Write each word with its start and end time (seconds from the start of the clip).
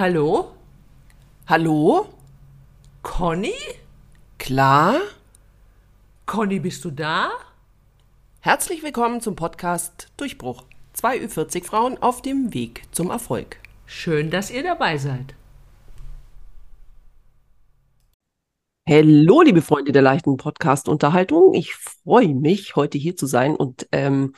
Hallo? 0.00 0.52
Hallo? 1.46 2.08
Conny? 3.02 3.52
Klar? 4.38 4.98
Conny, 6.24 6.58
bist 6.58 6.82
du 6.86 6.90
da? 6.90 7.28
Herzlich 8.40 8.82
willkommen 8.82 9.20
zum 9.20 9.36
Podcast 9.36 10.10
Durchbruch. 10.16 10.64
Zwei 10.94 11.18
Ü40 11.18 11.64
Frauen 11.64 11.98
auf 12.02 12.22
dem 12.22 12.54
Weg 12.54 12.84
zum 12.92 13.10
Erfolg. 13.10 13.58
Schön, 13.84 14.30
dass 14.30 14.50
ihr 14.50 14.62
dabei 14.62 14.96
seid. 14.96 15.34
Hallo, 18.88 19.42
liebe 19.42 19.60
Freunde 19.60 19.92
der 19.92 20.00
leichten 20.00 20.38
Podcast-Unterhaltung. 20.38 21.52
Ich 21.52 21.74
freue 21.74 22.34
mich, 22.34 22.74
heute 22.74 22.96
hier 22.96 23.16
zu 23.16 23.26
sein 23.26 23.54
und 23.54 23.86
ähm, 23.92 24.32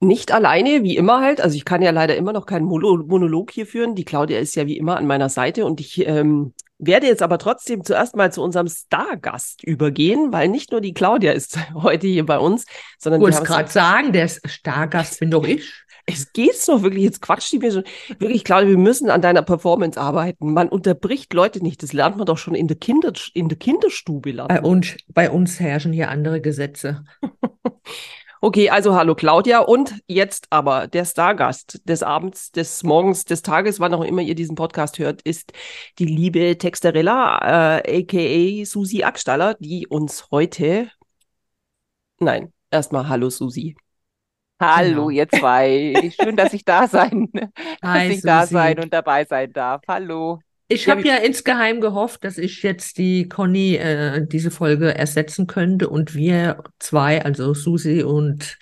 nicht 0.00 0.32
alleine, 0.32 0.82
wie 0.82 0.96
immer 0.96 1.20
halt. 1.20 1.40
Also 1.40 1.56
ich 1.56 1.64
kann 1.64 1.82
ja 1.82 1.90
leider 1.90 2.16
immer 2.16 2.32
noch 2.32 2.46
keinen 2.46 2.64
Monolog 2.64 3.50
hier 3.50 3.66
führen. 3.66 3.94
Die 3.94 4.04
Claudia 4.04 4.38
ist 4.38 4.54
ja 4.54 4.66
wie 4.66 4.76
immer 4.76 4.96
an 4.96 5.06
meiner 5.06 5.28
Seite 5.28 5.64
und 5.64 5.80
ich 5.80 6.06
ähm, 6.06 6.52
werde 6.78 7.06
jetzt 7.06 7.22
aber 7.22 7.38
trotzdem 7.38 7.84
zuerst 7.84 8.16
mal 8.16 8.32
zu 8.32 8.42
unserem 8.42 8.68
Stargast 8.68 9.62
übergehen, 9.62 10.32
weil 10.32 10.48
nicht 10.48 10.72
nur 10.72 10.80
die 10.80 10.94
Claudia 10.94 11.32
ist 11.32 11.58
heute 11.74 12.06
hier 12.06 12.26
bei 12.26 12.38
uns, 12.38 12.66
sondern 12.98 13.20
du 13.20 13.26
wolltest 13.26 13.44
gerade 13.44 13.70
sagen, 13.70 14.12
der 14.12 14.28
Stargast 14.28 15.20
bin 15.20 15.30
doch 15.30 15.44
ich. 15.44 15.72
Es 16.06 16.34
geht's 16.34 16.66
doch 16.66 16.82
wirklich, 16.82 17.02
jetzt 17.02 17.22
quatscht 17.22 17.50
die 17.52 17.58
mir 17.58 17.72
schon. 17.72 17.84
Wirklich, 18.18 18.44
Claudia, 18.44 18.68
wir 18.68 18.76
müssen 18.76 19.08
an 19.08 19.22
deiner 19.22 19.40
Performance 19.40 19.98
arbeiten. 19.98 20.52
Man 20.52 20.68
unterbricht 20.68 21.32
Leute 21.32 21.62
nicht. 21.62 21.82
Das 21.82 21.94
lernt 21.94 22.18
man 22.18 22.26
doch 22.26 22.36
schon 22.36 22.54
in 22.54 22.68
der, 22.68 22.76
Kinder, 22.76 23.10
in 23.32 23.48
der 23.48 23.56
Kinderstube. 23.56 24.32
Lernen. 24.32 24.48
Bei 24.48 24.60
uns, 24.60 24.96
bei 25.08 25.30
uns 25.30 25.60
herrschen 25.60 25.94
hier 25.94 26.10
andere 26.10 26.42
Gesetze. 26.42 27.04
Okay, 28.44 28.68
also 28.68 28.94
hallo 28.94 29.14
Claudia 29.14 29.60
und 29.60 30.02
jetzt 30.06 30.48
aber 30.50 30.86
der 30.86 31.06
Stargast 31.06 31.80
des 31.88 32.02
Abends, 32.02 32.52
des 32.52 32.82
Morgens, 32.82 33.24
des 33.24 33.40
Tages, 33.40 33.80
wann 33.80 33.94
auch 33.94 34.04
immer 34.04 34.20
ihr 34.20 34.34
diesen 34.34 34.54
Podcast 34.54 34.98
hört, 34.98 35.22
ist 35.22 35.54
die 35.98 36.04
liebe 36.04 36.58
Texterella, 36.58 37.78
äh, 37.78 38.02
aka 38.02 38.66
Susi 38.66 39.02
Ackstaller, 39.02 39.54
die 39.60 39.86
uns 39.86 40.30
heute, 40.30 40.90
nein, 42.20 42.52
erstmal 42.70 43.08
hallo 43.08 43.30
Susi. 43.30 43.76
Hallo, 44.60 45.06
genau. 45.06 45.08
ihr 45.08 45.28
zwei. 45.30 46.12
Schön, 46.14 46.36
dass 46.36 46.52
ich 46.52 46.66
da 46.66 46.86
sein, 46.86 47.30
Hi, 47.82 48.08
dass 48.08 48.08
ich 48.08 48.14
Susi. 48.16 48.26
da 48.26 48.46
sein 48.46 48.78
und 48.78 48.92
dabei 48.92 49.24
sein 49.24 49.54
darf. 49.54 49.80
Hallo. 49.88 50.38
Ich 50.68 50.88
habe 50.88 51.06
ja 51.06 51.16
insgeheim 51.16 51.80
gehofft, 51.80 52.24
dass 52.24 52.38
ich 52.38 52.62
jetzt 52.62 52.96
die 52.96 53.28
Conny 53.28 53.76
äh, 53.76 54.26
diese 54.26 54.50
Folge 54.50 54.94
ersetzen 54.94 55.46
könnte 55.46 55.88
und 55.88 56.14
wir 56.14 56.62
zwei, 56.78 57.22
also 57.22 57.52
Susi 57.52 58.02
und 58.02 58.56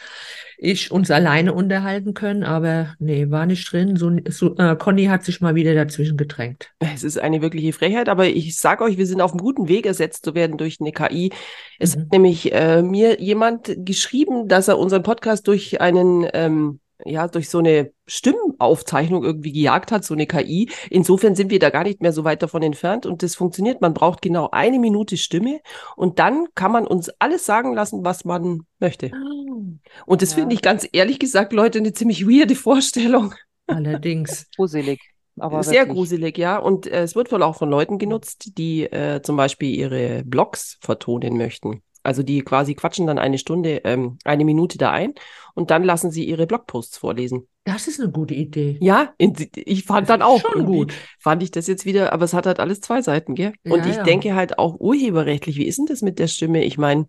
ich, 0.64 0.92
uns 0.92 1.11
alleine 1.11 1.55
unterhalten 1.55 2.14
können, 2.14 2.45
aber 2.45 2.95
nee, 3.00 3.30
war 3.30 3.47
nicht 3.47 3.70
drin. 3.73 3.97
So, 3.97 4.12
so 4.28 4.56
äh, 4.56 4.77
Conny 4.77 5.06
hat 5.06 5.25
sich 5.25 5.41
mal 5.41 5.56
wieder 5.56 5.75
dazwischen 5.75 6.17
gedrängt. 6.17 6.70
Es 6.78 7.03
ist 7.03 7.19
eine 7.19 7.42
wirkliche 7.42 7.73
Frechheit, 7.73 8.08
aber 8.08 8.27
ich 8.27 8.56
sage 8.56 8.84
euch, 8.84 8.97
wir 8.97 9.06
sind 9.06 9.20
auf 9.20 9.33
einem 9.33 9.41
guten 9.41 9.69
Weg, 9.69 9.86
ersetzt 9.86 10.25
zu 10.25 10.36
werden 10.36 10.58
durch 10.58 10.78
eine 10.80 10.92
KI. 10.92 11.33
Es 11.80 11.97
mhm. 11.97 12.00
hat 12.00 12.12
nämlich 12.12 12.53
äh, 12.53 12.83
mir 12.83 13.20
jemand 13.20 13.75
geschrieben, 13.78 14.47
dass 14.47 14.69
er 14.69 14.78
unseren 14.78 15.03
Podcast 15.03 15.48
durch 15.48 15.80
einen 15.80 16.28
ähm, 16.33 16.78
ja, 17.05 17.28
durch 17.28 17.48
so 17.48 17.58
eine 17.58 17.92
Stimmenaufzeichnung 18.06 19.25
irgendwie 19.25 19.53
gejagt 19.53 19.92
hat, 19.92 20.05
so 20.05 20.14
eine 20.14 20.27
KI. 20.27 20.70
Insofern 20.91 21.34
sind 21.34 21.50
wir 21.50 21.58
da 21.58 21.70
gar 21.70 21.84
nicht 21.84 22.00
mehr 22.00 22.12
so 22.12 22.25
weit 22.25 22.42
davon 22.42 22.62
entfernt 22.62 23.06
und 23.06 23.22
das 23.22 23.34
funktioniert. 23.34 23.81
Man 23.81 23.95
braucht 23.95 24.22
genau 24.22 24.48
eine 24.50 24.78
Minute 24.78 25.17
Stimme 25.17 25.61
und 25.97 26.19
dann 26.19 26.47
kann 26.55 26.73
man 26.73 26.86
uns 26.86 27.11
alles 27.19 27.47
sagen 27.47 27.75
lassen, 27.75 28.05
was 28.05 28.25
man 28.25 28.62
möchte. 28.78 29.11
Oh, 29.14 29.64
und 30.06 30.23
das 30.23 30.30
ja. 30.30 30.39
finde 30.39 30.55
ich 30.55 30.62
ganz 30.62 30.89
ehrlich 30.92 31.19
gesagt, 31.19 31.53
Leute, 31.53 31.78
eine 31.78 31.92
ziemlich 31.92 32.27
weirde 32.27 32.55
Vorstellung. 32.55 33.34
Allerdings. 33.67 34.46
Gruselig. 34.57 35.01
Aber 35.39 35.62
Sehr 35.62 35.83
wirklich. 35.83 35.96
gruselig, 35.96 36.39
ja. 36.39 36.58
Und 36.58 36.86
äh, 36.86 37.02
es 37.02 37.17
wird 37.17 37.33
wohl 37.33 37.42
auch 37.42 37.57
von 37.57 37.70
Leuten 37.70 37.98
genutzt, 37.98 38.58
die 38.58 38.83
äh, 38.85 39.23
zum 39.23 39.36
Beispiel 39.36 39.74
ihre 39.74 40.24
Blogs 40.24 40.77
vertonen 40.83 41.39
möchten. 41.39 41.83
Also 42.02 42.23
die 42.23 42.42
quasi 42.42 42.74
quatschen 42.74 43.07
dann 43.07 43.18
eine 43.18 43.39
Stunde, 43.39 43.83
ähm, 43.85 44.18
eine 44.24 44.45
Minute 44.45 44.79
da 44.79 44.90
ein 44.90 45.14
und 45.55 45.70
dann 45.70 45.85
lassen 45.85 46.11
sie 46.11 46.24
ihre 46.24 46.46
Blogposts 46.46 46.98
vorlesen. 46.98 47.48
Das 47.64 47.86
ist 47.86 48.01
eine 48.01 48.11
gute 48.11 48.35
Idee. 48.35 48.77
Ja, 48.80 49.14
ich 49.18 49.85
fand 49.85 50.08
dann 50.08 50.20
auch 50.20 50.41
schon 50.41 50.67
gut. 50.67 50.92
Fand 51.20 51.42
ich 51.45 51.52
das 51.52 51.68
jetzt 51.68 51.85
wieder, 51.85 52.12
aber 52.12 52.24
es 52.24 52.35
hat 52.35 52.46
halt 52.46 52.58
alles 52.58 52.80
zwei 52.80 53.02
Seiten, 53.02 53.36
gell? 53.36 53.52
Ja, 53.62 53.73
und 53.73 53.86
ich 53.86 53.96
ja. 53.96 54.02
denke 54.02 54.35
halt 54.35 54.58
auch 54.58 54.80
urheberrechtlich, 54.80 55.57
wie 55.57 55.67
ist 55.67 55.79
denn 55.79 55.86
das 55.86 56.02
mit 56.02 56.18
der 56.18 56.27
Stimme? 56.27 56.64
Ich 56.64 56.77
meine, 56.77 57.07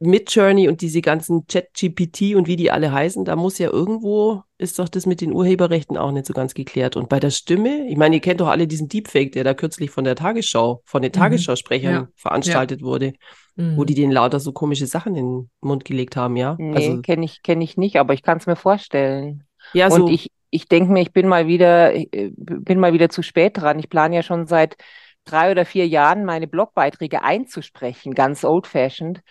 mit 0.00 0.34
Journey 0.34 0.68
und 0.68 0.80
diese 0.80 1.00
ganzen 1.00 1.46
Chat-GPT 1.46 2.34
und 2.34 2.46
wie 2.46 2.56
die 2.56 2.70
alle 2.70 2.92
heißen, 2.92 3.24
da 3.24 3.36
muss 3.36 3.58
ja 3.58 3.70
irgendwo, 3.70 4.42
ist 4.58 4.78
doch 4.78 4.88
das 4.88 5.06
mit 5.06 5.20
den 5.20 5.32
Urheberrechten 5.32 5.96
auch 5.96 6.10
nicht 6.10 6.26
so 6.26 6.34
ganz 6.34 6.54
geklärt. 6.54 6.96
Und 6.96 7.08
bei 7.08 7.20
der 7.20 7.30
Stimme, 7.30 7.86
ich 7.88 7.96
meine, 7.96 8.16
ihr 8.16 8.20
kennt 8.20 8.40
doch 8.40 8.48
alle 8.48 8.66
diesen 8.66 8.88
Deepfake, 8.88 9.32
der 9.32 9.44
da 9.44 9.54
kürzlich 9.54 9.90
von 9.90 10.04
der 10.04 10.16
Tagesschau, 10.16 10.82
von 10.84 11.02
den 11.02 11.10
mhm. 11.10 11.14
Tagesschausprechern 11.14 11.92
ja. 11.92 12.08
veranstaltet 12.16 12.80
ja. 12.80 12.86
wurde, 12.86 13.12
mhm. 13.56 13.76
wo 13.76 13.84
die 13.84 13.94
den 13.94 14.10
lauter 14.10 14.40
so 14.40 14.52
komische 14.52 14.86
Sachen 14.86 15.14
in 15.14 15.26
den 15.26 15.50
Mund 15.60 15.84
gelegt 15.84 16.16
haben, 16.16 16.36
ja? 16.36 16.56
Nee, 16.58 16.74
also, 16.74 17.00
kenne 17.00 17.24
ich, 17.24 17.42
kenn 17.42 17.60
ich 17.60 17.76
nicht, 17.76 17.96
aber 17.96 18.14
ich 18.14 18.22
kann 18.22 18.38
es 18.38 18.46
mir 18.46 18.56
vorstellen. 18.56 19.44
Ja, 19.72 19.90
so. 19.90 20.04
Und 20.04 20.10
ich, 20.10 20.30
ich 20.50 20.66
denke 20.68 20.92
mir, 20.92 21.02
ich 21.02 21.12
bin 21.12 21.28
mal 21.28 21.46
wieder, 21.46 21.94
äh, 21.94 22.32
bin 22.36 22.80
mal 22.80 22.92
wieder 22.92 23.10
zu 23.10 23.22
spät 23.22 23.56
dran. 23.56 23.78
Ich 23.78 23.88
plane 23.88 24.16
ja 24.16 24.22
schon 24.22 24.46
seit 24.46 24.76
drei 25.24 25.52
oder 25.52 25.64
vier 25.64 25.86
Jahren 25.86 26.24
meine 26.24 26.48
Blogbeiträge 26.48 27.22
einzusprechen, 27.22 28.12
ganz 28.14 28.44
old-fashioned 28.44 29.22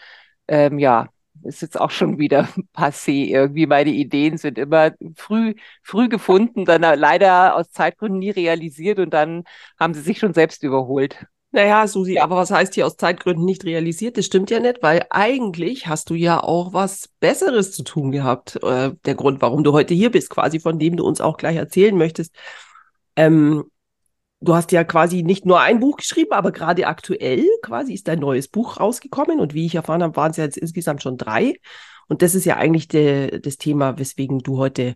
ähm, 0.47 0.79
ja, 0.79 1.07
ist 1.43 1.61
jetzt 1.61 1.79
auch 1.79 1.91
schon 1.91 2.17
wieder 2.19 2.47
passé. 2.75 3.25
Irgendwie 3.27 3.65
meine 3.65 3.91
Ideen 3.91 4.37
sind 4.37 4.57
immer 4.57 4.91
früh, 5.15 5.55
früh 5.81 6.09
gefunden, 6.09 6.65
dann 6.65 6.81
leider 6.81 7.55
aus 7.55 7.71
Zeitgründen 7.71 8.19
nie 8.19 8.31
realisiert 8.31 8.99
und 8.99 9.13
dann 9.13 9.43
haben 9.79 9.93
sie 9.93 10.01
sich 10.01 10.19
schon 10.19 10.33
selbst 10.33 10.63
überholt. 10.63 11.25
Naja, 11.51 11.85
Susi, 11.87 12.17
aber 12.17 12.35
was 12.37 12.49
heißt 12.49 12.73
hier 12.73 12.87
aus 12.87 12.97
Zeitgründen 12.97 13.45
nicht 13.45 13.63
realisiert? 13.63 14.17
Das 14.17 14.25
stimmt 14.25 14.49
ja 14.49 14.59
nicht, 14.59 14.81
weil 14.81 15.05
eigentlich 15.11 15.85
hast 15.85 16.09
du 16.09 16.15
ja 16.15 16.41
auch 16.41 16.73
was 16.73 17.09
Besseres 17.19 17.73
zu 17.73 17.83
tun 17.83 18.11
gehabt. 18.11 18.55
Äh, 18.63 18.93
der 19.05 19.13
Grund, 19.13 19.39
warum 19.39 19.63
du 19.63 19.71
heute 19.71 19.93
hier 19.93 20.09
bist, 20.09 20.31
quasi 20.31 20.59
von 20.59 20.79
dem 20.79 20.97
du 20.97 21.05
uns 21.05 21.21
auch 21.21 21.37
gleich 21.37 21.55
erzählen 21.55 21.95
möchtest. 21.95 22.35
Ähm, 23.15 23.65
du 24.43 24.53
hast 24.55 24.71
ja 24.71 24.83
quasi 24.83 25.23
nicht 25.23 25.45
nur 25.45 25.59
ein 25.61 25.79
Buch 25.79 25.97
geschrieben, 25.97 26.33
aber 26.33 26.51
gerade 26.51 26.87
aktuell 26.87 27.45
quasi 27.61 27.93
ist 27.93 28.07
dein 28.07 28.19
neues 28.19 28.47
Buch 28.47 28.79
rausgekommen. 28.79 29.39
Und 29.39 29.53
wie 29.53 29.65
ich 29.65 29.75
erfahren 29.75 30.03
habe, 30.03 30.15
waren 30.15 30.31
es 30.31 30.37
ja 30.37 30.43
jetzt 30.43 30.57
insgesamt 30.57 31.01
schon 31.01 31.17
drei. 31.17 31.55
Und 32.07 32.21
das 32.21 32.35
ist 32.35 32.45
ja 32.45 32.57
eigentlich 32.57 32.87
de, 32.87 33.39
das 33.39 33.57
Thema, 33.57 33.97
weswegen 33.97 34.39
du 34.39 34.57
heute 34.57 34.95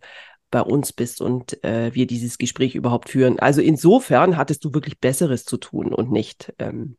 bei 0.51 0.61
uns 0.61 0.93
bist 0.93 1.21
und 1.21 1.61
äh, 1.63 1.93
wir 1.93 2.07
dieses 2.07 2.37
Gespräch 2.37 2.75
überhaupt 2.75 3.09
führen. 3.09 3.39
Also 3.39 3.61
insofern 3.61 4.37
hattest 4.37 4.63
du 4.63 4.73
wirklich 4.73 4.99
Besseres 4.99 5.43
zu 5.43 5.57
tun 5.57 5.93
und 5.93 6.11
nicht 6.11 6.53
ähm, 6.59 6.97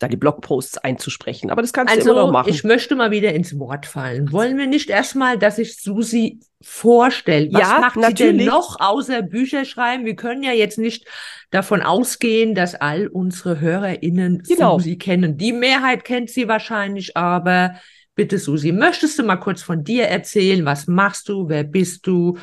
deine 0.00 0.16
Blogposts 0.16 0.78
einzusprechen. 0.78 1.50
Aber 1.50 1.60
das 1.60 1.72
kannst 1.72 1.94
also, 1.94 2.06
du 2.06 2.12
immer 2.12 2.26
noch 2.26 2.32
machen. 2.32 2.48
Ich 2.48 2.64
möchte 2.64 2.96
mal 2.96 3.10
wieder 3.10 3.34
ins 3.34 3.58
Wort 3.58 3.84
fallen. 3.84 4.32
Wollen 4.32 4.56
wir 4.56 4.66
nicht 4.66 4.88
erstmal, 4.88 5.38
dass 5.38 5.58
ich 5.58 5.76
Susi 5.76 6.40
vorstelle? 6.62 7.50
Was 7.52 7.60
ja, 7.60 7.80
macht 7.80 7.96
natürlich. 7.96 8.32
sie 8.32 8.38
denn 8.38 8.46
noch 8.46 8.80
außer 8.80 9.20
Bücher 9.20 9.66
schreiben? 9.66 10.06
Wir 10.06 10.16
können 10.16 10.42
ja 10.42 10.52
jetzt 10.52 10.78
nicht 10.78 11.06
davon 11.50 11.82
ausgehen, 11.82 12.54
dass 12.54 12.74
all 12.74 13.08
unsere 13.08 13.60
HörerInnen 13.60 14.42
genau. 14.48 14.78
Susi 14.78 14.96
kennen. 14.96 15.36
Die 15.36 15.52
Mehrheit 15.52 16.04
kennt 16.04 16.30
sie 16.30 16.48
wahrscheinlich, 16.48 17.16
aber 17.18 17.74
bitte 18.14 18.38
Susi, 18.38 18.72
möchtest 18.72 19.18
du 19.18 19.22
mal 19.22 19.36
kurz 19.36 19.62
von 19.62 19.84
dir 19.84 20.06
erzählen? 20.06 20.64
Was 20.64 20.86
machst 20.86 21.28
du? 21.28 21.50
Wer 21.50 21.64
bist 21.64 22.06
du? 22.06 22.38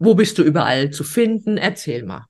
Wo 0.00 0.16
bist 0.16 0.36
du 0.36 0.42
überall 0.42 0.90
zu 0.90 1.04
finden? 1.04 1.58
Erzähl 1.58 2.02
mal. 2.02 2.26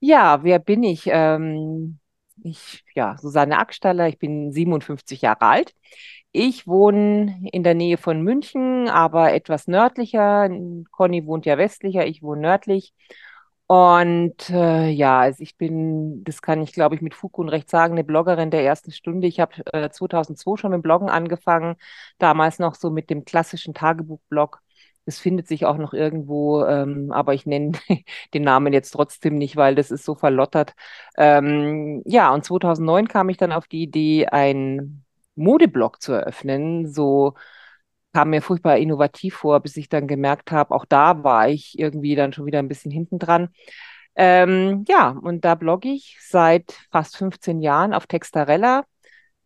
Ja, 0.00 0.42
wer 0.42 0.58
bin 0.58 0.82
ich? 0.82 1.04
Ähm 1.06 1.99
ich, 2.44 2.84
ja, 2.94 3.16
Susanne 3.18 3.58
Ackstaller, 3.58 4.08
ich 4.08 4.18
bin 4.18 4.52
57 4.52 5.22
Jahre 5.22 5.42
alt. 5.42 5.74
Ich 6.32 6.66
wohne 6.66 7.40
in 7.52 7.64
der 7.64 7.74
Nähe 7.74 7.96
von 7.98 8.22
München, 8.22 8.88
aber 8.88 9.32
etwas 9.32 9.66
nördlicher. 9.66 10.48
Conny 10.92 11.26
wohnt 11.26 11.46
ja 11.46 11.58
westlicher, 11.58 12.06
ich 12.06 12.22
wohne 12.22 12.42
nördlich. 12.42 12.94
Und 13.66 14.50
äh, 14.50 14.88
ja, 14.88 15.20
also 15.20 15.42
ich 15.42 15.56
bin, 15.56 16.24
das 16.24 16.42
kann 16.42 16.60
ich 16.62 16.72
glaube 16.72 16.96
ich 16.96 17.02
mit 17.02 17.14
Fug 17.14 17.38
und 17.38 17.48
Recht 17.48 17.70
sagen, 17.70 17.92
eine 17.94 18.02
Bloggerin 18.04 18.50
der 18.50 18.64
ersten 18.64 18.90
Stunde. 18.90 19.28
Ich 19.28 19.38
habe 19.38 19.54
äh, 19.72 19.90
2002 19.90 20.56
schon 20.56 20.72
mit 20.72 20.82
Bloggen 20.82 21.08
angefangen, 21.08 21.76
damals 22.18 22.58
noch 22.58 22.74
so 22.74 22.90
mit 22.90 23.10
dem 23.10 23.24
klassischen 23.24 23.72
Tagebuchblog 23.74 24.60
es 25.06 25.18
findet 25.18 25.48
sich 25.48 25.66
auch 25.66 25.76
noch 25.76 25.92
irgendwo, 25.92 26.64
ähm, 26.64 27.10
aber 27.12 27.34
ich 27.34 27.46
nenne 27.46 27.72
den 28.34 28.42
Namen 28.42 28.72
jetzt 28.72 28.90
trotzdem 28.90 29.36
nicht, 29.36 29.56
weil 29.56 29.74
das 29.74 29.90
ist 29.90 30.04
so 30.04 30.14
verlottert. 30.14 30.74
Ähm, 31.16 32.02
ja, 32.06 32.32
und 32.32 32.44
2009 32.44 33.08
kam 33.08 33.28
ich 33.28 33.36
dann 33.36 33.52
auf 33.52 33.66
die 33.66 33.82
Idee, 33.82 34.26
ein 34.26 35.04
Modeblog 35.34 36.00
zu 36.02 36.12
eröffnen. 36.12 36.92
So 36.92 37.34
kam 38.12 38.30
mir 38.30 38.42
furchtbar 38.42 38.78
innovativ 38.78 39.36
vor, 39.36 39.60
bis 39.60 39.76
ich 39.76 39.88
dann 39.88 40.08
gemerkt 40.08 40.52
habe, 40.52 40.74
auch 40.74 40.84
da 40.84 41.22
war 41.22 41.48
ich 41.48 41.78
irgendwie 41.78 42.14
dann 42.16 42.32
schon 42.32 42.46
wieder 42.46 42.58
ein 42.58 42.68
bisschen 42.68 42.90
hinten 42.90 43.18
dran. 43.18 43.50
Ähm, 44.16 44.84
ja, 44.88 45.10
und 45.10 45.44
da 45.44 45.54
blogge 45.54 45.88
ich 45.88 46.18
seit 46.20 46.76
fast 46.90 47.16
15 47.16 47.60
Jahren 47.60 47.94
auf 47.94 48.06
Textarella. 48.06 48.84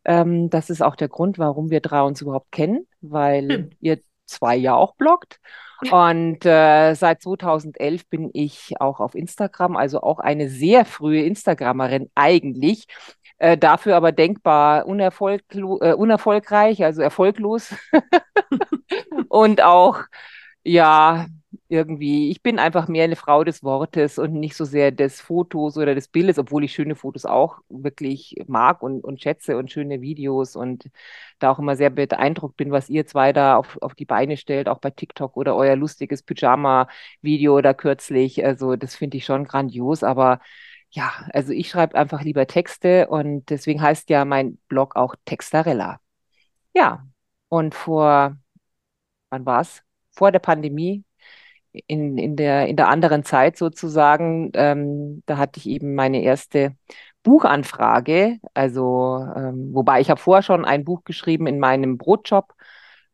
Ähm, 0.04 0.50
das 0.50 0.70
ist 0.70 0.82
auch 0.82 0.96
der 0.96 1.08
Grund, 1.08 1.38
warum 1.38 1.70
wir 1.70 1.80
drei 1.80 2.02
uns 2.02 2.20
überhaupt 2.22 2.50
kennen, 2.52 2.86
weil 3.00 3.48
hm. 3.48 3.70
ihr 3.80 4.00
zwei 4.26 4.56
ja 4.56 4.74
auch 4.74 4.94
bloggt. 4.96 5.38
Und 5.90 6.46
äh, 6.46 6.94
seit 6.94 7.22
2011 7.22 8.08
bin 8.08 8.30
ich 8.32 8.74
auch 8.80 9.00
auf 9.00 9.14
Instagram, 9.14 9.76
also 9.76 10.00
auch 10.02 10.18
eine 10.18 10.48
sehr 10.48 10.84
frühe 10.84 11.22
Instagrammerin 11.24 12.10
eigentlich. 12.14 12.86
Äh, 13.38 13.58
dafür 13.58 13.96
aber 13.96 14.12
denkbar 14.12 14.86
unerfolglo- 14.86 15.82
äh, 15.82 15.92
unerfolgreich, 15.94 16.84
also 16.84 17.02
erfolglos. 17.02 17.74
und 19.28 19.62
auch, 19.62 20.00
ja, 20.64 21.26
irgendwie, 21.68 22.30
ich 22.30 22.42
bin 22.42 22.58
einfach 22.58 22.88
mehr 22.88 23.04
eine 23.04 23.16
Frau 23.16 23.44
des 23.44 23.62
Wortes 23.62 24.18
und 24.18 24.32
nicht 24.34 24.56
so 24.56 24.64
sehr 24.64 24.90
des 24.92 25.20
Fotos 25.20 25.76
oder 25.76 25.94
des 25.94 26.08
Bildes, 26.08 26.38
obwohl 26.38 26.64
ich 26.64 26.72
schöne 26.74 26.96
Fotos 26.96 27.24
auch 27.26 27.58
wirklich 27.68 28.36
mag 28.48 28.82
und, 28.82 29.02
und 29.04 29.20
schätze 29.22 29.56
und 29.56 29.70
schöne 29.70 30.00
Videos 30.00 30.56
und 30.56 30.90
da 31.38 31.50
auch 31.50 31.58
immer 31.58 31.76
sehr 31.76 31.90
beeindruckt 31.90 32.56
bin, 32.56 32.70
was 32.72 32.88
ihr 32.90 33.06
zwei 33.06 33.32
da 33.32 33.56
auf, 33.56 33.78
auf 33.82 33.94
die 33.94 34.04
Beine 34.04 34.36
stellt, 34.36 34.68
auch 34.68 34.78
bei 34.80 34.90
TikTok 34.90 35.36
oder 35.36 35.54
euer 35.56 35.76
lustiges 35.76 36.22
Pyjama-Video 36.22 37.60
da 37.60 37.74
kürzlich. 37.74 38.44
Also 38.44 38.76
das 38.76 38.96
finde 38.96 39.16
ich 39.18 39.24
schon 39.24 39.44
grandios, 39.44 40.02
aber 40.02 40.40
ja, 40.90 41.12
also 41.32 41.52
ich 41.52 41.68
schreibe 41.70 41.96
einfach 41.96 42.22
lieber 42.22 42.46
Texte 42.46 43.08
und 43.08 43.50
deswegen 43.50 43.82
heißt 43.82 44.10
ja 44.10 44.24
mein 44.24 44.58
Blog 44.68 44.96
auch 44.96 45.14
Textarella. 45.24 46.00
Ja, 46.74 47.06
und 47.48 47.74
vor, 47.76 48.36
wann 49.30 49.46
war 49.46 49.62
es? 49.62 49.83
Vor 50.14 50.32
der 50.32 50.38
Pandemie 50.38 51.04
in, 51.86 52.18
in, 52.18 52.36
der, 52.36 52.66
in 52.68 52.76
der 52.76 52.88
anderen 52.88 53.24
Zeit 53.24 53.56
sozusagen, 53.56 54.50
ähm, 54.54 55.22
da 55.26 55.38
hatte 55.38 55.58
ich 55.58 55.68
eben 55.68 55.94
meine 55.94 56.22
erste 56.22 56.76
Buchanfrage. 57.22 58.38
Also, 58.54 59.26
ähm, 59.36 59.70
wobei 59.72 60.00
ich 60.00 60.10
habe 60.10 60.20
vorher 60.20 60.42
schon 60.42 60.64
ein 60.64 60.84
Buch 60.84 61.04
geschrieben 61.04 61.46
in 61.46 61.58
meinem 61.58 61.98
Brotjob, 61.98 62.54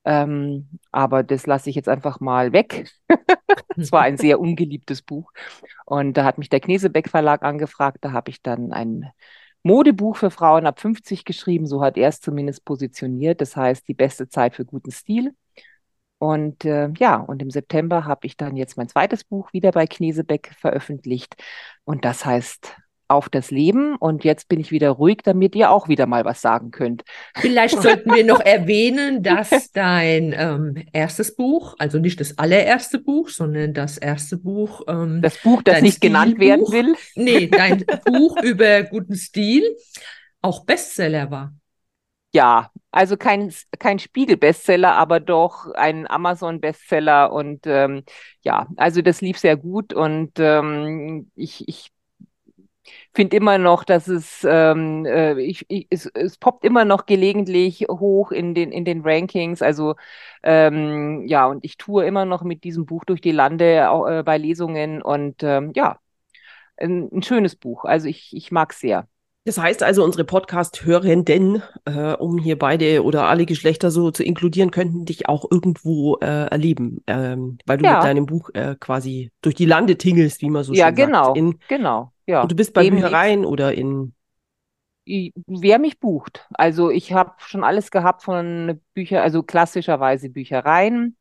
ähm, 0.05 0.69
aber 0.93 1.23
das 1.23 1.47
lasse 1.47 1.70
ich 1.70 1.76
jetzt 1.76 1.88
einfach 1.88 2.20
mal 2.20 2.52
weg. 2.52 2.91
Es 3.76 3.93
war 3.93 4.02
ein 4.02 4.17
sehr 4.19 4.41
ungeliebtes 4.41 5.02
Buch. 5.02 5.32
Und 5.87 6.17
da 6.17 6.25
hat 6.25 6.38
mich 6.38 6.49
der 6.49 6.61
Knesebeck 6.61 7.08
Verlag 7.08 7.43
angefragt. 7.43 7.99
Da 8.02 8.12
habe 8.12 8.31
ich 8.31 8.43
dann 8.43 8.73
ein 8.73 9.11
Modebuch 9.62 10.17
für 10.17 10.31
Frauen 10.31 10.67
ab 10.67 10.81
50 10.81 11.25
geschrieben. 11.25 11.67
So 11.67 11.82
hat 11.82 11.97
er 11.97 12.08
es 12.08 12.20
zumindest 12.20 12.64
positioniert. 12.64 13.41
Das 13.41 13.56
heißt, 13.56 13.87
die 13.88 13.94
beste 13.94 14.29
Zeit 14.29 14.55
für 14.55 14.64
guten 14.64 14.91
Stil. 14.91 15.35
Und 16.20 16.67
äh, 16.67 16.90
ja, 16.99 17.17
und 17.17 17.40
im 17.40 17.50
September 17.50 18.05
habe 18.05 18.26
ich 18.26 18.37
dann 18.37 18.55
jetzt 18.55 18.76
mein 18.76 18.90
zweites 18.90 19.25
Buch 19.25 19.55
wieder 19.55 19.72
bei 19.72 19.87
Knesebeck 19.87 20.52
veröffentlicht. 20.61 21.34
Und 21.84 22.05
das 22.05 22.26
heißt 22.26 22.76
auf 23.08 23.31
das 23.31 23.50
Leben. 23.50 23.96
Und 23.96 24.22
jetzt 24.22 24.49
bin 24.49 24.61
ich 24.61 24.70
wieder 24.70 24.90
ruhig, 24.90 25.22
damit 25.25 25.56
ihr 25.56 25.70
auch 25.70 25.88
wieder 25.88 26.06
mal 26.06 26.26
was 26.26 26.43
sagen 26.43 26.72
könnt. 26.72 27.05
Vielleicht 27.34 27.81
sollten 27.82 28.14
wir 28.14 28.22
noch 28.22 28.40
erwähnen, 28.40 29.22
dass 29.22 29.72
dein 29.72 30.34
ähm, 30.37 30.84
erstes 30.93 31.34
Buch, 31.34 31.75
also 31.78 31.99
nicht 31.99 32.20
das 32.20 32.37
allererste 32.37 32.99
Buch, 32.99 33.31
sondern 33.31 33.73
das 33.73 33.96
erste 33.96 34.37
Buch. 34.37 34.82
Ähm, 34.88 35.23
das 35.23 35.38
Buch, 35.38 35.62
das 35.62 35.81
nicht 35.81 35.96
Stilbuch, 35.96 36.20
genannt 36.20 36.38
werden 36.38 36.70
will. 36.70 36.94
Nee, 37.16 37.46
dein 37.46 37.82
Buch 38.05 38.37
über 38.43 38.82
guten 38.82 39.16
Stil 39.16 39.64
auch 40.43 40.66
Bestseller 40.66 41.31
war. 41.31 41.55
Ja, 42.32 42.70
also 42.92 43.16
kein, 43.16 43.52
kein 43.80 43.98
Spiegel-Bestseller, 43.98 44.92
aber 44.94 45.18
doch 45.20 45.66
ein 45.74 46.08
Amazon-Bestseller. 46.08 47.32
Und 47.32 47.66
ähm, 47.66 48.04
ja, 48.42 48.68
also 48.76 49.02
das 49.02 49.20
lief 49.20 49.38
sehr 49.38 49.56
gut 49.56 49.92
und 49.92 50.38
ähm, 50.38 51.30
ich, 51.34 51.66
ich 51.68 51.90
finde 53.14 53.36
immer 53.36 53.58
noch, 53.58 53.84
dass 53.84 54.08
es, 54.08 54.44
ähm, 54.48 55.04
äh, 55.06 55.40
ich, 55.40 55.64
ich, 55.68 55.86
es, 55.90 56.06
es 56.06 56.38
poppt 56.38 56.64
immer 56.64 56.84
noch 56.84 57.06
gelegentlich 57.06 57.86
hoch 57.88 58.30
in 58.32 58.54
den, 58.54 58.72
in 58.72 58.84
den 58.84 59.02
Rankings. 59.02 59.62
Also 59.62 59.96
ähm, 60.42 61.26
ja, 61.26 61.46
und 61.46 61.64
ich 61.64 61.76
tue 61.76 62.04
immer 62.06 62.24
noch 62.24 62.42
mit 62.42 62.64
diesem 62.64 62.86
Buch 62.86 63.04
durch 63.04 63.20
die 63.20 63.32
Lande 63.32 63.90
auch, 63.90 64.06
äh, 64.08 64.22
bei 64.22 64.38
Lesungen 64.38 65.02
und 65.02 65.42
ähm, 65.42 65.72
ja, 65.74 65.98
ein, 66.78 67.10
ein 67.12 67.24
schönes 67.24 67.56
Buch. 67.56 67.86
Also 67.86 68.08
ich, 68.08 68.36
ich 68.36 68.52
mag 68.52 68.72
es 68.74 68.80
sehr. 68.80 69.08
Das 69.44 69.58
heißt 69.58 69.82
also, 69.82 70.04
unsere 70.04 70.25
Podcast-Hörenden, 70.25 71.62
äh, 71.87 72.12
um 72.12 72.37
hier 72.37 72.58
beide 72.58 73.02
oder 73.02 73.25
alle 73.28 73.46
Geschlechter 73.46 73.90
so 73.90 74.10
zu 74.10 74.22
inkludieren, 74.22 74.70
könnten 74.70 75.06
dich 75.06 75.28
auch 75.31 75.50
irgendwo 75.50 76.19
äh, 76.19 76.26
erleben, 76.50 77.02
ähm, 77.06 77.56
weil 77.64 77.78
du 77.78 77.84
ja. 77.87 77.94
mit 77.94 78.04
deinem 78.04 78.26
Buch 78.26 78.50
äh, 78.52 78.76
quasi 78.78 79.31
durch 79.40 79.54
die 79.54 79.64
Lande 79.64 79.96
tingelst, 79.96 80.42
wie 80.42 80.50
man 80.50 80.62
so 80.62 80.75
ja, 80.75 80.88
schön 80.88 80.96
genau, 80.96 81.25
sagt. 81.25 81.38
In, 81.38 81.58
genau, 81.69 82.12
ja. 82.26 82.42
Und 82.42 82.52
du 82.52 82.56
bist 82.56 82.75
bei. 82.75 82.90
Büchereien 82.90 83.46
oder 83.46 83.72
in 83.72 84.12
wer 85.46 85.78
mich 85.78 85.98
bucht. 85.98 86.46
Also 86.52 86.90
ich 86.90 87.12
habe 87.12 87.32
schon 87.38 87.64
alles 87.64 87.90
gehabt 87.90 88.22
von 88.22 88.81
Büchern, 88.94 89.22
also 89.22 89.42
klassischerweise 89.42 90.28
Büchereien, 90.28 91.16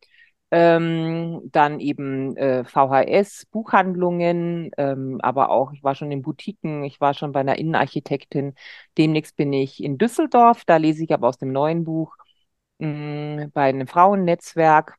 ähm, 0.51 1.42
dann 1.51 1.80
eben 1.80 2.36
äh, 2.38 2.63
VHS, 2.63 3.46
Buchhandlungen, 3.51 4.72
ähm, 4.78 5.19
aber 5.22 5.50
auch, 5.51 5.72
ich 5.74 5.84
war 5.84 5.96
schon 5.96 6.12
in 6.12 6.22
Boutiquen, 6.22 6.84
ich 6.84 7.00
war 7.00 7.13
schon 7.13 7.31
bei 7.31 7.42
einer 7.42 7.57
Innenarchitektin. 7.57 8.56
Demnächst 8.98 9.36
bin 9.36 9.54
ich 9.54 9.84
in 9.84 9.98
Düsseldorf, 9.98 10.63
da 10.66 10.78
lese 10.78 11.04
ich 11.04 11.13
aber 11.13 11.28
aus 11.28 11.38
dem 11.38 11.51
neuen 11.51 11.84
Buch 11.84 12.16
mh, 12.80 12.88
mm, 13.46 13.51
bei 13.51 13.69
einem 13.69 13.88
Frauennetzwerk. 13.88 14.96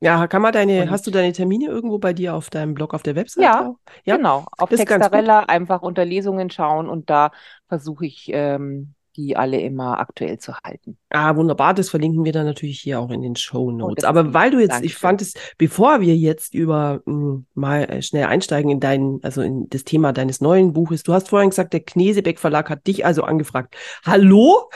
Ja, 0.00 0.28
kann 0.28 0.42
man 0.42 0.52
deine, 0.52 0.82
Und, 0.82 0.90
hast 0.90 1.06
du 1.06 1.10
deine 1.10 1.32
Termine 1.32 1.66
irgendwo 1.66 1.98
bei 1.98 2.12
dir 2.12 2.34
auf 2.34 2.50
deinem 2.50 2.74
Blog 2.74 2.94
auf 2.94 3.02
der 3.02 3.16
Website? 3.16 3.42
Ja, 3.42 3.74
ja? 4.04 4.16
genau. 4.16 4.46
Auf 4.56 4.70
Textarella 4.70 5.40
einfach 5.40 5.82
unter 5.82 6.04
Lesungen 6.04 6.50
schauen 6.50 6.88
und 6.88 7.10
da 7.10 7.32
versuche 7.66 8.06
ich 8.06 8.30
ähm, 8.32 8.94
die 9.18 9.36
alle 9.36 9.60
immer 9.60 9.98
aktuell 9.98 10.38
zu 10.38 10.54
halten. 10.64 10.96
Ah, 11.10 11.34
wunderbar. 11.34 11.74
Das 11.74 11.90
verlinken 11.90 12.24
wir 12.24 12.32
dann 12.32 12.46
natürlich 12.46 12.80
hier 12.80 13.00
auch 13.00 13.10
in 13.10 13.20
den 13.20 13.34
Show 13.34 13.64
oh, 13.64 13.70
Notes. 13.72 14.04
Oh, 14.04 14.06
Aber 14.06 14.32
weil 14.32 14.52
du 14.52 14.60
jetzt, 14.60 14.82
ich 14.82 14.94
fand 14.94 15.20
es, 15.20 15.34
bevor 15.58 16.00
wir 16.00 16.16
jetzt 16.16 16.54
über 16.54 17.02
mh, 17.04 17.12
hm, 17.12 17.46
mal 17.54 17.82
äh, 17.90 18.00
schnell 18.00 18.26
einsteigen 18.26 18.70
in 18.70 18.78
dein, 18.78 19.18
also 19.22 19.42
in 19.42 19.68
das 19.68 19.82
Thema 19.82 20.12
deines 20.12 20.40
neuen 20.40 20.72
Buches. 20.72 21.02
Du 21.02 21.12
hast 21.12 21.28
vorhin 21.28 21.50
gesagt, 21.50 21.72
der 21.72 21.80
Knesebeck 21.80 22.38
Verlag 22.38 22.70
hat 22.70 22.86
dich 22.86 23.04
also 23.04 23.24
angefragt. 23.24 23.74
Hallo? 24.04 24.70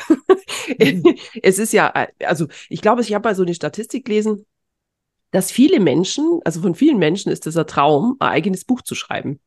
es 1.42 1.60
ist 1.60 1.72
ja, 1.72 1.92
äh, 1.94 2.08
also 2.26 2.48
ich 2.68 2.82
glaube, 2.82 3.02
ich 3.02 3.14
habe 3.14 3.28
mal 3.28 3.36
so 3.36 3.44
eine 3.44 3.54
Statistik 3.54 4.06
gelesen, 4.06 4.44
dass 5.32 5.50
viele 5.50 5.80
Menschen, 5.80 6.40
also 6.44 6.60
von 6.60 6.74
vielen 6.74 6.98
Menschen 6.98 7.32
ist 7.32 7.46
es 7.46 7.56
ein 7.56 7.66
Traum, 7.66 8.16
ein 8.20 8.28
eigenes 8.28 8.64
Buch 8.64 8.82
zu 8.82 8.94
schreiben. 8.94 9.40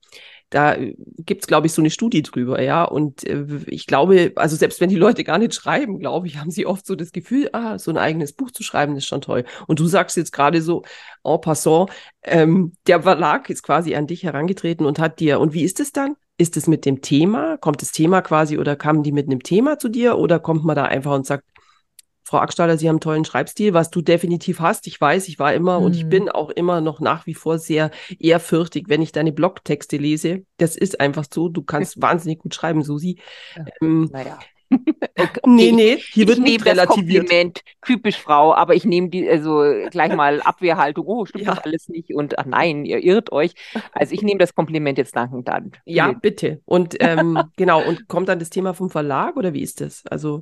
Da 0.50 0.78
gibt 0.78 1.42
es, 1.42 1.48
glaube 1.48 1.68
ich, 1.68 1.74
so 1.74 1.82
eine 1.82 1.90
Studie 1.90 2.22
drüber, 2.22 2.62
ja. 2.62 2.84
Und 2.84 3.24
äh, 3.24 3.46
ich 3.68 3.88
glaube, 3.88 4.34
also 4.36 4.56
selbst 4.56 4.80
wenn 4.80 4.90
die 4.90 4.96
Leute 4.96 5.24
gar 5.24 5.38
nicht 5.38 5.56
schreiben, 5.56 6.00
glaube 6.00 6.28
ich, 6.28 6.38
haben 6.38 6.52
sie 6.52 6.66
oft 6.66 6.86
so 6.86 6.96
das 6.96 7.12
Gefühl, 7.12 7.50
ah, 7.54 7.80
so 7.80 7.92
ein 7.92 7.98
eigenes 7.98 8.34
Buch 8.34 8.52
zu 8.52 8.64
schreiben, 8.64 8.96
ist 8.96 9.08
schon 9.08 9.22
toll. 9.22 9.46
Und 9.68 9.80
du 9.80 9.88
sagst 9.88 10.18
jetzt 10.18 10.32
gerade 10.32 10.62
so, 10.62 10.84
en 11.24 11.42
passant, 11.42 11.90
ähm, 12.24 12.74
der 12.88 13.02
Verlag 13.02 13.50
ist 13.50 13.64
quasi 13.64 13.96
an 13.96 14.08
dich 14.08 14.24
herangetreten 14.24 14.86
und 14.86 15.00
hat 15.00 15.20
dir, 15.20 15.40
und 15.40 15.54
wie 15.54 15.64
ist 15.64 15.80
es 15.80 15.92
dann? 15.92 16.16
Ist 16.38 16.58
es 16.58 16.68
mit 16.68 16.86
dem 16.86 17.02
Thema? 17.02 17.58
Kommt 17.58 17.82
das 17.82 17.92
Thema 17.92 18.22
quasi 18.22 18.58
oder 18.58 18.76
kamen 18.76 19.04
die 19.04 19.12
mit 19.12 19.28
einem 19.28 19.42
Thema 19.42 19.80
zu 19.80 19.90
dir 19.90 20.18
oder 20.18 20.40
kommt 20.40 20.64
man 20.64 20.76
da 20.76 20.84
einfach 20.86 21.14
und 21.14 21.26
sagt, 21.26 21.46
Frau 22.26 22.40
Ackstaller, 22.40 22.78
Sie 22.78 22.90
haben 22.90 22.96
einen 22.96 23.02
tollen 23.02 23.24
Schreibstil, 23.24 23.76
was 23.76 23.92
du 23.92 24.02
definitiv 24.02 24.60
hast. 24.60 24.88
Ich 24.88 25.00
weiß, 25.00 25.28
ich 25.28 25.38
war 25.38 25.54
immer 25.54 25.80
mhm. 25.80 25.86
und 25.86 25.96
ich 25.96 26.06
mhm. 26.06 26.10
bin 26.10 26.30
auch 26.30 26.50
immer 26.50 26.82
noch 26.82 27.00
nach 27.00 27.28
wie 27.28 27.36
vor 27.36 27.60
sehr 27.60 27.92
ehrfürchtig, 28.20 28.86
wenn 28.90 29.04
ich 29.04 29.12
deine 29.12 29.32
Blogtexte 29.32 29.98
lese. 29.98 30.44
Das 30.58 30.76
ist 30.76 31.00
einfach 31.00 31.26
so. 31.32 31.50
Du 31.50 31.62
kannst 31.62 32.02
wahnsinnig 32.02 32.40
gut 32.40 32.56
schreiben, 32.56 32.84
Susi. 32.84 33.20
Ähm, 33.80 34.10
naja. 34.12 34.40
Okay. 35.18 35.40
Nee, 35.46 35.72
nee, 35.72 35.98
hier 35.98 36.28
wird 36.28 36.40
nicht 36.40 36.66
relativiert. 36.66 37.30
Kompliment, 37.30 37.62
typisch 37.86 38.18
Frau, 38.18 38.54
aber 38.54 38.76
ich 38.76 38.84
nehme 38.84 39.10
die, 39.10 39.30
also 39.30 39.64
gleich 39.90 40.14
mal 40.16 40.42
Abwehrhaltung, 40.42 41.06
oh, 41.08 41.26
stimmt 41.26 41.46
ja. 41.46 41.56
doch 41.56 41.64
alles 41.64 41.88
nicht 41.88 42.14
und 42.14 42.38
ach 42.38 42.46
nein, 42.46 42.84
ihr 42.84 43.02
irrt 43.02 43.32
euch. 43.32 43.54
Also 43.94 44.14
ich 44.14 44.24
nehme 44.24 44.40
das 44.40 44.56
Kompliment 44.56 44.98
jetzt 44.98 45.16
dankend 45.16 45.48
an. 45.50 45.72
Ja, 45.86 46.12
bitte. 46.12 46.62
Und 46.66 46.98
ähm, 47.00 47.42
genau, 47.56 47.82
und 47.88 48.08
kommt 48.10 48.28
dann 48.28 48.40
das 48.40 48.50
Thema 48.50 48.74
vom 48.74 48.90
Verlag 48.90 49.38
oder 49.38 49.54
wie 49.54 49.62
ist 49.62 49.80
das? 49.80 50.06
Also 50.08 50.42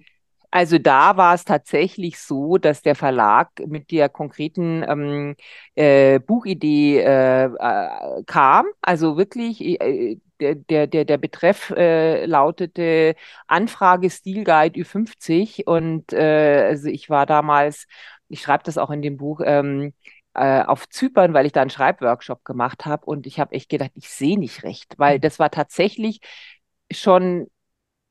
also 0.53 0.77
da 0.77 1.17
war 1.17 1.33
es 1.33 1.45
tatsächlich 1.45 2.19
so, 2.19 2.59
dass 2.59 2.83
der 2.83 2.93
Verlag 2.93 3.49
mit 3.65 3.89
der 3.89 4.07
konkreten 4.07 4.85
ähm, 4.87 5.35
äh, 5.73 6.19
Buchidee 6.19 6.99
äh, 6.99 7.45
äh, 7.45 8.23
kam. 8.27 8.67
Also 8.79 9.17
wirklich, 9.17 9.61
äh, 9.61 10.19
der, 10.39 10.85
der, 10.85 11.05
der 11.05 11.17
Betreff 11.17 11.71
äh, 11.71 12.27
lautete 12.27 13.15
Anfrage 13.47 14.11
Stilguide 14.11 14.79
Ü50 14.79 15.63
und 15.65 16.13
äh, 16.13 16.65
also 16.69 16.87
ich 16.87 17.09
war 17.09 17.25
damals, 17.25 17.87
ich 18.29 18.41
schreibe 18.41 18.63
das 18.63 18.77
auch 18.77 18.91
in 18.91 19.01
dem 19.01 19.17
Buch, 19.17 19.41
ähm, 19.43 19.93
auf 20.35 20.89
Zypern, 20.89 21.33
weil 21.35 21.45
ich 21.45 21.51
da 21.51 21.61
einen 21.61 21.69
Schreibworkshop 21.69 22.43
gemacht 22.43 22.85
habe 22.87 23.05
und 23.05 23.27
ich 23.27 23.39
habe 23.39 23.53
echt 23.53 23.69
gedacht, 23.69 23.91
ich 23.93 24.09
sehe 24.09 24.39
nicht 24.39 24.63
recht, 24.63 24.95
weil 24.97 25.17
mhm. 25.17 25.21
das 25.21 25.37
war 25.37 25.51
tatsächlich 25.51 26.21
schon 26.91 27.47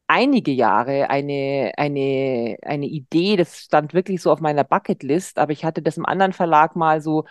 einige 0.07 0.51
Jahre 0.53 1.11
eine, 1.11 1.73
eine, 1.77 2.57
eine 2.63 2.87
Idee, 2.87 3.37
das 3.37 3.61
stand 3.61 3.95
wirklich 3.95 4.21
so 4.23 4.31
auf 4.33 4.41
meiner 4.41 4.65
Bucketlist, 4.65 5.39
aber 5.39 5.53
ich 5.53 5.65
hatte 5.65 5.83
das 5.83 5.97
im 5.97 6.07
anderen 6.07 6.33
Verlag 6.33 6.77
mal 6.77 7.01
so, 7.01 7.25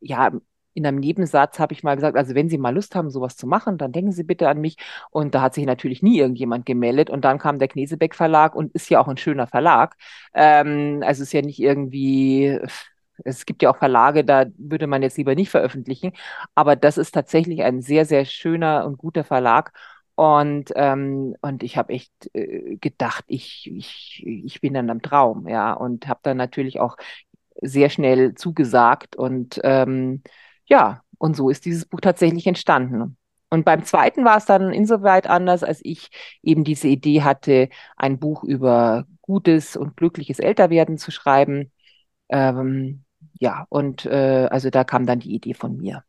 ja, 0.00 0.32
in 0.74 0.86
einem 0.86 0.98
Nebensatz 1.00 1.58
habe 1.58 1.72
ich 1.74 1.82
mal 1.82 1.96
gesagt, 1.96 2.16
also 2.16 2.34
wenn 2.36 2.48
Sie 2.48 2.58
mal 2.58 2.74
Lust 2.74 2.94
haben, 2.94 3.10
sowas 3.10 3.36
zu 3.36 3.46
machen, 3.48 3.78
dann 3.78 3.92
denken 3.92 4.12
Sie 4.12 4.22
bitte 4.22 4.48
an 4.48 4.60
mich. 4.60 4.76
Und 5.10 5.34
da 5.34 5.42
hat 5.42 5.54
sich 5.54 5.66
natürlich 5.66 6.02
nie 6.02 6.18
irgendjemand 6.18 6.66
gemeldet. 6.66 7.10
Und 7.10 7.24
dann 7.24 7.38
kam 7.38 7.58
der 7.58 7.68
Knesebeck 7.68 8.14
Verlag 8.14 8.54
und 8.54 8.72
ist 8.74 8.88
ja 8.88 9.00
auch 9.00 9.08
ein 9.08 9.16
schöner 9.16 9.48
Verlag. 9.48 9.96
Ähm, 10.34 11.02
also 11.04 11.24
ist 11.24 11.32
ja 11.32 11.42
nicht 11.42 11.58
irgendwie 11.60 12.60
Es 13.24 13.46
gibt 13.46 13.62
ja 13.62 13.70
auch 13.70 13.76
Verlage, 13.78 14.24
da 14.24 14.46
würde 14.56 14.86
man 14.86 15.02
jetzt 15.02 15.18
lieber 15.18 15.34
nicht 15.34 15.50
veröffentlichen, 15.50 16.12
aber 16.54 16.76
das 16.76 16.98
ist 16.98 17.12
tatsächlich 17.12 17.62
ein 17.62 17.82
sehr, 17.82 18.04
sehr 18.04 18.24
schöner 18.24 18.86
und 18.86 18.98
guter 18.98 19.24
Verlag. 19.24 19.72
Und, 20.18 20.72
ähm, 20.74 21.36
und 21.42 21.62
ich 21.62 21.76
habe 21.76 21.92
echt 21.92 22.12
äh, 22.34 22.76
gedacht, 22.80 23.24
ich, 23.28 23.70
ich, 23.72 24.24
ich 24.26 24.60
bin 24.60 24.74
dann 24.74 24.90
am 24.90 25.00
Traum, 25.00 25.46
ja, 25.46 25.72
und 25.72 26.08
habe 26.08 26.18
dann 26.24 26.36
natürlich 26.36 26.80
auch 26.80 26.96
sehr 27.62 27.88
schnell 27.88 28.34
zugesagt. 28.34 29.14
Und 29.14 29.60
ähm, 29.62 30.22
ja, 30.66 31.02
und 31.18 31.36
so 31.36 31.50
ist 31.50 31.64
dieses 31.66 31.86
Buch 31.86 32.00
tatsächlich 32.00 32.48
entstanden. 32.48 33.16
Und 33.50 33.64
beim 33.64 33.84
zweiten 33.84 34.24
war 34.24 34.38
es 34.38 34.44
dann 34.44 34.72
insoweit 34.72 35.28
anders, 35.28 35.62
als 35.62 35.80
ich 35.84 36.10
eben 36.42 36.64
diese 36.64 36.88
Idee 36.88 37.22
hatte, 37.22 37.68
ein 37.96 38.18
Buch 38.18 38.42
über 38.42 39.06
gutes 39.22 39.76
und 39.76 39.96
glückliches 39.96 40.40
Älterwerden 40.40 40.98
zu 40.98 41.12
schreiben. 41.12 41.70
Ähm, 42.28 43.04
ja, 43.40 43.66
und 43.68 44.04
äh, 44.06 44.48
also 44.50 44.70
da 44.70 44.82
kam 44.84 45.06
dann 45.06 45.20
die 45.20 45.34
Idee 45.34 45.54
von 45.54 45.76
mir. 45.76 46.04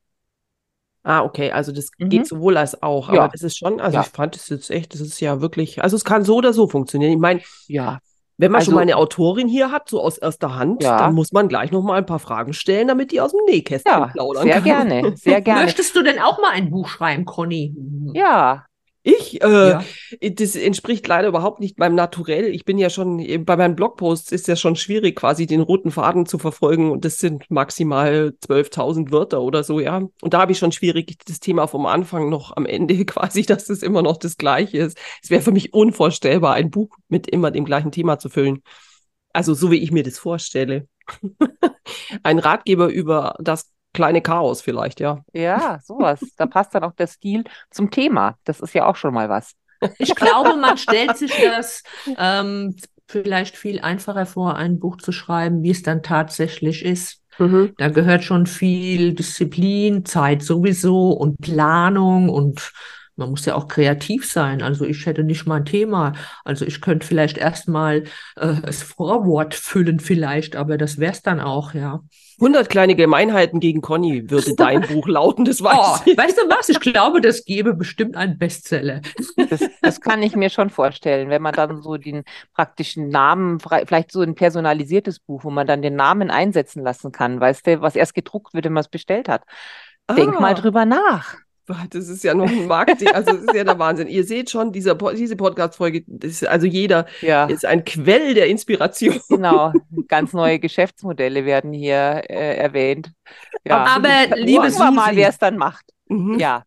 Ah, 1.10 1.24
okay, 1.24 1.52
also 1.52 1.72
das 1.72 1.90
mhm. 1.98 2.10
geht 2.10 2.28
sowohl 2.28 2.56
als 2.56 2.84
auch, 2.84 3.10
aber 3.10 3.18
ja. 3.18 3.28
das 3.30 3.42
ist 3.42 3.58
schon, 3.58 3.82
also 3.82 3.96
ja. 3.96 4.04
ich 4.04 4.10
fand 4.10 4.36
es 4.36 4.48
jetzt 4.48 4.70
echt, 4.70 4.94
das 4.94 5.02
ist 5.02 5.20
ja 5.20 5.42
wirklich, 5.42 5.82
also 5.82 5.96
es 5.96 6.06
kann 6.06 6.24
so 6.24 6.36
oder 6.36 6.54
so 6.54 6.68
funktionieren. 6.68 7.12
Ich 7.12 7.18
meine, 7.18 7.42
ja. 7.66 7.98
Wenn 8.38 8.52
man 8.52 8.60
also, 8.60 8.70
schon 8.70 8.76
mal 8.76 8.82
eine 8.82 8.96
Autorin 8.96 9.48
hier 9.48 9.72
hat, 9.72 9.90
so 9.90 10.04
aus 10.04 10.20
erster 10.20 10.56
Hand, 10.56 10.84
ja. 10.84 11.00
dann 11.00 11.16
muss 11.16 11.32
man 11.32 11.48
gleich 11.48 11.72
noch 11.72 11.82
mal 11.82 11.96
ein 11.96 12.06
paar 12.06 12.20
Fragen 12.20 12.54
stellen, 12.54 12.88
damit 12.88 13.12
die 13.12 13.22
aus 13.22 13.32
dem 13.32 13.44
Nähkästchen 13.48 13.92
ja, 13.92 14.06
plaudern 14.06 14.44
sehr 14.44 14.62
kann. 14.62 14.64
Sehr 14.64 14.86
gerne, 14.86 15.18
sehr 15.18 15.42
gerne. 15.42 15.64
Möchtest 15.64 15.96
du 15.96 16.04
denn 16.04 16.20
auch 16.20 16.40
mal 16.40 16.52
ein 16.52 16.70
Buch 16.70 16.88
schreiben, 16.88 17.26
Conny? 17.26 17.76
Ja, 18.14 18.66
ich, 19.02 19.42
äh, 19.42 19.70
ja. 19.70 19.84
das 20.22 20.56
entspricht 20.56 21.08
leider 21.08 21.30
überhaupt 21.30 21.62
nicht 21.62 21.80
meinem 21.80 21.96
Naturell. 21.96 22.54
Ich 22.54 22.66
bin 22.66 22.78
ja 22.78 22.90
schon, 22.90 23.46
bei 23.46 23.56
meinen 23.56 23.76
Blogposts 23.76 24.32
ist 24.34 24.48
ja 24.48 24.58
schon 24.58 24.76
schwierig, 24.76 25.16
quasi 25.16 25.46
den 25.46 25.62
roten 25.62 25.92
Faden 25.92 26.26
zu 26.26 26.38
verfolgen 26.38 26.92
und 26.92 27.06
das 27.06 27.18
sind 27.18 27.50
maximal 27.50 28.34
12.000 28.46 29.12
Wörter 29.12 29.42
oder 29.42 29.64
so, 29.64 29.80
ja. 29.80 29.98
Und 29.98 30.34
da 30.34 30.42
habe 30.42 30.52
ich 30.52 30.58
schon 30.58 30.74
schwierig, 30.74 31.18
das 31.26 31.40
Thema 31.40 31.68
vom 31.68 31.86
Anfang 31.86 32.30
noch 32.30 32.58
am 32.58 32.66
Ende 32.66 33.06
quasi, 33.06 33.44
dass 33.44 33.66
das 33.66 33.84
immer 33.84 34.02
noch 34.02 34.18
das 34.18 34.36
Gleiche 34.38 34.80
ist. 34.80 34.98
Es 35.24 35.30
wäre 35.30 35.42
für 35.42 35.52
mich 35.54 35.74
unvorstellbar, 35.74 36.56
ein 36.56 36.70
Buch 36.70 36.98
mit 37.08 37.28
immer 37.28 37.52
dem 37.52 37.66
gleichen 37.66 37.92
Thema 37.92 38.20
zu 38.20 38.30
füllen. 38.30 38.64
Also 39.32 39.54
so 39.54 39.72
wie 39.72 39.78
ich 39.78 39.92
mir 39.92 40.04
das 40.04 40.20
vorstelle. 40.20 40.88
ein 42.24 42.40
Ratgeber 42.40 42.88
über 42.90 43.36
das 43.40 43.72
kleine 43.94 44.22
Chaos 44.22 44.62
vielleicht, 44.62 45.00
ja. 45.00 45.24
Ja, 45.34 45.80
sowas. 45.84 46.20
Da 46.38 46.46
passt 46.46 46.76
dann 46.76 46.84
auch 46.84 46.94
der 46.94 47.08
Stil 47.08 47.44
zum 47.72 47.92
Thema. 47.92 48.38
Das 48.44 48.60
ist 48.60 48.74
ja 48.74 48.86
auch 48.86 48.96
schon 48.96 49.14
mal 49.14 49.30
was. 49.30 49.54
Ich 49.98 50.14
glaube, 50.16 50.56
man 50.58 50.78
stellt 50.78 51.18
sich 51.18 51.34
das 51.42 51.84
ähm, 52.18 52.76
vielleicht 53.08 53.56
viel 53.58 53.80
einfacher 53.80 54.26
vor, 54.26 54.56
ein 54.56 54.80
Buch 54.80 54.98
zu 54.98 55.12
schreiben, 55.12 55.64
wie 55.64 55.72
es 55.72 55.84
dann 55.84 56.04
tatsächlich 56.04 56.84
ist. 56.86 57.22
Mhm. 57.40 57.74
Da 57.78 57.88
gehört 57.90 58.24
schon 58.24 58.46
viel 58.46 59.14
Disziplin, 59.14 60.06
Zeit 60.06 60.44
sowieso 60.44 61.12
und 61.12 61.40
Planung 61.40 62.30
und 62.30 62.74
man 63.16 63.32
muss 63.32 63.46
ja 63.46 63.56
auch 63.56 63.68
kreativ 63.68 64.30
sein. 64.30 64.62
Also 64.62 64.86
ich 64.86 65.06
hätte 65.06 65.24
nicht 65.24 65.46
mal 65.46 65.58
ein 65.58 65.66
Thema. 65.66 66.14
Also 66.46 66.66
ich 66.66 66.82
könnte 66.82 67.06
vielleicht 67.06 67.38
erstmal 67.38 68.04
äh, 68.36 68.56
das 68.62 68.84
Vorwort 68.84 69.56
füllen 69.56 70.00
vielleicht, 70.00 70.56
aber 70.56 70.78
das 70.78 70.98
wäre 70.98 71.12
es 71.12 71.22
dann 71.22 71.40
auch, 71.40 71.74
ja. 71.74 72.02
100 72.40 72.70
kleine 72.70 72.96
Gemeinheiten 72.96 73.60
gegen 73.60 73.82
Conny 73.82 74.30
würde 74.30 74.56
dein 74.56 74.82
Buch 74.82 75.08
lauten, 75.08 75.46
das 75.46 75.62
weiß 75.62 75.78
oh, 75.78 75.98
ich. 76.06 76.18
Weißt 76.18 76.38
du 76.38 76.50
was? 76.50 76.70
Ich 76.70 76.80
glaube, 76.80 77.22
das 77.22 77.44
gäbe 77.46 77.74
bestimmt 77.74 78.16
einen 78.16 78.38
Bestseller. 78.38 79.02
Das, 79.50 79.62
das, 79.82 80.02
kann 80.02 80.24
ich 80.24 80.36
mir 80.36 80.50
schon 80.50 80.70
vorstellen, 80.70 81.30
wenn 81.30 81.42
man 81.42 81.54
dann 81.54 81.82
so 81.82 81.98
den 81.98 82.24
praktischen 82.54 83.10
Namen, 83.10 83.60
vielleicht 83.60 84.12
so 84.12 84.22
ein 84.22 84.36
personalisiertes 84.36 85.20
Buch, 85.20 85.44
wo 85.44 85.50
man 85.50 85.68
dann 85.68 85.82
den 85.82 85.96
Namen 85.96 86.32
einsetzen 86.32 86.84
lassen 86.84 87.12
kann, 87.12 87.40
weißt 87.40 87.68
du, 87.68 87.82
was 87.82 87.96
erst 87.96 88.14
gedruckt 88.14 88.54
wird, 88.54 88.66
wenn 88.66 88.74
man 88.74 88.82
es 88.82 88.90
bestellt 88.90 89.28
hat. 89.28 89.44
Denk 90.16 90.36
ah. 90.38 90.40
mal 90.40 90.54
drüber 90.54 90.86
nach. 90.86 91.36
Das 91.90 92.08
ist 92.08 92.24
ja 92.24 92.34
noch 92.34 92.50
ein 92.50 92.68
Marketing, 92.68 93.10
also 93.10 93.32
das 93.34 93.42
ist 93.44 93.54
ja 93.54 93.64
der 93.64 93.80
Wahnsinn. 93.80 94.08
Ihr 94.08 94.24
seht 94.24 94.50
schon, 94.50 94.72
dieser, 94.72 94.96
diese 94.96 95.36
Podcast-Folge, 95.36 96.04
also 96.48 96.66
jeder 96.66 97.06
ja. 97.22 97.46
ist 97.46 97.66
ein 97.66 97.86
Quell 97.86 98.34
der 98.34 98.48
Inspiration. 98.48 99.20
Genau, 99.30 99.74
ganz 100.08 100.34
neue 100.34 100.60
Geschäftsmodelle 100.60 101.46
werden 101.46 101.72
hier 101.74 102.24
äh, 102.30 102.58
erwähnt. 102.58 103.12
Ja. 103.66 103.86
Aber 103.86 104.36
liebe 104.36 104.70
Susi, 104.70 104.92
mal, 104.92 105.16
wer 105.16 105.30
es 105.30 105.38
dann 105.38 105.58
macht. 105.58 105.86
Mhm. 106.08 106.40
Ja. 106.40 106.64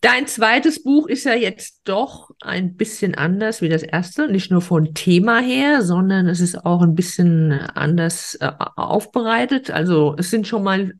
Dein 0.00 0.26
zweites 0.26 0.82
Buch 0.82 1.06
ist 1.06 1.24
ja 1.24 1.34
jetzt 1.34 1.82
doch 1.84 2.30
ein 2.40 2.76
bisschen 2.76 3.14
anders 3.14 3.62
wie 3.62 3.68
das 3.68 3.84
erste, 3.84 4.28
nicht 4.28 4.50
nur 4.50 4.62
von 4.62 4.94
Thema 4.94 5.40
her, 5.40 5.82
sondern 5.82 6.26
es 6.26 6.40
ist 6.40 6.66
auch 6.66 6.82
ein 6.82 6.96
bisschen 6.96 7.52
anders 7.52 8.36
äh, 8.40 8.50
aufbereitet. 8.76 9.70
Also 9.70 10.16
es 10.18 10.30
sind 10.30 10.48
schon 10.48 10.64
mal 10.64 10.94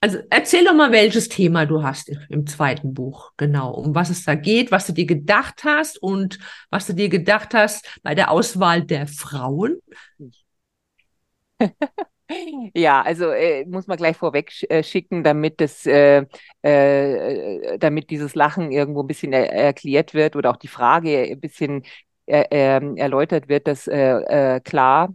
also 0.00 0.18
erzähl 0.30 0.64
doch 0.64 0.74
mal, 0.74 0.92
welches 0.92 1.28
Thema 1.28 1.66
du 1.66 1.82
hast 1.82 2.10
im 2.30 2.46
zweiten 2.46 2.94
Buch, 2.94 3.32
genau, 3.36 3.72
um 3.74 3.94
was 3.94 4.08
es 4.10 4.24
da 4.24 4.34
geht, 4.34 4.70
was 4.70 4.86
du 4.86 4.92
dir 4.92 5.04
gedacht 5.06 5.62
hast 5.64 6.02
und 6.02 6.38
was 6.70 6.86
du 6.86 6.94
dir 6.94 7.08
gedacht 7.10 7.52
hast 7.54 7.86
bei 8.02 8.14
der 8.14 8.30
Auswahl 8.30 8.82
der 8.82 9.06
Frauen. 9.06 9.78
Ja, 12.74 13.02
also 13.02 13.30
äh, 13.30 13.64
muss 13.66 13.86
man 13.86 13.96
gleich 13.96 14.16
vorweg 14.16 14.50
sch 14.52 14.64
äh, 14.70 14.82
schicken, 14.84 15.24
damit 15.24 15.60
das, 15.60 15.84
äh, 15.86 16.24
äh, 16.62 17.78
damit 17.78 18.10
dieses 18.10 18.34
Lachen 18.34 18.70
irgendwo 18.70 19.02
ein 19.02 19.06
bisschen 19.06 19.32
er 19.32 19.52
erklärt 19.52 20.14
wird 20.14 20.36
oder 20.36 20.50
auch 20.50 20.56
die 20.56 20.68
Frage 20.68 21.18
ein 21.30 21.40
bisschen 21.40 21.82
ähm, 22.26 22.96
erläutert 22.96 23.48
wird, 23.48 23.66
dass 23.66 23.88
äh, 23.88 24.56
äh, 24.56 24.60
klar 24.60 25.08
äh, 25.08 25.12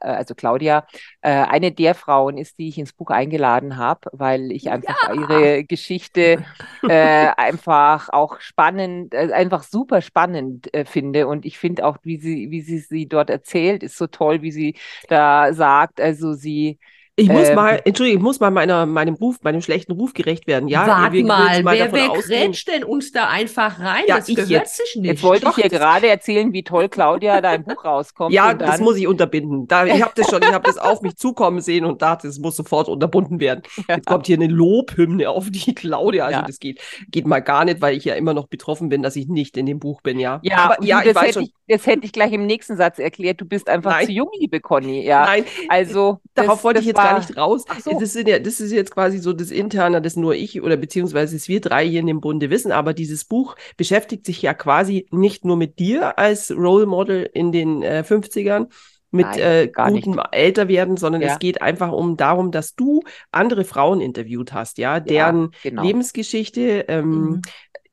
also 0.00 0.34
Claudia, 0.34 0.86
äh, 1.20 1.30
eine 1.30 1.72
der 1.72 1.94
Frauen 1.94 2.38
ist, 2.38 2.58
die 2.58 2.68
ich 2.68 2.78
ins 2.78 2.92
Buch 2.92 3.10
eingeladen 3.10 3.76
habe, 3.76 4.08
weil 4.12 4.52
ich 4.52 4.70
einfach 4.70 4.96
ja. 5.08 5.14
ihre 5.14 5.64
Geschichte 5.64 6.44
äh, 6.88 7.28
einfach 7.36 8.08
auch 8.10 8.40
spannend, 8.40 9.14
äh, 9.14 9.32
einfach 9.32 9.62
super 9.62 10.02
spannend 10.02 10.72
äh, 10.74 10.84
finde. 10.84 11.26
Und 11.26 11.44
ich 11.44 11.58
finde 11.58 11.84
auch, 11.86 11.98
wie 12.02 12.18
sie, 12.18 12.50
wie 12.50 12.60
sie 12.60 12.78
sie 12.78 13.08
dort 13.08 13.30
erzählt, 13.30 13.82
ist 13.82 13.96
so 13.96 14.06
toll, 14.06 14.42
wie 14.42 14.52
sie 14.52 14.76
da 15.08 15.52
sagt. 15.52 16.00
Also 16.00 16.34
sie 16.34 16.78
ich 17.18 17.30
muss 17.30 17.48
ähm, 17.48 17.54
mal, 17.54 17.80
Entschuldigung, 17.86 18.20
ich 18.20 18.22
muss 18.22 18.40
mal 18.40 18.50
meiner, 18.50 18.84
meinem 18.84 19.14
Ruf, 19.14 19.38
meinem 19.42 19.62
schlechten 19.62 19.92
Ruf 19.92 20.12
gerecht 20.12 20.46
werden. 20.46 20.68
Ja, 20.68 20.86
warte 20.86 21.24
mal, 21.24 21.62
mal, 21.62 21.78
wer, 21.78 21.90
wer 21.90 22.08
grätscht 22.08 22.68
denn 22.68 22.84
uns 22.84 23.10
da 23.10 23.28
einfach 23.28 23.80
rein? 23.80 24.04
Ja, 24.06 24.18
das 24.18 24.26
gehört 24.26 24.50
jetzt. 24.50 24.76
sich 24.76 24.96
nicht. 24.96 25.06
Jetzt 25.06 25.22
wollte 25.22 25.46
Doch, 25.46 25.56
ich 25.56 25.64
hier 25.64 25.70
gerade 25.70 26.08
erzählen, 26.08 26.52
wie 26.52 26.62
toll 26.62 26.90
Claudia 26.90 27.40
da 27.40 27.54
im 27.54 27.64
Buch 27.64 27.82
rauskommt. 27.86 28.34
Ja, 28.34 28.52
das 28.52 28.80
muss 28.80 28.98
ich 28.98 29.08
unterbinden. 29.08 29.66
Da, 29.66 29.86
ich 29.86 30.02
habe 30.02 30.12
das 30.14 30.28
schon, 30.28 30.42
ich 30.42 30.52
habe 30.52 30.66
das 30.66 30.76
auf 30.76 31.00
mich 31.00 31.16
zukommen 31.16 31.62
sehen 31.62 31.86
und 31.86 32.02
dachte, 32.02 32.28
es 32.28 32.38
muss 32.38 32.54
sofort 32.54 32.86
unterbunden 32.86 33.40
werden. 33.40 33.62
Ja. 33.88 33.96
Jetzt 33.96 34.06
kommt 34.06 34.26
hier 34.26 34.36
eine 34.36 34.48
Lobhymne 34.48 35.30
auf 35.30 35.48
die 35.50 35.74
Claudia. 35.74 36.26
Also 36.26 36.40
ja. 36.40 36.46
das 36.46 36.60
geht, 36.60 36.82
geht 37.08 37.26
mal 37.26 37.40
gar 37.40 37.64
nicht, 37.64 37.80
weil 37.80 37.96
ich 37.96 38.04
ja 38.04 38.14
immer 38.14 38.34
noch 38.34 38.46
betroffen 38.46 38.90
bin, 38.90 39.02
dass 39.02 39.16
ich 39.16 39.26
nicht 39.26 39.56
in 39.56 39.64
dem 39.64 39.78
Buch 39.78 40.02
bin, 40.02 40.18
ja. 40.18 40.38
Ja, 40.42 40.58
aber, 40.58 40.84
ja, 40.84 41.02
ich 41.02 41.14
weiß 41.14 41.32
schon. 41.32 41.44
Ich, 41.44 41.54
das 41.66 41.86
hätte 41.86 42.04
ich 42.04 42.12
gleich 42.12 42.32
im 42.32 42.44
nächsten 42.44 42.76
Satz 42.76 42.98
erklärt. 42.98 43.40
Du 43.40 43.46
bist 43.46 43.70
einfach 43.70 43.92
Nein. 43.92 44.06
zu 44.06 44.12
jung, 44.12 44.28
liebe 44.38 44.60
Conny. 44.60 45.02
Ja. 45.02 45.24
Nein, 45.24 45.44
also 45.68 46.20
darauf 46.34 46.56
das, 46.56 46.64
wollte 46.64 46.80
ich 46.80 46.86
jetzt 46.86 47.05
gar 47.10 47.18
nicht 47.18 47.36
raus. 47.36 47.64
So. 47.84 47.98
Das, 47.98 48.14
ist 48.14 48.28
ja, 48.28 48.38
das 48.38 48.60
ist 48.60 48.72
jetzt 48.72 48.90
quasi 48.90 49.18
so 49.18 49.32
das 49.32 49.50
Interne, 49.50 50.02
das 50.02 50.16
nur 50.16 50.34
ich 50.34 50.62
oder 50.62 50.76
beziehungsweise 50.76 51.36
wir 51.48 51.60
drei 51.60 51.86
hier 51.86 52.00
in 52.00 52.06
dem 52.06 52.20
Bunde 52.20 52.50
wissen. 52.50 52.72
Aber 52.72 52.94
dieses 52.94 53.24
Buch 53.24 53.56
beschäftigt 53.76 54.26
sich 54.26 54.42
ja 54.42 54.54
quasi 54.54 55.06
nicht 55.10 55.44
nur 55.44 55.56
mit 55.56 55.78
dir 55.78 56.18
als 56.18 56.50
Role 56.50 56.86
Model 56.86 57.28
in 57.32 57.52
den 57.52 57.82
äh, 57.82 58.04
50ern, 58.06 58.68
mit 59.10 59.26
Nein, 59.26 59.38
äh, 59.38 59.72
gutem 59.72 60.20
Älterwerden, 60.30 60.96
sondern 60.96 61.22
ja. 61.22 61.32
es 61.32 61.38
geht 61.38 61.62
einfach 61.62 61.92
um 61.92 62.16
darum, 62.16 62.50
dass 62.50 62.74
du 62.74 63.02
andere 63.30 63.64
Frauen 63.64 64.00
interviewt 64.00 64.52
hast, 64.52 64.78
ja, 64.78 65.00
deren 65.00 65.50
ja, 65.62 65.70
genau. 65.70 65.82
Lebensgeschichte 65.82 66.84
ähm, 66.88 67.10
mhm. 67.10 67.42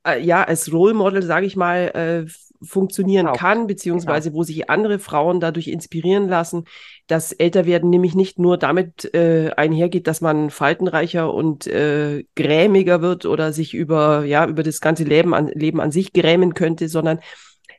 äh, 0.05 0.19
ja 0.21 0.43
als 0.43 0.71
Role 0.71 0.93
Model, 0.93 1.23
sage 1.23 1.45
ich 1.45 1.55
mal, 1.55 2.25
äh, 2.27 2.31
funktionieren 2.63 3.25
genau. 3.27 3.37
kann, 3.37 3.67
beziehungsweise 3.67 4.29
genau. 4.29 4.39
wo 4.39 4.43
sich 4.43 4.69
andere 4.69 4.99
Frauen 4.99 5.39
dadurch 5.39 5.67
inspirieren 5.67 6.27
lassen, 6.27 6.65
dass 7.07 7.31
Älterwerden 7.31 7.89
nämlich 7.89 8.15
nicht 8.15 8.39
nur 8.39 8.57
damit 8.57 9.13
äh, 9.13 9.51
einhergeht, 9.55 10.07
dass 10.07 10.21
man 10.21 10.49
faltenreicher 10.49 11.33
und 11.33 11.67
äh, 11.67 12.23
grämiger 12.35 13.01
wird 13.01 13.25
oder 13.25 13.53
sich 13.53 13.73
über, 13.73 14.23
ja, 14.25 14.47
über 14.47 14.63
das 14.63 14.81
ganze 14.81 15.03
Leben 15.03 15.33
an, 15.33 15.47
Leben 15.47 15.81
an 15.81 15.91
sich 15.91 16.13
grämen 16.13 16.53
könnte, 16.53 16.87
sondern 16.87 17.19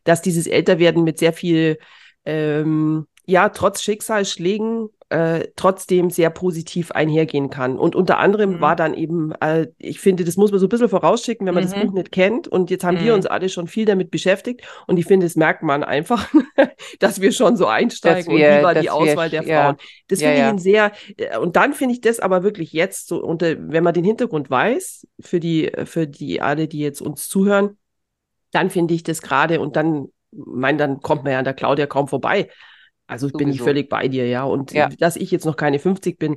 dass 0.05 0.23
dieses 0.23 0.47
Älterwerden 0.47 1.05
mit 1.05 1.19
sehr 1.19 1.33
viel, 1.33 1.79
ähm, 2.25 3.07
ja, 3.27 3.49
trotz 3.49 3.83
Schicksalsschlägen 3.83 4.91
äh, 5.15 5.53
trotzdem 5.55 6.11
sehr 6.11 6.29
positiv 6.29 6.91
einhergehen 6.91 7.49
kann. 7.49 7.79
Und 7.79 7.95
unter 7.95 8.19
anderem 8.19 8.55
mhm. 8.55 8.61
war 8.61 8.75
dann 8.75 8.95
eben, 8.95 9.31
äh, 9.41 9.69
ich 9.79 10.01
finde, 10.01 10.25
das 10.25 10.37
muss 10.37 10.51
man 10.51 10.59
so 10.59 10.67
ein 10.67 10.69
bisschen 10.69 10.89
vorausschicken, 10.89 11.47
wenn 11.47 11.55
man 11.55 11.63
mhm. 11.63 11.71
das 11.71 11.81
Buch 11.81 11.93
nicht 11.93 12.11
kennt. 12.11 12.49
Und 12.49 12.69
jetzt 12.69 12.83
haben 12.83 12.99
mhm. 12.99 13.05
wir 13.05 13.15
uns 13.15 13.27
alle 13.27 13.49
schon 13.49 13.69
viel 13.69 13.85
damit 13.85 14.11
beschäftigt. 14.11 14.63
Und 14.89 14.97
ich 14.97 15.07
finde, 15.07 15.27
das 15.27 15.37
merkt 15.37 15.63
man 15.63 15.85
einfach, 15.85 16.29
dass 16.99 17.21
wir 17.21 17.31
schon 17.31 17.57
so 17.57 17.67
einsteigen 17.67 18.35
wir, 18.35 18.49
und 18.49 18.59
wie 18.59 18.65
war 18.65 18.75
die 18.75 18.91
Auswahl 18.91 19.31
wir, 19.31 19.41
der 19.41 19.49
ja. 19.49 19.63
Frauen. 19.63 19.77
Das 20.09 20.21
ja, 20.21 20.27
finde 20.27 20.37
ich 20.37 20.43
ja. 20.43 20.51
ein 20.51 20.59
sehr, 20.59 20.93
äh, 21.17 21.39
und 21.39 21.55
dann 21.55 21.75
finde 21.75 21.95
ich 21.95 22.01
das 22.01 22.19
aber 22.19 22.43
wirklich 22.43 22.73
jetzt 22.73 23.07
so, 23.07 23.23
unter, 23.23 23.55
wenn 23.57 23.85
man 23.85 23.95
den 23.95 24.05
Hintergrund 24.05 24.51
weiß, 24.51 25.07
für 25.21 25.39
die, 25.39 25.71
für 25.85 26.09
die 26.09 26.41
alle, 26.41 26.67
die 26.67 26.81
jetzt 26.81 27.01
uns 27.01 27.29
zuhören, 27.29 27.79
dann 28.51 28.69
finde 28.69 28.95
ich 28.95 29.05
das 29.05 29.23
gerade 29.23 29.61
und 29.61 29.77
dann, 29.77 30.09
mein, 30.33 30.77
dann 30.77 30.99
kommt 30.99 31.23
man 31.23 31.35
ja 31.35 31.39
an 31.39 31.45
der 31.45 31.55
Claudia 31.55 31.87
kaum 31.87 32.09
vorbei 32.09 32.49
Also 33.07 33.29
Sowieso. 33.29 33.39
bin 33.39 33.49
ich 33.51 33.63
völlig 33.63 33.89
bei 33.89 34.09
dir, 34.09 34.27
ja. 34.27 34.45
Und 34.45 34.73
ja. 34.73 34.89
dass 34.89 35.17
ich 35.17 35.31
jetzt 35.31 35.45
noch 35.45 35.57
keine 35.57 35.79
50 35.79 36.19
bin, 36.19 36.37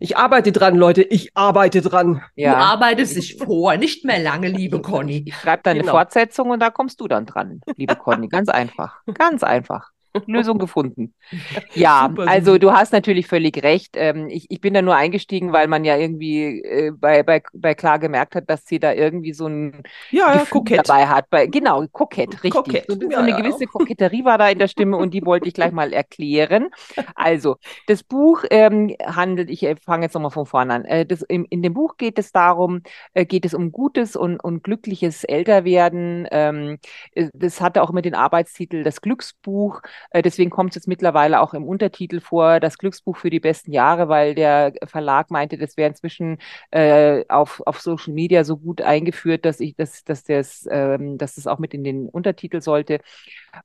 ich 0.00 0.16
arbeite 0.16 0.52
dran, 0.52 0.76
Leute. 0.76 1.02
Ich 1.02 1.36
arbeite 1.36 1.82
dran. 1.82 2.22
Ja. 2.36 2.52
Du 2.52 2.58
arbeitest 2.58 3.16
dich 3.16 3.36
vor. 3.36 3.76
Nicht 3.76 4.04
mehr 4.04 4.20
lange, 4.20 4.48
liebe 4.48 4.80
Conny. 4.82 5.24
Ich 5.26 5.34
schreibe 5.34 5.62
dann 5.64 5.78
genau. 5.78 5.90
Fortsetzung 5.90 6.50
und 6.50 6.60
da 6.60 6.70
kommst 6.70 7.00
du 7.00 7.08
dann 7.08 7.26
dran, 7.26 7.60
liebe 7.76 7.96
Conny. 7.96 8.28
Ganz 8.28 8.48
einfach. 8.48 9.00
Ganz 9.14 9.42
einfach. 9.42 9.90
Lösung 10.26 10.58
gefunden. 10.58 11.14
Ja, 11.74 12.08
super, 12.08 12.28
also 12.28 12.52
super. 12.52 12.58
du 12.58 12.72
hast 12.72 12.92
natürlich 12.92 13.26
völlig 13.26 13.62
recht. 13.62 13.94
Ähm, 13.96 14.28
ich, 14.28 14.46
ich 14.48 14.60
bin 14.60 14.74
da 14.74 14.82
nur 14.82 14.96
eingestiegen, 14.96 15.52
weil 15.52 15.68
man 15.68 15.84
ja 15.84 15.96
irgendwie 15.96 16.62
äh, 16.62 16.90
bei, 16.90 17.22
bei, 17.22 17.42
bei 17.52 17.74
Klar 17.74 17.98
gemerkt 17.98 18.34
hat, 18.34 18.48
dass 18.48 18.64
sie 18.64 18.78
da 18.78 18.92
irgendwie 18.92 19.32
so 19.32 19.46
ein 19.46 19.82
ja, 20.10 20.34
ja, 20.34 20.44
kokett. 20.44 20.88
dabei 20.88 21.06
hat. 21.06 21.28
Bei, 21.30 21.46
genau, 21.46 21.86
kokett, 21.92 22.32
richtig. 22.42 22.50
Kokett. 22.50 22.84
So, 22.88 22.94
so 22.98 23.16
eine 23.16 23.30
ja, 23.30 23.36
gewisse. 23.36 23.66
Koketterie 23.66 24.24
war 24.24 24.38
da 24.38 24.48
in 24.48 24.58
der 24.58 24.68
Stimme 24.68 24.96
und 24.96 25.12
die 25.12 25.24
wollte 25.24 25.46
ich 25.48 25.54
gleich 25.54 25.72
mal 25.72 25.92
erklären. 25.92 26.68
Also, 27.14 27.56
das 27.86 28.02
Buch 28.02 28.44
ähm, 28.50 28.94
handelt, 29.04 29.50
ich 29.50 29.62
äh, 29.62 29.76
fange 29.76 30.06
jetzt 30.06 30.14
nochmal 30.14 30.30
von 30.30 30.46
vorne 30.46 30.74
an. 30.74 30.84
Äh, 30.86 31.06
das, 31.06 31.22
in, 31.22 31.44
in 31.46 31.62
dem 31.62 31.74
Buch 31.74 31.96
geht 31.96 32.18
es 32.18 32.32
darum, 32.32 32.82
geht 33.14 33.44
es 33.44 33.54
um 33.54 33.70
gutes 33.72 34.16
und, 34.16 34.42
und 34.42 34.62
glückliches 34.64 35.24
Älterwerden. 35.24 36.26
Ähm, 36.30 36.78
äh, 37.12 37.28
das 37.34 37.60
hatte 37.60 37.82
auch 37.82 37.92
mit 37.92 38.04
dem 38.04 38.14
Arbeitstitel 38.14 38.82
Das 38.82 39.00
Glücksbuch. 39.00 39.80
Äh, 40.10 40.22
deswegen 40.22 40.50
kommt 40.50 40.70
es 40.70 40.76
jetzt 40.76 40.88
mittlerweile 40.88 41.40
auch 41.40 41.54
im 41.54 41.64
Untertitel 41.64 42.20
vor, 42.20 42.60
das 42.60 42.78
Glücksbuch 42.78 43.16
für 43.16 43.30
die 43.30 43.40
besten 43.40 43.72
Jahre, 43.72 44.08
weil 44.08 44.34
der 44.34 44.72
Verlag 44.86 45.30
meinte, 45.30 45.58
das 45.58 45.76
wäre 45.76 45.88
inzwischen 45.88 46.38
äh, 46.70 47.24
auf, 47.28 47.62
auf 47.66 47.80
Social 47.80 48.14
Media 48.14 48.44
so 48.44 48.56
gut 48.56 48.82
eingeführt, 48.82 49.44
dass 49.44 49.60
ich, 49.60 49.76
dass, 49.76 50.04
dass, 50.04 50.24
das, 50.24 50.66
ähm, 50.70 51.18
dass 51.18 51.34
das 51.36 51.46
auch 51.46 51.58
mit 51.58 51.74
in 51.74 51.84
den 51.84 52.08
Untertitel 52.08 52.60
sollte. 52.60 53.00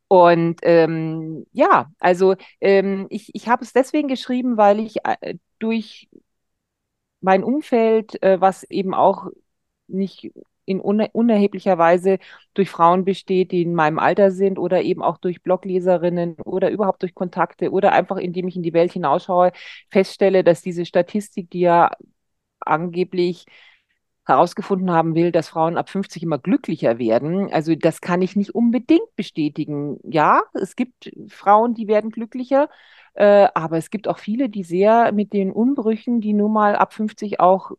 Und 0.08 0.60
ähm, 0.64 1.46
ja, 1.52 1.92
also 2.00 2.36
ähm, 2.62 3.08
ich, 3.10 3.32
ich 3.34 3.48
habe 3.48 3.64
es 3.64 3.74
deswegen 3.74 4.08
geschrieben, 4.08 4.58
weil 4.58 4.80
ich 4.80 4.98
äh, 5.06 5.36
durch 5.60 6.10
mein 7.22 7.44
Umfeld, 7.44 8.22
äh, 8.22 8.40
was 8.42 8.64
eben 8.64 8.94
auch 8.94 9.28
nicht 9.88 10.32
in 10.66 10.80
unerheblicher 10.80 11.78
Weise 11.78 12.20
durch 12.54 12.70
Frauen 12.70 13.06
besteht, 13.06 13.52
die 13.52 13.64
in 13.64 13.76
meinem 13.76 14.00
Alter 14.00 14.32
sind 14.32 14.60
oder 14.60 14.82
eben 14.82 15.02
auch 15.04 15.18
durch 15.18 15.42
Blogleserinnen 15.44 16.36
oder 16.46 16.72
überhaupt 16.72 17.02
durch 17.04 17.16
Kontakte 17.16 17.72
oder 17.72 17.92
einfach 17.94 18.18
indem 18.18 18.48
ich 18.48 18.56
in 18.56 18.64
die 18.64 18.74
Welt 18.74 18.92
hinausschaue, 18.94 19.52
feststelle, 19.92 20.44
dass 20.44 20.62
diese 20.62 20.86
Statistik, 20.86 21.50
die 21.52 21.62
ja 21.62 21.92
angeblich 22.60 23.46
herausgefunden 24.26 24.92
haben 24.92 25.16
will, 25.16 25.32
dass 25.32 25.50
Frauen 25.50 25.78
ab 25.78 25.90
50 25.90 26.24
immer 26.24 26.38
glücklicher 26.40 26.98
werden. 26.98 27.52
Also 27.52 27.76
das 27.76 28.00
kann 28.02 28.22
ich 28.22 28.36
nicht 28.36 28.56
unbedingt 28.56 29.14
bestätigen. 29.16 30.00
Ja, 30.04 30.44
es 30.54 30.76
gibt 30.76 31.12
Frauen, 31.28 31.74
die 31.74 31.88
werden 31.88 32.10
glücklicher, 32.10 32.70
äh, 33.16 33.48
aber 33.54 33.78
es 33.78 33.90
gibt 33.90 34.08
auch 34.08 34.20
viele, 34.20 34.50
die 34.50 34.64
sehr 34.64 35.12
mit 35.12 35.34
den 35.34 35.52
Umbrüchen, 35.52 36.22
die 36.22 36.34
nun 36.34 36.54
mal 36.54 36.76
ab 36.78 36.94
50 36.94 37.40
auch 37.42 37.72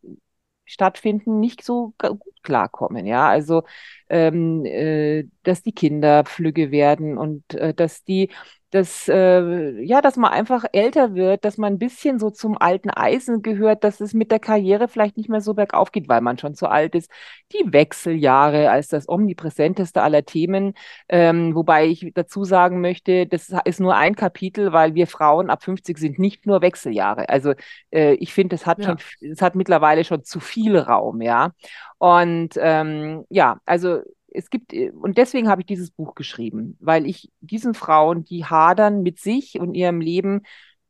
stattfinden, 0.65 1.39
nicht 1.39 1.63
so 1.63 1.93
gut 1.97 2.43
klarkommen. 2.43 3.05
Ja, 3.05 3.27
also 3.29 3.63
ähm, 4.09 4.65
äh, 4.65 5.25
dass 5.43 5.63
die 5.63 5.71
Kinder 5.73 6.25
flügge 6.25 6.71
werden 6.71 7.17
und 7.17 7.53
äh, 7.55 7.73
dass 7.73 8.03
die 8.03 8.29
dass, 8.71 9.07
äh, 9.07 9.81
ja, 9.83 10.01
dass 10.01 10.17
man 10.17 10.31
einfach 10.31 10.65
älter 10.71 11.15
wird, 11.15 11.45
dass 11.45 11.57
man 11.57 11.73
ein 11.73 11.79
bisschen 11.79 12.19
so 12.19 12.29
zum 12.29 12.57
alten 12.57 12.89
Eisen 12.89 13.41
gehört, 13.41 13.83
dass 13.83 14.01
es 14.01 14.13
mit 14.13 14.31
der 14.31 14.39
Karriere 14.39 14.87
vielleicht 14.87 15.17
nicht 15.17 15.29
mehr 15.29 15.41
so 15.41 15.53
bergauf 15.53 15.91
geht, 15.91 16.09
weil 16.09 16.21
man 16.21 16.37
schon 16.37 16.55
zu 16.55 16.67
alt 16.67 16.95
ist. 16.95 17.09
Die 17.53 17.71
Wechseljahre 17.71 18.69
als 18.71 18.87
das 18.89 19.07
omnipräsenteste 19.07 20.01
aller 20.01 20.25
Themen, 20.25 20.73
ähm, 21.09 21.55
wobei 21.55 21.87
ich 21.87 22.11
dazu 22.13 22.43
sagen 22.43 22.81
möchte, 22.81 23.27
das 23.27 23.53
ist 23.65 23.79
nur 23.79 23.95
ein 23.95 24.15
Kapitel, 24.15 24.73
weil 24.73 24.95
wir 24.95 25.07
Frauen 25.07 25.49
ab 25.49 25.63
50 25.63 25.97
sind 25.97 26.19
nicht 26.19 26.45
nur 26.45 26.61
Wechseljahre. 26.61 27.29
Also 27.29 27.53
äh, 27.91 28.13
ich 28.15 28.33
finde, 28.33 28.55
es 28.55 28.65
hat 28.65 28.79
ja. 28.79 28.85
schon, 28.85 28.97
es 29.31 29.41
hat 29.41 29.55
mittlerweile 29.55 30.03
schon 30.03 30.23
zu 30.23 30.39
viel 30.39 30.77
Raum, 30.77 31.21
ja. 31.21 31.51
Und 31.97 32.51
ähm, 32.57 33.25
ja, 33.29 33.59
also 33.65 34.01
es 34.35 34.49
gibt, 34.49 34.73
äh, 34.73 34.91
und 34.91 35.17
deswegen 35.17 35.49
habe 35.49 35.61
ich 35.61 35.67
dieses 35.67 35.91
Buch 35.91 36.15
geschrieben, 36.15 36.77
weil 36.79 37.05
ich 37.05 37.31
diesen 37.41 37.73
Frauen, 37.73 38.23
die 38.25 38.45
hadern 38.45 39.01
mit 39.03 39.19
sich 39.19 39.59
und 39.59 39.75
ihrem 39.75 40.01
Leben, 40.01 40.41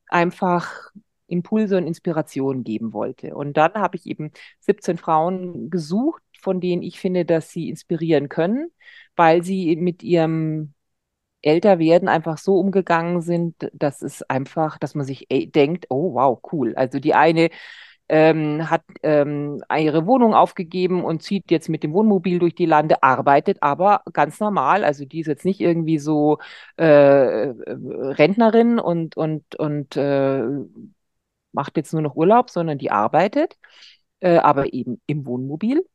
einfach 0.08 0.92
Impulse 1.28 1.78
und 1.78 1.88
Inspirationen 1.88 2.64
geben 2.64 2.94
wollte. 2.94 3.36
Und 3.36 3.58
dann 3.58 3.74
habe 3.74 3.98
ich 3.98 4.06
eben 4.06 4.32
17 4.60 4.98
Frauen 4.98 5.70
gesucht, 5.70 6.22
von 6.40 6.62
denen 6.62 6.84
ich 6.84 7.00
finde, 7.00 7.26
dass 7.26 7.50
sie 7.50 7.70
inspirieren 7.70 8.30
können, 8.30 8.72
weil 9.16 9.44
sie 9.44 9.76
mit 9.76 10.04
ihrem 10.04 10.74
Älterwerden 11.42 12.08
einfach 12.08 12.38
so 12.38 12.60
umgegangen 12.60 13.22
sind, 13.22 13.70
dass 13.74 14.02
es 14.02 14.24
einfach, 14.24 14.78
dass 14.78 14.96
man 14.96 15.06
sich 15.06 15.28
denkt, 15.30 15.86
oh 15.90 16.14
wow, 16.16 16.40
cool. 16.52 16.76
Also 16.76 17.00
die 17.00 17.14
eine 17.14 17.50
ähm, 18.10 18.70
hat 18.70 18.84
ähm, 19.04 19.62
ihre 19.78 20.06
Wohnung 20.06 20.34
aufgegeben 20.34 21.04
und 21.04 21.24
zieht 21.24 21.50
jetzt 21.52 21.70
mit 21.70 21.84
dem 21.84 21.94
Wohnmobil 21.94 22.40
durch 22.40 22.56
die 22.56 22.66
Lande, 22.68 23.02
arbeitet 23.04 23.64
aber 23.64 24.02
ganz 24.14 24.40
normal. 24.40 24.84
Also 24.84 25.06
die 25.06 25.22
ist 25.22 25.28
jetzt 25.28 25.46
nicht 25.46 25.60
irgendwie 25.62 25.98
so 26.00 26.38
äh, 26.78 26.86
Rentnerin 26.86 28.80
und, 28.80 29.18
und, 29.18 29.56
und 29.56 29.96
äh, 29.98 30.44
macht 31.52 31.78
jetzt 31.78 31.94
nur 31.94 32.02
noch 32.02 32.16
Urlaub, 32.16 32.50
sondern 32.50 32.78
die 32.78 32.92
arbeitet, 32.92 33.58
äh, 34.20 34.38
aber 34.38 34.74
eben 34.74 35.02
im 35.08 35.26
Wohnmobil. 35.26 35.86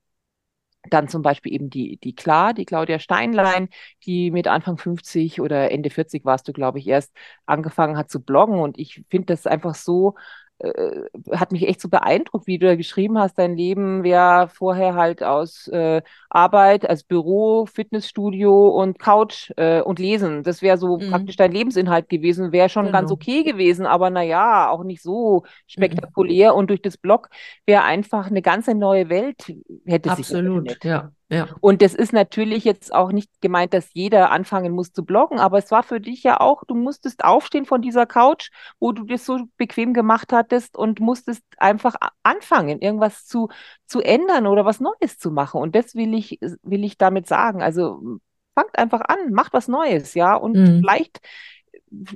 Dann 0.89 1.09
zum 1.09 1.21
Beispiel 1.21 1.53
eben 1.53 1.69
die, 1.69 1.99
die 1.99 2.15
Klar, 2.15 2.55
die 2.55 2.65
Claudia 2.65 2.99
Steinlein, 2.99 3.69
die 4.07 4.31
mit 4.31 4.49
Anfang 4.49 4.79
50 4.79 5.41
oder 5.41 5.71
Ende 5.71 5.91
40 5.91 6.25
warst 6.25 6.49
du, 6.49 6.53
glaube 6.55 6.79
ich, 6.79 6.87
erst 6.87 7.13
angefangen 7.45 7.99
hat 7.99 8.11
zu 8.11 8.21
bloggen. 8.23 8.59
Und 8.59 8.79
ich 8.79 9.05
finde 9.11 9.27
das 9.27 9.47
einfach 9.47 9.75
so 9.75 10.15
äh, 10.61 11.05
hat 11.33 11.53
mich 11.53 11.67
echt 11.67 11.81
so 11.81 11.89
beeindruckt, 11.89 12.47
wie 12.47 12.59
du 12.59 12.67
da 12.67 12.77
geschrieben 12.77 13.19
hast, 13.19 13.39
dein 13.39 13.57
Leben 13.57 14.03
wäre 14.03 14.49
vorher 14.49 14.95
halt 14.95 15.23
aus 15.23 15.69
äh, 15.69 16.03
Arbeit, 16.29 16.89
als 16.89 17.03
Büro, 17.03 17.67
Fitnessstudio 17.67 18.69
und 18.69 18.99
Couch 18.99 19.51
äh, 19.57 19.81
und 19.81 19.99
Lesen. 19.99 20.43
Das 20.43 20.63
wäre 20.63 20.79
so 20.79 20.99
mhm. 20.99 21.11
praktisch 21.11 21.37
dein 21.37 21.53
Lebensinhalt 21.53 22.09
gewesen, 22.09 22.53
wäre 22.53 22.69
schon 22.69 22.87
genau. 22.87 22.99
ganz 22.99 23.11
okay 23.11 23.43
gewesen, 23.43 23.87
aber 23.87 24.11
naja, 24.11 24.71
auch 24.71 24.85
nicht 24.85 25.03
so 25.03 25.45
spektakulär. 25.67 26.53
Mhm. 26.53 26.59
Und 26.59 26.71
durch 26.71 26.83
das 26.83 26.97
Blog 26.97 27.31
wäre 27.67 27.83
einfach 27.85 28.27
eine 28.27 28.43
ganze 28.43 28.75
neue 28.75 29.09
Welt, 29.09 29.53
hätte 29.87 30.11
Absolut, 30.11 30.69
sich 30.69 30.77
Absolut, 30.77 30.85
ja. 30.85 31.13
Ja. 31.31 31.49
Und 31.61 31.81
das 31.81 31.95
ist 31.95 32.13
natürlich 32.13 32.65
jetzt 32.65 32.93
auch 32.93 33.13
nicht 33.13 33.31
gemeint, 33.41 33.73
dass 33.73 33.95
jeder 33.95 34.33
anfangen 34.33 34.73
muss 34.73 34.93
zu 34.93 35.05
bloggen, 35.05 35.39
aber 35.39 35.59
es 35.59 35.71
war 35.71 35.85
für 35.85 36.01
dich 36.01 36.25
ja 36.25 36.41
auch, 36.41 36.65
du 36.65 36.75
musstest 36.75 37.25
aufstehen 37.25 37.67
von 37.67 37.81
dieser 37.81 38.05
Couch, 38.05 38.51
wo 38.81 38.91
du 38.91 39.05
das 39.05 39.25
so 39.25 39.39
bequem 39.57 39.95
gemacht 39.95 40.33
hattest 40.33 40.77
und 40.77 40.99
musstest 40.99 41.45
einfach 41.57 41.95
anfangen, 42.25 42.81
irgendwas 42.81 43.27
zu, 43.27 43.49
zu 43.87 44.01
ändern 44.01 44.49
oder 44.49 44.65
was 44.65 44.81
Neues 44.81 45.19
zu 45.19 45.31
machen. 45.31 45.61
Und 45.61 45.77
das 45.77 45.95
will 45.95 46.15
ich, 46.15 46.41
will 46.63 46.85
ich 46.85 46.99
damit 46.99 47.29
sagen. 47.29 47.63
Also 47.63 48.19
fangt 48.57 48.77
einfach 48.77 49.03
an, 49.03 49.33
macht 49.33 49.53
was 49.53 49.69
Neues, 49.69 50.15
ja, 50.15 50.35
und 50.35 50.57
mhm. 50.57 50.81
vielleicht 50.81 51.21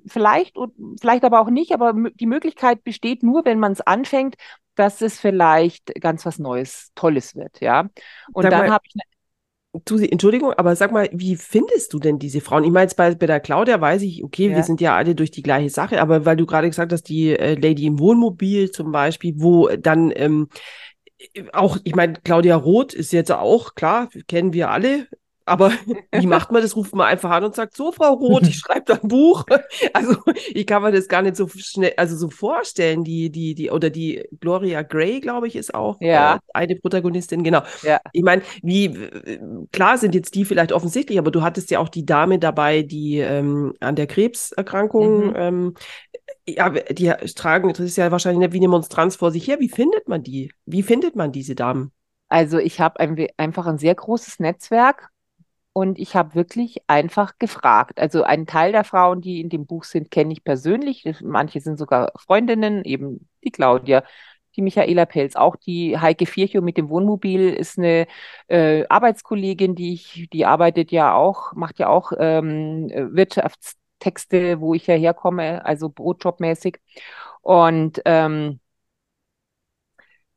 vielleicht 0.07 0.57
und 0.57 0.73
vielleicht 1.01 1.25
aber 1.25 1.41
auch 1.41 1.51
nicht, 1.51 1.73
aber 1.73 1.95
die 2.15 2.27
Möglichkeit 2.27 2.85
besteht 2.85 3.23
nur, 3.23 3.45
wenn 3.45 3.59
man 3.59 3.73
es 3.73 3.81
anfängt, 3.81 4.37
dass 4.75 5.01
es 5.03 5.19
vielleicht 5.19 5.95
ganz 6.01 6.27
was 6.27 6.39
Neues, 6.39 6.91
Tolles 6.95 7.35
wird, 7.35 7.61
ja. 7.61 7.89
Und 8.33 8.43
sag 8.43 8.51
dann 8.51 8.71
habe 8.71 8.85
ich 8.87 8.95
Du, 9.85 9.99
Entschuldigung, 9.99 10.53
aber 10.53 10.77
sag 10.77 10.93
mal, 10.93 11.09
wie 11.13 11.35
findest 11.35 11.93
du 11.93 11.99
denn 11.99 12.21
diese 12.21 12.41
Frauen? 12.41 12.63
Ich 12.63 12.71
meine, 12.71 12.85
jetzt 12.85 12.97
bei, 12.97 13.13
bei 13.17 13.27
der 13.27 13.41
Claudia 13.41 13.81
weiß 13.81 14.03
ich, 14.03 14.23
okay, 14.23 14.51
ja. 14.51 14.55
wir 14.57 14.63
sind 14.63 14.81
ja 14.81 14.95
alle 14.95 15.17
durch 15.17 15.33
die 15.33 15.43
gleiche 15.43 15.69
Sache, 15.69 16.01
aber 16.01 16.25
weil 16.25 16.37
du 16.37 16.47
gerade 16.47 16.69
gesagt 16.69 16.93
hast, 16.93 17.09
die 17.09 17.37
äh, 17.37 17.57
Lady 17.57 17.87
im 17.87 17.99
Wohnmobil 17.99 18.71
zum 18.71 18.93
Beispiel, 18.93 19.35
wo 19.37 19.67
dann 19.71 20.13
ähm, 20.15 20.49
auch, 21.53 21.79
ich 21.83 21.97
meine, 21.97 22.15
Claudia 22.23 22.55
Roth 22.55 22.95
ist 22.95 23.13
jetzt 23.13 23.33
auch, 23.33 23.75
klar, 23.75 24.09
kennen 24.29 24.53
wir 24.53 24.71
alle, 24.71 25.09
aber 25.47 25.71
wie 26.13 26.27
macht 26.27 26.51
man 26.53 26.63
das? 26.63 26.77
Ruft 26.77 26.95
man 26.95 27.07
einfach 27.07 27.31
an 27.31 27.45
und 27.45 27.55
sagt, 27.55 27.77
so, 27.77 27.93
Frau 27.93 28.15
Roth, 28.15 28.47
ich 28.47 28.57
schreibe 28.57 28.95
ein 28.95 29.09
Buch. 29.09 29.45
Also 29.93 30.17
ich 30.53 30.67
kann 30.67 30.83
mir 30.83 30.93
das 30.93 31.09
gar 31.09 31.23
nicht 31.23 31.37
so 31.37 31.49
schnell, 31.49 31.93
also 31.97 32.17
so 32.17 32.31
vorstellen. 32.31 33.05
Die, 33.05 33.31
die, 33.31 33.55
die, 33.55 33.71
oder 33.71 33.91
die 33.91 34.25
Gloria 34.41 34.83
Gray, 34.83 35.21
glaube 35.21 35.47
ich, 35.47 35.57
ist 35.57 35.75
auch 35.75 35.97
ja. 36.01 36.37
äh, 36.37 36.39
eine 36.53 36.77
Protagonistin, 36.77 37.43
genau. 37.43 37.63
Ja. 37.83 38.01
Ich 38.13 38.23
meine, 38.23 38.43
wie, 38.63 38.97
klar 39.73 39.99
sind 39.99 40.15
jetzt 40.15 40.35
die 40.35 40.45
vielleicht 40.45 40.73
offensichtlich, 40.73 41.19
aber 41.19 41.31
du 41.31 41.43
hattest 41.43 41.71
ja 41.71 41.79
auch 41.79 41.89
die 41.89 42.07
Dame 42.07 42.39
dabei, 42.39 42.83
die 42.83 43.19
ähm, 43.19 43.75
an 43.81 43.97
der 43.97 44.07
Krebserkrankung, 44.07 45.29
mhm. 45.29 45.37
ähm, 45.37 45.75
ja, 46.47 46.71
die 46.71 47.13
tragen, 47.35 47.71
das 47.71 47.81
ist 47.81 47.97
ja 47.97 48.11
wahrscheinlich 48.11 48.41
nicht 48.41 48.53
wie 48.53 48.59
eine 48.59 48.69
Monstranz 48.69 49.17
vor 49.17 49.31
sich 49.31 49.47
her. 49.49 49.61
Wie 49.61 49.69
findet 49.69 50.09
man 50.09 50.23
die? 50.23 50.53
Wie 50.67 50.83
findet 50.83 51.17
man 51.17 51.33
diese 51.33 51.55
Damen? 51.55 51.93
Also 52.29 52.59
ich 52.59 52.81
habe 52.81 53.01
ein, 53.01 53.27
einfach 53.37 53.67
ein 53.67 53.79
sehr 53.79 53.95
großes 53.95 54.41
Netzwerk 54.41 55.11
und 55.75 55.99
ich 55.99 56.17
habe 56.17 56.35
wirklich 56.37 56.79
einfach 56.87 57.39
gefragt. 57.39 58.01
Also 58.01 58.23
einen 58.23 58.47
Teil 58.47 58.73
der 58.73 58.85
Frauen, 58.85 59.21
die 59.21 59.41
in 59.41 59.49
dem 59.51 59.67
Buch 59.67 59.85
sind, 59.85 60.11
kenne 60.11 60.33
ich 60.33 60.45
persönlich. 60.45 61.05
Manche 61.21 61.61
sind 61.61 61.79
sogar 61.79 62.13
Freundinnen, 62.17 62.85
eben 62.85 63.29
die 63.45 63.51
Claudia, 63.51 64.05
die 64.57 64.63
Michaela 64.63 65.05
Pelz, 65.05 65.35
auch 65.37 65.57
die 65.57 65.99
Heike 65.99 66.27
Virchow 66.27 66.63
mit 66.63 66.77
dem 66.77 66.89
Wohnmobil 66.91 67.51
ist 67.51 67.77
eine 67.79 68.07
äh, 68.49 68.87
Arbeitskollegin, 68.89 69.75
die 69.75 69.95
ich, 69.95 70.29
die 70.33 70.47
arbeitet 70.47 70.93
ja 70.93 71.13
auch, 71.15 71.53
macht 71.55 71.81
ja 71.81 71.89
auch 71.89 72.13
ähm, 72.19 72.89
Wirtschafts 73.13 73.77
Texte, 73.99 74.61
wo 74.61 74.75
ich 74.75 74.87
ja 74.87 74.95
herkomme, 74.95 75.65
also 75.65 75.89
Brotjobmäßig. 75.89 76.79
Und 77.43 78.01
ähm, 78.05 78.61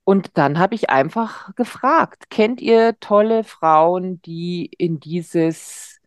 und 0.07 0.37
dann 0.37 0.57
habe 0.57 0.73
ich 0.73 0.89
einfach 0.89 1.53
gefragt, 1.55 2.29
kennt 2.29 2.61
ihr 2.61 2.97
tolle 3.01 3.43
Frauen, 3.43 4.21
die 4.21 4.71
in 4.77 5.01
dieses 5.01 5.99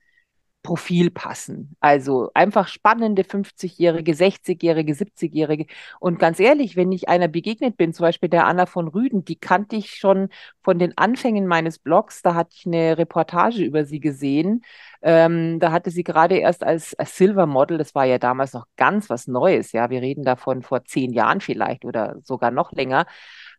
Profil 0.63 1.11
passen. 1.11 1.77
Also 1.81 2.31
einfach 2.33 2.67
spannende 2.69 3.25
50-Jährige, 3.25 4.15
60-Jährige, 4.15 4.95
70-Jährige. 4.95 5.67
Und 6.01 6.19
ganz 6.19 6.41
ehrlich, 6.41 6.77
wenn 6.77 6.93
ich 6.93 7.11
einer 7.11 7.29
begegnet 7.29 7.77
bin, 7.77 7.93
zum 7.93 8.05
Beispiel 8.05 8.31
der 8.31 8.47
Anna 8.47 8.65
von 8.65 8.89
Rüden, 8.89 9.23
die 9.27 9.37
kannte 9.37 9.77
ich 9.77 9.97
schon 9.97 10.31
von 10.63 10.79
den 10.79 10.97
Anfängen 10.97 11.47
meines 11.47 11.79
Blogs. 11.79 12.23
Da 12.23 12.35
hatte 12.35 12.55
ich 12.55 12.65
eine 12.65 12.97
Reportage 12.97 13.63
über 13.63 13.85
sie 13.85 14.01
gesehen. 14.01 14.63
Ähm, 15.03 15.61
da 15.61 15.73
hatte 15.73 15.91
sie 15.91 16.05
gerade 16.05 16.37
erst 16.39 16.65
als, 16.65 16.95
als 16.95 17.17
Silver 17.19 17.47
Model, 17.47 17.77
das 17.77 17.95
war 17.95 18.07
ja 18.07 18.19
damals 18.19 18.55
noch 18.55 18.67
ganz 18.77 19.11
was 19.11 19.27
Neues. 19.27 19.73
Ja, 19.73 19.91
wir 19.91 20.01
reden 20.01 20.25
davon 20.25 20.63
vor 20.63 20.85
zehn 20.87 21.13
Jahren 21.13 21.43
vielleicht 21.43 21.85
oder 21.85 22.17
sogar 22.23 22.51
noch 22.51 22.73
länger 22.73 23.05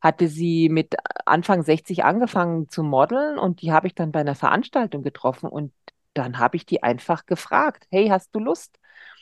hatte 0.01 0.27
sie 0.27 0.69
mit 0.69 0.95
Anfang 1.25 1.63
60 1.63 2.03
angefangen 2.03 2.69
zu 2.69 2.83
modeln 2.83 3.37
und 3.37 3.61
die 3.61 3.71
habe 3.71 3.87
ich 3.87 3.95
dann 3.95 4.11
bei 4.11 4.19
einer 4.19 4.35
Veranstaltung 4.35 5.03
getroffen 5.03 5.47
und 5.47 5.71
dann 6.13 6.39
habe 6.39 6.57
ich 6.57 6.65
die 6.65 6.83
einfach 6.83 7.25
gefragt, 7.25 7.85
hey, 7.89 8.09
hast 8.09 8.35
du 8.35 8.39
Lust? 8.39 8.77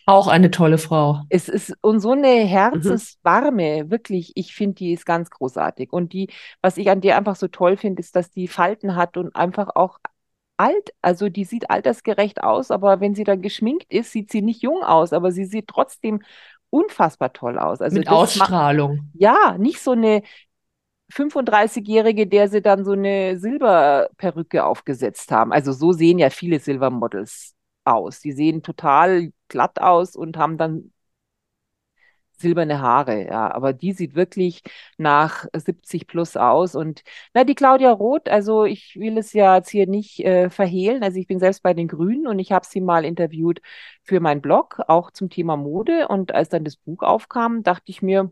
Auch 0.05 0.27
eine 0.27 0.49
tolle 0.49 0.79
Frau. 0.79 1.21
Es 1.29 1.49
ist 1.49 1.75
und 1.81 1.99
so 1.99 2.13
eine 2.13 2.29
Herzenswarme, 2.29 3.83
mhm. 3.83 3.91
wirklich, 3.91 4.31
ich 4.35 4.55
finde, 4.55 4.75
die 4.75 4.93
ist 4.93 5.05
ganz 5.05 5.29
großartig. 5.29 5.93
Und 5.93 6.13
die, 6.13 6.29
was 6.61 6.77
ich 6.77 6.89
an 6.89 7.01
dir 7.01 7.15
einfach 7.15 7.35
so 7.35 7.47
toll 7.47 7.77
finde, 7.77 7.99
ist, 7.99 8.15
dass 8.15 8.31
die 8.31 8.47
Falten 8.47 8.95
hat 8.95 9.17
und 9.17 9.35
einfach 9.35 9.69
auch 9.75 9.99
alt, 10.57 10.93
also 11.01 11.29
die 11.29 11.45
sieht 11.45 11.69
altersgerecht 11.69 12.41
aus, 12.41 12.71
aber 12.71 12.99
wenn 12.99 13.13
sie 13.13 13.23
dann 13.23 13.41
geschminkt 13.41 13.93
ist, 13.93 14.11
sieht 14.11 14.31
sie 14.31 14.41
nicht 14.41 14.63
jung 14.63 14.83
aus, 14.83 15.13
aber 15.13 15.31
sie 15.31 15.45
sieht 15.45 15.67
trotzdem 15.67 16.21
unfassbar 16.71 17.31
toll 17.31 17.59
aus. 17.59 17.79
Also 17.81 17.97
Mit 17.97 18.09
Ausstrahlung. 18.09 18.97
Macht, 18.97 19.07
ja, 19.13 19.57
nicht 19.57 19.79
so 19.79 19.91
eine 19.91 20.23
35-Jährige, 21.11 22.27
der 22.27 22.49
sie 22.49 22.61
dann 22.61 22.85
so 22.85 22.91
eine 22.91 23.39
Silberperücke 23.39 24.63
aufgesetzt 24.65 25.31
haben. 25.31 25.51
Also 25.53 25.71
so 25.73 25.91
sehen 25.91 26.19
ja 26.19 26.29
viele 26.29 26.59
Silbermodels 26.59 27.55
aus. 27.83 28.19
Die 28.21 28.31
sehen 28.31 28.63
total 28.63 29.31
glatt 29.47 29.79
aus 29.81 30.15
und 30.15 30.37
haben 30.37 30.57
dann 30.57 30.91
silberne 32.37 32.79
Haare, 32.81 33.25
ja, 33.27 33.51
aber 33.53 33.73
die 33.73 33.91
sieht 33.93 34.15
wirklich 34.15 34.63
nach 34.97 35.45
70 35.53 36.07
plus 36.07 36.37
aus 36.37 36.73
und 36.75 37.03
na, 37.33 37.43
die 37.43 37.55
Claudia 37.55 37.91
Roth, 37.91 38.29
also 38.29 38.63
ich 38.65 38.95
will 38.97 39.17
es 39.17 39.33
ja 39.33 39.57
jetzt 39.57 39.69
hier 39.69 39.87
nicht 39.87 40.19
äh, 40.21 40.49
verhehlen, 40.49 41.03
also 41.03 41.19
ich 41.19 41.27
bin 41.27 41.39
selbst 41.39 41.61
bei 41.63 41.73
den 41.73 41.87
Grünen 41.89 42.27
und 42.27 42.39
ich 42.39 42.51
habe 42.53 42.65
sie 42.65 42.79
mal 42.81 43.03
interviewt 43.05 43.61
für 44.03 44.19
meinen 44.21 44.41
Blog, 44.41 44.79
auch 44.87 45.11
zum 45.11 45.29
Thema 45.29 45.57
Mode 45.57 46.07
und 46.07 46.33
als 46.33 46.47
dann 46.49 46.63
das 46.63 46.77
Buch 46.77 47.01
aufkam, 47.03 47.61
dachte 47.63 47.91
ich 47.91 48.01
mir, 48.01 48.31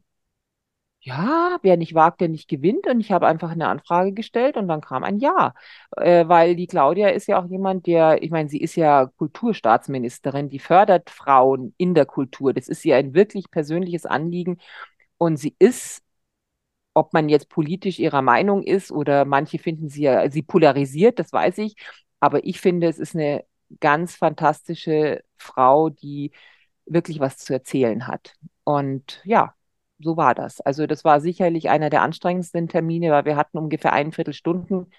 ja, 1.00 1.58
wer 1.62 1.78
nicht 1.78 1.94
wagt, 1.96 2.20
der 2.22 2.28
nicht 2.28 2.50
gewinnt. 2.50 2.88
Und 2.88 3.00
ich 3.00 3.12
habe 3.12 3.28
einfach 3.28 3.52
eine 3.52 3.68
Anfrage 3.70 4.12
gestellt 4.14 4.58
und 4.58 4.68
dann 4.68 4.82
kam 4.82 5.04
ein 5.04 5.20
Ja. 5.20 5.54
Äh, 5.96 6.28
weil 6.28 6.56
die 6.56 6.68
Claudia 6.68 7.10
ist 7.10 7.28
ja 7.28 7.40
auch 7.42 7.46
jemand, 7.50 7.88
der, 7.88 8.22
ich 8.24 8.32
meine, 8.32 8.50
sie 8.50 8.60
ist 8.60 8.76
ja 8.76 9.06
Kulturstaatsministerin, 9.18 10.50
die 10.50 10.60
fördert 10.60 11.10
Frauen 11.10 11.74
in 11.78 11.94
der 11.96 12.06
Kultur. 12.06 12.54
Das 12.54 12.68
ist 12.68 12.84
ihr 12.86 12.98
ein 12.98 13.14
wirklich 13.14 13.50
persönliches 13.52 14.06
Anliegen. 14.06 14.58
Und 15.18 15.38
sie 15.38 15.56
ist, 15.60 16.04
ob 16.94 17.14
man 17.14 17.30
jetzt 17.30 17.50
politisch 17.50 18.00
ihrer 18.00 18.22
Meinung 18.22 18.64
ist 18.64 18.92
oder 18.92 19.26
manche 19.26 19.60
finden 19.60 19.90
sie 19.90 20.04
ja, 20.04 20.30
sie 20.32 20.42
polarisiert, 20.44 21.20
das 21.20 21.32
weiß 21.34 21.60
ich. 21.60 21.76
Aber 22.20 22.44
ich 22.46 22.60
finde, 22.60 22.88
es 22.88 23.00
ist 23.00 23.16
eine 23.16 23.46
ganz 23.80 24.16
fantastische 24.16 25.24
Frau, 25.38 25.90
die 25.90 26.32
wirklich 26.86 27.20
was 27.20 27.38
zu 27.38 27.54
erzählen 27.54 28.08
hat. 28.08 28.34
Und 28.64 29.22
ja, 29.26 29.54
so 30.00 30.18
war 30.18 30.36
das. 30.36 30.62
Also 30.62 30.88
das 30.88 31.04
war 31.04 31.20
sicherlich 31.22 31.70
einer 31.70 31.90
der 31.90 32.02
anstrengendsten 32.02 32.68
Termine, 32.68 33.12
weil 33.12 33.26
wir 33.26 33.36
hatten 33.36 33.58
ungefähr 33.58 33.94
ein 33.94 34.12
Viertelstunden 34.12 34.92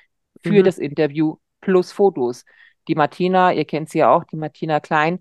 für 0.42 0.60
mhm. 0.60 0.64
das 0.64 0.78
Interview 0.78 1.36
plus 1.60 1.92
Fotos. 1.92 2.44
Die 2.88 2.94
Martina, 2.94 3.52
ihr 3.52 3.64
kennt 3.64 3.90
sie 3.90 3.98
ja 3.98 4.14
auch, 4.14 4.24
die 4.24 4.36
Martina 4.36 4.80
Klein, 4.80 5.20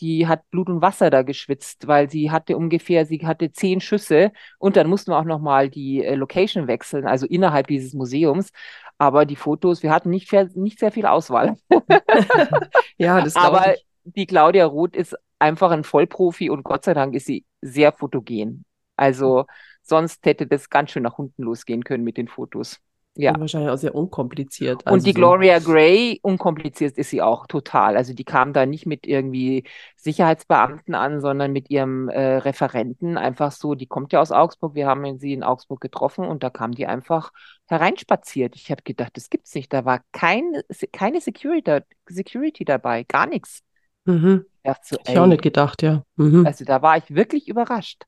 die 0.00 0.26
hat 0.26 0.48
Blut 0.50 0.68
und 0.68 0.82
Wasser 0.82 1.10
da 1.10 1.22
geschwitzt, 1.22 1.88
weil 1.88 2.08
sie 2.10 2.30
hatte 2.30 2.56
ungefähr, 2.56 3.06
sie 3.06 3.26
hatte 3.26 3.52
zehn 3.52 3.80
Schüsse 3.80 4.32
und 4.58 4.76
dann 4.76 4.88
mussten 4.88 5.10
wir 5.10 5.18
auch 5.18 5.24
nochmal 5.24 5.68
die 5.70 6.04
äh, 6.04 6.14
Location 6.14 6.68
wechseln, 6.68 7.06
also 7.06 7.26
innerhalb 7.26 7.66
dieses 7.66 7.94
Museums. 7.94 8.50
Aber 8.98 9.26
die 9.26 9.36
Fotos, 9.36 9.82
wir 9.82 9.90
hatten 9.90 10.10
nicht, 10.10 10.32
nicht 10.56 10.78
sehr 10.78 10.92
viel 10.92 11.06
Auswahl. 11.06 11.56
ja, 12.96 13.20
das 13.20 13.36
Aber 13.36 13.74
ich. 13.74 13.86
die 14.04 14.26
Claudia 14.26 14.66
Roth 14.66 14.96
ist 14.96 15.16
einfach 15.38 15.70
ein 15.70 15.84
Vollprofi 15.84 16.50
und 16.50 16.64
Gott 16.64 16.84
sei 16.84 16.94
Dank 16.94 17.14
ist 17.14 17.26
sie 17.26 17.44
sehr 17.60 17.92
fotogen. 17.92 18.64
Also 18.98 19.46
sonst 19.82 20.24
hätte 20.26 20.46
das 20.46 20.68
ganz 20.68 20.90
schön 20.90 21.02
nach 21.04 21.18
unten 21.18 21.42
losgehen 21.42 21.84
können 21.84 22.04
mit 22.04 22.16
den 22.16 22.28
Fotos. 22.28 22.80
Ja. 23.18 23.32
Und 23.32 23.40
wahrscheinlich 23.40 23.70
auch 23.70 23.78
sehr 23.78 23.96
unkompliziert. 23.96 24.86
Also 24.86 24.94
und 24.94 25.04
die 25.04 25.10
so 25.10 25.16
Gloria 25.16 25.58
Gray, 25.58 26.20
unkompliziert 26.22 26.96
ist 26.96 27.10
sie 27.10 27.20
auch 27.20 27.48
total. 27.48 27.96
Also 27.96 28.14
die 28.14 28.22
kam 28.22 28.52
da 28.52 28.64
nicht 28.64 28.86
mit 28.86 29.08
irgendwie 29.08 29.64
Sicherheitsbeamten 29.96 30.94
an, 30.94 31.20
sondern 31.20 31.52
mit 31.52 31.68
ihrem 31.68 32.08
äh, 32.08 32.36
Referenten. 32.36 33.18
Einfach 33.18 33.50
so, 33.50 33.74
die 33.74 33.86
kommt 33.86 34.12
ja 34.12 34.20
aus 34.20 34.30
Augsburg. 34.30 34.76
Wir 34.76 34.86
haben 34.86 35.18
sie 35.18 35.32
in 35.32 35.42
Augsburg 35.42 35.80
getroffen 35.80 36.24
und 36.26 36.44
da 36.44 36.50
kam 36.50 36.70
die 36.70 36.86
einfach 36.86 37.32
hereinspaziert. 37.66 38.54
Ich 38.54 38.70
habe 38.70 38.82
gedacht, 38.82 39.16
das 39.16 39.30
gibt's 39.30 39.52
nicht. 39.52 39.72
Da 39.72 39.84
war 39.84 40.00
kein, 40.12 40.52
keine 40.92 41.20
Security, 41.20 41.80
Security 42.08 42.64
dabei, 42.64 43.02
gar 43.02 43.26
nichts. 43.26 43.62
Mhm. 44.04 44.44
Ich, 44.62 44.72
so, 44.84 44.96
ich 45.04 45.18
auch 45.18 45.26
nicht 45.26 45.42
gedacht, 45.42 45.82
ja. 45.82 46.04
Mhm. 46.14 46.46
Also 46.46 46.64
da 46.64 46.82
war 46.82 46.96
ich 46.98 47.12
wirklich 47.12 47.48
überrascht. 47.48 48.04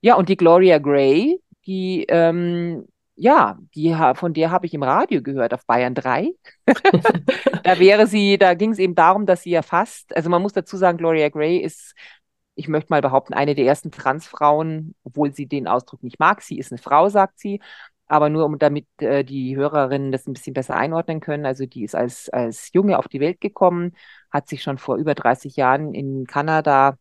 Ja, 0.00 0.14
und 0.14 0.28
die 0.28 0.36
Gloria 0.36 0.78
Gray, 0.78 1.40
die, 1.66 2.04
ähm, 2.08 2.86
ja, 3.16 3.58
die, 3.74 3.96
von 4.14 4.32
der 4.32 4.50
habe 4.50 4.66
ich 4.66 4.74
im 4.74 4.82
Radio 4.84 5.22
gehört 5.22 5.52
auf 5.52 5.66
Bayern 5.66 5.94
3. 5.94 6.32
da 7.64 7.78
wäre 7.78 8.06
sie, 8.06 8.38
da 8.38 8.54
ging 8.54 8.70
es 8.72 8.78
eben 8.78 8.94
darum, 8.94 9.26
dass 9.26 9.42
sie 9.42 9.50
ja 9.50 9.62
fast, 9.62 10.14
also 10.16 10.30
man 10.30 10.40
muss 10.42 10.52
dazu 10.52 10.76
sagen, 10.76 10.98
Gloria 10.98 11.28
Gray 11.30 11.58
ist, 11.58 11.94
ich 12.54 12.68
möchte 12.68 12.92
mal 12.92 13.02
behaupten, 13.02 13.34
eine 13.34 13.54
der 13.54 13.66
ersten 13.66 13.90
Transfrauen, 13.90 14.94
obwohl 15.04 15.32
sie 15.32 15.46
den 15.46 15.68
Ausdruck 15.68 16.02
nicht 16.02 16.18
mag. 16.18 16.42
Sie 16.42 16.58
ist 16.58 16.72
eine 16.72 16.78
Frau, 16.78 17.08
sagt 17.08 17.38
sie. 17.38 17.60
Aber 18.06 18.30
nur 18.30 18.46
um 18.46 18.58
damit 18.58 18.86
äh, 19.00 19.22
die 19.22 19.56
Hörerinnen 19.56 20.12
das 20.12 20.26
ein 20.26 20.32
bisschen 20.32 20.54
besser 20.54 20.74
einordnen 20.76 21.20
können. 21.20 21.44
Also 21.46 21.66
die 21.66 21.84
ist 21.84 21.94
als, 21.94 22.28
als 22.30 22.70
Junge 22.72 22.98
auf 22.98 23.06
die 23.06 23.20
Welt 23.20 23.40
gekommen, 23.40 23.94
hat 24.30 24.48
sich 24.48 24.62
schon 24.62 24.78
vor 24.78 24.96
über 24.96 25.14
30 25.14 25.56
Jahren 25.56 25.94
in 25.94 26.26
Kanada 26.26 26.96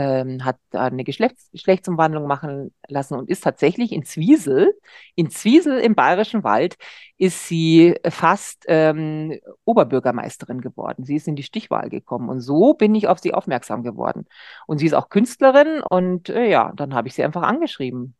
ähm, 0.00 0.44
hat 0.44 0.56
eine 0.72 1.04
Geschlechts 1.04 1.50
Geschlechtsumwandlung 1.52 2.26
machen 2.26 2.72
lassen 2.88 3.14
und 3.14 3.28
ist 3.28 3.44
tatsächlich 3.44 3.92
in 3.92 4.04
Zwiesel, 4.04 4.72
in 5.14 5.30
Zwiesel 5.30 5.78
im 5.78 5.94
Bayerischen 5.94 6.42
Wald, 6.42 6.76
ist 7.18 7.46
sie 7.46 7.96
fast 8.08 8.64
ähm, 8.68 9.38
Oberbürgermeisterin 9.64 10.62
geworden. 10.62 11.04
Sie 11.04 11.16
ist 11.16 11.28
in 11.28 11.36
die 11.36 11.42
Stichwahl 11.42 11.90
gekommen 11.90 12.30
und 12.30 12.40
so 12.40 12.74
bin 12.74 12.94
ich 12.94 13.08
auf 13.08 13.18
sie 13.18 13.34
aufmerksam 13.34 13.82
geworden. 13.82 14.26
Und 14.66 14.78
sie 14.78 14.86
ist 14.86 14.94
auch 14.94 15.10
Künstlerin 15.10 15.82
und 15.88 16.30
äh, 16.30 16.48
ja, 16.48 16.72
dann 16.74 16.94
habe 16.94 17.08
ich 17.08 17.14
sie 17.14 17.24
einfach 17.24 17.42
angeschrieben. 17.42 18.14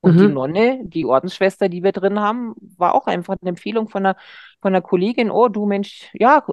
Und 0.00 0.16
mhm. 0.16 0.18
die 0.18 0.28
Nonne, 0.28 0.80
die 0.84 1.04
Ordensschwester, 1.04 1.68
die 1.68 1.82
wir 1.82 1.92
drin 1.92 2.20
haben, 2.20 2.54
war 2.76 2.94
auch 2.94 3.06
einfach 3.06 3.36
eine 3.40 3.50
Empfehlung 3.50 3.88
von 3.88 4.06
einer, 4.06 4.16
von 4.60 4.72
einer 4.74 4.82
Kollegin. 4.82 5.30
Oh, 5.30 5.48
du 5.48 5.66
Mensch, 5.66 6.10
ja, 6.14 6.44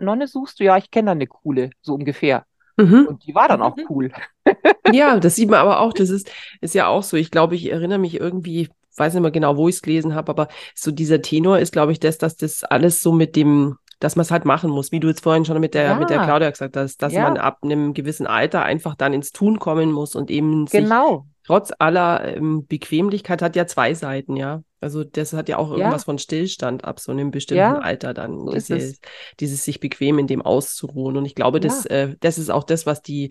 Nonne 0.00 0.26
suchst 0.26 0.60
du? 0.60 0.64
Ja, 0.64 0.76
ich 0.76 0.90
kenne 0.90 1.06
da 1.06 1.12
eine 1.12 1.26
coole, 1.26 1.70
so 1.80 1.94
ungefähr. 1.94 2.44
Mhm. 2.80 3.06
Und 3.06 3.26
die 3.26 3.34
war 3.34 3.48
dann 3.48 3.62
auch 3.62 3.76
mhm. 3.76 3.84
cool. 3.88 4.12
ja, 4.92 5.18
das 5.18 5.36
sieht 5.36 5.50
man 5.50 5.60
aber 5.60 5.80
auch. 5.80 5.92
Das 5.92 6.10
ist, 6.10 6.30
ist 6.60 6.74
ja 6.74 6.86
auch 6.86 7.02
so. 7.02 7.16
Ich 7.16 7.30
glaube, 7.30 7.54
ich 7.54 7.70
erinnere 7.70 7.98
mich 7.98 8.18
irgendwie, 8.18 8.68
weiß 8.96 9.14
nicht 9.14 9.22
mehr 9.22 9.30
genau, 9.30 9.56
wo 9.56 9.68
ich 9.68 9.76
es 9.76 9.82
gelesen 9.82 10.14
habe, 10.14 10.30
aber 10.30 10.48
so 10.74 10.90
dieser 10.90 11.22
Tenor 11.22 11.58
ist, 11.58 11.72
glaube 11.72 11.92
ich, 11.92 12.00
das, 12.00 12.18
dass 12.18 12.36
das 12.36 12.64
alles 12.64 13.02
so 13.02 13.12
mit 13.12 13.36
dem, 13.36 13.76
dass 13.98 14.16
man 14.16 14.22
es 14.22 14.30
halt 14.30 14.44
machen 14.44 14.70
muss, 14.70 14.92
wie 14.92 15.00
du 15.00 15.08
jetzt 15.08 15.22
vorhin 15.22 15.44
schon 15.44 15.60
mit 15.60 15.74
der, 15.74 15.84
ja. 15.84 15.94
mit 15.94 16.10
der 16.10 16.22
Claudia 16.22 16.50
gesagt 16.50 16.76
hast, 16.76 17.02
dass 17.02 17.12
ja. 17.12 17.22
man 17.22 17.36
ab 17.36 17.58
einem 17.62 17.94
gewissen 17.94 18.26
Alter 18.26 18.62
einfach 18.62 18.94
dann 18.94 19.12
ins 19.12 19.32
Tun 19.32 19.58
kommen 19.58 19.92
muss 19.92 20.14
und 20.14 20.30
eben 20.30 20.66
genau. 20.66 21.08
sich 21.08 21.46
trotz 21.46 21.72
aller 21.78 22.36
ähm, 22.36 22.66
Bequemlichkeit 22.66 23.42
hat 23.42 23.56
ja 23.56 23.66
zwei 23.66 23.94
Seiten, 23.94 24.36
ja. 24.36 24.62
Also 24.80 25.04
das 25.04 25.32
hat 25.32 25.48
ja 25.48 25.58
auch 25.58 25.70
irgendwas 25.70 26.02
ja. 26.02 26.06
von 26.06 26.18
Stillstand 26.18 26.84
ab 26.84 27.00
so 27.00 27.12
einem 27.12 27.30
bestimmten 27.30 27.58
ja, 27.58 27.78
Alter 27.78 28.14
dann, 28.14 28.46
so 28.46 28.52
dieses, 28.52 29.00
dieses 29.38 29.64
sich 29.64 29.80
bequem 29.80 30.18
in 30.18 30.26
dem 30.26 30.42
auszuruhen. 30.42 31.16
Und 31.16 31.26
ich 31.26 31.34
glaube, 31.34 31.60
das, 31.60 31.84
äh, 31.86 32.16
das 32.20 32.38
ist 32.38 32.50
auch 32.50 32.64
das, 32.64 32.86
was 32.86 33.02
die 33.02 33.30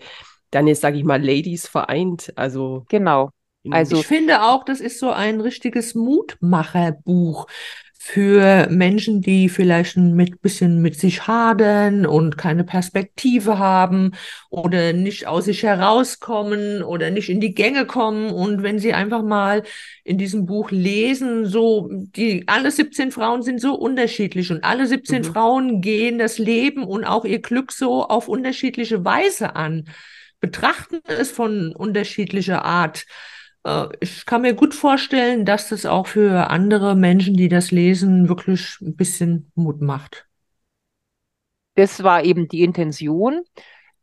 dann 0.52 0.68
jetzt, 0.68 0.82
sage 0.82 0.98
ich 0.98 1.04
mal, 1.04 1.24
Ladies 1.24 1.68
vereint. 1.68 2.34
Also 2.36 2.86
genau. 2.90 3.32
Also 3.72 3.98
ich 3.98 4.08
finde 4.08 4.44
auch, 4.44 4.64
das 4.64 4.80
ist 4.80 5.00
so 5.00 5.12
ein 5.12 5.42
richtiges 5.42 5.94
Mutmacherbuch 5.94 7.48
für 8.02 8.68
Menschen, 8.70 9.20
die 9.20 9.50
vielleicht 9.50 9.98
ein 9.98 10.16
bisschen 10.42 10.82
mit 10.82 10.98
sich 10.98 11.28
hadern 11.28 12.06
und 12.06 12.38
keine 12.38 12.64
Perspektive 12.64 13.60
haben 13.60 14.14
oder 14.50 14.94
nicht 14.94 15.28
aus 15.28 15.46
sich 15.46 15.64
herauskommen 15.64 16.82
oder 16.82 17.12
nicht 17.12 17.30
in 17.30 17.42
die 17.42 17.54
Gänge 17.54 17.86
kommen. 17.86 18.32
Und 18.32 18.64
wenn 18.64 18.80
sie 18.80 18.94
einfach 18.94 19.22
mal 19.22 19.64
in 20.06 20.18
diesem 20.18 20.46
Buch 20.46 20.72
lesen, 20.72 21.46
so, 21.46 21.90
die, 21.92 22.46
alle 22.48 22.72
17 22.72 23.12
Frauen 23.12 23.44
sind 23.44 23.60
so 23.60 23.76
unterschiedlich 23.76 24.50
und 24.50 24.64
alle 24.64 24.88
17 24.88 25.22
mhm. 25.22 25.26
Frauen 25.26 25.82
gehen 25.82 26.18
das 26.20 26.38
Leben 26.38 26.86
und 26.86 27.04
auch 27.04 27.26
ihr 27.26 27.42
Glück 27.42 27.74
so 27.74 28.06
auf 28.06 28.30
unterschiedliche 28.30 29.04
Weise 29.04 29.58
an, 29.58 29.90
betrachten 30.40 31.02
es 31.06 31.32
von 31.32 31.76
unterschiedlicher 31.76 32.64
Art. 32.64 33.06
Äh, 33.70 33.88
ich 34.00 34.26
kann 34.26 34.42
mir 34.42 34.54
gut 34.54 34.74
vorstellen, 34.74 35.46
dass 35.46 35.70
das 35.70 35.86
auch 35.86 36.08
für 36.08 36.50
andere 36.50 36.96
Menschen, 36.96 37.36
die 37.36 37.50
das 37.50 37.72
lesen, 37.72 38.28
wirklich 38.30 38.78
ein 38.82 38.96
bisschen 38.96 39.52
Mut 39.56 39.82
macht. 39.82 40.28
Das 41.76 42.04
war 42.04 42.24
eben 42.24 42.48
die 42.48 42.64
Intention, 42.64 43.44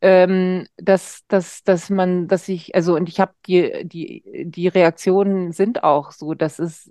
ähm, 0.00 0.66
dass, 0.76 1.26
dass, 1.28 1.62
dass 1.62 1.90
man, 1.90 2.28
dass 2.28 2.48
ich, 2.48 2.74
also 2.74 2.94
und 2.94 3.08
ich 3.08 3.20
habe 3.20 3.34
die, 3.46 3.82
die, 3.84 4.44
die 4.46 4.68
Reaktionen 4.68 5.52
sind 5.52 5.84
auch 5.84 6.12
so, 6.12 6.34
dass 6.34 6.58
es 6.58 6.90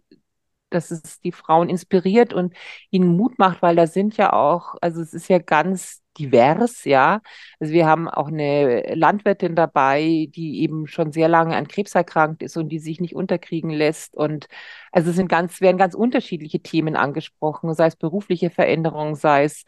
dass 0.71 0.91
es 0.91 1.21
die 1.21 1.31
Frauen 1.31 1.69
inspiriert 1.69 2.33
und 2.33 2.53
ihnen 2.89 3.15
Mut 3.15 3.39
macht, 3.39 3.61
weil 3.61 3.77
da 3.77 3.87
sind 3.87 4.17
ja 4.17 4.33
auch, 4.33 4.75
also 4.81 5.01
es 5.01 5.13
ist 5.13 5.29
ja 5.29 5.37
ganz 5.37 6.01
divers, 6.17 6.83
ja. 6.85 7.21
Also 7.59 7.73
wir 7.73 7.85
haben 7.85 8.07
auch 8.07 8.27
eine 8.27 8.93
Landwirtin 8.95 9.55
dabei, 9.55 10.27
die 10.29 10.61
eben 10.61 10.87
schon 10.87 11.11
sehr 11.11 11.27
lange 11.27 11.55
an 11.55 11.67
Krebs 11.67 11.95
erkrankt 11.95 12.43
ist 12.43 12.57
und 12.57 12.69
die 12.69 12.79
sich 12.79 12.99
nicht 12.99 13.15
unterkriegen 13.15 13.69
lässt. 13.69 14.15
Und 14.15 14.47
also 14.91 15.09
es 15.09 15.15
sind 15.15 15.27
ganz, 15.27 15.61
werden 15.61 15.77
ganz 15.77 15.93
unterschiedliche 15.95 16.61
Themen 16.61 16.95
angesprochen, 16.95 17.73
sei 17.73 17.87
es 17.87 17.95
berufliche 17.95 18.49
Veränderungen, 18.49 19.15
sei 19.15 19.43
es 19.43 19.65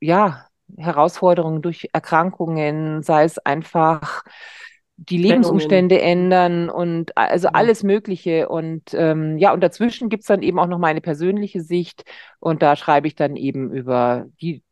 ja 0.00 0.46
Herausforderungen 0.76 1.62
durch 1.62 1.88
Erkrankungen, 1.92 3.02
sei 3.02 3.24
es 3.24 3.38
einfach 3.38 4.24
die 4.96 5.18
Lebensumstände 5.18 6.00
ändern 6.00 6.68
und 6.68 7.16
also 7.16 7.48
alles 7.48 7.84
Mögliche. 7.84 8.48
Und 8.48 8.82
ähm, 8.94 9.38
ja, 9.38 9.52
und 9.52 9.60
dazwischen 9.60 10.08
gibt's 10.08 10.26
dann 10.26 10.42
eben 10.42 10.58
auch 10.58 10.66
noch 10.66 10.78
meine 10.78 11.00
persönliche 11.00 11.60
Sicht. 11.60 12.04
Und 12.40 12.62
da 12.62 12.74
schreibe 12.74 13.06
ich 13.06 13.14
dann 13.14 13.36
eben 13.36 13.72
über 13.72 14.26
die 14.40 14.62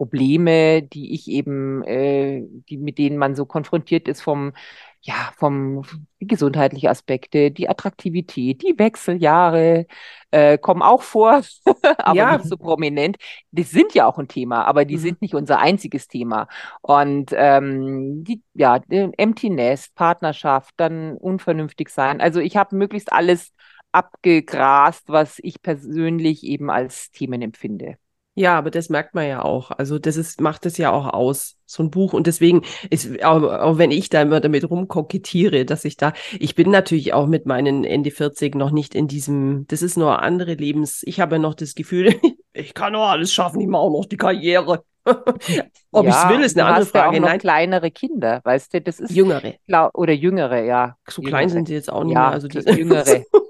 Probleme, 0.00 0.80
die 0.80 1.12
ich 1.12 1.28
eben, 1.28 1.84
äh, 1.84 2.42
die, 2.70 2.78
mit 2.78 2.96
denen 2.96 3.18
man 3.18 3.34
so 3.36 3.44
konfrontiert 3.44 4.08
ist 4.08 4.22
vom, 4.22 4.54
ja, 5.02 5.30
vom 5.36 5.82
gesundheitlichen 6.20 6.88
Aspekte, 6.88 7.50
die 7.50 7.68
Attraktivität, 7.68 8.62
die 8.62 8.78
Wechseljahre 8.78 9.86
äh, 10.30 10.56
kommen 10.56 10.80
auch 10.80 11.02
vor, 11.02 11.42
aber 11.98 12.16
ja. 12.16 12.38
nicht 12.38 12.48
so 12.48 12.56
prominent. 12.56 13.18
Die 13.50 13.62
sind 13.62 13.92
ja 13.92 14.06
auch 14.06 14.16
ein 14.16 14.26
Thema, 14.26 14.64
aber 14.64 14.86
die 14.86 14.96
mhm. 14.96 15.00
sind 15.00 15.20
nicht 15.20 15.34
unser 15.34 15.58
einziges 15.58 16.08
Thema. 16.08 16.48
Und 16.80 17.32
ähm, 17.34 18.24
die, 18.24 18.42
ja, 18.54 18.80
Empty 18.88 19.50
Nest, 19.50 19.94
Partnerschaft, 19.96 20.72
dann 20.78 21.18
unvernünftig 21.18 21.90
sein. 21.90 22.22
Also 22.22 22.40
ich 22.40 22.56
habe 22.56 22.74
möglichst 22.74 23.12
alles 23.12 23.52
abgegrast, 23.92 25.10
was 25.10 25.40
ich 25.42 25.60
persönlich 25.60 26.42
eben 26.44 26.70
als 26.70 27.10
Themen 27.10 27.42
empfinde. 27.42 27.98
Ja, 28.34 28.56
aber 28.56 28.70
das 28.70 28.88
merkt 28.88 29.14
man 29.14 29.26
ja 29.26 29.42
auch. 29.42 29.70
Also 29.72 29.98
das 29.98 30.16
ist, 30.16 30.40
macht 30.40 30.64
es 30.64 30.78
ja 30.78 30.92
auch 30.92 31.12
aus, 31.12 31.56
so 31.66 31.82
ein 31.82 31.90
Buch. 31.90 32.12
Und 32.12 32.26
deswegen 32.26 32.62
ist, 32.88 33.22
auch, 33.24 33.42
auch 33.42 33.78
wenn 33.78 33.90
ich 33.90 34.08
da 34.08 34.22
immer 34.22 34.40
damit 34.40 34.68
rumkokettiere, 34.70 35.64
dass 35.64 35.84
ich 35.84 35.96
da, 35.96 36.12
ich 36.38 36.54
bin 36.54 36.70
natürlich 36.70 37.12
auch 37.12 37.26
mit 37.26 37.46
meinen 37.46 37.84
Ende 37.84 38.10
40 38.10 38.54
noch 38.54 38.70
nicht 38.70 38.94
in 38.94 39.08
diesem, 39.08 39.66
das 39.68 39.82
ist 39.82 39.96
nur 39.96 40.22
andere 40.22 40.54
Lebens, 40.54 41.02
ich 41.04 41.20
habe 41.20 41.38
noch 41.38 41.54
das 41.54 41.74
Gefühl, 41.74 42.14
ich 42.52 42.72
kann 42.72 42.92
doch 42.92 43.08
alles 43.08 43.32
schaffen, 43.32 43.60
ich 43.60 43.66
mache 43.66 43.82
auch 43.82 43.90
noch 43.90 44.06
die 44.06 44.16
Karriere. 44.16 44.84
Ob 45.04 46.04
ja, 46.04 46.10
ich 46.10 46.16
es 46.16 46.28
will, 46.28 46.44
ist 46.44 46.58
eine 46.58 46.68
andere 46.68 46.86
Frage. 46.86 47.16
Ja 47.16 47.18
auch 47.18 47.22
noch 47.22 47.28
Nein. 47.30 47.40
kleinere 47.40 47.90
Kinder, 47.90 48.40
weißt 48.44 48.74
du, 48.74 48.80
das 48.80 49.00
ist 49.00 49.10
jüngere 49.10 49.54
oder 49.92 50.12
jüngere, 50.12 50.62
ja. 50.62 50.96
So 51.08 51.22
jüngere. 51.22 51.38
klein 51.38 51.48
sind 51.48 51.68
sie 51.68 51.74
jetzt 51.74 51.90
auch 51.90 52.04
nicht 52.04 52.14
ja, 52.14 52.20
mehr. 52.20 52.30
Also 52.30 52.46
die 52.46 52.58
jüngere. 52.58 53.24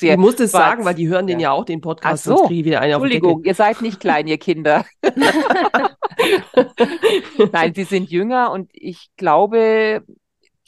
ich 0.00 0.16
muss 0.16 0.36
das 0.36 0.50
sagen, 0.50 0.84
weil 0.84 0.94
die 0.94 1.08
hören 1.08 1.28
ja. 1.28 1.34
den 1.34 1.40
ja 1.40 1.50
auch 1.52 1.64
den 1.64 1.80
Podcast. 1.80 2.28
Ach 2.28 2.38
so. 2.38 2.48
Entschuldigung, 2.48 3.44
ihr 3.44 3.54
seid 3.54 3.82
nicht 3.82 4.00
klein, 4.00 4.26
ihr 4.26 4.38
Kinder. 4.38 4.84
Nein, 7.52 7.74
sie 7.74 7.84
sind 7.84 8.10
jünger 8.10 8.50
und 8.52 8.70
ich 8.72 9.10
glaube, 9.16 10.02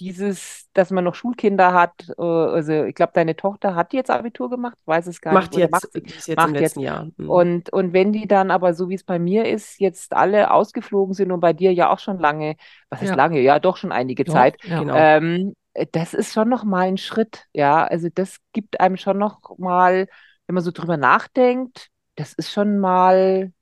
dieses, 0.03 0.69
dass 0.73 0.91
man 0.91 1.05
noch 1.05 1.15
Schulkinder 1.15 1.73
hat, 1.73 1.93
äh, 2.19 2.23
also 2.23 2.85
ich 2.85 2.95
glaube, 2.95 3.13
deine 3.15 3.37
Tochter 3.37 3.75
hat 3.75 3.93
jetzt 3.93 4.11
Abitur 4.11 4.51
gemacht, 4.51 4.77
weiß 4.85 5.07
es 5.07 5.21
gar 5.21 5.33
macht 5.33 5.53
nicht. 5.53 5.61
Jetzt, 5.61 5.71
macht 5.71 5.89
jetzt, 5.95 6.27
jetzt 6.27 6.37
macht 6.37 6.49
im 6.49 6.55
letzten 6.55 6.81
Jahr. 6.81 7.09
Mhm. 7.17 7.31
Und, 7.31 7.73
und 7.73 7.93
wenn 7.93 8.13
die 8.13 8.27
dann 8.27 8.51
aber, 8.51 8.75
so 8.75 8.89
wie 8.89 8.95
es 8.95 9.05
bei 9.05 9.19
mir 9.19 9.47
ist, 9.47 9.79
jetzt 9.79 10.13
alle 10.13 10.51
ausgeflogen 10.51 11.15
sind 11.15 11.31
und 11.31 11.41
bei 11.41 11.53
dir 11.53 11.73
ja 11.73 11.91
auch 11.91 12.01
schon 12.01 12.19
lange, 12.19 12.57
was 12.91 13.03
ja. 13.03 13.15
lange, 13.15 13.41
ja 13.41 13.61
doch 13.61 13.77
schon 13.77 13.93
einige 13.93 14.25
ja, 14.27 14.33
Zeit. 14.33 14.61
Genau. 14.63 14.95
Ähm, 14.97 15.55
das 15.93 16.15
ist 16.15 16.33
schon 16.33 16.49
noch 16.49 16.65
mal 16.65 16.87
ein 16.89 16.99
Schritt, 16.99 17.47
ja, 17.53 17.85
also 17.87 18.09
das 18.15 18.39
gibt 18.53 18.81
einem 18.81 18.97
schon 18.97 19.19
noch 19.19 19.59
mal, 19.59 20.07
wenn 20.47 20.55
man 20.55 20.65
so 20.65 20.71
drüber 20.71 20.97
nachdenkt, 20.97 21.89
das 22.17 22.33
ist 22.35 22.51
schon 22.53 22.79
mal 22.79 23.53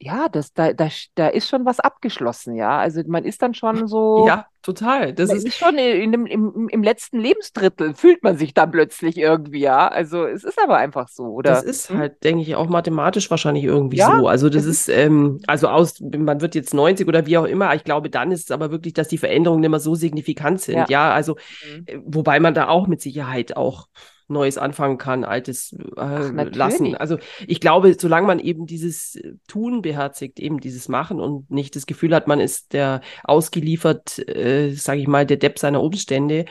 ja, 0.00 0.28
das, 0.28 0.52
da, 0.52 0.72
da, 0.72 0.88
da 1.16 1.26
ist 1.26 1.48
schon 1.48 1.64
was 1.64 1.80
abgeschlossen, 1.80 2.54
ja. 2.54 2.78
Also 2.78 3.02
man 3.06 3.24
ist 3.24 3.42
dann 3.42 3.54
schon 3.54 3.88
so. 3.88 4.24
Ja, 4.28 4.46
total. 4.62 5.12
Das 5.12 5.32
ist, 5.32 5.44
ist 5.44 5.56
schon 5.56 5.76
in, 5.76 6.12
in, 6.14 6.26
im, 6.26 6.68
im 6.68 6.82
letzten 6.82 7.18
Lebensdrittel 7.18 7.94
fühlt 7.94 8.22
man 8.22 8.36
sich 8.36 8.54
dann 8.54 8.70
plötzlich 8.70 9.16
irgendwie, 9.16 9.60
ja. 9.60 9.88
Also 9.88 10.24
es 10.24 10.44
ist 10.44 10.60
aber 10.62 10.76
einfach 10.76 11.08
so, 11.08 11.24
oder? 11.24 11.50
Das 11.50 11.64
ist 11.64 11.90
hm? 11.90 11.98
halt, 11.98 12.22
denke 12.22 12.42
ich, 12.42 12.54
auch 12.54 12.68
mathematisch 12.68 13.28
wahrscheinlich 13.28 13.64
irgendwie 13.64 13.96
ja, 13.96 14.18
so. 14.18 14.28
Also 14.28 14.48
das 14.48 14.66
ist, 14.66 14.88
ähm, 14.88 15.40
also 15.48 15.66
aus, 15.66 16.00
man 16.00 16.40
wird 16.40 16.54
jetzt 16.54 16.74
90 16.74 17.08
oder 17.08 17.26
wie 17.26 17.38
auch 17.38 17.46
immer, 17.46 17.74
ich 17.74 17.82
glaube, 17.82 18.08
dann 18.08 18.30
ist 18.30 18.44
es 18.44 18.50
aber 18.52 18.70
wirklich, 18.70 18.94
dass 18.94 19.08
die 19.08 19.18
Veränderungen 19.18 19.68
mehr 19.68 19.80
so 19.80 19.96
signifikant 19.96 20.60
sind, 20.60 20.76
ja. 20.76 20.86
ja? 20.88 21.12
Also, 21.12 21.36
mhm. 21.74 21.84
Äh, 21.86 21.98
wobei 22.04 22.38
man 22.38 22.54
da 22.54 22.68
auch 22.68 22.86
mit 22.86 23.00
Sicherheit 23.00 23.56
auch 23.56 23.88
Neues 24.28 24.58
anfangen 24.58 24.98
kann, 24.98 25.24
Altes 25.24 25.72
äh, 25.72 25.78
Ach, 25.96 26.30
lassen. 26.54 26.94
Also 26.94 27.18
ich 27.46 27.60
glaube, 27.60 27.96
solange 27.98 28.26
man 28.26 28.38
eben 28.38 28.66
dieses 28.66 29.16
äh, 29.16 29.34
Tun 29.46 29.82
beherzigt, 29.82 30.38
eben 30.38 30.60
dieses 30.60 30.88
Machen 30.88 31.20
und 31.20 31.50
nicht 31.50 31.76
das 31.76 31.86
Gefühl 31.86 32.14
hat, 32.14 32.28
man 32.28 32.40
ist 32.40 32.72
der 32.72 33.00
ausgeliefert, 33.24 34.18
äh, 34.28 34.72
sage 34.72 35.00
ich 35.00 35.08
mal, 35.08 35.26
der 35.26 35.38
Depp 35.38 35.58
seiner 35.58 35.82
Umstände, 35.82 36.44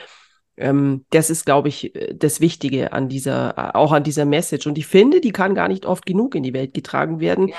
ähm, 0.56 1.04
das 1.10 1.30
ist, 1.30 1.46
glaube 1.46 1.68
ich, 1.68 1.94
äh, 1.94 2.14
das 2.14 2.40
Wichtige 2.40 2.92
an 2.92 3.08
dieser, 3.08 3.56
äh, 3.56 3.76
auch 3.76 3.92
an 3.92 4.02
dieser 4.02 4.24
Message. 4.24 4.66
Und 4.66 4.76
ich 4.76 4.86
finde, 4.86 5.20
die 5.20 5.32
kann 5.32 5.54
gar 5.54 5.68
nicht 5.68 5.86
oft 5.86 6.04
genug 6.04 6.34
in 6.34 6.42
die 6.42 6.54
Welt 6.54 6.74
getragen 6.74 7.20
werden. 7.20 7.48
Ja 7.48 7.54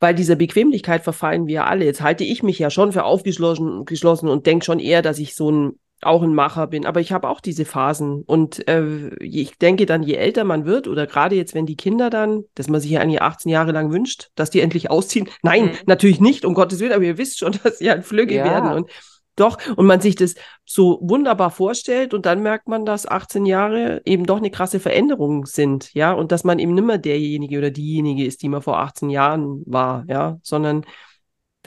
weil 0.00 0.14
dieser 0.14 0.36
Bequemlichkeit 0.36 1.02
verfallen 1.02 1.46
wir 1.46 1.66
alle. 1.66 1.84
Jetzt 1.84 2.00
halte 2.00 2.24
ich 2.24 2.42
mich 2.42 2.58
ja 2.58 2.70
schon 2.70 2.92
für 2.92 3.04
aufgeschlossen 3.04 3.84
geschlossen 3.84 4.28
und 4.28 4.46
denke 4.46 4.64
schon 4.64 4.78
eher, 4.78 5.02
dass 5.02 5.18
ich 5.18 5.34
so 5.34 5.50
ein 5.50 5.78
auch 6.02 6.22
ein 6.22 6.34
Macher 6.34 6.66
bin, 6.66 6.86
aber 6.86 7.00
ich 7.00 7.12
habe 7.12 7.28
auch 7.28 7.40
diese 7.40 7.64
Phasen 7.64 8.22
und 8.22 8.66
äh, 8.68 9.14
ich 9.16 9.58
denke 9.58 9.86
dann, 9.86 10.02
je 10.02 10.14
älter 10.14 10.44
man 10.44 10.64
wird 10.64 10.86
oder 10.86 11.06
gerade 11.06 11.34
jetzt, 11.34 11.54
wenn 11.54 11.66
die 11.66 11.76
Kinder 11.76 12.10
dann, 12.10 12.44
dass 12.54 12.68
man 12.68 12.80
sich 12.80 12.90
ja 12.90 13.00
eigentlich 13.00 13.22
18 13.22 13.50
Jahre 13.50 13.72
lang 13.72 13.92
wünscht, 13.92 14.28
dass 14.34 14.50
die 14.50 14.60
endlich 14.60 14.90
ausziehen. 14.90 15.28
Nein, 15.42 15.66
mhm. 15.66 15.72
natürlich 15.86 16.20
nicht, 16.20 16.44
um 16.44 16.54
Gottes 16.54 16.80
Willen, 16.80 16.92
aber 16.92 17.04
ihr 17.04 17.18
wisst 17.18 17.38
schon, 17.38 17.52
dass 17.62 17.78
sie 17.78 17.90
halt 17.90 18.04
Flügge 18.04 18.36
ja. 18.36 18.44
werden 18.44 18.72
und 18.72 18.90
doch, 19.38 19.56
und 19.76 19.86
man 19.86 20.00
sich 20.00 20.16
das 20.16 20.34
so 20.64 20.98
wunderbar 21.00 21.52
vorstellt 21.52 22.12
und 22.12 22.26
dann 22.26 22.42
merkt 22.42 22.66
man, 22.66 22.84
dass 22.84 23.06
18 23.06 23.46
Jahre 23.46 24.02
eben 24.04 24.26
doch 24.26 24.38
eine 24.38 24.50
krasse 24.50 24.80
Veränderung 24.80 25.46
sind, 25.46 25.94
ja, 25.94 26.12
und 26.12 26.32
dass 26.32 26.42
man 26.42 26.58
eben 26.58 26.74
nimmer 26.74 26.98
derjenige 26.98 27.56
oder 27.56 27.70
diejenige 27.70 28.24
ist, 28.24 28.42
die 28.42 28.48
man 28.48 28.62
vor 28.62 28.78
18 28.80 29.10
Jahren 29.10 29.62
war, 29.64 30.04
ja, 30.08 30.38
sondern 30.42 30.84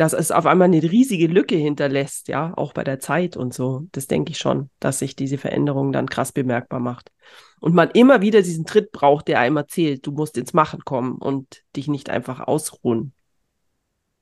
dass 0.01 0.13
es 0.13 0.31
auf 0.31 0.47
einmal 0.47 0.65
eine 0.65 0.81
riesige 0.81 1.27
Lücke 1.27 1.55
hinterlässt, 1.55 2.27
ja, 2.27 2.57
auch 2.57 2.73
bei 2.73 2.83
der 2.83 2.99
Zeit 2.99 3.37
und 3.37 3.53
so. 3.53 3.85
Das 3.91 4.07
denke 4.07 4.31
ich 4.31 4.39
schon, 4.39 4.71
dass 4.79 4.97
sich 4.97 5.15
diese 5.15 5.37
Veränderung 5.37 5.91
dann 5.91 6.09
krass 6.09 6.31
bemerkbar 6.31 6.79
macht. 6.79 7.11
Und 7.59 7.75
man 7.75 7.91
immer 7.91 8.19
wieder 8.19 8.41
diesen 8.41 8.65
Tritt 8.65 8.91
braucht, 8.91 9.27
der 9.27 9.39
einem 9.39 9.57
erzählt, 9.57 10.07
du 10.07 10.11
musst 10.11 10.39
ins 10.39 10.53
Machen 10.53 10.83
kommen 10.85 11.17
und 11.19 11.61
dich 11.75 11.87
nicht 11.87 12.09
einfach 12.09 12.39
ausruhen. 12.39 13.13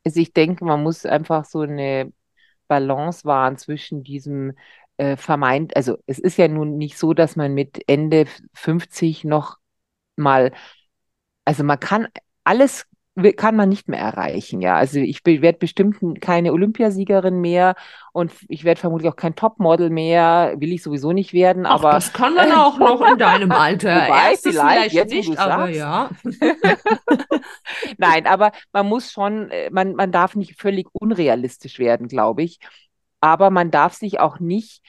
Also 0.03 0.19
ich 0.19 0.33
denke, 0.33 0.65
man 0.65 0.83
muss 0.83 1.05
einfach 1.05 1.45
so 1.45 1.61
eine 1.61 2.11
Balance 2.67 3.23
wahren 3.23 3.55
zwischen 3.55 4.03
diesem 4.03 4.57
äh, 4.97 5.15
vermeint, 5.15 5.77
also 5.77 5.97
es 6.07 6.19
ist 6.19 6.37
ja 6.37 6.49
nun 6.49 6.77
nicht 6.77 6.97
so, 6.97 7.13
dass 7.13 7.37
man 7.37 7.53
mit 7.53 7.87
Ende 7.87 8.25
50 8.53 9.23
noch 9.23 9.59
mal, 10.17 10.51
also 11.45 11.63
man 11.63 11.79
kann 11.79 12.09
alles 12.43 12.85
kann 13.35 13.55
man 13.55 13.69
nicht 13.69 13.87
mehr 13.87 13.99
erreichen, 13.99 14.61
ja. 14.61 14.75
Also 14.75 14.99
ich 14.99 15.25
werde 15.25 15.57
bestimmt 15.57 16.21
keine 16.21 16.53
Olympiasiegerin 16.53 17.41
mehr 17.41 17.75
und 18.13 18.31
ich 18.47 18.63
werde 18.63 18.79
vermutlich 18.79 19.11
auch 19.11 19.15
kein 19.15 19.35
Topmodel 19.35 19.89
mehr, 19.89 20.55
will 20.57 20.71
ich 20.71 20.83
sowieso 20.83 21.11
nicht 21.11 21.33
werden, 21.33 21.65
Ach, 21.65 21.75
aber 21.75 21.91
das 21.93 22.13
kann 22.13 22.33
man 22.35 22.51
auch 22.51 22.77
noch 22.77 23.01
in 23.01 23.17
deinem 23.17 23.51
Alter. 23.51 23.95
Wobei, 24.07 24.35
vielleicht, 24.35 24.41
vielleicht 24.41 24.93
jetzt, 24.93 25.11
nicht, 25.11 25.37
aber 25.37 25.73
sagst. 25.73 25.75
ja. 25.75 26.09
Nein, 27.97 28.25
aber 28.25 28.51
man 28.71 28.87
muss 28.87 29.11
schon, 29.11 29.49
äh, 29.51 29.69
man, 29.69 29.95
man 29.95 30.11
darf 30.11 30.35
nicht 30.35 30.59
völlig 30.59 30.87
unrealistisch 30.93 31.79
werden, 31.79 32.07
glaube 32.07 32.43
ich. 32.43 32.59
Aber 33.21 33.49
man 33.49 33.69
darf 33.69 33.95
sich 33.95 34.19
auch 34.21 34.39
nicht 34.39 34.81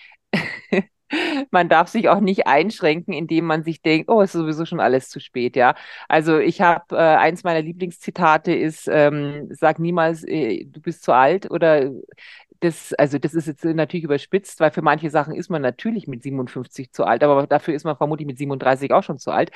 man 1.50 1.68
darf 1.68 1.88
sich 1.88 2.08
auch 2.08 2.20
nicht 2.20 2.46
einschränken, 2.46 3.12
indem 3.14 3.44
man 3.46 3.64
sich 3.64 3.82
denkt, 3.82 4.08
oh, 4.08 4.20
ist 4.20 4.32
sowieso 4.32 4.64
schon 4.64 4.80
alles 4.80 5.08
zu 5.08 5.20
spät, 5.20 5.56
ja. 5.56 5.74
Also 6.08 6.38
ich 6.38 6.60
habe, 6.60 6.96
äh, 6.96 7.16
eins 7.16 7.44
meiner 7.44 7.62
Lieblingszitate 7.62 8.54
ist, 8.54 8.88
ähm, 8.90 9.48
sag 9.50 9.78
niemals, 9.78 10.24
äh, 10.24 10.64
du 10.64 10.80
bist 10.80 11.02
zu 11.02 11.12
alt 11.12 11.50
oder 11.50 11.90
das, 12.60 12.92
also 12.94 13.18
das 13.18 13.34
ist 13.34 13.46
jetzt 13.46 13.64
natürlich 13.64 14.04
überspitzt, 14.04 14.60
weil 14.60 14.70
für 14.70 14.82
manche 14.82 15.10
Sachen 15.10 15.34
ist 15.34 15.48
man 15.48 15.62
natürlich 15.62 16.06
mit 16.06 16.22
57 16.22 16.92
zu 16.92 17.04
alt, 17.04 17.24
aber 17.24 17.46
dafür 17.46 17.74
ist 17.74 17.84
man 17.84 17.96
vermutlich 17.96 18.26
mit 18.26 18.38
37 18.38 18.92
auch 18.92 19.02
schon 19.02 19.18
zu 19.18 19.30
alt. 19.30 19.50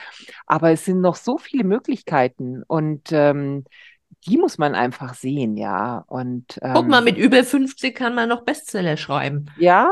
Aber 0.47 0.71
es 0.71 0.85
sind 0.85 1.01
noch 1.01 1.15
so 1.15 1.37
viele 1.37 1.65
Möglichkeiten 1.65 2.63
und 2.67 3.13
ähm, 3.13 3.65
die 4.27 4.39
muss 4.39 4.57
man 4.57 4.75
einfach 4.75 5.15
sehen, 5.15 5.57
ja. 5.57 6.03
Und 6.07 6.59
ähm, 6.63 6.73
guck 6.75 6.89
mal, 6.89 7.03
mit 7.03 7.19
über 7.19 7.45
50 7.45 7.95
kann 7.95 8.15
man 8.15 8.29
noch 8.29 8.43
Bestseller 8.43 8.97
schreiben. 8.97 9.51
Ja, 9.59 9.91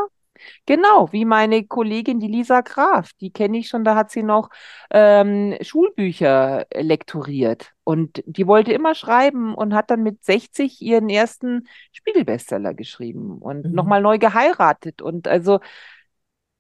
Genau, 0.67 1.13
wie 1.13 1.25
meine 1.25 1.65
Kollegin, 1.67 2.21
die 2.21 2.29
Lisa 2.29 2.61
Graf, 2.61 3.13
die 3.21 3.33
kenne 3.33 3.59
ich 3.59 3.69
schon, 3.69 3.85
da 3.85 3.95
hat 3.95 4.11
sie 4.11 4.23
noch 4.23 4.51
ähm, 4.91 5.57
Schulbücher 5.61 6.67
lektoriert 6.75 7.73
und 7.85 8.23
die 8.27 8.47
wollte 8.47 8.73
immer 8.73 8.95
schreiben 8.95 9.55
und 9.55 9.75
hat 9.75 9.91
dann 9.91 10.03
mit 10.03 10.25
60 10.25 10.81
ihren 10.83 11.09
ersten 11.09 11.69
Spiegelbestseller 11.93 12.75
geschrieben 12.75 13.39
und 13.39 13.67
mhm. 13.67 13.73
nochmal 13.73 14.01
neu 14.03 14.19
geheiratet. 14.19 15.03
Und 15.03 15.29
also 15.29 15.61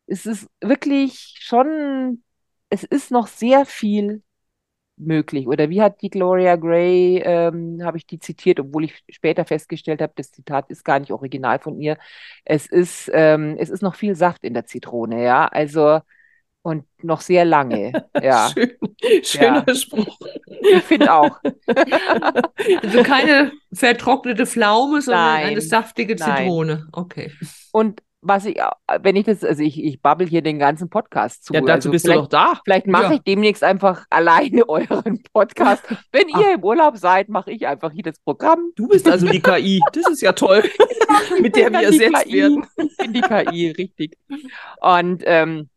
es 0.06 0.26
ist 0.26 0.48
wirklich 0.60 1.36
schon, 1.40 2.22
es 2.70 2.84
ist 2.84 3.10
noch 3.10 3.26
sehr 3.26 3.66
viel 3.66 4.22
möglich. 4.96 5.46
Oder 5.46 5.70
wie 5.70 5.82
hat 5.82 6.02
die 6.02 6.10
Gloria 6.10 6.56
Gray, 6.56 7.22
ähm, 7.24 7.80
habe 7.82 7.96
ich 7.96 8.06
die 8.06 8.18
zitiert, 8.18 8.60
obwohl 8.60 8.84
ich 8.84 9.02
später 9.10 9.44
festgestellt 9.44 10.02
habe, 10.02 10.12
das 10.16 10.32
Zitat 10.32 10.70
ist 10.70 10.84
gar 10.84 10.98
nicht 10.98 11.12
original 11.12 11.58
von 11.58 11.78
ihr. 11.80 11.98
Es 12.44 12.66
ist, 12.66 13.10
ähm, 13.12 13.56
es 13.58 13.70
ist 13.70 13.82
noch 13.82 13.94
viel 13.94 14.14
Saft 14.14 14.44
in 14.44 14.54
der 14.54 14.66
Zitrone, 14.66 15.22
ja. 15.24 15.46
Also 15.46 16.00
und 16.62 16.84
noch 17.02 17.20
sehr 17.20 17.44
lange. 17.44 17.92
Ja. 18.22 18.50
Schön, 18.50 18.70
schöner 19.24 19.64
ja. 19.66 19.74
Spruch. 19.74 20.16
Ich 20.46 20.82
finde 20.84 21.12
auch. 21.12 21.40
also 22.82 23.02
keine 23.02 23.50
vertrocknete 23.72 24.46
Pflaume, 24.46 25.02
sondern 25.02 25.24
Nein. 25.24 25.46
eine 25.48 25.60
saftige 25.60 26.14
Zitrone. 26.14 26.74
Nein. 26.74 26.88
Okay. 26.92 27.32
Und 27.72 28.00
was 28.22 28.46
ich, 28.46 28.56
wenn 29.00 29.16
ich 29.16 29.26
das, 29.26 29.44
also 29.44 29.62
ich, 29.62 29.82
ich 29.82 30.00
babbel 30.00 30.28
hier 30.28 30.42
den 30.42 30.60
ganzen 30.60 30.88
Podcast 30.88 31.44
zu. 31.44 31.52
Ja, 31.52 31.60
dazu 31.60 31.72
also 31.72 31.90
bist 31.90 32.06
du 32.06 32.12
doch 32.12 32.28
da. 32.28 32.60
Vielleicht 32.64 32.86
mache 32.86 33.04
ja. 33.04 33.12
ich 33.14 33.22
demnächst 33.22 33.64
einfach 33.64 34.06
alleine 34.10 34.68
euren 34.68 35.22
Podcast. 35.32 35.82
Wenn 36.12 36.26
Ach. 36.32 36.40
ihr 36.40 36.54
im 36.54 36.64
Urlaub 36.64 36.96
seid, 36.96 37.28
mache 37.28 37.50
ich 37.50 37.66
einfach 37.66 37.90
hier 37.90 38.04
das 38.04 38.20
Programm. 38.20 38.70
Du 38.76 38.86
bist 38.86 39.08
also 39.08 39.26
die 39.26 39.40
KI. 39.40 39.80
Das 39.92 40.08
ist 40.08 40.22
ja 40.22 40.32
toll. 40.32 40.62
Mit 41.40 41.56
der 41.56 41.72
wir 41.72 41.80
ersetzt 41.80 42.24
KI. 42.24 42.34
werden. 42.34 42.66
Ich 42.76 42.96
bin 42.96 43.12
die 43.12 43.20
KI, 43.20 43.70
richtig. 43.70 44.16
Und 44.80 45.24
ähm, 45.26 45.68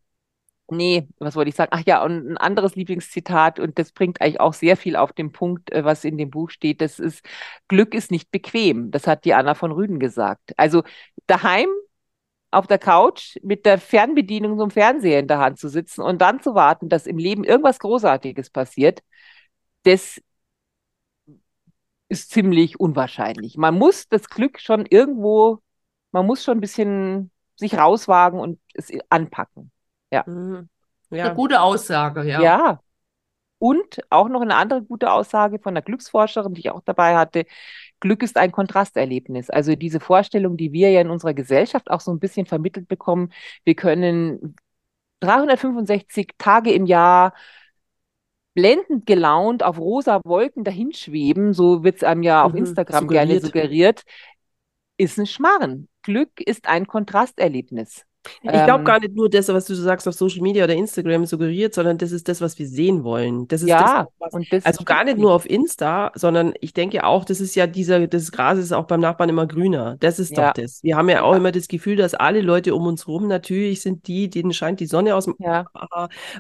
Nee, 0.67 1.07
was 1.19 1.35
wollte 1.35 1.49
ich 1.49 1.55
sagen? 1.55 1.69
Ach 1.73 1.83
ja, 1.85 2.03
und 2.03 2.27
ein 2.27 2.37
anderes 2.37 2.75
Lieblingszitat, 2.75 3.59
und 3.59 3.77
das 3.77 3.91
bringt 3.91 4.19
eigentlich 4.19 4.39
auch 4.39 4.55
sehr 4.55 4.75
viel 4.77 4.95
auf 4.95 5.13
den 5.13 5.31
Punkt, 5.31 5.71
äh, 5.71 5.85
was 5.85 6.03
in 6.03 6.17
dem 6.17 6.31
Buch 6.31 6.49
steht, 6.49 6.81
das 6.81 6.97
ist, 6.97 7.23
Glück 7.67 7.93
ist 7.93 8.09
nicht 8.09 8.31
bequem. 8.31 8.89
Das 8.89 9.05
hat 9.05 9.25
die 9.25 9.35
Anna 9.35 9.53
von 9.53 9.71
Rüden 9.71 9.99
gesagt. 9.99 10.53
Also 10.57 10.81
daheim 11.27 11.67
auf 12.55 12.67
der 12.67 12.79
Couch 12.79 13.37
mit 13.43 13.65
der 13.65 13.77
Fernbedienung 13.77 14.57
zum 14.57 14.71
Fernseher 14.71 15.19
in 15.19 15.27
der 15.27 15.39
Hand 15.39 15.59
zu 15.59 15.69
sitzen 15.69 16.01
und 16.01 16.21
dann 16.21 16.41
zu 16.41 16.55
warten, 16.55 16.89
dass 16.89 17.05
im 17.05 17.17
Leben 17.17 17.43
irgendwas 17.43 17.79
Großartiges 17.79 18.49
passiert, 18.49 19.01
das 19.83 20.21
ist 22.07 22.31
ziemlich 22.31 22.79
unwahrscheinlich. 22.79 23.57
Man 23.57 23.75
muss 23.75 24.07
das 24.07 24.29
Glück 24.29 24.59
schon 24.59 24.85
irgendwo, 24.85 25.59
man 26.11 26.25
muss 26.25 26.43
schon 26.43 26.57
ein 26.57 26.61
bisschen 26.61 27.31
sich 27.55 27.77
rauswagen 27.77 28.39
und 28.39 28.59
es 28.73 28.91
anpacken. 29.09 29.71
Ja. 30.11 30.23
Mhm. 30.25 30.69
ja. 31.09 31.25
Eine 31.25 31.35
gute 31.35 31.61
Aussage, 31.61 32.23
ja. 32.23 32.41
Ja. 32.41 32.79
Und 33.57 34.01
auch 34.09 34.27
noch 34.27 34.41
eine 34.41 34.55
andere 34.55 34.83
gute 34.83 35.11
Aussage 35.11 35.59
von 35.59 35.73
einer 35.73 35.81
Glücksforscherin, 35.81 36.53
die 36.53 36.61
ich 36.61 36.71
auch 36.71 36.81
dabei 36.83 37.15
hatte. 37.15 37.45
Glück 37.99 38.21
ist 38.21 38.37
ein 38.37 38.51
Kontrasterlebnis. 38.51 39.49
Also 39.49 39.75
diese 39.75 39.99
Vorstellung, 39.99 40.57
die 40.57 40.73
wir 40.73 40.91
ja 40.91 41.01
in 41.01 41.09
unserer 41.09 41.33
Gesellschaft 41.33 41.89
auch 41.89 42.01
so 42.01 42.11
ein 42.11 42.19
bisschen 42.19 42.45
vermittelt 42.45 42.87
bekommen, 42.87 43.31
wir 43.63 43.75
können 43.75 44.55
365 45.21 46.33
Tage 46.37 46.71
im 46.73 46.85
Jahr 46.85 47.33
blendend 48.53 49.05
gelaunt 49.05 49.63
auf 49.63 49.77
rosa 49.77 50.21
Wolken 50.23 50.63
dahinschweben, 50.63 51.53
so 51.53 51.83
wird 51.83 51.97
es 51.97 52.03
einem 52.03 52.23
ja 52.23 52.43
auf 52.43 52.53
mhm, 52.53 52.59
Instagram 52.59 53.03
suggeriert. 53.03 53.27
gerne 53.27 53.41
suggeriert, 53.41 54.03
ist 54.97 55.19
ein 55.19 55.27
Schmarren. 55.27 55.89
Glück 56.01 56.39
ist 56.39 56.67
ein 56.67 56.87
Kontrasterlebnis. 56.87 58.05
Ich 58.41 58.49
glaube 58.49 58.79
ähm, 58.79 58.85
gar 58.85 58.99
nicht 58.99 59.15
nur 59.15 59.29
das, 59.29 59.47
was 59.49 59.65
du 59.65 59.75
sagst 59.75 60.07
auf 60.07 60.15
Social 60.15 60.41
Media 60.41 60.63
oder 60.63 60.73
Instagram 60.73 61.25
suggeriert, 61.25 61.73
sondern 61.73 61.97
das 61.97 62.11
ist 62.11 62.27
das, 62.27 62.41
was 62.41 62.57
wir 62.59 62.67
sehen 62.67 63.03
wollen. 63.03 63.47
Das 63.47 63.61
ist 63.61 63.69
ja, 63.69 64.07
das, 64.19 64.33
was, 64.33 64.43
das 64.49 64.65
also 64.65 64.83
gar 64.83 65.03
nicht 65.03 65.17
nur 65.17 65.33
auf 65.33 65.49
Insta, 65.49 66.11
sondern 66.15 66.53
ich 66.61 66.73
denke 66.73 67.03
auch, 67.03 67.25
das 67.25 67.39
ist 67.39 67.55
ja 67.55 67.67
dieser, 67.67 68.07
das 68.07 68.31
Gras 68.31 68.57
ist 68.57 68.71
auch 68.71 68.85
beim 68.85 68.99
Nachbarn 68.99 69.29
immer 69.29 69.47
grüner. 69.47 69.97
Das 69.99 70.19
ist 70.19 70.35
ja. 70.35 70.47
doch 70.47 70.53
das. 70.53 70.81
Wir 70.83 70.97
haben 70.97 71.09
ja 71.09 71.21
auch 71.23 71.31
ja. 71.31 71.37
immer 71.37 71.51
das 71.51 71.67
Gefühl, 71.67 71.95
dass 71.95 72.13
alle 72.13 72.41
Leute 72.41 72.75
um 72.75 72.85
uns 72.87 73.07
rum 73.07 73.27
natürlich 73.27 73.81
sind 73.81 74.07
die, 74.07 74.29
denen 74.29 74.53
scheint 74.53 74.79
die 74.79 74.87
Sonne 74.87 75.15
aus 75.15 75.25
dem 75.25 75.35
ja. 75.39 75.65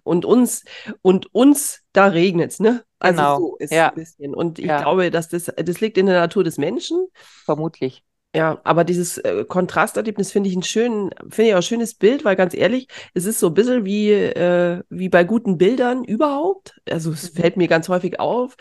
und 0.03 0.25
uns 0.25 0.63
und 1.01 1.33
uns 1.33 1.81
da 1.93 2.07
regnet 2.07 2.51
es, 2.51 2.59
ne? 2.59 2.83
Also 2.99 3.17
genau. 3.17 3.37
so 3.37 3.55
ist 3.57 3.71
ja. 3.71 3.89
ein 3.89 3.95
bisschen. 3.95 4.33
Und 4.33 4.59
ich 4.59 4.65
glaube, 4.65 5.11
dass 5.11 5.29
das, 5.29 5.45
das 5.45 5.81
liegt 5.81 5.97
in 5.97 6.07
der 6.07 6.19
Natur 6.19 6.43
des 6.43 6.57
Menschen. 6.57 7.07
Vermutlich. 7.45 8.03
Ja, 8.35 8.59
aber 8.65 8.83
dieses 8.83 9.17
äh, 9.19 9.45
Kontrasterlebnis 9.47 10.33
finde 10.33 10.49
ich 10.49 10.57
ein 10.57 10.63
schön, 10.63 11.09
finde 11.29 11.49
ich 11.49 11.53
auch 11.53 11.59
ein 11.59 11.63
schönes 11.63 11.93
Bild, 11.93 12.25
weil 12.25 12.35
ganz 12.35 12.53
ehrlich, 12.53 12.89
es 13.13 13.23
ist 13.23 13.39
so 13.39 13.47
ein 13.47 13.53
bisschen 13.53 13.85
wie, 13.85 14.11
äh, 14.11 14.83
wie 14.89 15.07
bei 15.07 15.23
guten 15.23 15.57
Bildern 15.57 16.03
überhaupt. 16.03 16.75
Also 16.89 17.11
es 17.13 17.31
mhm. 17.31 17.37
fällt 17.37 17.55
mir 17.55 17.69
ganz 17.69 17.87
häufig 17.87 18.19
auf, 18.19 18.57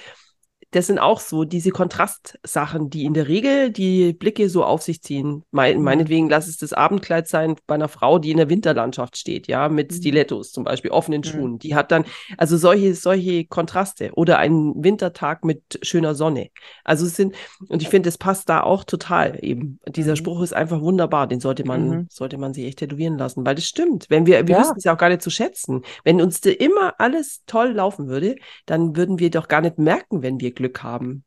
das 0.75 0.89
sind 0.89 0.99
auch 0.99 1.21
so 1.21 1.45
diese 1.45 1.71
Kontrastsachen, 1.71 2.91
die 2.91 3.05
in 3.05 3.15
der 3.15 3.29
Regel 3.29 3.71
die 3.71 4.13
Blicke 4.13 4.49
so 4.49 4.65
auf 4.65 4.83
sich 4.83 5.03
ziehen. 5.03 5.45
Mein, 5.53 5.79
mhm. 5.79 5.85
meinetwegen 5.85 6.29
lass 6.29 6.49
es 6.49 6.57
das 6.57 6.73
Abendkleid 6.73 7.29
sein 7.29 7.55
bei 7.69 7.77
einer 7.77 7.87
Frau, 7.87 8.19
die 8.19 8.33
in 8.33 8.39
der 8.39 8.51
Winterlandschaft 8.51 9.17
steht, 9.17 9.47
ja, 9.47 9.69
mit 9.69 9.93
mhm. 9.93 9.97
Stilettos 9.97 10.51
zum 10.51 10.65
Beispiel, 10.65 10.91
offenen 10.91 11.21
mhm. 11.21 11.25
Schuhen. 11.25 11.59
Die 11.61 11.77
hat 11.77 11.93
dann, 11.93 12.05
also 12.39 12.57
solche, 12.57 12.97
solche 12.97 13.45
Kontraste 13.45 14.11
oder 14.15 14.39
einen 14.39 14.83
Wintertag 14.83 15.45
mit 15.45 15.79
schöner 15.83 16.17
Sonne. 16.17 16.49
Also 16.83 17.07
es 17.07 17.15
sind, 17.15 17.37
und 17.69 17.81
ich 17.81 17.89
finde, 17.89 18.09
das 18.09 18.19
passt 18.19 18.49
da 18.49 18.63
auch 18.63 18.83
total 18.83 19.39
eben. 19.43 19.79
Dieser 19.87 20.13
mhm. 20.13 20.17
Spruch 20.17 20.43
ist 20.43 20.55
einfach 20.55 20.81
wunderbar, 20.81 21.29
den 21.29 21.39
sollte 21.39 21.65
man, 21.65 21.89
mhm. 21.89 22.07
sollte 22.11 22.37
man 22.37 22.53
sich 22.53 22.65
echt 22.65 22.81
tätowieren 22.81 23.17
lassen, 23.17 23.47
weil 23.47 23.55
das 23.55 23.65
stimmt. 23.65 24.07
Wenn 24.09 24.27
wir, 24.27 24.49
wir 24.49 24.57
ja. 24.57 24.61
wissen 24.61 24.75
es 24.77 24.83
ja 24.83 24.93
auch 24.93 24.99
gar 24.99 25.09
nicht 25.09 25.23
zu 25.23 25.31
schätzen. 25.31 25.83
Wenn 26.03 26.21
uns 26.21 26.41
da 26.41 26.51
immer 26.51 26.95
alles 26.99 27.43
toll 27.47 27.69
laufen 27.69 28.09
würde, 28.09 28.35
dann 28.67 28.97
würden 28.97 29.21
wir 29.21 29.31
doch 29.31 29.47
gar 29.47 29.61
nicht 29.61 29.79
merken, 29.79 30.23
wenn 30.23 30.41
wir 30.41 30.53
Glück 30.53 30.63
Glück 30.64 30.83
haben. 30.83 31.24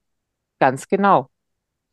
Ganz 0.60 0.88
genau. 0.88 1.30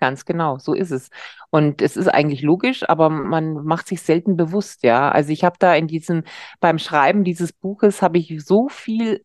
Ganz 0.00 0.24
genau, 0.24 0.58
so 0.58 0.74
ist 0.74 0.90
es. 0.90 1.08
Und 1.50 1.80
es 1.80 1.96
ist 1.96 2.08
eigentlich 2.08 2.42
logisch, 2.42 2.82
aber 2.88 3.08
man 3.08 3.64
macht 3.64 3.86
sich 3.86 4.02
selten 4.02 4.36
bewusst, 4.36 4.82
ja. 4.82 5.10
Also 5.10 5.30
ich 5.30 5.44
habe 5.44 5.56
da 5.58 5.74
in 5.74 5.86
diesem, 5.86 6.24
beim 6.60 6.78
Schreiben 6.78 7.24
dieses 7.24 7.52
Buches 7.52 8.02
habe 8.02 8.18
ich 8.18 8.44
so 8.44 8.68
viel 8.68 9.24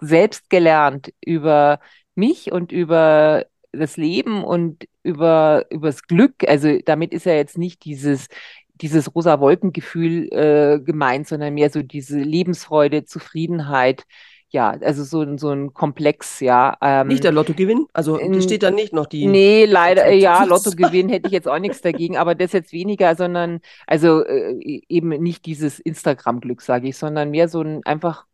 selbst 0.00 0.50
gelernt 0.50 1.12
über 1.24 1.80
mich 2.14 2.52
und 2.52 2.72
über 2.72 3.46
das 3.72 3.96
Leben 3.96 4.44
und 4.44 4.86
über 5.02 5.66
übers 5.70 6.02
Glück. 6.04 6.48
Also 6.48 6.78
damit 6.84 7.12
ist 7.12 7.26
ja 7.26 7.34
jetzt 7.34 7.58
nicht 7.58 7.84
dieses 7.84 8.28
dieses 8.74 9.14
rosa 9.14 9.40
Wolkengefühl 9.40 10.28
äh, 10.32 10.80
gemeint, 10.80 11.28
sondern 11.28 11.54
mehr 11.54 11.70
so 11.70 11.82
diese 11.82 12.18
Lebensfreude, 12.18 13.04
Zufriedenheit, 13.04 14.04
ja, 14.52 14.70
also 14.82 15.02
so, 15.02 15.38
so 15.38 15.50
ein 15.50 15.72
Komplex, 15.72 16.40
ja. 16.40 16.76
Ähm, 16.82 17.08
nicht 17.08 17.24
der 17.24 17.32
Lottogewinn? 17.32 17.86
Also 17.94 18.18
das 18.18 18.44
steht 18.44 18.62
da 18.62 18.70
nicht 18.70 18.92
noch 18.92 19.06
die. 19.06 19.26
Nee, 19.26 19.64
leider, 19.64 20.10
ja, 20.12 20.44
Lottogewinn 20.48 21.08
hätte 21.08 21.28
ich 21.28 21.32
jetzt 21.32 21.48
auch 21.48 21.58
nichts 21.58 21.80
dagegen, 21.80 22.18
aber 22.18 22.34
das 22.34 22.52
jetzt 22.52 22.70
weniger, 22.72 23.16
sondern 23.16 23.60
also 23.86 24.22
äh, 24.22 24.52
e-, 24.60 24.82
eben 24.90 25.08
nicht 25.08 25.46
dieses 25.46 25.80
Instagram-Glück, 25.80 26.60
sage 26.60 26.88
ich, 26.88 26.98
sondern 26.98 27.30
mehr 27.30 27.48
so 27.48 27.62
ein 27.62 27.82
einfach 27.86 28.26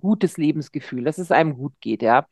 gutes 0.00 0.38
Lebensgefühl, 0.38 1.04
dass 1.04 1.18
es 1.18 1.30
einem 1.30 1.54
gut 1.54 1.74
geht, 1.80 2.00
ja. 2.00 2.26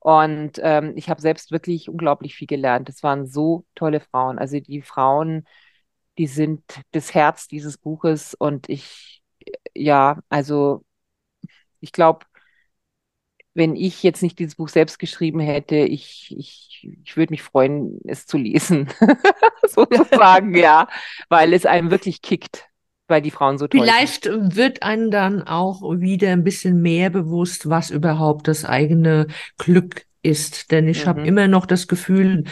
Und 0.00 0.60
ähm, 0.62 0.92
ich 0.96 1.08
habe 1.08 1.22
selbst 1.22 1.52
wirklich 1.52 1.88
unglaublich 1.88 2.34
viel 2.34 2.46
gelernt. 2.46 2.90
Es 2.90 3.02
waren 3.02 3.26
so 3.26 3.64
tolle 3.74 4.00
Frauen. 4.00 4.38
Also 4.38 4.60
die 4.60 4.82
Frauen, 4.82 5.46
die 6.18 6.26
sind 6.26 6.62
das 6.92 7.14
Herz 7.14 7.48
dieses 7.48 7.78
Buches 7.78 8.34
und 8.34 8.68
ich, 8.68 9.22
ja, 9.74 10.18
also 10.28 10.84
ich 11.80 11.92
glaube, 11.92 12.26
wenn 13.54 13.76
ich 13.76 14.02
jetzt 14.02 14.22
nicht 14.22 14.38
dieses 14.38 14.56
Buch 14.56 14.68
selbst 14.68 14.98
geschrieben 14.98 15.40
hätte, 15.40 15.76
ich, 15.76 16.34
ich, 16.36 16.88
ich 17.04 17.16
würde 17.16 17.32
mich 17.32 17.42
freuen, 17.42 18.00
es 18.04 18.26
zu 18.26 18.36
lesen. 18.36 18.88
Sozusagen, 19.66 20.54
ja, 20.56 20.88
weil 21.28 21.52
es 21.52 21.64
einem 21.64 21.90
wirklich 21.90 22.20
kickt, 22.20 22.66
weil 23.06 23.22
die 23.22 23.30
Frauen 23.30 23.58
so 23.58 23.68
toll 23.68 23.80
Vielleicht 23.80 24.24
sind. 24.24 24.56
wird 24.56 24.82
einem 24.82 25.10
dann 25.10 25.42
auch 25.42 25.82
wieder 25.82 26.32
ein 26.32 26.44
bisschen 26.44 26.82
mehr 26.82 27.10
bewusst, 27.10 27.70
was 27.70 27.90
überhaupt 27.90 28.48
das 28.48 28.64
eigene 28.64 29.28
Glück 29.56 30.04
ist. 30.22 30.72
Denn 30.72 30.88
ich 30.88 31.04
mhm. 31.04 31.08
habe 31.08 31.26
immer 31.26 31.46
noch 31.46 31.66
das 31.66 31.86
Gefühl, 31.86 32.44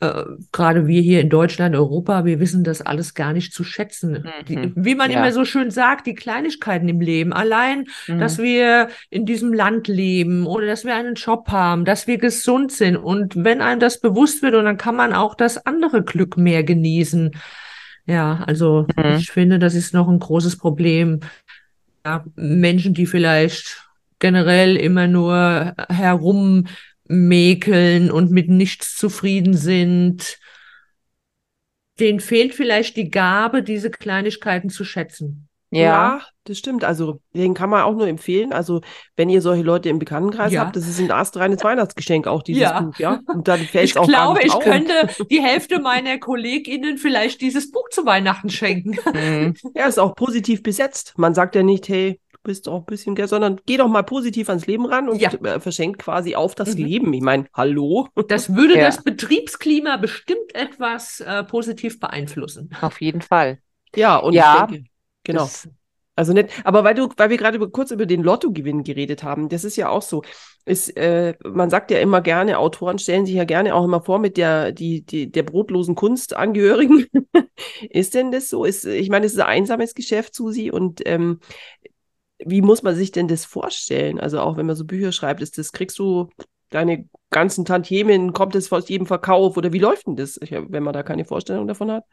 äh, 0.00 0.24
gerade 0.50 0.86
wir 0.86 1.02
hier 1.02 1.20
in 1.20 1.28
Deutschland, 1.28 1.76
Europa, 1.76 2.24
wir 2.24 2.40
wissen 2.40 2.64
das 2.64 2.80
alles 2.80 3.12
gar 3.12 3.34
nicht 3.34 3.52
zu 3.52 3.64
schätzen. 3.64 4.12
Mhm. 4.12 4.44
Die, 4.48 4.72
wie 4.74 4.94
man 4.94 5.10
ja. 5.10 5.18
immer 5.18 5.32
so 5.32 5.44
schön 5.44 5.70
sagt, 5.70 6.06
die 6.06 6.14
Kleinigkeiten 6.14 6.88
im 6.88 7.00
Leben. 7.00 7.34
Allein, 7.34 7.86
mhm. 8.08 8.18
dass 8.18 8.38
wir 8.38 8.88
in 9.10 9.26
diesem 9.26 9.52
Land 9.52 9.88
leben 9.88 10.46
oder 10.46 10.66
dass 10.66 10.84
wir 10.84 10.94
einen 10.94 11.16
Job 11.16 11.48
haben, 11.48 11.84
dass 11.84 12.06
wir 12.06 12.16
gesund 12.16 12.72
sind. 12.72 12.96
Und 12.96 13.44
wenn 13.44 13.60
einem 13.60 13.78
das 13.80 14.00
bewusst 14.00 14.42
wird, 14.42 14.54
und 14.54 14.64
dann 14.64 14.78
kann 14.78 14.96
man 14.96 15.12
auch 15.12 15.34
das 15.34 15.66
andere 15.66 16.02
Glück 16.02 16.38
mehr 16.38 16.64
genießen. 16.64 17.32
Ja, 18.06 18.42
also 18.46 18.86
mhm. 18.96 19.16
ich 19.18 19.30
finde, 19.30 19.58
das 19.58 19.74
ist 19.74 19.92
noch 19.92 20.08
ein 20.08 20.18
großes 20.18 20.56
Problem. 20.56 21.20
Ja, 22.06 22.24
Menschen, 22.36 22.94
die 22.94 23.04
vielleicht 23.04 23.86
generell 24.18 24.76
immer 24.76 25.06
nur 25.06 25.74
herum 25.90 26.66
mäkeln 27.10 28.10
und 28.10 28.30
mit 28.30 28.48
nichts 28.48 28.96
zufrieden 28.96 29.56
sind. 29.56 30.38
Denen 31.98 32.20
fehlt 32.20 32.54
vielleicht 32.54 32.96
die 32.96 33.10
Gabe, 33.10 33.62
diese 33.62 33.90
Kleinigkeiten 33.90 34.70
zu 34.70 34.84
schätzen. 34.84 35.48
Ja. 35.72 35.82
ja. 35.82 36.20
das 36.44 36.58
stimmt. 36.58 36.84
Also, 36.84 37.20
den 37.34 37.54
kann 37.54 37.68
man 37.68 37.82
auch 37.82 37.94
nur 37.94 38.06
empfehlen. 38.06 38.52
Also, 38.52 38.80
wenn 39.16 39.28
ihr 39.28 39.42
solche 39.42 39.62
Leute 39.62 39.88
im 39.88 39.98
Bekanntenkreis 39.98 40.52
ja. 40.52 40.64
habt, 40.64 40.76
das 40.76 40.88
ist 40.88 41.00
ein 41.00 41.10
astreines 41.10 41.62
Weihnachtsgeschenk, 41.62 42.26
auch 42.26 42.42
dieses 42.42 42.62
ja. 42.62 42.80
Buch, 42.80 42.96
ja. 42.98 43.20
Und 43.26 43.48
dann 43.48 43.60
fällt 43.72 43.90
es 43.90 43.96
auch 43.96 44.06
glaube, 44.06 44.42
ich 44.42 44.52
auf. 44.52 44.62
könnte 44.62 44.92
die 45.30 45.42
Hälfte 45.42 45.80
meiner 45.80 46.18
KollegInnen 46.18 46.96
vielleicht 46.96 47.40
dieses 47.40 47.70
Buch 47.70 47.88
zu 47.90 48.06
Weihnachten 48.06 48.50
schenken. 48.50 48.96
Mhm. 49.12 49.54
Ja, 49.74 49.86
ist 49.86 49.98
auch 49.98 50.14
positiv 50.14 50.62
besetzt. 50.62 51.14
Man 51.16 51.34
sagt 51.34 51.54
ja 51.54 51.62
nicht, 51.62 51.88
hey, 51.88 52.20
bist 52.42 52.68
auch 52.68 52.80
ein 52.80 52.86
bisschen, 52.86 53.16
sondern 53.26 53.60
geh 53.66 53.76
doch 53.76 53.88
mal 53.88 54.02
positiv 54.02 54.48
ans 54.48 54.66
Leben 54.66 54.86
ran 54.86 55.08
und 55.08 55.20
ja. 55.20 55.32
Äh, 55.32 55.60
verschenkt 55.60 56.00
quasi 56.00 56.34
auf 56.34 56.54
das 56.54 56.76
mhm. 56.76 56.84
Leben. 56.84 57.12
Ich 57.12 57.22
meine, 57.22 57.46
hallo. 57.54 58.08
Das 58.28 58.54
würde 58.54 58.74
ja. 58.78 58.86
das 58.86 59.02
Betriebsklima 59.02 59.96
bestimmt 59.96 60.54
etwas 60.54 61.20
äh, 61.20 61.44
positiv 61.44 62.00
beeinflussen. 62.00 62.70
Auf 62.80 63.00
jeden 63.00 63.22
Fall. 63.22 63.58
Ja, 63.94 64.16
und 64.16 64.34
ja, 64.34 64.64
ich 64.64 64.70
denke, 64.70 64.90
genau. 65.24 65.48
Also 66.20 66.34
nicht, 66.34 66.50
aber 66.64 66.84
weil 66.84 66.94
du, 66.94 67.08
weil 67.16 67.30
wir 67.30 67.38
gerade 67.38 67.58
kurz 67.70 67.92
über 67.92 68.04
den 68.04 68.22
Lottogewinn 68.22 68.84
geredet 68.84 69.22
haben, 69.22 69.48
das 69.48 69.64
ist 69.64 69.76
ja 69.76 69.88
auch 69.88 70.02
so. 70.02 70.22
Ist, 70.66 70.94
äh, 70.98 71.34
man 71.42 71.70
sagt 71.70 71.90
ja 71.90 71.98
immer 71.98 72.20
gerne, 72.20 72.58
Autoren 72.58 72.98
stellen 72.98 73.24
sich 73.24 73.36
ja 73.36 73.44
gerne 73.44 73.74
auch 73.74 73.84
immer 73.84 74.02
vor 74.02 74.18
mit 74.18 74.36
der, 74.36 74.72
die, 74.72 75.02
die, 75.02 75.32
der 75.32 75.42
brotlosen 75.44 75.94
Kunst 75.94 76.36
Angehörigen. 76.36 77.06
ist 77.88 78.14
denn 78.14 78.32
das 78.32 78.50
so? 78.50 78.66
Ist, 78.66 78.84
ich 78.84 79.08
meine, 79.08 79.24
es 79.24 79.32
ist 79.32 79.38
ein 79.38 79.46
einsames 79.46 79.94
Geschäft, 79.94 80.34
Susi, 80.34 80.70
und 80.70 81.00
ähm, 81.06 81.40
wie 82.44 82.62
muss 82.62 82.82
man 82.82 82.94
sich 82.94 83.12
denn 83.12 83.28
das 83.28 83.44
vorstellen? 83.44 84.20
Also 84.20 84.40
auch 84.40 84.56
wenn 84.56 84.66
man 84.66 84.76
so 84.76 84.84
Bücher 84.84 85.12
schreibt, 85.12 85.42
ist 85.42 85.58
das, 85.58 85.72
kriegst 85.72 85.98
du 85.98 86.28
deine 86.70 87.08
ganzen 87.30 87.64
Tantiemen, 87.64 88.32
kommt 88.32 88.54
es 88.54 88.72
aus 88.72 88.88
jedem 88.88 89.06
Verkauf 89.06 89.56
oder 89.56 89.72
wie 89.72 89.78
läuft 89.78 90.06
denn 90.06 90.16
das, 90.16 90.38
wenn 90.40 90.82
man 90.82 90.94
da 90.94 91.02
keine 91.02 91.24
Vorstellung 91.24 91.66
davon 91.66 91.90
hat? 91.90 92.04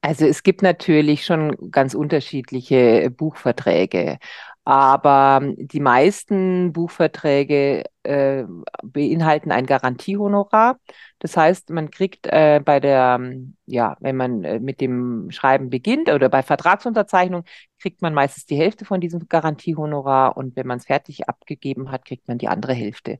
Also 0.00 0.26
es 0.26 0.42
gibt 0.42 0.62
natürlich 0.62 1.24
schon 1.24 1.70
ganz 1.70 1.94
unterschiedliche 1.94 3.08
Buchverträge, 3.10 4.18
aber 4.64 5.40
die 5.56 5.80
meisten 5.80 6.72
Buchverträge 6.72 7.84
äh, 8.04 8.44
beinhalten 8.82 9.50
ein 9.50 9.66
Garantiehonorar. 9.66 10.78
Das 11.18 11.36
heißt, 11.36 11.70
man 11.70 11.90
kriegt 11.90 12.26
äh, 12.26 12.60
bei 12.64 12.78
der, 12.78 13.20
ja, 13.66 13.96
wenn 14.00 14.16
man 14.16 14.44
äh, 14.44 14.60
mit 14.60 14.80
dem 14.80 15.30
Schreiben 15.32 15.68
beginnt 15.68 16.08
oder 16.08 16.28
bei 16.28 16.42
Vertragsunterzeichnung, 16.42 17.44
kriegt 17.80 18.02
man 18.02 18.14
meistens 18.14 18.46
die 18.46 18.56
Hälfte 18.56 18.84
von 18.84 19.00
diesem 19.00 19.28
Garantiehonorar 19.28 20.36
und 20.36 20.54
wenn 20.54 20.66
man 20.68 20.78
es 20.78 20.86
fertig 20.86 21.28
abgegeben 21.28 21.90
hat, 21.90 22.04
kriegt 22.04 22.28
man 22.28 22.38
die 22.38 22.48
andere 22.48 22.74
Hälfte. 22.74 23.18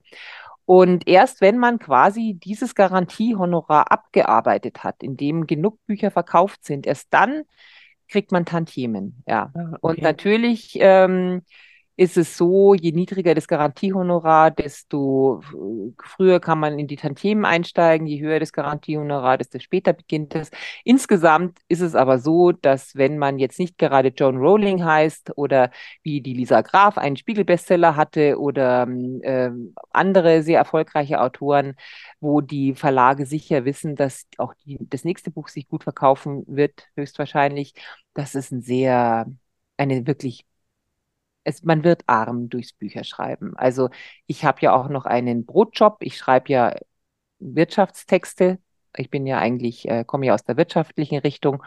Und 0.65 1.09
erst 1.09 1.41
wenn 1.41 1.59
man 1.59 1.81
quasi 1.81 2.39
dieses 2.43 2.75
Garantiehonorar 2.77 3.91
abgearbeitet 3.91 4.85
hat, 4.85 5.03
in 5.03 5.17
dem 5.17 5.47
genug 5.49 5.85
Bücher 5.87 6.13
verkauft 6.13 6.65
sind, 6.65 6.87
erst 6.87 7.09
dann 7.13 7.43
kriegt 8.13 8.31
man 8.31 8.45
Tantiemen. 8.45 9.23
Ja. 9.27 9.51
Ah, 9.55 9.71
okay. 9.73 9.79
Und 9.81 10.03
natürlich 10.03 10.77
ähm, 10.79 11.43
ist 11.97 12.17
es 12.17 12.37
so, 12.37 12.75
je 12.75 12.93
niedriger 12.93 13.35
das 13.35 13.47
Garantiehonorar, 13.49 14.51
desto 14.51 15.41
früher 16.03 16.41
kann 16.41 16.59
man 16.59 16.79
in 16.79 16.87
die 16.87 16.97
Tantiemen 16.97 17.45
einsteigen, 17.45 18.07
je 18.07 18.21
höher 18.21 18.41
das 18.41 18.53
Garantiehonorar, 18.53 19.39
desto 19.39 19.59
später 19.59 19.93
beginnt 19.93 20.35
es. 20.35 20.51
Insgesamt 20.85 21.59
ist 21.69 21.81
es 21.81 21.95
aber 21.95 22.19
so, 22.19 22.53
dass 22.53 22.97
wenn 22.97 23.19
man 23.19 23.39
jetzt 23.39 23.59
nicht 23.59 23.79
gerade 23.79 24.09
Joan 24.09 24.37
Rowling 24.39 24.85
heißt 24.85 25.33
oder 25.37 25.71
wie 26.03 26.21
die 26.23 26.35
Lisa 26.35 26.63
Graf 26.63 26.99
einen 26.99 27.17
Spiegelbestseller 27.17 27.97
hatte 27.97 28.39
oder 28.39 28.87
äh, 29.23 29.51
andere 29.91 30.43
sehr 30.43 30.59
erfolgreiche 30.59 31.21
Autoren, 31.21 31.75
wo 32.21 32.41
die 32.41 32.75
Verlage 32.75 33.27
sicher 33.27 33.65
wissen, 33.65 33.97
dass 33.97 34.27
auch 34.39 34.55
die, 34.65 34.79
das 34.81 35.05
nächste 35.05 35.31
Buch 35.31 35.49
sich 35.49 35.69
gut 35.69 35.83
verkaufen 35.85 36.45
wird, 36.47 36.89
höchstwahrscheinlich, 36.97 37.75
das 38.15 38.35
ist 38.35 38.53
ein 38.53 38.63
sehr, 38.63 39.27
eine 39.77 40.07
wirklich 40.07 40.47
es, 41.45 41.63
man 41.63 41.85
wird 41.85 42.05
arm 42.07 42.49
durchs 42.49 42.73
Bücherschreiben. 42.73 43.57
Also 43.57 43.91
ich 44.27 44.45
habe 44.45 44.61
ja 44.63 44.75
auch 44.75 44.89
noch 44.89 45.05
einen 45.07 45.45
Brotjob. 45.47 45.99
Ich 46.01 46.17
schreibe 46.17 46.53
ja 46.53 46.75
Wirtschaftstexte. 47.39 48.59
Ich 48.97 49.11
bin 49.11 49.27
ja 49.27 49.39
eigentlich, 49.39 49.89
äh, 49.89 50.05
komme 50.05 50.27
ja 50.27 50.35
aus 50.35 50.45
der 50.45 50.57
wirtschaftlichen 50.57 51.19
Richtung 51.19 51.63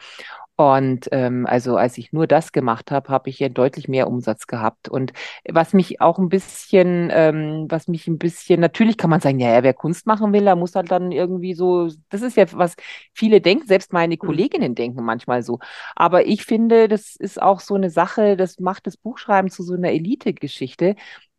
und 0.58 1.10
ähm, 1.12 1.46
also 1.46 1.76
als 1.76 1.98
ich 1.98 2.14
nur 2.14 2.28
das 2.28 2.54
gemacht 2.54 2.90
habe, 2.90 3.10
habe 3.10 3.30
ich 3.30 3.40
ja 3.40 3.50
deutlich 3.50 3.90
mehr 3.90 4.08
Umsatz 4.08 4.48
gehabt. 4.48 4.88
Und 4.88 5.12
was 5.50 5.74
mich 5.74 6.00
auch 6.00 6.18
ein 6.18 6.30
bisschen, 6.30 7.10
ähm, 7.12 7.66
was 7.70 7.90
mich 7.90 8.08
ein 8.08 8.18
bisschen, 8.18 8.62
natürlich 8.62 8.98
kann 8.98 9.10
man 9.10 9.20
sagen, 9.20 9.40
ja, 9.40 9.64
wer 9.64 9.74
Kunst 9.74 10.08
machen 10.08 10.32
will, 10.32 10.48
er 10.48 10.56
muss 10.56 10.76
halt 10.76 10.92
dann 10.92 11.12
irgendwie 11.12 11.56
so, 11.56 11.90
das 12.10 12.22
ist 12.22 12.38
ja, 12.38 12.46
was 12.54 12.76
viele 13.14 13.42
denken, 13.42 13.68
selbst 13.68 13.92
meine 13.92 14.16
mhm. 14.16 14.20
Kolleginnen 14.20 14.76
denken 14.76 15.04
manchmal 15.04 15.44
so. 15.44 15.60
Aber 15.94 16.26
ich 16.26 16.46
finde, 16.46 16.88
das 16.88 17.18
ist 17.18 17.42
auch 17.42 17.60
so 17.60 17.76
eine 17.76 17.90
Sache, 17.90 18.38
das 18.38 18.60
macht 18.60 18.88
das 18.88 18.96
Buchschreiben 18.96 19.52
zu 19.52 19.62
so 19.62 19.74
einer 19.74 19.92
Elite-Geschichte. 19.92 20.96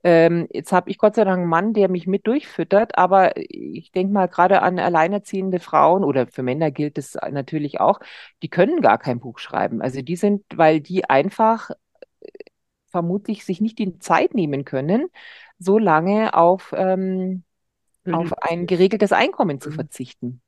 Ähm, 0.07 0.47
jetzt 0.53 0.71
habe 0.71 0.89
ich 0.89 0.99
Gott 0.99 1.17
sei 1.17 1.25
Dank 1.25 1.41
einen 1.41 1.49
Mann, 1.49 1.73
der 1.73 1.89
mich 1.89 2.07
mit 2.07 2.29
durchfüttert, 2.29 2.97
aber 2.97 3.33
ich 3.37 3.91
denke 3.91 4.13
mal 4.13 4.29
gerade 4.29 4.63
an 4.63 4.79
alleinerziehende 4.79 5.59
Frauen 5.59 6.05
oder 6.05 6.29
für 6.29 6.45
Männer 6.45 6.71
gilt 6.71 6.97
es 6.97 7.19
natürlich 7.33 7.81
auch, 7.81 7.99
die 8.41 8.49
können 8.49 8.81
gar 8.83 8.99
kein 8.99 9.19
Buch 9.19 9.41
schreiben. 9.41 9.83
Also 9.83 10.03
die 10.03 10.15
sind, 10.15 10.45
weil 10.55 10.81
die 10.81 11.11
einfach 11.11 11.71
äh, 12.21 12.29
vermutlich 12.87 13.45
sich 13.45 13.61
nicht 13.61 13.81
die 13.81 13.99
Zeit 13.99 14.33
nehmen 14.33 14.65
können, 14.65 15.09
so 15.59 15.77
lange 15.77 16.35
auf, 16.35 16.73
ähm, 16.77 17.43
auf 18.09 18.33
ein 18.45 18.69
geregeltes 18.69 19.11
Einkommen 19.11 19.61
zu 19.61 19.71
mhm. 19.71 19.75
verzichten. 19.75 20.41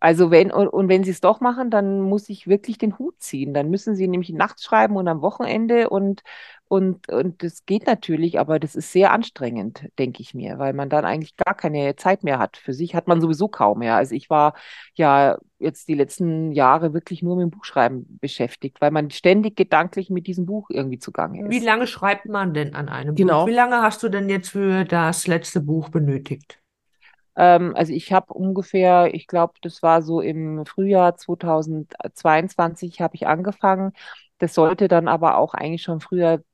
Also 0.00 0.32
wenn, 0.32 0.50
und, 0.50 0.66
und 0.66 0.88
wenn 0.88 1.04
sie 1.04 1.12
es 1.12 1.20
doch 1.20 1.40
machen, 1.40 1.70
dann 1.70 2.00
muss 2.00 2.28
ich 2.28 2.48
wirklich 2.48 2.76
den 2.78 2.98
Hut 2.98 3.14
ziehen. 3.20 3.54
Dann 3.54 3.70
müssen 3.70 3.94
sie 3.94 4.08
nämlich 4.08 4.30
nachts 4.30 4.64
schreiben 4.64 4.96
und 4.96 5.06
am 5.06 5.20
Wochenende 5.22 5.90
und, 5.90 6.22
und, 6.70 7.08
und 7.08 7.42
das 7.42 7.66
geht 7.66 7.88
natürlich, 7.88 8.38
aber 8.38 8.60
das 8.60 8.76
ist 8.76 8.92
sehr 8.92 9.10
anstrengend, 9.10 9.88
denke 9.98 10.22
ich 10.22 10.34
mir, 10.34 10.60
weil 10.60 10.72
man 10.72 10.88
dann 10.88 11.04
eigentlich 11.04 11.34
gar 11.34 11.56
keine 11.56 11.96
Zeit 11.96 12.22
mehr 12.22 12.38
hat. 12.38 12.56
Für 12.56 12.72
sich 12.72 12.94
hat 12.94 13.08
man 13.08 13.20
sowieso 13.20 13.48
kaum 13.48 13.80
mehr. 13.80 13.96
Also 13.96 14.14
ich 14.14 14.30
war 14.30 14.54
ja 14.94 15.38
jetzt 15.58 15.88
die 15.88 15.94
letzten 15.94 16.52
Jahre 16.52 16.94
wirklich 16.94 17.24
nur 17.24 17.34
mit 17.34 17.42
dem 17.42 17.50
Buchschreiben 17.50 18.20
beschäftigt, 18.20 18.80
weil 18.80 18.92
man 18.92 19.10
ständig 19.10 19.56
gedanklich 19.56 20.10
mit 20.10 20.28
diesem 20.28 20.46
Buch 20.46 20.70
irgendwie 20.70 21.00
zugange 21.00 21.42
ist. 21.42 21.50
Wie 21.50 21.58
lange 21.58 21.88
schreibt 21.88 22.26
man 22.26 22.54
denn 22.54 22.76
an 22.76 22.88
einem 22.88 23.16
genau. 23.16 23.40
Buch? 23.40 23.48
Wie 23.48 23.54
lange 23.54 23.82
hast 23.82 24.04
du 24.04 24.08
denn 24.08 24.28
jetzt 24.28 24.50
für 24.50 24.84
das 24.84 25.26
letzte 25.26 25.60
Buch 25.60 25.88
benötigt? 25.88 26.60
Ähm, 27.34 27.74
also 27.74 27.92
ich 27.92 28.12
habe 28.12 28.32
ungefähr, 28.32 29.12
ich 29.12 29.26
glaube, 29.26 29.54
das 29.62 29.82
war 29.82 30.02
so 30.02 30.20
im 30.20 30.64
Frühjahr 30.66 31.16
2022 31.16 33.00
habe 33.00 33.16
ich 33.16 33.26
angefangen. 33.26 33.92
Das 34.38 34.54
sollte 34.54 34.86
dann 34.86 35.08
aber 35.08 35.36
auch 35.36 35.52
eigentlich 35.52 35.82
schon 35.82 36.00
früher 36.00 36.44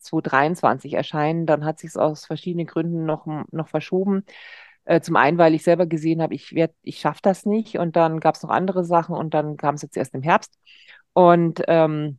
2023 0.00 0.94
erscheinen. 0.94 1.46
Dann 1.46 1.64
hat 1.64 1.78
sich 1.78 1.90
es 1.90 1.96
aus 1.96 2.26
verschiedenen 2.26 2.66
Gründen 2.66 3.04
noch, 3.06 3.26
noch 3.52 3.68
verschoben. 3.68 4.24
Äh, 4.84 5.00
zum 5.00 5.16
einen, 5.16 5.38
weil 5.38 5.54
ich 5.54 5.62
selber 5.64 5.86
gesehen 5.86 6.22
habe, 6.22 6.34
ich 6.34 6.54
ich 6.82 6.98
schaffe 7.00 7.20
das 7.22 7.46
nicht. 7.46 7.78
Und 7.78 7.96
dann 7.96 8.20
gab 8.20 8.34
es 8.36 8.42
noch 8.42 8.50
andere 8.50 8.84
Sachen 8.84 9.14
und 9.16 9.34
dann 9.34 9.56
kam 9.56 9.74
es 9.76 9.82
jetzt 9.82 9.96
erst 9.96 10.14
im 10.14 10.22
Herbst. 10.22 10.58
Und 11.12 11.62
ähm, 11.68 12.18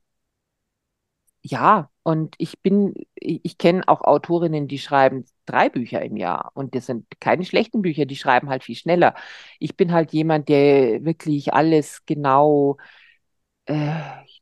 ja, 1.43 1.89
und 2.03 2.35
ich 2.37 2.61
bin, 2.61 2.93
ich, 3.15 3.41
ich 3.43 3.57
kenne 3.57 3.87
auch 3.87 4.01
Autorinnen, 4.01 4.67
die 4.67 4.77
schreiben 4.79 5.25
drei 5.45 5.69
Bücher 5.69 6.01
im 6.03 6.15
Jahr. 6.17 6.51
Und 6.53 6.75
das 6.75 6.85
sind 6.85 7.05
keine 7.19 7.45
schlechten 7.45 7.81
Bücher, 7.81 8.05
die 8.05 8.15
schreiben 8.15 8.49
halt 8.49 8.63
viel 8.63 8.75
schneller. 8.75 9.15
Ich 9.59 9.75
bin 9.75 9.91
halt 9.91 10.13
jemand, 10.13 10.49
der 10.49 11.03
wirklich 11.03 11.53
alles 11.53 12.05
genau 12.05 12.77
äh, 13.71 13.91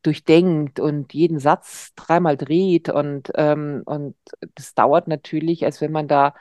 durchdenkt 0.03 0.80
und 0.80 1.13
jeden 1.13 1.39
Satz 1.39 1.93
dreimal 1.95 2.38
dreht 2.38 2.89
und, 2.89 3.32
ähm, 3.36 3.84
und 3.86 4.15
das 4.55 4.73
dauert 4.73 5.07
natürlich, 5.07 5.65
als 5.65 5.82
wenn 5.82 5.91
man 5.91 6.07
da 6.07 6.34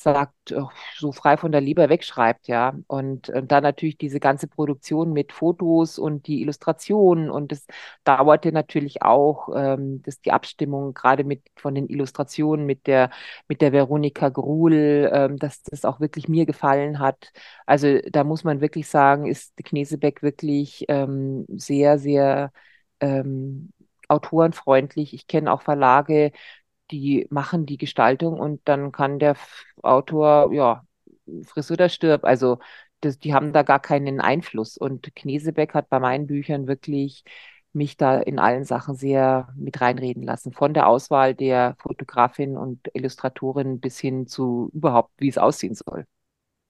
sagt, 0.00 0.52
oh, 0.52 0.68
so 0.96 1.12
frei 1.12 1.36
von 1.36 1.52
der 1.52 1.60
Leber 1.60 1.88
wegschreibt, 1.88 2.46
ja. 2.48 2.74
Und, 2.86 3.28
und 3.30 3.50
dann 3.52 3.62
natürlich 3.64 3.98
diese 3.98 4.20
ganze 4.20 4.46
Produktion 4.48 5.12
mit 5.12 5.32
Fotos 5.32 5.98
und 5.98 6.26
die 6.26 6.40
Illustrationen 6.42 7.30
und 7.30 7.50
das 7.52 7.66
dauerte 8.04 8.52
natürlich 8.52 9.02
auch, 9.02 9.48
ähm, 9.56 10.02
dass 10.02 10.20
die 10.20 10.32
Abstimmung 10.32 10.94
gerade 10.94 11.24
mit 11.24 11.42
von 11.56 11.74
den 11.74 11.88
Illustrationen 11.88 12.64
mit 12.66 12.86
der 12.86 13.10
mit 13.48 13.60
der 13.60 13.72
Veronika 13.72 14.28
Gruhl, 14.28 15.10
ähm, 15.12 15.36
dass 15.38 15.62
das 15.62 15.84
auch 15.84 16.00
wirklich 16.00 16.28
mir 16.28 16.46
gefallen 16.46 16.98
hat. 16.98 17.32
Also 17.66 17.98
da 18.10 18.24
muss 18.24 18.44
man 18.44 18.60
wirklich 18.60 18.88
sagen, 18.88 19.26
ist 19.26 19.56
Knesebeck 19.56 20.22
wirklich 20.22 20.84
ähm, 20.88 21.44
sehr, 21.48 21.98
sehr 21.98 22.52
ähm, 23.00 23.72
autorenfreundlich. 24.08 25.12
Ich 25.14 25.26
kenne 25.26 25.52
auch 25.52 25.62
Verlage, 25.62 26.32
die 26.90 27.26
machen 27.30 27.66
die 27.66 27.78
Gestaltung 27.78 28.38
und 28.38 28.60
dann 28.64 28.92
kann 28.92 29.18
der 29.18 29.36
Autor, 29.82 30.52
ja, 30.52 30.84
friss 31.44 31.70
oder 31.70 31.88
stirb. 31.88 32.24
Also 32.24 32.58
das, 33.00 33.18
die 33.18 33.34
haben 33.34 33.52
da 33.52 33.62
gar 33.62 33.80
keinen 33.80 34.20
Einfluss. 34.20 34.76
Und 34.76 35.14
Knesebeck 35.14 35.74
hat 35.74 35.88
bei 35.88 36.00
meinen 36.00 36.26
Büchern 36.26 36.66
wirklich 36.66 37.24
mich 37.72 37.96
da 37.96 38.18
in 38.18 38.38
allen 38.38 38.64
Sachen 38.64 38.94
sehr 38.94 39.48
mit 39.56 39.80
reinreden 39.80 40.22
lassen. 40.22 40.52
Von 40.52 40.74
der 40.74 40.88
Auswahl 40.88 41.34
der 41.34 41.76
Fotografin 41.78 42.56
und 42.56 42.88
Illustratorin 42.92 43.80
bis 43.80 43.98
hin 43.98 44.26
zu 44.26 44.70
überhaupt, 44.72 45.12
wie 45.18 45.28
es 45.28 45.38
aussehen 45.38 45.74
soll. 45.74 46.04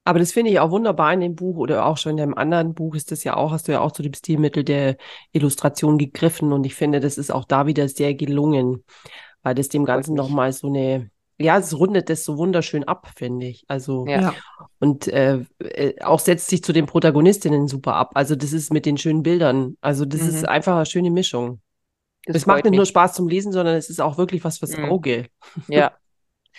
Aber 0.04 0.18
das 0.18 0.32
finde 0.32 0.50
ich 0.50 0.58
auch 0.58 0.70
wunderbar 0.70 1.12
in 1.12 1.20
dem 1.20 1.34
Buch 1.34 1.58
oder 1.58 1.84
auch 1.84 1.98
schon 1.98 2.12
in 2.12 2.20
einem 2.22 2.34
anderen 2.34 2.72
Buch 2.72 2.94
ist 2.94 3.12
das 3.12 3.24
ja 3.24 3.36
auch, 3.36 3.50
hast 3.50 3.68
du 3.68 3.72
ja 3.72 3.80
auch 3.80 3.92
zu 3.92 4.02
dem 4.02 4.14
Stilmittel 4.14 4.64
der 4.64 4.96
Illustration 5.32 5.98
gegriffen 5.98 6.50
und 6.54 6.64
ich 6.64 6.74
finde, 6.74 7.00
das 7.00 7.18
ist 7.18 7.30
auch 7.30 7.44
da 7.44 7.66
wieder 7.66 7.88
sehr 7.88 8.14
gelungen 8.14 8.84
weil 9.48 9.54
das 9.54 9.70
dem 9.70 9.86
Ganzen 9.86 10.14
nochmal 10.14 10.52
so 10.52 10.66
eine, 10.66 11.10
ja, 11.38 11.56
es 11.56 11.78
rundet 11.78 12.10
das 12.10 12.22
so 12.22 12.36
wunderschön 12.36 12.84
ab, 12.84 13.08
finde 13.16 13.46
ich. 13.46 13.64
Also, 13.66 14.06
ja. 14.06 14.34
und 14.78 15.08
äh, 15.08 15.46
äh, 15.58 16.02
auch 16.02 16.20
setzt 16.20 16.48
sich 16.48 16.62
zu 16.62 16.74
den 16.74 16.84
Protagonistinnen 16.84 17.66
super 17.66 17.94
ab. 17.94 18.10
Also, 18.12 18.36
das 18.36 18.52
ist 18.52 18.70
mit 18.70 18.84
den 18.84 18.98
schönen 18.98 19.22
Bildern. 19.22 19.78
Also, 19.80 20.04
das 20.04 20.20
mhm. 20.20 20.28
ist 20.28 20.46
einfach 20.46 20.76
eine 20.76 20.84
schöne 20.84 21.10
Mischung. 21.10 21.62
Es 22.26 22.44
macht 22.44 22.64
nicht 22.64 22.72
mich. 22.72 22.76
nur 22.76 22.84
Spaß 22.84 23.14
zum 23.14 23.26
Lesen, 23.26 23.52
sondern 23.52 23.76
es 23.76 23.88
ist 23.88 24.02
auch 24.02 24.18
wirklich 24.18 24.44
was 24.44 24.58
fürs 24.58 24.76
mhm. 24.76 24.84
Auge. 24.84 25.28
Ja, 25.66 25.92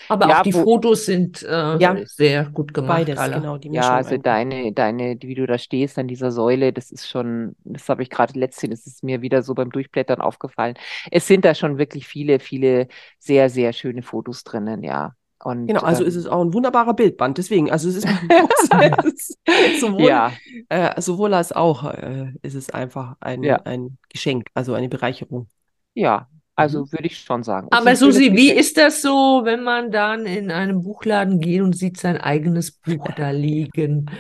Aber 0.08 0.30
ja, 0.30 0.40
auch 0.40 0.44
die 0.44 0.52
Fotos 0.52 1.06
sind 1.06 1.44
äh, 1.44 1.78
ja, 1.78 1.96
sehr 2.06 2.46
gut 2.46 2.74
gemacht. 2.74 3.00
Beides, 3.00 3.20
alle. 3.20 3.36
genau. 3.36 3.58
Die 3.58 3.70
ja, 3.70 3.96
also 3.96 4.18
deine, 4.18 4.72
deine, 4.72 5.18
wie 5.22 5.36
du 5.36 5.46
da 5.46 5.58
stehst 5.58 5.98
an 5.98 6.08
dieser 6.08 6.32
Säule, 6.32 6.72
das 6.72 6.92
ist 6.92 7.08
schon, 7.08 7.56
das 7.64 7.90
habe 7.90 8.04
ich 8.04 8.10
gerade 8.10 8.40
letztens, 8.40 8.88
ist 8.88 9.04
mir 9.04 9.22
wieder 9.22 9.44
so 9.44 9.54
beim 9.54 9.72
Durchblättern 9.72 10.22
aufgefallen. 10.22 10.76
Es 11.12 11.28
sind 11.28 11.46
da 11.46 11.54
schon 11.54 11.78
wirklich 11.78 12.08
viele, 12.08 12.40
viele 12.40 12.88
sehr, 13.20 13.50
sehr 13.50 13.74
schöne 13.74 14.02
Fotos 14.02 14.44
drinnen, 14.44 14.84
ja. 14.84 15.16
Und, 15.42 15.68
genau, 15.68 15.82
also 15.82 16.04
ähm, 16.04 16.10
ist 16.10 16.16
es 16.16 16.28
auch 16.28 16.42
ein 16.42 16.54
wunderbarer 16.54 16.94
Bildband. 16.94 17.38
Deswegen, 17.38 17.72
also 17.72 17.88
es 17.88 17.98
ist, 17.98 18.08
sowohl, 19.80 20.02
ja. 20.02 20.34
äh, 20.68 21.00
sowohl 21.02 21.34
als 21.34 21.54
auch 21.54 21.86
äh, 21.86 22.34
ist 22.42 22.56
es 22.56 22.70
einfach 22.70 23.16
ein, 23.22 23.44
ja. 23.44 23.62
ein 23.64 23.98
Geschenk, 24.10 24.48
also 24.54 24.74
eine 24.74 24.90
Bereicherung. 24.90 25.48
Ja, 25.94 26.28
also 26.60 26.82
mhm. 26.82 26.92
würde 26.92 27.08
ich 27.08 27.18
schon 27.18 27.44
sagen. 27.44 27.68
Aber 27.72 27.96
Susi, 27.96 28.34
wie 28.34 28.52
ist 28.52 28.78
das 28.78 29.02
so, 29.02 29.42
wenn 29.44 29.64
man 29.64 29.92
dann 29.92 30.26
in 30.26 30.52
einem 30.52 30.84
Buchladen 30.84 31.40
geht 31.40 31.62
und 31.62 31.76
sieht 31.76 31.98
sein 31.98 32.18
eigenes 32.18 32.72
Buch 32.72 33.08
da 33.16 33.32
liegen? 33.32 34.12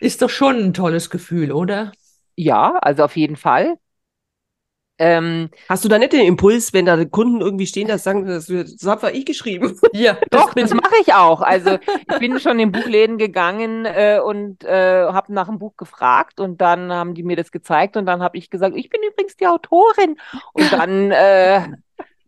Ist 0.00 0.22
doch 0.22 0.30
schon 0.30 0.56
ein 0.56 0.72
tolles 0.72 1.10
Gefühl, 1.10 1.52
oder? 1.52 1.92
Ja, 2.34 2.78
also 2.80 3.04
auf 3.04 3.16
jeden 3.16 3.36
Fall. 3.36 3.76
Ähm, 5.02 5.48
Hast 5.66 5.82
du 5.82 5.88
da 5.88 5.98
nicht 5.98 6.12
den 6.12 6.26
Impuls, 6.26 6.74
wenn 6.74 6.84
da 6.84 7.02
Kunden 7.06 7.40
irgendwie 7.40 7.66
stehen, 7.66 7.88
dass 7.88 8.04
sagen, 8.04 8.26
das, 8.26 8.48
das 8.48 8.84
habe 8.84 9.10
ich 9.12 9.24
geschrieben? 9.24 9.74
Ja, 9.94 10.18
doch, 10.30 10.52
das 10.52 10.74
mache 10.74 10.94
ich 11.00 11.14
auch. 11.14 11.40
Also 11.40 11.78
ich 12.10 12.18
bin 12.18 12.38
schon 12.38 12.58
in 12.58 12.70
Buchläden 12.70 13.16
gegangen 13.16 13.86
äh, 13.86 14.20
und 14.22 14.62
äh, 14.62 15.06
habe 15.06 15.32
nach 15.32 15.48
einem 15.48 15.58
Buch 15.58 15.78
gefragt 15.78 16.38
und 16.38 16.60
dann 16.60 16.92
haben 16.92 17.14
die 17.14 17.22
mir 17.22 17.36
das 17.36 17.50
gezeigt 17.50 17.96
und 17.96 18.04
dann 18.04 18.22
habe 18.22 18.36
ich 18.36 18.50
gesagt, 18.50 18.76
ich 18.76 18.90
bin 18.90 19.00
übrigens 19.10 19.36
die 19.36 19.46
Autorin. 19.46 20.18
Und 20.52 20.70
dann 20.70 21.10
äh, 21.10 21.60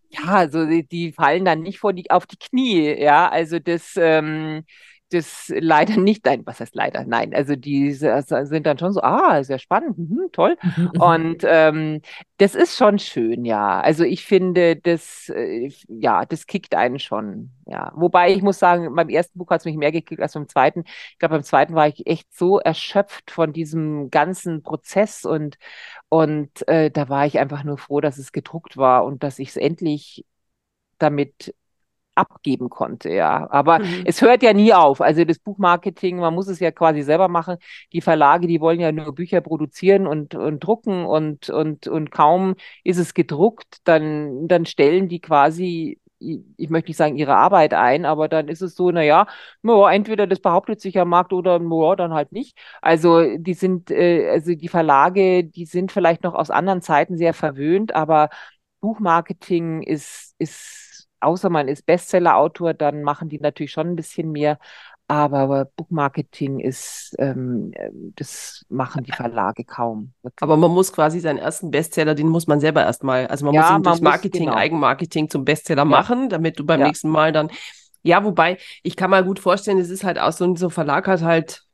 ja, 0.08 0.24
also 0.24 0.64
die, 0.64 0.86
die, 0.86 1.12
fallen 1.12 1.44
dann 1.44 1.60
nicht 1.60 1.78
vor 1.78 1.92
die, 1.92 2.10
auf 2.10 2.24
die 2.26 2.38
Knie, 2.38 2.98
ja. 2.98 3.28
Also 3.28 3.58
das 3.58 3.94
ähm, 3.96 4.64
das 5.12 5.52
leider 5.54 5.96
nicht, 6.00 6.24
nein, 6.26 6.42
was 6.44 6.60
heißt 6.60 6.74
leider? 6.74 7.04
Nein, 7.04 7.34
also 7.34 7.56
die 7.56 7.92
sind 7.92 8.66
dann 8.66 8.78
schon 8.78 8.92
so, 8.92 9.02
ah, 9.02 9.42
sehr 9.44 9.58
spannend, 9.58 9.98
mhm, 9.98 10.28
toll. 10.32 10.56
Und 10.98 11.42
ähm, 11.44 12.00
das 12.38 12.54
ist 12.54 12.76
schon 12.76 12.98
schön, 12.98 13.44
ja. 13.44 13.80
Also 13.80 14.04
ich 14.04 14.24
finde, 14.24 14.76
das, 14.76 15.28
äh, 15.28 15.70
ja, 15.88 16.24
das 16.24 16.46
kickt 16.46 16.74
einen 16.74 16.98
schon, 16.98 17.50
ja. 17.66 17.92
Wobei 17.94 18.32
ich 18.32 18.42
muss 18.42 18.58
sagen, 18.58 18.94
beim 18.94 19.08
ersten 19.08 19.38
Buch 19.38 19.50
hat 19.50 19.60
es 19.60 19.64
mich 19.64 19.76
mehr 19.76 19.92
gekickt 19.92 20.20
als 20.20 20.34
beim 20.34 20.48
zweiten. 20.48 20.84
Ich 21.12 21.18
glaube, 21.18 21.36
beim 21.36 21.44
zweiten 21.44 21.74
war 21.74 21.88
ich 21.88 22.06
echt 22.06 22.32
so 22.34 22.58
erschöpft 22.58 23.30
von 23.30 23.52
diesem 23.52 24.10
ganzen 24.10 24.62
Prozess 24.62 25.24
und, 25.24 25.58
und 26.08 26.66
äh, 26.68 26.90
da 26.90 27.08
war 27.08 27.26
ich 27.26 27.38
einfach 27.38 27.64
nur 27.64 27.78
froh, 27.78 28.00
dass 28.00 28.18
es 28.18 28.32
gedruckt 28.32 28.76
war 28.76 29.04
und 29.04 29.22
dass 29.22 29.38
ich 29.38 29.50
es 29.50 29.56
endlich 29.56 30.24
damit 30.98 31.54
abgeben 32.14 32.68
konnte, 32.68 33.10
ja. 33.10 33.48
Aber 33.50 33.78
mhm. 33.78 34.02
es 34.04 34.20
hört 34.22 34.42
ja 34.42 34.52
nie 34.52 34.72
auf. 34.74 35.00
Also 35.00 35.24
das 35.24 35.38
Buchmarketing, 35.38 36.18
man 36.18 36.34
muss 36.34 36.48
es 36.48 36.60
ja 36.60 36.70
quasi 36.70 37.02
selber 37.02 37.28
machen. 37.28 37.56
Die 37.92 38.00
Verlage, 38.00 38.46
die 38.46 38.60
wollen 38.60 38.80
ja 38.80 38.92
nur 38.92 39.14
Bücher 39.14 39.40
produzieren 39.40 40.06
und, 40.06 40.34
und 40.34 40.60
drucken 40.60 41.04
und, 41.06 41.50
und, 41.50 41.86
und 41.86 42.10
kaum 42.10 42.54
ist 42.84 42.98
es 42.98 43.14
gedruckt, 43.14 43.78
dann, 43.84 44.48
dann 44.48 44.66
stellen 44.66 45.08
die 45.08 45.20
quasi 45.20 45.98
ich 46.56 46.70
möchte 46.70 46.90
nicht 46.90 46.96
sagen, 46.96 47.16
ihre 47.16 47.34
Arbeit 47.36 47.74
ein, 47.74 48.04
aber 48.04 48.28
dann 48.28 48.48
ist 48.48 48.62
es 48.62 48.74
so, 48.76 48.90
naja, 48.90 49.26
no, 49.62 49.86
entweder 49.88 50.26
das 50.26 50.40
behauptet 50.40 50.80
sich 50.80 50.98
am 50.98 51.08
Markt 51.08 51.32
oder 51.32 51.58
no, 51.58 51.94
dann 51.96 52.12
halt 52.12 52.32
nicht. 52.32 52.56
Also 52.80 53.36
die 53.36 53.54
sind, 53.54 53.90
äh, 53.90 54.28
also 54.30 54.54
die 54.54 54.68
Verlage, 54.68 55.44
die 55.44 55.66
sind 55.66 55.92
vielleicht 55.92 56.22
noch 56.22 56.34
aus 56.34 56.50
anderen 56.50 56.82
Zeiten 56.82 57.16
sehr 57.16 57.34
verwöhnt, 57.34 57.94
aber 57.94 58.28
Buchmarketing 58.80 59.82
ist, 59.82 60.34
ist 60.38 60.91
außer 61.22 61.50
man 61.50 61.68
ist 61.68 61.86
Bestseller-Autor, 61.86 62.74
dann 62.74 63.02
machen 63.02 63.28
die 63.28 63.38
natürlich 63.38 63.72
schon 63.72 63.88
ein 63.88 63.96
bisschen 63.96 64.32
mehr. 64.32 64.58
Aber 65.08 65.66
Bookmarketing 65.76 66.60
ist, 66.60 67.14
ähm, 67.18 67.72
das 68.16 68.64
machen 68.68 69.04
die 69.04 69.12
Verlage 69.12 69.64
kaum. 69.64 70.12
Wirklich. 70.22 70.42
Aber 70.42 70.56
man 70.56 70.70
muss 70.70 70.92
quasi 70.92 71.20
seinen 71.20 71.38
ersten 71.38 71.70
Bestseller, 71.70 72.14
den 72.14 72.28
muss 72.28 72.46
man 72.46 72.60
selber 72.60 72.82
erstmal, 72.82 73.26
also 73.26 73.44
man 73.44 73.54
ja, 73.54 73.62
muss 73.62 73.78
ihn 73.78 73.82
durch 73.82 74.00
Marketing, 74.00 74.44
muss, 74.44 74.52
genau. 74.52 74.60
Eigenmarketing 74.60 75.28
zum 75.28 75.44
Bestseller 75.44 75.82
ja. 75.82 75.84
machen, 75.84 76.30
damit 76.30 76.58
du 76.58 76.64
beim 76.64 76.80
ja. 76.80 76.86
nächsten 76.86 77.10
Mal 77.10 77.32
dann, 77.32 77.50
ja, 78.02 78.24
wobei, 78.24 78.58
ich 78.82 78.96
kann 78.96 79.10
mal 79.10 79.24
gut 79.24 79.38
vorstellen, 79.38 79.78
es 79.78 79.90
ist 79.90 80.04
halt 80.04 80.18
auch 80.18 80.32
so, 80.32 80.56
so 80.56 80.66
ein 80.66 80.70
Verlag 80.70 81.06
hat 81.06 81.22
halt 81.22 81.64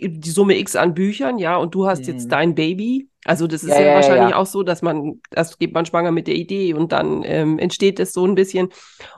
die 0.00 0.30
Summe 0.30 0.58
X 0.58 0.76
an 0.76 0.94
Büchern, 0.94 1.38
ja, 1.38 1.56
und 1.56 1.74
du 1.74 1.86
hast 1.86 2.06
mhm. 2.06 2.14
jetzt 2.14 2.32
dein 2.32 2.54
Baby. 2.54 3.08
Also 3.24 3.46
das 3.46 3.62
ist 3.62 3.70
ja, 3.70 3.80
ja 3.80 3.94
wahrscheinlich 3.94 4.30
ja. 4.30 4.36
auch 4.36 4.46
so, 4.46 4.64
dass 4.64 4.82
man, 4.82 5.20
das 5.30 5.56
geht 5.58 5.72
man 5.72 5.86
schwanger 5.86 6.10
mit 6.10 6.26
der 6.26 6.34
Idee 6.34 6.74
und 6.74 6.90
dann 6.90 7.22
ähm, 7.24 7.60
entsteht 7.60 8.00
es 8.00 8.12
so 8.12 8.26
ein 8.26 8.34
bisschen. 8.34 8.70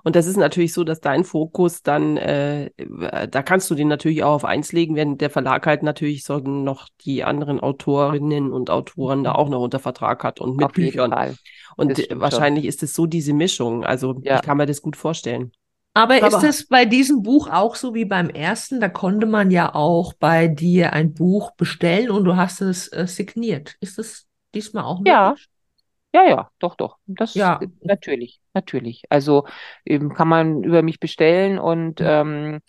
Und 0.03 0.15
das 0.15 0.27
ist 0.27 0.37
natürlich 0.37 0.75
so, 0.75 0.85
dass 0.85 1.01
dein 1.01 1.25
Fokus 1.25 1.83
dann, 1.83 2.19
äh, 2.19 2.71
da 3.31 3.43
kannst 3.43 3.71
du 3.71 3.75
den 3.75 3.89
natürlich 3.89 4.23
auch 4.23 4.35
auf 4.35 4.45
eins 4.45 4.73
legen, 4.73 4.95
wenn 4.95 5.17
der 5.17 5.31
Verlag 5.31 5.67
halt 5.67 5.83
natürlich 5.83 6.25
so 6.25 6.37
noch 6.39 6.89
die 7.07 7.25
anderen 7.25 7.61
Autorinnen 7.61 8.53
und 8.53 8.69
Autoren 8.69 9.25
da 9.25 9.33
auch 9.33 9.49
noch 9.49 9.63
unter 9.63 9.79
Vertrag 9.79 10.23
hat 10.23 10.39
und 10.39 10.57
mit 10.57 10.67
auf 10.67 10.73
Büchern. 10.73 11.37
Und 11.77 11.99
wahrscheinlich 12.11 12.65
schon. 12.65 12.69
ist 12.69 12.83
es 12.83 12.95
so 12.95 13.07
diese 13.07 13.33
Mischung. 13.33 13.85
Also 13.85 14.21
ich 14.23 14.43
kann 14.43 14.59
mir 14.59 14.67
das 14.67 14.83
gut 14.83 14.97
vorstellen. 14.97 15.53
Aber, 15.95 16.17
Aber 16.17 16.27
ist 16.27 16.43
es 16.43 16.67
bei 16.67 16.85
diesem 16.85 17.23
Buch 17.23 17.49
auch 17.49 17.77
so 17.77 17.95
wie 17.95 18.05
beim 18.05 18.29
ersten? 18.29 18.81
Da 18.81 18.89
konnte 18.89 19.27
man 19.27 19.53
ja 19.53 19.75
auch 19.75 20.13
bei 20.13 20.49
dir 20.49 20.93
ein 20.93 21.15
Buch 21.15 21.53
bestellen 21.53 22.11
und 22.11 22.25
du 22.25 22.35
hast 22.35 22.61
es 22.61 22.93
äh, 22.93 23.07
signiert. 23.07 23.77
Ist 23.81 24.01
es 24.01 24.27
diesmal 24.55 24.85
auch 24.85 24.99
möglich? 24.99 25.13
Ja. 25.13 25.35
Ja, 26.13 26.29
ja, 26.29 26.51
doch, 26.61 26.77
doch. 26.77 26.99
Das 27.07 27.35
ja. 27.35 27.61
natürlich, 27.81 28.41
natürlich. 28.55 29.03
Also 29.09 29.47
eben 29.85 30.15
kann 30.15 30.29
man 30.29 30.63
über 30.63 30.83
mich 30.83 31.01
bestellen 31.01 31.59
und 31.59 31.99
ja. 31.99 32.21
ähm, 32.21 32.61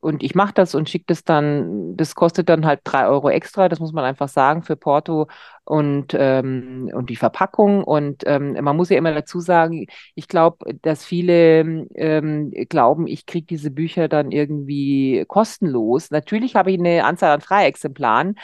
und 0.00 0.22
ich 0.22 0.34
mache 0.34 0.54
das 0.54 0.74
und 0.74 0.88
schicke 0.88 1.06
das 1.08 1.24
dann, 1.24 1.96
das 1.96 2.14
kostet 2.14 2.48
dann 2.48 2.64
halt 2.64 2.80
drei 2.84 3.08
Euro 3.08 3.30
extra, 3.30 3.68
das 3.68 3.80
muss 3.80 3.92
man 3.92 4.04
einfach 4.04 4.28
sagen, 4.28 4.62
für 4.62 4.76
Porto 4.76 5.26
und, 5.64 6.14
ähm, 6.16 6.90
und 6.94 7.10
die 7.10 7.16
Verpackung. 7.16 7.84
Und 7.84 8.22
ähm, 8.26 8.56
man 8.62 8.76
muss 8.76 8.90
ja 8.90 8.96
immer 8.96 9.12
dazu 9.12 9.40
sagen, 9.40 9.86
ich 10.14 10.28
glaube, 10.28 10.58
dass 10.82 11.04
viele 11.04 11.86
ähm, 11.94 12.52
glauben, 12.68 13.06
ich 13.06 13.26
kriege 13.26 13.46
diese 13.46 13.70
Bücher 13.70 14.08
dann 14.08 14.30
irgendwie 14.30 15.24
kostenlos. 15.26 16.10
Natürlich 16.10 16.54
habe 16.54 16.70
ich 16.70 16.78
eine 16.78 17.04
Anzahl 17.04 17.32
an 17.32 17.40
Freiexemplaren, 17.40 18.38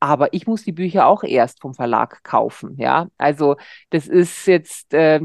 aber 0.00 0.34
ich 0.34 0.46
muss 0.46 0.62
die 0.62 0.72
Bücher 0.72 1.06
auch 1.06 1.22
erst 1.22 1.60
vom 1.60 1.74
Verlag 1.74 2.22
kaufen, 2.22 2.76
ja. 2.78 3.08
Also 3.16 3.56
das 3.90 4.06
ist 4.06 4.46
jetzt 4.46 4.92
äh, 4.92 5.20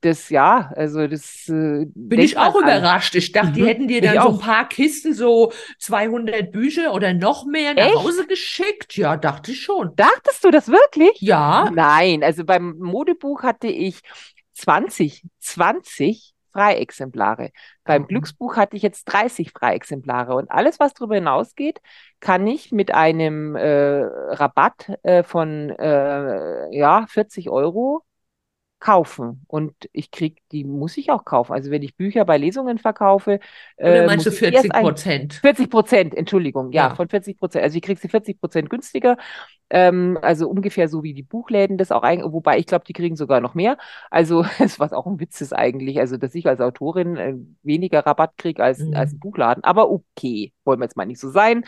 das 0.00 0.28
ja, 0.28 0.70
also 0.76 1.06
das 1.06 1.48
äh, 1.48 1.86
bin 1.94 2.20
ich 2.20 2.36
auch 2.36 2.54
überrascht. 2.54 3.14
Ich 3.14 3.32
dachte, 3.32 3.50
mhm. 3.50 3.54
die 3.54 3.66
hätten 3.66 3.88
dir 3.88 4.02
dann 4.02 4.22
so 4.22 4.28
ein 4.34 4.38
paar 4.38 4.68
Kisten, 4.68 5.14
so 5.14 5.52
200 5.78 6.52
Bücher 6.52 6.92
oder 6.92 7.14
noch 7.14 7.46
mehr 7.46 7.74
nach 7.74 7.86
Echt? 7.86 7.96
Hause 7.96 8.26
geschickt. 8.26 8.96
Ja, 8.96 9.16
dachte 9.16 9.52
ich 9.52 9.62
schon. 9.62 9.96
Dachtest 9.96 10.44
du 10.44 10.50
das 10.50 10.68
wirklich? 10.68 11.20
Ja. 11.20 11.70
Nein, 11.72 12.22
also 12.22 12.44
beim 12.44 12.76
Modebuch 12.78 13.42
hatte 13.42 13.68
ich 13.68 14.00
20, 14.54 15.24
20 15.40 16.31
Freiexemplare. 16.52 17.50
Beim 17.84 18.02
mhm. 18.02 18.06
Glücksbuch 18.08 18.56
hatte 18.56 18.76
ich 18.76 18.82
jetzt 18.82 19.04
30 19.04 19.52
Freiexemplare 19.52 20.34
und 20.34 20.50
alles, 20.50 20.78
was 20.80 20.94
darüber 20.94 21.14
hinausgeht, 21.14 21.80
kann 22.20 22.46
ich 22.46 22.72
mit 22.72 22.94
einem 22.94 23.56
äh, 23.56 24.02
Rabatt 24.02 24.92
äh, 25.02 25.22
von 25.22 25.70
äh, 25.70 26.74
ja, 26.76 27.06
40 27.08 27.50
Euro 27.50 28.04
kaufen. 28.82 29.44
Und 29.46 29.88
ich 29.92 30.10
kriege, 30.10 30.42
die 30.50 30.64
muss 30.64 30.96
ich 30.96 31.12
auch 31.12 31.24
kaufen. 31.24 31.52
Also 31.52 31.70
wenn 31.70 31.84
ich 31.84 31.96
Bücher 31.96 32.24
bei 32.24 32.36
Lesungen 32.36 32.78
verkaufe. 32.78 33.38
Oder 33.76 34.02
äh, 34.02 34.06
meinst 34.06 34.26
du 34.26 34.32
40 34.32 34.72
Prozent? 34.72 35.34
40 35.34 35.70
Prozent, 35.70 36.14
Entschuldigung, 36.16 36.72
ja, 36.72 36.88
ja, 36.88 36.94
von 36.96 37.08
40 37.08 37.38
Prozent. 37.38 37.62
Also 37.62 37.76
ich 37.76 37.82
kriege 37.82 38.00
sie 38.00 38.08
40 38.08 38.40
Prozent 38.40 38.70
günstiger. 38.70 39.16
Ähm, 39.70 40.18
also 40.20 40.48
ungefähr 40.48 40.88
so 40.88 41.04
wie 41.04 41.14
die 41.14 41.22
Buchläden 41.22 41.78
das 41.78 41.92
auch 41.92 42.02
eigentlich, 42.02 42.32
wobei 42.32 42.58
ich 42.58 42.66
glaube, 42.66 42.84
die 42.84 42.92
kriegen 42.92 43.14
sogar 43.14 43.40
noch 43.40 43.54
mehr. 43.54 43.78
Also 44.10 44.44
was 44.78 44.92
auch 44.92 45.06
ein 45.06 45.20
Witz 45.20 45.40
ist 45.40 45.52
eigentlich, 45.52 46.00
also 46.00 46.16
dass 46.16 46.34
ich 46.34 46.48
als 46.48 46.60
Autorin 46.60 47.16
äh, 47.16 47.34
weniger 47.62 48.04
Rabatt 48.04 48.36
kriege 48.36 48.64
als, 48.64 48.80
mhm. 48.80 48.96
als 48.96 49.12
ein 49.12 49.20
Buchladen. 49.20 49.62
Aber 49.62 49.92
okay, 49.92 50.52
wollen 50.64 50.80
wir 50.80 50.86
jetzt 50.86 50.96
mal 50.96 51.06
nicht 51.06 51.20
so 51.20 51.30
sein. 51.30 51.64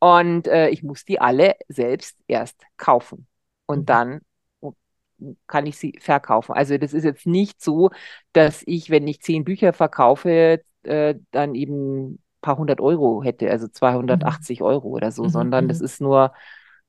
Und 0.00 0.48
äh, 0.48 0.70
ich 0.70 0.82
muss 0.82 1.04
die 1.04 1.20
alle 1.20 1.54
selbst 1.68 2.18
erst 2.26 2.60
kaufen. 2.76 3.28
Und 3.66 3.82
mhm. 3.82 3.86
dann 3.86 4.20
kann 5.46 5.66
ich 5.66 5.78
sie 5.78 5.98
verkaufen. 6.00 6.52
Also 6.52 6.78
das 6.78 6.92
ist 6.92 7.04
jetzt 7.04 7.26
nicht 7.26 7.62
so, 7.62 7.90
dass 8.32 8.62
ich, 8.66 8.90
wenn 8.90 9.06
ich 9.08 9.22
zehn 9.22 9.44
Bücher 9.44 9.72
verkaufe, 9.72 10.62
äh, 10.82 11.14
dann 11.30 11.54
eben 11.54 12.14
ein 12.14 12.18
paar 12.40 12.58
hundert 12.58 12.80
Euro 12.80 13.22
hätte, 13.22 13.50
also 13.50 13.68
280 13.68 14.60
mhm. 14.60 14.66
Euro 14.66 14.88
oder 14.88 15.10
so, 15.10 15.24
mhm. 15.24 15.28
sondern 15.30 15.68
das 15.68 15.80
mhm. 15.80 15.84
ist 15.84 16.00
nur, 16.00 16.32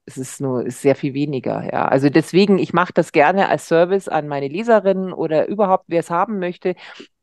es 0.05 0.17
ist 0.17 0.41
nur 0.41 0.65
ist 0.65 0.81
sehr 0.81 0.95
viel 0.95 1.13
weniger. 1.13 1.63
Ja, 1.71 1.87
also 1.87 2.09
deswegen, 2.09 2.59
ich 2.59 2.73
mache 2.73 2.93
das 2.93 3.11
gerne 3.11 3.49
als 3.49 3.67
Service 3.67 4.07
an 4.07 4.27
meine 4.27 4.47
Leserinnen 4.47 5.13
oder 5.13 5.47
überhaupt, 5.47 5.85
wer 5.87 5.99
es 5.99 6.09
haben 6.09 6.39
möchte. 6.39 6.75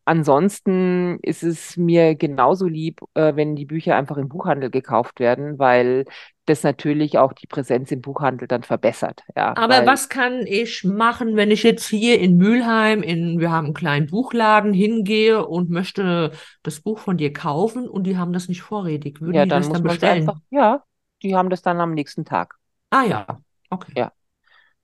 Ansonsten 0.06 1.18
ist 1.22 1.42
es 1.42 1.76
mir 1.76 2.14
genauso 2.14 2.66
lieb, 2.66 3.00
äh, 3.14 3.36
wenn 3.36 3.56
die 3.56 3.64
Bücher 3.64 3.96
einfach 3.96 4.18
im 4.18 4.28
Buchhandel 4.28 4.70
gekauft 4.70 5.18
werden, 5.18 5.58
weil 5.58 6.04
das 6.44 6.62
natürlich 6.62 7.16
auch 7.16 7.32
die 7.32 7.46
Präsenz 7.46 7.90
im 7.90 8.02
Buchhandel 8.02 8.46
dann 8.46 8.62
verbessert. 8.62 9.22
Ja, 9.34 9.56
Aber 9.56 9.86
was 9.86 10.10
kann 10.10 10.46
ich 10.46 10.84
machen, 10.84 11.36
wenn 11.36 11.50
ich 11.50 11.62
jetzt 11.62 11.88
hier 11.88 12.20
in 12.20 12.36
Mülheim, 12.36 13.02
in, 13.02 13.40
wir 13.40 13.50
haben 13.50 13.66
einen 13.66 13.74
kleinen 13.74 14.06
Buchladen, 14.08 14.74
hingehe 14.74 15.46
und 15.46 15.70
möchte 15.70 16.32
das 16.62 16.80
Buch 16.80 16.98
von 16.98 17.16
dir 17.16 17.32
kaufen 17.32 17.88
und 17.88 18.04
die 18.04 18.18
haben 18.18 18.34
das 18.34 18.48
nicht 18.48 18.60
vorrätig? 18.60 19.22
Würden 19.22 19.34
ja, 19.34 19.44
die 19.44 19.50
dann 19.50 19.62
das 19.62 19.68
muss 19.68 19.78
dann 19.78 19.82
bestellen? 19.84 20.28
Einfach, 20.28 20.40
ja, 20.50 20.82
die 21.22 21.34
haben 21.34 21.48
das 21.48 21.62
dann 21.62 21.80
am 21.80 21.94
nächsten 21.94 22.26
Tag. 22.26 22.56
Ah 22.90 23.04
ja, 23.04 23.26
okay. 23.70 23.92
Ja. 23.96 24.12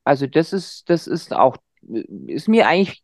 Also 0.02 0.26
das 0.26 0.54
ist, 0.54 0.88
das 0.88 1.06
ist 1.06 1.34
auch, 1.34 1.58
ist 2.26 2.48
mir 2.48 2.66
eigentlich 2.66 3.02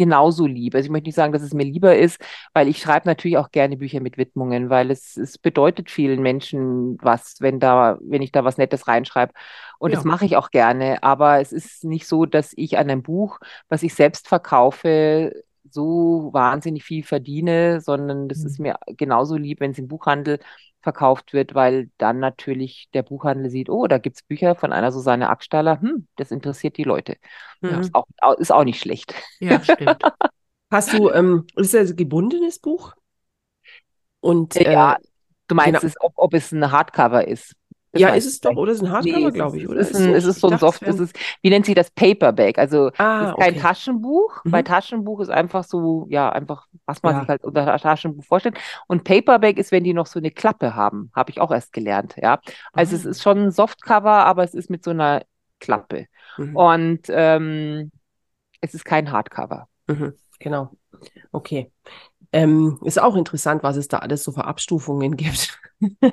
genauso 0.00 0.46
lieb. 0.46 0.74
Also 0.74 0.86
ich 0.86 0.90
möchte 0.90 1.08
nicht 1.08 1.14
sagen, 1.14 1.34
dass 1.34 1.42
es 1.42 1.52
mir 1.52 1.64
lieber 1.64 1.94
ist, 1.94 2.18
weil 2.54 2.68
ich 2.68 2.78
schreibe 2.78 3.06
natürlich 3.06 3.36
auch 3.36 3.50
gerne 3.50 3.76
Bücher 3.76 4.00
mit 4.00 4.16
Widmungen, 4.16 4.70
weil 4.70 4.90
es, 4.90 5.18
es 5.18 5.36
bedeutet 5.36 5.90
vielen 5.90 6.22
Menschen 6.22 6.96
was, 7.02 7.36
wenn 7.40 7.60
da, 7.60 7.98
wenn 8.00 8.22
ich 8.22 8.32
da 8.32 8.42
was 8.42 8.56
Nettes 8.56 8.88
reinschreibe. 8.88 9.34
Und 9.78 9.90
ja. 9.90 9.96
das 9.96 10.06
mache 10.06 10.24
ich 10.24 10.38
auch 10.38 10.50
gerne. 10.50 11.02
Aber 11.02 11.38
es 11.40 11.52
ist 11.52 11.84
nicht 11.84 12.06
so, 12.06 12.24
dass 12.24 12.54
ich 12.56 12.78
an 12.78 12.88
einem 12.88 13.02
Buch, 13.02 13.40
was 13.68 13.82
ich 13.82 13.92
selbst 13.94 14.26
verkaufe, 14.26 15.34
so 15.70 16.30
wahnsinnig 16.32 16.82
viel 16.82 17.04
verdiene, 17.04 17.82
sondern 17.82 18.26
das 18.26 18.38
mhm. 18.38 18.46
ist 18.46 18.58
mir 18.58 18.76
genauso 18.86 19.36
lieb, 19.36 19.60
wenn 19.60 19.72
es 19.72 19.78
im 19.78 19.86
Buchhandel 19.86 20.38
verkauft 20.80 21.32
wird, 21.32 21.54
weil 21.54 21.90
dann 21.98 22.18
natürlich 22.18 22.88
der 22.94 23.02
Buchhandel 23.02 23.50
sieht, 23.50 23.68
oh, 23.68 23.86
da 23.86 23.98
gibt 23.98 24.16
es 24.16 24.22
Bücher 24.22 24.54
von 24.54 24.72
einer 24.72 24.92
Susanne 24.92 25.28
Ackstaller, 25.28 25.80
hm, 25.80 26.06
das 26.16 26.30
interessiert 26.30 26.76
die 26.76 26.84
Leute. 26.84 27.16
Mhm. 27.60 27.80
Ist, 27.80 27.94
auch, 27.94 28.06
ist 28.38 28.52
auch 28.52 28.64
nicht 28.64 28.80
schlecht. 28.80 29.14
Ja, 29.40 29.60
stimmt. 29.62 30.02
Hast 30.70 30.92
du, 30.92 31.10
ähm, 31.10 31.46
ist 31.56 31.74
das 31.74 31.90
ein 31.90 31.96
gebundenes 31.96 32.58
Buch? 32.58 32.94
Und 34.20 34.56
äh, 34.56 34.72
ja, 34.72 34.96
du 35.48 35.54
meinst, 35.54 35.80
genau. 35.80 35.86
es, 35.86 36.00
ob, 36.00 36.12
ob 36.16 36.34
es 36.34 36.52
ein 36.52 36.70
Hardcover 36.70 37.26
ist. 37.26 37.54
Das 37.92 38.02
ja, 38.02 38.08
ist 38.10 38.26
es 38.26 38.40
doch, 38.40 38.54
oder 38.54 38.70
ist 38.70 38.82
ein 38.82 38.90
Hardcover, 38.90 39.18
nee, 39.18 39.30
glaube 39.30 39.58
ich, 39.58 39.68
oder? 39.68 39.80
Es 39.80 39.90
ist, 39.90 40.00
ein, 40.00 40.14
es 40.14 40.24
ist 40.24 40.40
so 40.40 40.48
ein 40.48 40.58
Soft, 40.58 40.82
es 40.82 41.00
ist, 41.00 41.18
wie 41.42 41.50
nennt 41.50 41.66
sich 41.66 41.74
das 41.74 41.90
Paperback? 41.90 42.56
Also 42.56 42.90
ah, 42.98 43.22
es 43.22 43.28
ist 43.30 43.36
kein 43.36 43.52
okay. 43.54 43.60
Taschenbuch. 43.60 44.44
Mhm. 44.44 44.50
Bei 44.52 44.62
Taschenbuch 44.62 45.20
ist 45.20 45.30
einfach 45.30 45.64
so, 45.64 46.06
ja, 46.08 46.30
einfach, 46.30 46.68
was 46.86 47.02
man 47.02 47.14
ja. 47.14 47.20
sich 47.20 47.28
halt 47.28 47.44
unter 47.44 47.76
Taschenbuch 47.78 48.24
vorstellt. 48.24 48.58
Und 48.86 49.02
Paperback 49.02 49.58
ist, 49.58 49.72
wenn 49.72 49.82
die 49.82 49.92
noch 49.92 50.06
so 50.06 50.20
eine 50.20 50.30
Klappe 50.30 50.76
haben, 50.76 51.10
habe 51.16 51.30
ich 51.30 51.40
auch 51.40 51.50
erst 51.50 51.72
gelernt, 51.72 52.14
ja. 52.16 52.38
Also 52.72 52.92
mhm. 52.92 53.00
es 53.00 53.04
ist 53.06 53.22
schon 53.22 53.38
ein 53.38 53.50
Softcover, 53.50 54.24
aber 54.24 54.44
es 54.44 54.54
ist 54.54 54.70
mit 54.70 54.84
so 54.84 54.90
einer 54.90 55.22
Klappe. 55.58 56.06
Mhm. 56.36 56.56
Und 56.56 57.00
ähm, 57.08 57.90
es 58.60 58.74
ist 58.74 58.84
kein 58.84 59.10
Hardcover. 59.10 59.68
Mhm. 59.88 60.14
Genau. 60.38 60.70
Okay. 61.32 61.70
Ähm, 62.32 62.78
ist 62.84 63.00
auch 63.00 63.16
interessant, 63.16 63.62
was 63.64 63.76
es 63.76 63.88
da 63.88 63.98
alles 63.98 64.22
so 64.22 64.30
für 64.30 64.44
Abstufungen 64.44 65.16
gibt. 65.16 65.58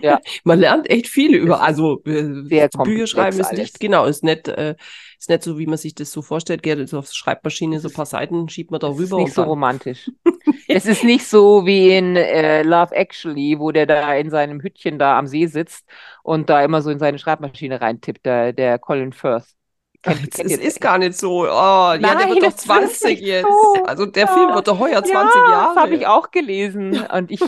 Ja. 0.02 0.20
Man 0.44 0.60
lernt 0.60 0.90
echt 0.90 1.08
viel 1.08 1.36
über, 1.36 1.62
also 1.62 2.02
äh, 2.06 2.70
Bücher 2.84 3.06
schreiben 3.06 3.40
ist 3.40 3.54
nicht, 3.54 3.80
genau, 3.80 4.06
ist 4.06 4.24
nicht, 4.24 4.48
äh, 4.48 4.76
ist 5.20 5.30
nicht 5.30 5.44
so, 5.44 5.60
wie 5.60 5.68
man 5.68 5.78
sich 5.78 5.94
das 5.94 6.12
so 6.12 6.22
vorstellt, 6.22 6.64
geht 6.64 6.88
so 6.90 7.00
auf 7.00 7.12
Schreibmaschine, 7.12 7.80
so 7.80 7.90
ein 7.90 7.94
paar 7.94 8.06
Seiten 8.06 8.50
schiebt 8.50 8.72
man 8.72 8.80
da 8.80 8.88
rüber. 8.88 9.18
Ist 9.20 9.26
nicht 9.26 9.34
so 9.34 9.44
romantisch. 9.44 10.10
es 10.68 10.86
ist 10.86 11.04
nicht 11.04 11.28
so 11.28 11.66
wie 11.66 11.90
in 11.90 12.16
äh, 12.16 12.64
Love 12.64 12.96
Actually, 12.96 13.60
wo 13.60 13.72
der 13.72 13.86
da 13.86 14.16
in 14.16 14.30
seinem 14.30 14.62
Hütchen 14.62 14.98
da 14.98 15.20
am 15.20 15.28
See 15.28 15.48
sitzt 15.48 15.86
und 16.24 16.50
da 16.50 16.64
immer 16.64 16.82
so 16.82 16.90
in 16.90 17.00
seine 17.00 17.20
Schreibmaschine 17.20 17.82
reintippt, 17.82 18.26
der, 18.26 18.54
der 18.54 18.80
Colin 18.80 19.12
Firth. 19.12 19.57
Es 20.04 20.40
ist 20.40 20.80
gar 20.80 20.98
nicht 20.98 21.18
so. 21.18 21.44
Oh, 21.44 21.96
Nein, 22.00 22.02
ja, 22.02 22.16
der 22.16 22.30
wird 22.30 22.44
doch 22.44 22.54
20 22.54 23.20
jetzt. 23.20 23.48
So. 23.48 23.84
Also 23.86 24.06
der 24.06 24.26
ja. 24.26 24.34
Film 24.34 24.56
wird 24.56 24.68
doch 24.68 24.80
heuer 24.80 25.04
20 25.04 25.14
ja, 25.14 25.50
Jahre. 25.50 25.76
Das 25.76 25.84
habe 25.84 25.96
ich 25.96 26.08
auch 26.08 26.32
gelesen. 26.32 27.06
Und 27.12 27.32
ich 27.32 27.42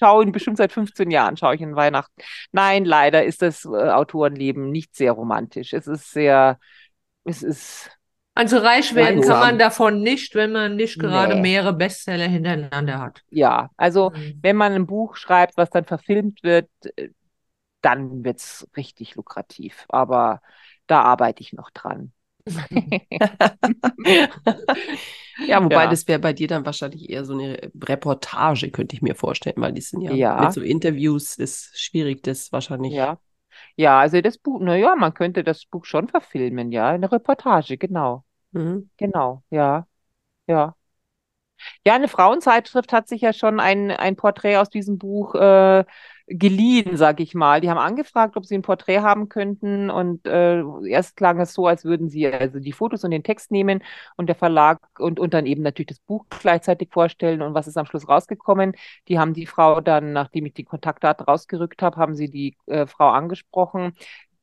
schaue 0.00 0.24
ihn 0.24 0.32
bestimmt 0.32 0.56
seit 0.56 0.72
15 0.72 1.10
Jahren, 1.10 1.36
schaue 1.36 1.54
ich 1.54 1.60
in 1.60 1.76
Weihnachten. 1.76 2.20
Nein, 2.52 2.84
leider 2.84 3.24
ist 3.24 3.42
das 3.42 3.64
äh, 3.64 3.68
Autorenleben 3.68 4.70
nicht 4.70 4.96
sehr 4.96 5.12
romantisch. 5.12 5.72
Es 5.72 5.86
ist 5.86 6.10
sehr, 6.10 6.58
es 7.24 7.42
ist. 7.42 7.90
Also 8.34 8.58
reich 8.58 8.94
werden 8.94 9.20
kann 9.20 9.40
man 9.40 9.58
davon 9.58 10.02
nicht, 10.02 10.34
wenn 10.34 10.52
man 10.52 10.76
nicht 10.76 10.98
gerade 10.98 11.34
nee. 11.34 11.42
mehrere 11.42 11.74
Bestseller 11.74 12.26
hintereinander 12.26 12.98
hat. 12.98 13.22
Ja, 13.28 13.70
also 13.76 14.10
mhm. 14.10 14.38
wenn 14.40 14.56
man 14.56 14.72
ein 14.72 14.86
Buch 14.86 15.16
schreibt, 15.16 15.56
was 15.56 15.68
dann 15.68 15.84
verfilmt 15.84 16.42
wird, 16.42 16.70
äh, 16.96 17.08
dann 17.82 18.24
wird 18.24 18.38
es 18.38 18.66
richtig 18.76 19.16
lukrativ. 19.16 19.84
Aber 19.88 20.40
da 20.90 21.02
arbeite 21.02 21.42
ich 21.42 21.52
noch 21.52 21.70
dran. 21.70 22.12
ja, 25.46 25.62
wobei 25.62 25.84
ja. 25.84 25.90
das 25.90 26.08
wäre 26.08 26.18
bei 26.18 26.32
dir 26.32 26.48
dann 26.48 26.66
wahrscheinlich 26.66 27.10
eher 27.10 27.24
so 27.24 27.34
eine 27.34 27.70
Reportage, 27.80 28.70
könnte 28.70 28.96
ich 28.96 29.02
mir 29.02 29.14
vorstellen, 29.14 29.56
weil 29.58 29.72
die 29.72 29.82
sind 29.82 30.00
ja, 30.00 30.12
ja. 30.12 30.40
mit 30.40 30.52
so 30.52 30.60
Interviews 30.60 31.36
ist 31.36 31.78
schwierig, 31.78 32.22
das 32.22 32.50
wahrscheinlich. 32.50 32.92
Ja. 32.92 33.18
Ja, 33.76 34.00
also 34.00 34.20
das 34.20 34.38
Buch, 34.38 34.58
naja, 34.60 34.96
man 34.96 35.12
könnte 35.12 35.44
das 35.44 35.66
Buch 35.66 35.84
schon 35.84 36.08
verfilmen, 36.08 36.72
ja, 36.72 36.88
eine 36.88 37.12
Reportage, 37.12 37.76
genau. 37.76 38.24
Mhm. 38.52 38.90
Genau, 38.96 39.42
ja, 39.50 39.86
ja. 40.46 40.74
Ja, 41.84 41.94
eine 41.94 42.08
Frauenzeitschrift 42.08 42.92
hat 42.92 43.06
sich 43.06 43.20
ja 43.20 43.32
schon 43.34 43.60
ein, 43.60 43.90
ein 43.90 44.16
Porträt 44.16 44.56
aus 44.56 44.70
diesem 44.70 44.96
Buch 44.98 45.34
äh, 45.34 45.84
geliehen, 46.30 46.96
sag 46.96 47.18
ich 47.20 47.34
mal. 47.34 47.60
Die 47.60 47.68
haben 47.68 47.78
angefragt, 47.78 48.36
ob 48.36 48.46
sie 48.46 48.54
ein 48.54 48.62
Porträt 48.62 49.00
haben 49.00 49.28
könnten 49.28 49.90
und 49.90 50.26
äh, 50.26 50.62
erst 50.86 51.16
klang 51.16 51.40
es 51.40 51.52
so, 51.52 51.66
als 51.66 51.84
würden 51.84 52.08
sie 52.08 52.26
also 52.26 52.60
die 52.60 52.72
Fotos 52.72 53.02
und 53.04 53.10
den 53.10 53.24
Text 53.24 53.50
nehmen 53.50 53.82
und 54.16 54.28
der 54.28 54.36
Verlag 54.36 54.78
und, 54.98 55.18
und 55.18 55.34
dann 55.34 55.44
eben 55.46 55.62
natürlich 55.62 55.88
das 55.88 55.98
Buch 56.00 56.24
gleichzeitig 56.40 56.90
vorstellen 56.92 57.42
und 57.42 57.54
was 57.54 57.66
ist 57.66 57.76
am 57.76 57.86
Schluss 57.86 58.08
rausgekommen. 58.08 58.74
Die 59.08 59.18
haben 59.18 59.34
die 59.34 59.46
Frau 59.46 59.80
dann, 59.80 60.12
nachdem 60.12 60.46
ich 60.46 60.54
die 60.54 60.64
Kontaktdaten 60.64 61.24
rausgerückt 61.24 61.82
habe, 61.82 61.96
haben 61.96 62.14
sie 62.14 62.30
die 62.30 62.56
äh, 62.66 62.86
Frau 62.86 63.10
angesprochen, 63.10 63.94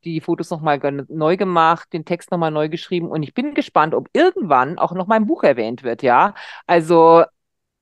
die 0.04 0.20
Fotos 0.22 0.50
nochmal 0.52 0.80
neu 1.08 1.38
gemacht, 1.38 1.92
den 1.94 2.06
Text 2.06 2.32
nochmal 2.32 2.52
neu 2.52 2.70
geschrieben 2.70 3.08
und 3.08 3.24
ich 3.24 3.34
bin 3.34 3.54
gespannt, 3.54 3.96
ob 3.96 4.10
irgendwann 4.14 4.78
auch 4.78 4.92
noch 4.92 5.08
mein 5.08 5.26
Buch 5.26 5.44
erwähnt 5.44 5.84
wird, 5.84 6.04
ja. 6.04 6.34
Also 6.66 7.24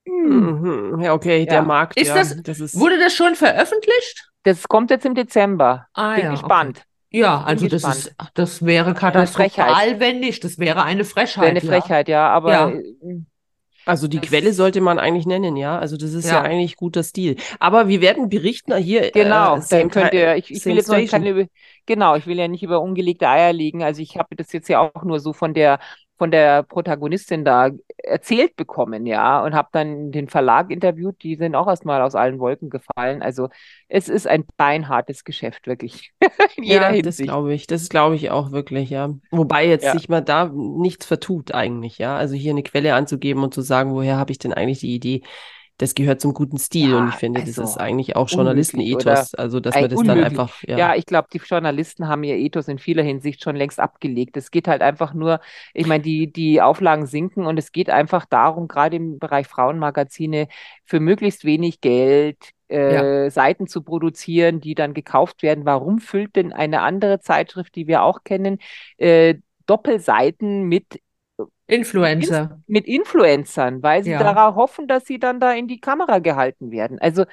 Mhm. 0.06 1.02
Ja, 1.02 1.14
okay, 1.14 1.40
ja. 1.40 1.46
der 1.46 1.62
Markt. 1.64 2.00
Ist 2.00 2.10
ja, 2.10 2.16
das, 2.16 2.42
das 2.44 2.60
ist... 2.60 2.80
Wurde 2.80 3.00
das 3.00 3.14
schon 3.14 3.36
veröffentlicht? 3.36 4.30
Das 4.44 4.68
kommt 4.68 4.92
jetzt 4.92 5.06
im 5.06 5.16
Dezember. 5.16 5.88
Ah, 5.94 6.16
Bin 6.16 6.26
ja, 6.26 6.32
gespannt. 6.32 6.78
Okay. 6.78 7.22
Ja, 7.22 7.44
also 7.44 7.68
das, 7.68 7.84
ist, 7.84 8.16
das 8.34 8.66
wäre 8.66 8.94
katastrophal, 8.94 10.00
wenn 10.00 10.20
nicht. 10.20 10.44
Das 10.44 10.60
wäre 10.60 10.84
eine 10.84 11.06
Frechheit. 11.06 11.44
Wäre 11.44 11.52
eine 11.52 11.62
Frechheit, 11.62 12.10
ja, 12.10 12.28
aber. 12.30 12.52
Ja. 12.52 12.70
Äh, 12.70 13.22
also 13.86 14.08
die 14.08 14.20
das 14.20 14.30
Quelle 14.30 14.52
sollte 14.52 14.82
man 14.82 14.98
eigentlich 15.00 15.28
nennen, 15.28 15.56
ja. 15.56 15.78
Also 15.78 15.96
das 15.96 16.14
ist 16.14 16.26
ja, 16.26 16.34
ja 16.34 16.42
eigentlich 16.42 16.76
guter 16.76 17.04
Stil. 17.04 17.38
Aber 17.60 17.88
wir 17.88 18.02
werden 18.02 18.30
berichten 18.30 18.76
hier. 18.78 19.06
Äh, 19.06 19.12
genau, 19.12 19.58
äh, 19.58 19.62
dann 19.70 19.90
könnt 19.92 20.14
ihr, 20.14 20.36
ich, 20.36 20.52
ich 20.52 20.66
will 20.66 20.76
jetzt 20.76 20.90
noch 20.90 21.06
keine, 21.06 21.48
genau, 21.86 22.16
ich 22.16 22.26
will 22.26 22.38
ja 22.38 22.48
nicht 22.48 22.64
über 22.64 22.82
ungelegte 22.82 23.30
Eier 23.30 23.54
legen. 23.54 23.84
Also 23.84 24.02
ich 24.02 24.18
habe 24.18 24.36
das 24.36 24.52
jetzt 24.52 24.68
ja 24.68 24.80
auch 24.80 25.04
nur 25.04 25.20
so 25.20 25.34
von 25.34 25.54
der 25.54 25.80
von 26.18 26.32
der 26.32 26.64
Protagonistin 26.64 27.44
da 27.44 27.72
erzählt 27.98 28.56
bekommen, 28.56 29.06
ja, 29.06 29.44
und 29.44 29.54
habe 29.54 29.70
dann 29.72 30.12
den 30.12 30.30
Verlag 30.30 30.72
interviewt, 30.72 31.22
die 31.24 31.36
sind 31.36 31.56
auch 31.56 31.68
erstmal 31.68 32.02
aus 32.02 32.16
allen 32.16 32.40
Wolken 32.40 32.70
gefallen. 32.70 33.22
Also 33.22 33.50
es 33.88 34.08
ist 34.10 34.28
ein 34.28 34.46
beinhartes 34.58 35.24
Geschäft, 35.24 35.68
wirklich. 35.68 36.12
In 36.56 36.64
jeder 36.64 36.82
ja, 36.82 36.88
Hinsicht. 36.90 37.20
das 37.20 37.26
glaube 37.26 37.54
ich. 37.54 37.68
Das 37.68 37.90
glaube 37.90 38.16
ich 38.16 38.32
auch 38.32 38.52
wirklich, 38.52 38.90
ja. 38.90 39.14
Wobei 39.32 39.68
jetzt 39.68 39.86
ja. 39.86 39.92
sich 39.94 40.08
mal 40.08 40.22
da 40.22 40.52
nichts 40.54 41.06
vertut 41.06 41.54
eigentlich, 41.54 41.98
ja. 41.98 42.16
Also 42.16 42.36
hier 42.36 42.52
eine 42.52 42.64
Quelle 42.64 42.94
anzugeben 42.94 43.44
und 43.44 43.54
zu 43.54 43.62
sagen, 43.62 43.94
woher 43.94 44.18
habe 44.18 44.32
ich 44.32 44.38
denn 44.38 44.54
eigentlich 44.54 44.80
die 44.80 44.96
Idee? 44.96 45.22
Das 45.78 45.94
gehört 45.94 46.22
zum 46.22 46.34
guten 46.34 46.58
Stil 46.58 46.92
ja, 46.92 46.98
und 46.98 47.10
ich 47.10 47.16
finde, 47.16 47.42
also 47.42 47.62
das 47.62 47.72
ist 47.72 47.78
eigentlich 47.78 48.16
auch 48.16 48.30
Journalistenethos, 48.30 49.36
also 49.36 49.60
dass 49.60 49.76
man 49.76 49.90
das 49.90 50.00
unmöglich. 50.00 50.24
dann 50.24 50.32
einfach. 50.32 50.64
Ja, 50.64 50.78
ja 50.78 50.96
ich 50.96 51.06
glaube, 51.06 51.28
die 51.34 51.40
Journalisten 51.40 52.08
haben 52.08 52.24
ihr 52.24 52.38
Ethos 52.38 52.70
in 52.70 52.80
vieler 52.80 53.04
Hinsicht 53.04 53.44
schon 53.44 53.58
längst 53.58 53.80
abgelegt. 53.80 54.38
Es 54.38 54.52
geht 54.52 54.70
halt 54.70 54.82
einfach 54.82 55.14
nur, 55.14 55.42
ich 55.74 55.86
meine, 55.88 56.02
die, 56.02 56.32
die 56.32 56.62
Auflagen 56.62 57.08
sinken 57.08 57.46
und 57.46 57.58
es 57.58 57.74
geht 57.74 57.90
einfach 57.90 58.26
darum, 58.26 58.70
gerade 58.70 58.96
im 58.96 59.20
Bereich 59.20 59.48
Frauenmagazine, 59.48 60.48
für 60.86 61.02
möglichst 61.02 61.44
wenig 61.44 61.82
Geld 61.82 62.38
äh, 62.70 63.24
ja. 63.26 63.30
Seiten 63.30 63.68
zu 63.68 63.82
produzieren, 63.82 64.62
die 64.62 64.76
dann 64.76 64.94
gekauft 64.94 65.44
werden. 65.44 65.66
Warum 65.66 66.00
füllt 66.00 66.38
denn 66.38 66.54
eine 66.54 66.82
andere 66.82 67.20
Zeitschrift, 67.20 67.76
die 67.76 67.88
wir 67.88 68.04
auch 68.04 68.24
kennen, 68.24 68.60
äh, 68.98 69.36
Doppelseiten 69.66 70.64
mit 70.64 71.02
Influencer. 71.68 72.62
Mit 72.68 72.86
Influencern, 72.86 73.82
weil 73.82 74.04
sie 74.04 74.12
ja. 74.12 74.20
darauf 74.20 74.56
hoffen, 74.56 74.88
dass 74.88 75.06
sie 75.06 75.18
dann 75.18 75.40
da 75.40 75.52
in 75.52 75.68
die 75.68 75.80
Kamera 75.80 76.20
gehalten 76.20 76.72
werden. 76.72 77.00
Also 77.00 77.26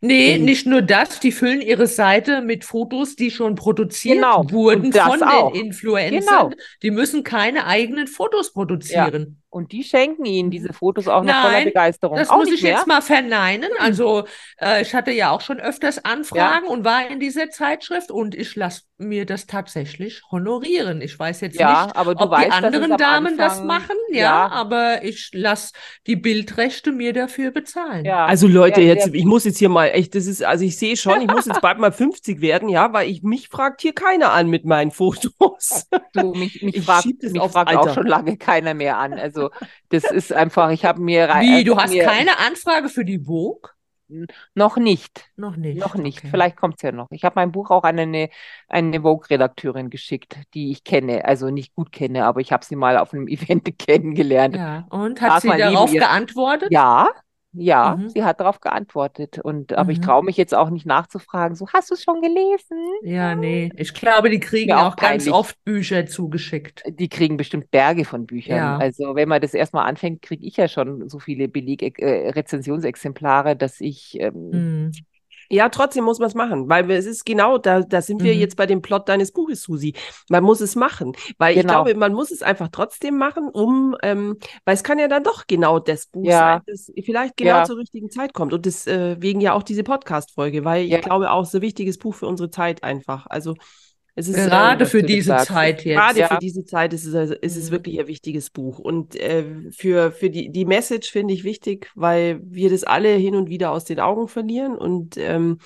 Nee, 0.00 0.38
nicht 0.38 0.66
nur 0.66 0.80
das, 0.80 1.20
die 1.20 1.32
füllen 1.32 1.60
ihre 1.60 1.86
Seite 1.86 2.40
mit 2.40 2.64
Fotos, 2.64 3.14
die 3.14 3.30
schon 3.30 3.56
produziert 3.56 4.16
genau. 4.16 4.50
wurden 4.50 4.92
von 4.92 5.22
auch. 5.22 5.52
den 5.52 5.66
Influencern. 5.66 6.20
Genau. 6.20 6.50
Die 6.82 6.90
müssen 6.90 7.24
keine 7.24 7.66
eigenen 7.66 8.06
Fotos 8.06 8.52
produzieren. 8.52 9.22
Ja. 9.22 9.43
Und 9.54 9.70
die 9.70 9.84
schenken 9.84 10.24
ihnen 10.24 10.50
diese 10.50 10.72
Fotos 10.72 11.06
auch 11.06 11.22
noch 11.22 11.32
Nein, 11.32 11.42
voller 11.42 11.64
Begeisterung. 11.66 12.16
Das 12.16 12.28
auch 12.28 12.38
muss 12.38 12.50
ich 12.50 12.64
mehr? 12.64 12.72
jetzt 12.72 12.88
mal 12.88 13.00
verneinen. 13.00 13.70
Also 13.78 14.24
äh, 14.60 14.82
ich 14.82 14.96
hatte 14.96 15.12
ja 15.12 15.30
auch 15.30 15.42
schon 15.42 15.60
öfters 15.60 16.04
Anfragen 16.04 16.66
ja. 16.66 16.72
und 16.72 16.84
war 16.84 17.08
in 17.08 17.20
dieser 17.20 17.50
Zeitschrift 17.50 18.10
und 18.10 18.34
ich 18.34 18.56
lasse 18.56 18.82
mir 18.98 19.26
das 19.26 19.46
tatsächlich 19.46 20.22
honorieren. 20.30 21.00
Ich 21.00 21.16
weiß 21.16 21.40
jetzt 21.40 21.58
ja, 21.58 21.86
nicht, 21.86 21.96
ob 21.96 22.30
weißt, 22.30 22.46
die 22.46 22.50
anderen 22.50 22.96
Damen 22.96 23.26
Anfang, 23.26 23.36
das 23.36 23.62
machen, 23.62 23.96
ja, 24.10 24.18
ja. 24.18 24.48
aber 24.48 25.04
ich 25.04 25.30
lasse 25.32 25.72
die 26.08 26.16
Bildrechte 26.16 26.90
mir 26.90 27.12
dafür 27.12 27.52
bezahlen. 27.52 28.04
Ja. 28.04 28.26
Also 28.26 28.48
Leute, 28.48 28.80
jetzt, 28.80 29.08
ich 29.12 29.24
muss 29.24 29.44
jetzt 29.44 29.58
hier 29.58 29.68
mal 29.68 29.86
echt, 29.86 30.16
das 30.16 30.26
ist, 30.26 30.42
also 30.42 30.64
ich 30.64 30.78
sehe 30.78 30.96
schon, 30.96 31.20
ich 31.20 31.28
muss 31.28 31.46
jetzt 31.46 31.60
bald 31.60 31.78
mal 31.78 31.92
50 32.04 32.40
werden, 32.40 32.68
ja, 32.68 32.92
weil 32.92 33.08
ich 33.08 33.22
mich 33.22 33.48
fragt 33.48 33.82
hier 33.82 33.94
keiner 33.94 34.32
an 34.32 34.48
mit 34.48 34.64
meinen 34.64 34.90
Fotos. 34.90 35.86
Du, 36.12 36.32
mich, 36.34 36.62
mich 36.62 36.84
fragt, 36.84 37.06
mich 37.06 37.42
fragt 37.42 37.76
auch 37.76 37.94
schon 37.94 38.06
lange 38.06 38.36
keiner 38.36 38.74
mehr 38.74 38.98
an. 38.98 39.12
Also 39.14 39.43
das 39.90 40.04
ist 40.04 40.32
einfach, 40.32 40.70
ich 40.70 40.84
habe 40.84 41.00
mir 41.00 41.28
Wie, 41.40 41.64
du 41.64 41.76
hast 41.76 41.92
mir, 41.92 42.04
keine 42.04 42.38
Anfrage 42.38 42.88
für 42.88 43.04
die 43.04 43.18
Vogue? 43.18 43.70
Noch 44.54 44.76
nicht. 44.76 45.30
Noch 45.36 45.56
nicht. 45.56 45.78
Noch 45.78 45.94
nicht. 45.94 46.18
Okay. 46.18 46.28
Vielleicht 46.30 46.56
kommt 46.56 46.76
es 46.76 46.82
ja 46.82 46.92
noch. 46.92 47.10
Ich 47.10 47.24
habe 47.24 47.34
mein 47.36 47.52
Buch 47.52 47.70
auch 47.70 47.84
an 47.84 47.98
eine, 47.98 48.28
eine 48.68 49.00
Vogue-Redakteurin 49.00 49.88
geschickt, 49.88 50.36
die 50.52 50.70
ich 50.70 50.84
kenne, 50.84 51.24
also 51.24 51.50
nicht 51.50 51.74
gut 51.74 51.90
kenne, 51.90 52.26
aber 52.26 52.40
ich 52.40 52.52
habe 52.52 52.64
sie 52.64 52.76
mal 52.76 52.98
auf 52.98 53.14
einem 53.14 53.28
Event 53.28 53.78
kennengelernt. 53.78 54.56
Ja, 54.56 54.86
und 54.90 55.20
hat 55.20 55.42
sie 55.42 55.48
darauf 55.48 55.90
geantwortet? 55.90 56.68
Ja, 56.70 57.08
ja, 57.54 57.96
mhm. 57.96 58.08
sie 58.08 58.24
hat 58.24 58.40
darauf 58.40 58.60
geantwortet. 58.60 59.38
Und 59.38 59.72
aber 59.72 59.84
mhm. 59.84 59.90
ich 59.90 60.00
traue 60.00 60.24
mich 60.24 60.36
jetzt 60.36 60.54
auch 60.54 60.70
nicht 60.70 60.86
nachzufragen. 60.86 61.56
So, 61.56 61.68
hast 61.68 61.90
du 61.90 61.94
es 61.94 62.02
schon 62.02 62.20
gelesen? 62.20 62.78
Ja, 63.02 63.34
nee. 63.34 63.70
Ich 63.76 63.94
glaube, 63.94 64.30
die 64.30 64.40
kriegen 64.40 64.72
auch, 64.72 64.92
auch 64.92 64.96
ganz 64.96 65.28
oft 65.28 65.62
Bücher 65.64 66.06
zugeschickt. 66.06 66.82
Die 66.88 67.08
kriegen 67.08 67.36
bestimmt 67.36 67.70
Berge 67.70 68.04
von 68.04 68.26
Büchern. 68.26 68.56
Ja. 68.56 68.76
Also 68.76 69.14
wenn 69.14 69.28
man 69.28 69.40
das 69.40 69.54
erstmal 69.54 69.86
anfängt, 69.86 70.22
kriege 70.22 70.44
ich 70.44 70.56
ja 70.56 70.68
schon 70.68 71.08
so 71.08 71.18
viele 71.18 71.48
Beleg 71.48 71.98
äh, 71.98 72.30
Rezensionsexemplare, 72.30 73.56
dass 73.56 73.80
ich 73.80 74.18
ähm, 74.20 74.50
mhm. 74.50 74.92
Ja, 75.50 75.68
trotzdem 75.68 76.04
muss 76.04 76.18
man 76.18 76.28
es 76.28 76.34
machen, 76.34 76.68
weil 76.68 76.90
es 76.90 77.06
ist 77.06 77.24
genau, 77.24 77.58
da, 77.58 77.80
da 77.80 78.02
sind 78.02 78.22
wir 78.22 78.34
mhm. 78.34 78.40
jetzt 78.40 78.56
bei 78.56 78.66
dem 78.66 78.82
Plot 78.82 79.08
deines 79.08 79.32
Buches, 79.32 79.62
Susi. 79.62 79.94
Man 80.28 80.44
muss 80.44 80.60
es 80.60 80.76
machen, 80.76 81.14
weil 81.38 81.54
genau. 81.54 81.60
ich 81.60 81.72
glaube, 81.72 81.94
man 81.98 82.12
muss 82.12 82.30
es 82.30 82.42
einfach 82.42 82.68
trotzdem 82.70 83.16
machen, 83.16 83.48
um, 83.48 83.96
ähm, 84.02 84.38
weil 84.64 84.74
es 84.74 84.82
kann 84.82 84.98
ja 84.98 85.08
dann 85.08 85.24
doch 85.24 85.46
genau 85.46 85.78
das 85.78 86.06
Buch 86.06 86.24
ja. 86.24 86.38
sein, 86.38 86.62
das 86.66 86.92
vielleicht 87.04 87.36
genau 87.36 87.58
ja. 87.58 87.64
zur 87.64 87.78
richtigen 87.78 88.10
Zeit 88.10 88.32
kommt. 88.34 88.52
Und 88.52 88.66
deswegen 88.66 89.40
äh, 89.40 89.44
ja 89.44 89.52
auch 89.52 89.62
diese 89.62 89.84
Podcast-Folge, 89.84 90.64
weil 90.64 90.84
ja. 90.84 90.98
ich 90.98 91.04
glaube 91.04 91.30
auch 91.30 91.44
so 91.44 91.60
wichtiges 91.62 91.98
Buch 91.98 92.14
für 92.14 92.26
unsere 92.26 92.50
Zeit 92.50 92.82
einfach. 92.82 93.26
Also 93.26 93.54
es 94.16 94.28
ist, 94.28 94.36
gerade 94.36 94.84
äh, 94.84 94.86
für 94.86 95.02
diese 95.02 95.28
sagst. 95.28 95.48
Zeit 95.48 95.84
jetzt. 95.84 95.96
Gerade 95.96 96.20
ja. 96.20 96.28
für 96.28 96.38
diese 96.38 96.64
Zeit 96.64 96.92
ist 96.92 97.04
es, 97.04 97.14
also, 97.14 97.34
ist 97.34 97.56
es 97.56 97.68
mhm. 97.68 97.72
wirklich 97.72 97.98
ein 97.98 98.06
wichtiges 98.06 98.50
Buch. 98.50 98.78
Und 98.78 99.16
äh, 99.16 99.44
für, 99.72 100.12
für 100.12 100.30
die, 100.30 100.50
die 100.50 100.64
Message 100.64 101.10
finde 101.10 101.34
ich 101.34 101.42
wichtig, 101.42 101.90
weil 101.96 102.40
wir 102.44 102.70
das 102.70 102.84
alle 102.84 103.12
hin 103.14 103.34
und 103.34 103.48
wieder 103.48 103.72
aus 103.72 103.84
den 103.84 103.98
Augen 103.98 104.28
verlieren. 104.28 104.76
Und 104.76 105.16
ähm, 105.16 105.58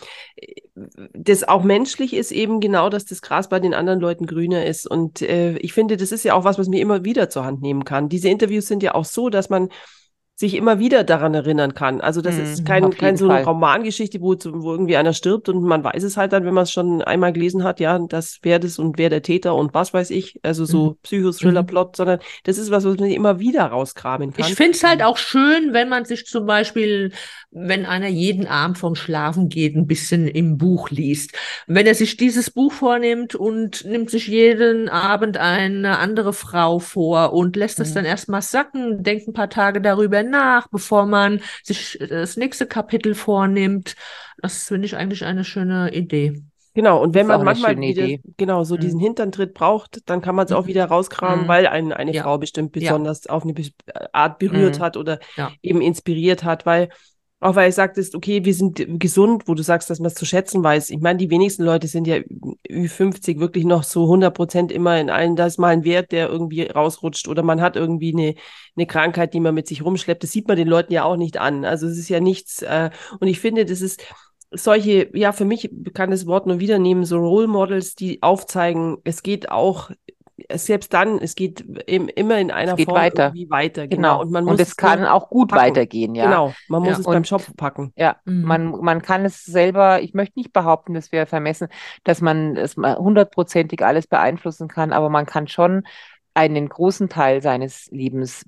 das 1.12 1.44
auch 1.44 1.62
menschlich 1.62 2.14
ist 2.14 2.32
eben 2.32 2.60
genau, 2.60 2.88
dass 2.88 3.04
das 3.04 3.20
Gras 3.20 3.50
bei 3.50 3.60
den 3.60 3.74
anderen 3.74 4.00
Leuten 4.00 4.24
grüner 4.24 4.64
ist. 4.64 4.86
Und 4.86 5.20
äh, 5.20 5.58
ich 5.58 5.74
finde, 5.74 5.98
das 5.98 6.10
ist 6.10 6.24
ja 6.24 6.32
auch 6.32 6.44
was, 6.44 6.58
was 6.58 6.68
mir 6.68 6.80
immer 6.80 7.04
wieder 7.04 7.28
zur 7.28 7.44
Hand 7.44 7.60
nehmen 7.60 7.84
kann. 7.84 8.08
Diese 8.08 8.30
Interviews 8.30 8.66
sind 8.66 8.82
ja 8.82 8.94
auch 8.94 9.04
so, 9.04 9.28
dass 9.28 9.50
man 9.50 9.68
sich 10.38 10.54
immer 10.54 10.78
wieder 10.78 11.02
daran 11.02 11.34
erinnern 11.34 11.74
kann. 11.74 12.00
Also 12.00 12.20
das 12.20 12.36
mhm, 12.36 12.44
ist 12.44 12.64
kein, 12.64 12.90
kein 12.90 13.16
so 13.16 13.24
eine 13.24 13.42
Fall. 13.42 13.52
Romangeschichte, 13.52 14.20
wo, 14.20 14.36
wo 14.44 14.70
irgendwie 14.70 14.96
einer 14.96 15.12
stirbt 15.12 15.48
und 15.48 15.64
man 15.64 15.82
weiß 15.82 16.04
es 16.04 16.16
halt 16.16 16.32
dann, 16.32 16.44
wenn 16.44 16.54
man 16.54 16.62
es 16.62 16.70
schon 16.70 17.02
einmal 17.02 17.32
gelesen 17.32 17.64
hat, 17.64 17.80
ja, 17.80 17.98
das 17.98 18.38
wer 18.42 18.60
das 18.60 18.78
und 18.78 18.98
wer 18.98 19.10
der 19.10 19.22
Täter 19.22 19.56
und 19.56 19.74
was 19.74 19.92
weiß 19.92 20.10
ich, 20.10 20.38
also 20.44 20.64
so 20.64 20.90
mhm. 20.90 20.96
Psychothriller-Plot, 21.02 21.88
mhm. 21.88 21.96
sondern 21.96 22.20
das 22.44 22.56
ist 22.56 22.70
was, 22.70 22.84
was 22.84 22.98
man 22.98 23.10
immer 23.10 23.40
wieder 23.40 23.64
rauskramen 23.64 24.32
kann. 24.32 24.46
Ich 24.46 24.54
finde 24.54 24.74
es 24.74 24.84
halt 24.84 25.02
auch 25.02 25.16
schön, 25.16 25.72
wenn 25.72 25.88
man 25.88 26.04
sich 26.04 26.24
zum 26.26 26.46
Beispiel, 26.46 27.10
wenn 27.50 27.84
einer 27.84 28.06
jeden 28.06 28.46
Abend 28.46 28.78
vom 28.78 28.94
Schlafen 28.94 29.48
geht, 29.48 29.74
ein 29.74 29.88
bisschen 29.88 30.28
im 30.28 30.56
Buch 30.56 30.90
liest. 30.90 31.32
Wenn 31.66 31.88
er 31.88 31.96
sich 31.96 32.16
dieses 32.16 32.50
Buch 32.50 32.70
vornimmt 32.70 33.34
und 33.34 33.84
nimmt 33.84 34.08
sich 34.08 34.28
jeden 34.28 34.88
Abend 34.88 35.36
eine 35.36 35.98
andere 35.98 36.32
Frau 36.32 36.78
vor 36.78 37.32
und 37.32 37.56
lässt 37.56 37.80
es 37.80 37.90
mhm. 37.90 37.94
dann 37.94 38.04
erstmal 38.04 38.42
sacken, 38.42 39.02
denkt 39.02 39.26
ein 39.26 39.32
paar 39.32 39.50
Tage 39.50 39.80
darüber 39.80 40.27
nach, 40.28 40.68
bevor 40.68 41.06
man 41.06 41.40
sich 41.62 41.98
das 42.08 42.36
nächste 42.36 42.66
Kapitel 42.66 43.14
vornimmt. 43.14 43.96
Das 44.40 44.68
finde 44.68 44.86
ich 44.86 44.96
eigentlich 44.96 45.24
eine 45.24 45.44
schöne 45.44 45.92
Idee. 45.94 46.42
Genau, 46.74 47.02
und 47.02 47.12
wenn 47.14 47.26
man 47.26 47.44
manchmal 47.44 47.76
wieder, 47.76 48.06
genau, 48.36 48.62
so 48.62 48.76
mhm. 48.76 48.80
diesen 48.80 49.00
Hinterntritt 49.00 49.52
braucht, 49.52 50.08
dann 50.08 50.20
kann 50.20 50.36
man 50.36 50.46
es 50.46 50.52
auch 50.52 50.62
mhm. 50.62 50.68
wieder 50.68 50.84
rauskramen, 50.84 51.44
mhm. 51.44 51.48
weil 51.48 51.66
ein, 51.66 51.92
eine 51.92 52.14
ja. 52.14 52.22
Frau 52.22 52.38
bestimmt 52.38 52.70
besonders 52.70 53.24
ja. 53.24 53.30
auf 53.32 53.42
eine 53.42 53.54
Art 54.12 54.38
berührt 54.38 54.78
mhm. 54.78 54.82
hat 54.82 54.96
oder 54.96 55.18
ja. 55.36 55.50
eben 55.60 55.80
inspiriert 55.80 56.44
hat, 56.44 56.66
weil 56.66 56.90
auch 57.40 57.54
weil 57.54 57.68
ich 57.68 57.76
sagtest, 57.76 58.16
okay, 58.16 58.44
wir 58.44 58.54
sind 58.54 58.98
gesund, 58.98 59.44
wo 59.46 59.54
du 59.54 59.62
sagst, 59.62 59.90
dass 59.90 60.00
man 60.00 60.08
es 60.08 60.14
zu 60.14 60.26
schätzen 60.26 60.62
weiß. 60.64 60.90
Ich 60.90 60.98
meine, 61.00 61.18
die 61.18 61.30
wenigsten 61.30 61.62
Leute 61.62 61.86
sind 61.86 62.06
ja 62.08 62.16
Ü50 62.68 63.38
wirklich 63.38 63.64
noch 63.64 63.84
so 63.84 64.04
100 64.04 64.34
Prozent 64.34 64.72
immer 64.72 64.98
in 65.00 65.08
allen, 65.08 65.36
da 65.36 65.46
ist 65.46 65.58
mal 65.58 65.68
ein 65.68 65.84
Wert, 65.84 66.10
der 66.10 66.28
irgendwie 66.28 66.62
rausrutscht 66.62 67.28
oder 67.28 67.44
man 67.44 67.60
hat 67.60 67.76
irgendwie 67.76 68.12
eine, 68.12 68.34
eine 68.76 68.86
Krankheit, 68.86 69.34
die 69.34 69.40
man 69.40 69.54
mit 69.54 69.68
sich 69.68 69.84
rumschleppt. 69.84 70.24
Das 70.24 70.32
sieht 70.32 70.48
man 70.48 70.56
den 70.56 70.68
Leuten 70.68 70.92
ja 70.92 71.04
auch 71.04 71.16
nicht 71.16 71.38
an. 71.38 71.64
Also 71.64 71.86
es 71.86 71.96
ist 71.96 72.08
ja 72.08 72.18
nichts. 72.18 72.62
Äh, 72.62 72.90
und 73.20 73.28
ich 73.28 73.38
finde, 73.38 73.64
das 73.64 73.82
ist 73.82 74.02
solche, 74.50 75.08
ja, 75.16 75.32
für 75.32 75.44
mich 75.44 75.70
kann 75.94 76.10
das 76.10 76.26
Wort 76.26 76.46
nur 76.46 76.58
wieder 76.58 76.78
nehmen, 76.78 77.04
so 77.04 77.18
Role 77.18 77.46
Models, 77.46 77.94
die 77.94 78.22
aufzeigen, 78.22 78.96
es 79.04 79.22
geht 79.22 79.50
auch 79.50 79.90
selbst 80.52 80.94
dann, 80.94 81.18
es 81.18 81.34
geht 81.34 81.60
im, 81.86 82.08
immer 82.08 82.38
in 82.38 82.50
einer 82.50 82.76
Form 82.76 82.96
weiter. 82.96 83.26
irgendwie 83.26 83.50
weiter. 83.50 83.86
Genau. 83.86 84.18
genau. 84.18 84.22
Und, 84.22 84.30
man 84.30 84.44
muss 84.44 84.52
und 84.52 84.60
es 84.60 84.76
kann 84.76 85.04
auch 85.04 85.28
gut 85.28 85.50
packen. 85.50 85.62
weitergehen, 85.62 86.14
ja. 86.14 86.24
Genau, 86.24 86.54
man 86.68 86.82
muss 86.82 86.92
ja. 86.92 86.98
es 87.00 87.06
und, 87.06 87.12
beim 87.12 87.24
Schopf 87.24 87.50
packen. 87.56 87.92
Ja, 87.96 88.16
mhm. 88.24 88.42
man, 88.42 88.70
man 88.80 89.02
kann 89.02 89.24
es 89.24 89.44
selber, 89.44 90.00
ich 90.00 90.14
möchte 90.14 90.38
nicht 90.38 90.52
behaupten, 90.52 90.94
das 90.94 91.12
wäre 91.12 91.26
vermessen, 91.26 91.68
dass 92.04 92.20
man 92.20 92.56
es 92.56 92.76
hundertprozentig 92.76 93.84
alles 93.84 94.06
beeinflussen 94.06 94.68
kann, 94.68 94.92
aber 94.92 95.10
man 95.10 95.26
kann 95.26 95.48
schon 95.48 95.84
einen 96.34 96.68
großen 96.68 97.08
Teil 97.08 97.42
seines 97.42 97.88
Lebens 97.90 98.44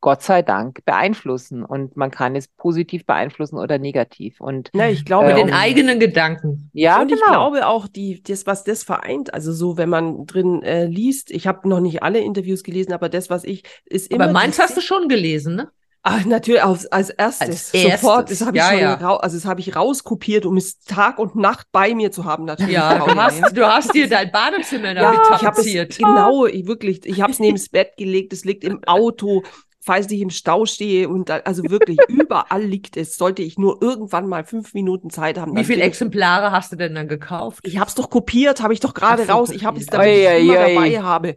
Gott 0.00 0.22
sei 0.22 0.42
Dank 0.42 0.84
beeinflussen 0.84 1.64
und 1.64 1.96
man 1.96 2.10
kann 2.10 2.36
es 2.36 2.46
positiv 2.48 3.04
beeinflussen 3.04 3.58
oder 3.58 3.78
negativ 3.78 4.40
und 4.40 4.70
ja, 4.72 4.88
ich 4.88 5.04
glaube 5.04 5.30
ähm, 5.30 5.36
den 5.36 5.52
eigenen 5.52 5.98
Gedanken 5.98 6.70
ja 6.72 7.00
und 7.00 7.08
genau. 7.08 7.20
ich 7.20 7.26
glaube 7.26 7.66
auch 7.66 7.88
die 7.88 8.22
das 8.22 8.46
was 8.46 8.62
das 8.62 8.84
vereint 8.84 9.34
also 9.34 9.52
so 9.52 9.76
wenn 9.76 9.88
man 9.88 10.26
drin 10.26 10.62
äh, 10.62 10.86
liest 10.86 11.30
ich 11.32 11.46
habe 11.48 11.68
noch 11.68 11.80
nicht 11.80 12.02
alle 12.02 12.20
Interviews 12.20 12.62
gelesen 12.62 12.92
aber 12.92 13.08
das 13.08 13.28
was 13.28 13.42
ich 13.42 13.64
ist 13.86 14.12
immer 14.12 14.24
aber 14.24 14.32
meins 14.32 14.58
hast 14.60 14.76
du 14.76 14.80
schon 14.80 15.08
gelesen 15.08 15.56
ne 15.56 15.70
Ach, 16.02 16.24
natürlich 16.24 16.62
als, 16.62 16.86
als 16.86 17.10
erstes. 17.10 17.48
Als 17.48 17.74
erstes. 17.74 18.00
Sofort. 18.00 18.30
Das 18.30 18.40
habe 18.40 18.56
ich 18.56 18.62
ja, 18.62 18.70
schon 18.70 18.80
ja. 18.80 19.16
also 19.16 19.36
das 19.36 19.44
habe 19.44 19.60
ich 19.60 19.74
rauskopiert, 19.74 20.46
um 20.46 20.56
es 20.56 20.80
Tag 20.80 21.18
und 21.18 21.36
Nacht 21.36 21.66
bei 21.72 21.94
mir 21.94 22.12
zu 22.12 22.24
haben. 22.24 22.44
Natürlich. 22.44 22.72
Ja, 22.72 22.98
du 22.98 23.14
hast, 23.14 23.56
du 23.56 23.66
hast 23.66 23.92
dir 23.94 24.08
dein 24.08 24.30
Badezimmer 24.30 24.94
damit 24.94 25.18
ja, 25.18 25.38
tapeziert. 25.38 25.98
Ich 25.98 26.04
habe 26.04 26.14
es 26.14 26.24
genau, 26.24 26.46
ich 26.46 26.66
wirklich, 26.66 27.04
ich 27.04 27.20
habe 27.20 27.32
es 27.32 27.40
neben 27.40 27.56
das 27.56 27.68
Bett 27.68 27.96
gelegt, 27.96 28.32
es 28.32 28.44
liegt 28.44 28.64
im 28.64 28.82
Auto 28.86 29.42
falls 29.88 30.10
ich 30.10 30.20
im 30.20 30.28
Stau 30.28 30.66
stehe 30.66 31.08
und 31.08 31.30
da, 31.30 31.38
also 31.46 31.62
wirklich 31.64 31.96
überall 32.08 32.62
liegt 32.62 32.98
es, 32.98 33.16
sollte 33.16 33.40
ich 33.40 33.56
nur 33.56 33.80
irgendwann 33.80 34.28
mal 34.28 34.44
fünf 34.44 34.74
Minuten 34.74 35.08
Zeit 35.08 35.38
haben. 35.38 35.56
Wie 35.56 35.64
viele 35.64 35.82
Exemplare 35.82 36.52
hast 36.52 36.72
du 36.72 36.76
denn 36.76 36.94
dann 36.94 37.08
gekauft? 37.08 37.60
Ich 37.66 37.78
habe 37.78 37.88
es 37.88 37.94
doch 37.94 38.10
kopiert, 38.10 38.62
habe 38.62 38.74
ich 38.74 38.80
doch 38.80 38.92
gerade 38.92 39.24
so, 39.24 39.32
raus. 39.32 39.48
Ich 39.48 39.64
habe 39.64 39.80
es, 39.80 39.86
damit 39.86 40.08
ich 40.08 40.42
immer 40.42 40.56
dabei 40.56 41.00
habe. 41.00 41.36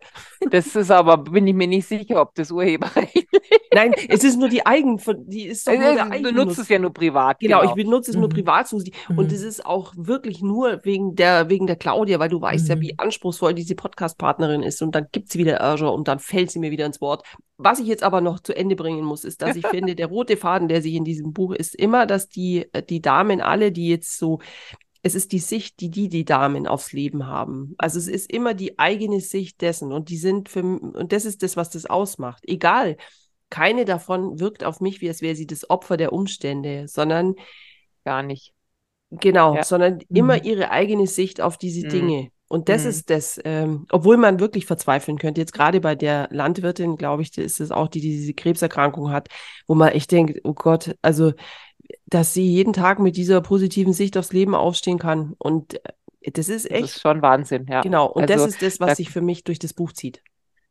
Das 0.49 0.75
ist 0.75 0.91
aber, 0.91 1.19
bin 1.19 1.47
ich 1.47 1.53
mir 1.53 1.67
nicht 1.67 1.87
sicher, 1.87 2.19
ob 2.19 2.35
das 2.35 2.51
Urheberrecht 2.51 3.25
Nein, 3.73 3.93
es 4.09 4.25
ist 4.25 4.37
nur 4.37 4.49
die 4.49 4.65
Eigen, 4.65 4.99
die 5.27 5.45
ist 5.45 5.65
doch 5.65 5.73
nur 5.73 5.93
der 5.93 6.05
Du 6.05 6.21
benutzt 6.21 6.59
es 6.59 6.67
ja 6.67 6.77
nur 6.77 6.93
privat. 6.93 7.39
Genau, 7.39 7.61
genau. 7.61 7.69
ich 7.69 7.75
benutze 7.75 8.11
es 8.11 8.17
mhm. 8.17 8.21
nur 8.21 8.29
privat. 8.29 8.71
Mhm. 8.71 9.17
Und 9.17 9.31
es 9.31 9.41
ist 9.43 9.65
auch 9.65 9.93
wirklich 9.95 10.41
nur 10.41 10.81
wegen 10.83 11.15
der, 11.15 11.49
wegen 11.49 11.67
der 11.67 11.77
Claudia, 11.77 12.19
weil 12.19 12.27
du 12.27 12.41
weißt 12.41 12.65
mhm. 12.65 12.69
ja, 12.69 12.81
wie 12.81 12.99
anspruchsvoll 12.99 13.53
diese 13.53 13.75
Podcast-Partnerin 13.75 14.61
ist. 14.61 14.81
Und 14.81 14.93
dann 14.93 15.07
gibt 15.13 15.31
sie 15.31 15.39
wieder 15.39 15.55
Ärger 15.55 15.93
und 15.93 16.09
dann 16.09 16.19
fällt 16.19 16.51
sie 16.51 16.59
mir 16.59 16.71
wieder 16.71 16.85
ins 16.85 16.99
Wort. 16.99 17.23
Was 17.57 17.79
ich 17.79 17.87
jetzt 17.87 18.03
aber 18.03 18.21
noch 18.21 18.39
zu 18.43 18.55
Ende 18.55 18.75
bringen 18.75 19.03
muss, 19.03 19.23
ist, 19.23 19.41
dass 19.41 19.55
ich 19.55 19.65
finde, 19.67 19.95
der 19.95 20.07
rote 20.07 20.37
Faden, 20.37 20.67
der 20.67 20.81
sich 20.81 20.93
in 20.93 21.05
diesem 21.05 21.33
Buch 21.33 21.53
ist, 21.53 21.75
immer, 21.75 22.05
dass 22.05 22.29
die, 22.29 22.67
die 22.89 23.01
Damen 23.01 23.41
alle, 23.41 23.71
die 23.71 23.87
jetzt 23.87 24.17
so 24.17 24.39
es 25.03 25.15
ist 25.15 25.31
die 25.31 25.39
Sicht, 25.39 25.79
die 25.79 25.89
die, 25.89 26.09
die 26.09 26.25
Damen 26.25 26.67
aufs 26.67 26.93
Leben 26.93 27.25
haben. 27.25 27.73
Also 27.77 27.97
es 27.97 28.07
ist 28.07 28.31
immer 28.31 28.53
die 28.53 28.77
eigene 28.77 29.19
Sicht 29.19 29.61
dessen 29.61 29.91
und 29.91 30.09
die 30.09 30.17
sind 30.17 30.47
für, 30.47 30.61
und 30.61 31.11
das 31.11 31.25
ist 31.25 31.41
das, 31.41 31.57
was 31.57 31.71
das 31.71 31.85
ausmacht. 31.87 32.43
Egal, 32.47 32.97
keine 33.49 33.85
davon 33.85 34.39
wirkt 34.39 34.63
auf 34.63 34.79
mich, 34.79 35.01
wie 35.01 35.07
als 35.07 35.21
wäre 35.21 35.35
sie 35.35 35.47
das 35.47 35.69
Opfer 35.69 35.97
der 35.97 36.13
Umstände, 36.13 36.87
sondern 36.87 37.35
gar 38.05 38.21
nicht. 38.21 38.53
Genau, 39.09 39.55
ja. 39.55 39.63
sondern 39.63 39.95
mhm. 39.95 40.15
immer 40.15 40.43
ihre 40.43 40.69
eigene 40.69 41.07
Sicht 41.07 41.41
auf 41.41 41.57
diese 41.57 41.87
mhm. 41.87 41.91
Dinge. 41.91 42.31
Und 42.51 42.67
das 42.67 42.83
mhm. 42.83 42.89
ist 42.89 43.09
das, 43.09 43.39
ähm, 43.45 43.85
obwohl 43.91 44.17
man 44.17 44.39
wirklich 44.39 44.65
verzweifeln 44.65 45.17
könnte. 45.17 45.39
Jetzt 45.39 45.53
gerade 45.53 45.79
bei 45.79 45.95
der 45.95 46.27
Landwirtin, 46.31 46.97
glaube 46.97 47.21
ich, 47.21 47.37
ist 47.37 47.61
es 47.61 47.71
auch, 47.71 47.87
die, 47.87 48.01
die 48.01 48.11
diese 48.11 48.33
Krebserkrankung 48.33 49.11
hat, 49.11 49.29
wo 49.67 49.75
man 49.75 49.89
echt 49.89 50.11
denkt, 50.11 50.41
oh 50.43 50.53
Gott, 50.53 50.95
also, 51.01 51.31
dass 52.07 52.33
sie 52.33 52.45
jeden 52.45 52.73
Tag 52.73 52.99
mit 52.99 53.15
dieser 53.15 53.39
positiven 53.39 53.93
Sicht 53.93 54.17
aufs 54.17 54.33
Leben 54.33 54.53
aufstehen 54.53 54.99
kann. 54.99 55.33
Und 55.37 55.75
äh, 56.21 56.31
das 56.31 56.49
ist 56.49 56.69
echt. 56.69 56.83
Das 56.83 56.95
ist 56.97 57.01
schon 57.01 57.21
Wahnsinn, 57.21 57.67
ja. 57.69 57.81
Genau. 57.81 58.07
Und 58.07 58.29
also, 58.29 58.45
das 58.45 58.53
ist 58.53 58.61
das, 58.61 58.79
was 58.81 58.97
sich 58.97 59.09
für 59.09 59.21
mich 59.21 59.45
durch 59.45 59.59
das 59.59 59.73
Buch 59.73 59.93
zieht 59.93 60.21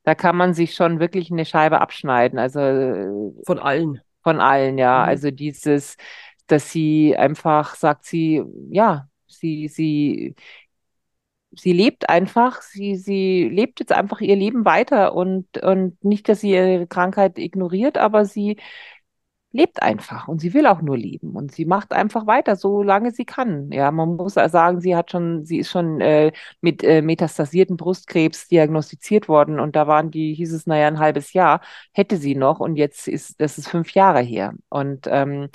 da 0.03 0.14
kann 0.14 0.35
man 0.35 0.55
sich 0.55 0.74
schon 0.74 0.99
wirklich 0.99 1.31
eine 1.31 1.45
Scheibe 1.45 1.81
abschneiden. 1.81 2.39
Also 2.39 3.35
von 3.45 3.59
allen. 3.59 4.01
Von 4.22 4.41
allen, 4.41 4.78
ja. 4.78 5.03
Mhm. 5.03 5.09
Also 5.09 5.31
dieses, 5.31 5.97
dass 6.47 6.70
sie 6.70 7.16
einfach 7.16 7.74
sagt, 7.74 8.07
sie, 8.07 8.43
ja, 8.70 9.09
sie, 9.26 9.68
sie, 9.68 10.35
sie 11.53 11.72
lebt 11.72 12.09
einfach, 12.09 12.62
sie, 12.62 12.96
sie 12.96 13.48
lebt 13.48 13.80
jetzt 13.80 13.92
einfach 13.92 14.20
ihr 14.20 14.36
Leben 14.36 14.64
weiter 14.64 15.14
und, 15.14 15.59
und 15.59 16.03
nicht, 16.05 16.28
dass 16.28 16.40
sie 16.40 16.53
ihre 16.53 16.86
Krankheit 16.86 17.38
ignoriert, 17.38 17.98
aber 17.98 18.24
sie 18.24 18.57
lebt 19.53 19.82
einfach 19.82 20.28
und 20.28 20.40
sie 20.40 20.55
will 20.55 20.66
auch 20.66 20.80
nur 20.80 20.96
leben 20.96 21.34
und 21.34 21.53
sie 21.53 21.64
macht 21.64 21.92
einfach 21.92 22.26
weiter, 22.26 22.55
solange 22.55 23.11
sie 23.11 23.24
kann. 23.24 23.72
Ja, 23.72 23.90
man 23.90 24.14
muss 24.16 24.34
sagen, 24.34 24.80
sie 24.80 24.94
hat 24.94 25.11
schon, 25.11 25.44
sie 25.44 25.59
ist 25.59 25.70
schon 25.70 26.01
äh, 26.01 26.32
mit 26.61 26.84
äh, 26.84 27.03
metastasierten 27.03 27.76
Brustkrebs 27.76 28.46
diagnostiziert 28.48 29.28
worden 29.28 29.59
und 29.59 29.74
da 29.74 29.88
waren 29.88 30.11
die, 30.12 30.34
hieß 30.34 30.53
es, 30.53 30.66
naja, 30.66 30.86
ein 30.86 31.01
halbes 31.01 31.32
Jahr 31.32 31.62
hätte 31.92 32.16
sie 32.16 32.36
noch 32.36 32.61
und 32.61 32.76
jetzt 32.76 33.09
ist, 33.09 33.40
das 33.40 33.59
ist 33.59 33.68
fünf 33.68 33.92
Jahre 33.92 34.20
her 34.20 34.55
und 34.68 35.07
ähm, 35.09 35.48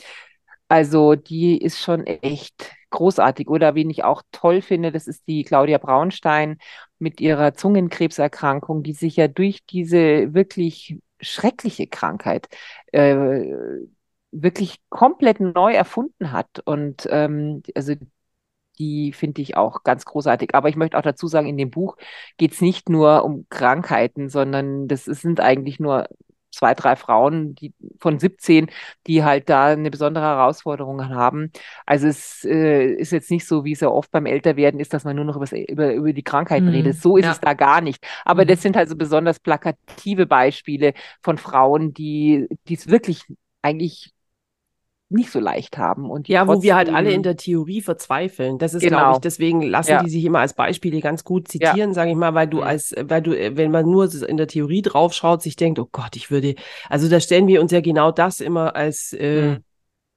also 0.67 1.15
die 1.15 1.57
ist 1.61 1.79
schon 1.79 2.05
echt 2.05 2.71
großartig. 2.95 3.49
Oder 3.49 3.75
wen 3.75 3.89
ich 3.89 4.03
auch 4.03 4.23
toll 4.31 4.61
finde, 4.61 4.91
das 4.91 5.07
ist 5.07 5.27
die 5.27 5.43
Claudia 5.43 5.77
Braunstein 5.77 6.57
mit 6.99 7.21
ihrer 7.21 7.53
Zungenkrebserkrankung, 7.53 8.83
die 8.83 8.93
sich 8.93 9.15
ja 9.17 9.27
durch 9.27 9.65
diese 9.65 10.33
wirklich 10.33 10.99
schreckliche 11.21 11.87
Krankheit 11.87 12.47
äh, 12.91 13.53
wirklich 14.31 14.77
komplett 14.89 15.39
neu 15.39 15.73
erfunden 15.73 16.31
hat. 16.31 16.59
Und 16.65 17.07
ähm, 17.11 17.63
also 17.75 17.95
die 18.79 19.13
finde 19.13 19.41
ich 19.41 19.57
auch 19.57 19.83
ganz 19.83 20.05
großartig. 20.05 20.53
Aber 20.55 20.69
ich 20.69 20.75
möchte 20.75 20.97
auch 20.97 21.01
dazu 21.01 21.27
sagen, 21.27 21.47
in 21.47 21.57
dem 21.57 21.71
Buch 21.71 21.97
geht 22.37 22.53
es 22.53 22.61
nicht 22.61 22.89
nur 22.89 23.23
um 23.23 23.45
Krankheiten, 23.49 24.29
sondern 24.29 24.87
das 24.87 25.05
sind 25.05 25.39
eigentlich 25.39 25.79
nur 25.79 26.07
zwei, 26.55 26.73
drei 26.73 26.95
Frauen, 26.95 27.53
die 27.55 27.73
von 27.99 28.17
17, 28.19 28.71
die 29.07 29.23
halt 29.23 29.49
da 29.49 29.67
eine 29.67 29.91
besondere 29.91 30.25
Herausforderung 30.25 31.09
haben. 31.09 31.51
Also 31.85 32.07
es 32.07 32.43
äh, 32.45 32.93
ist 32.93 33.11
jetzt 33.11 33.29
nicht 33.29 33.45
so, 33.45 33.65
wie 33.65 33.73
es 33.73 33.81
ja 33.81 33.89
oft 33.89 34.11
beim 34.11 34.25
Älterwerden 34.25 34.79
ist, 34.79 34.93
dass 34.93 35.03
man 35.03 35.15
nur 35.15 35.25
noch 35.25 35.35
über, 35.35 35.93
über 35.93 36.13
die 36.13 36.23
Krankheiten 36.23 36.67
mhm. 36.67 36.71
redet. 36.71 36.97
So 36.97 37.17
ist 37.17 37.25
ja. 37.25 37.31
es 37.31 37.39
da 37.39 37.53
gar 37.53 37.81
nicht. 37.81 38.03
Aber 38.23 38.43
mhm. 38.43 38.47
das 38.47 38.61
sind 38.61 38.75
halt 38.75 38.89
so 38.89 38.95
besonders 38.95 39.39
plakative 39.39 40.25
Beispiele 40.25 40.93
von 41.21 41.37
Frauen, 41.37 41.93
die 41.93 42.47
es 42.69 42.87
wirklich 42.87 43.21
eigentlich 43.61 44.14
nicht 45.09 45.31
so 45.31 45.39
leicht 45.39 45.77
haben. 45.77 46.09
Und 46.09 46.27
ja, 46.27 46.47
wo 46.47 46.61
wir 46.61 46.75
halt 46.75 46.89
alle 46.89 47.11
in 47.11 47.21
der 47.21 47.37
Theorie 47.37 47.81
verzweifeln. 47.81 48.57
Das 48.57 48.73
ist, 48.73 48.81
genau. 48.81 48.97
glaube 48.97 49.13
ich, 49.15 49.21
deswegen 49.21 49.61
lassen 49.61 49.91
ja. 49.91 50.03
die 50.03 50.09
sich 50.09 50.25
immer 50.25 50.39
als 50.39 50.53
Beispiele 50.53 50.99
ganz 50.99 51.23
gut 51.23 51.47
zitieren, 51.47 51.91
ja. 51.91 51.93
sage 51.93 52.11
ich 52.11 52.15
mal, 52.15 52.33
weil 52.33 52.47
du 52.47 52.57
mhm. 52.57 52.63
als, 52.63 52.93
weil 52.99 53.21
du, 53.21 53.31
wenn 53.31 53.71
man 53.71 53.85
nur 53.85 54.11
in 54.23 54.37
der 54.37 54.47
Theorie 54.47 54.81
draufschaut, 54.81 55.41
sich 55.41 55.55
denkt, 55.55 55.79
oh 55.79 55.87
Gott, 55.91 56.15
ich 56.15 56.31
würde, 56.31 56.55
also 56.89 57.07
da 57.07 57.19
stellen 57.19 57.47
wir 57.47 57.61
uns 57.61 57.71
ja 57.71 57.81
genau 57.81 58.11
das 58.11 58.39
immer 58.39 58.75
als 58.75 59.13
äh, 59.13 59.49
mhm. 59.49 59.63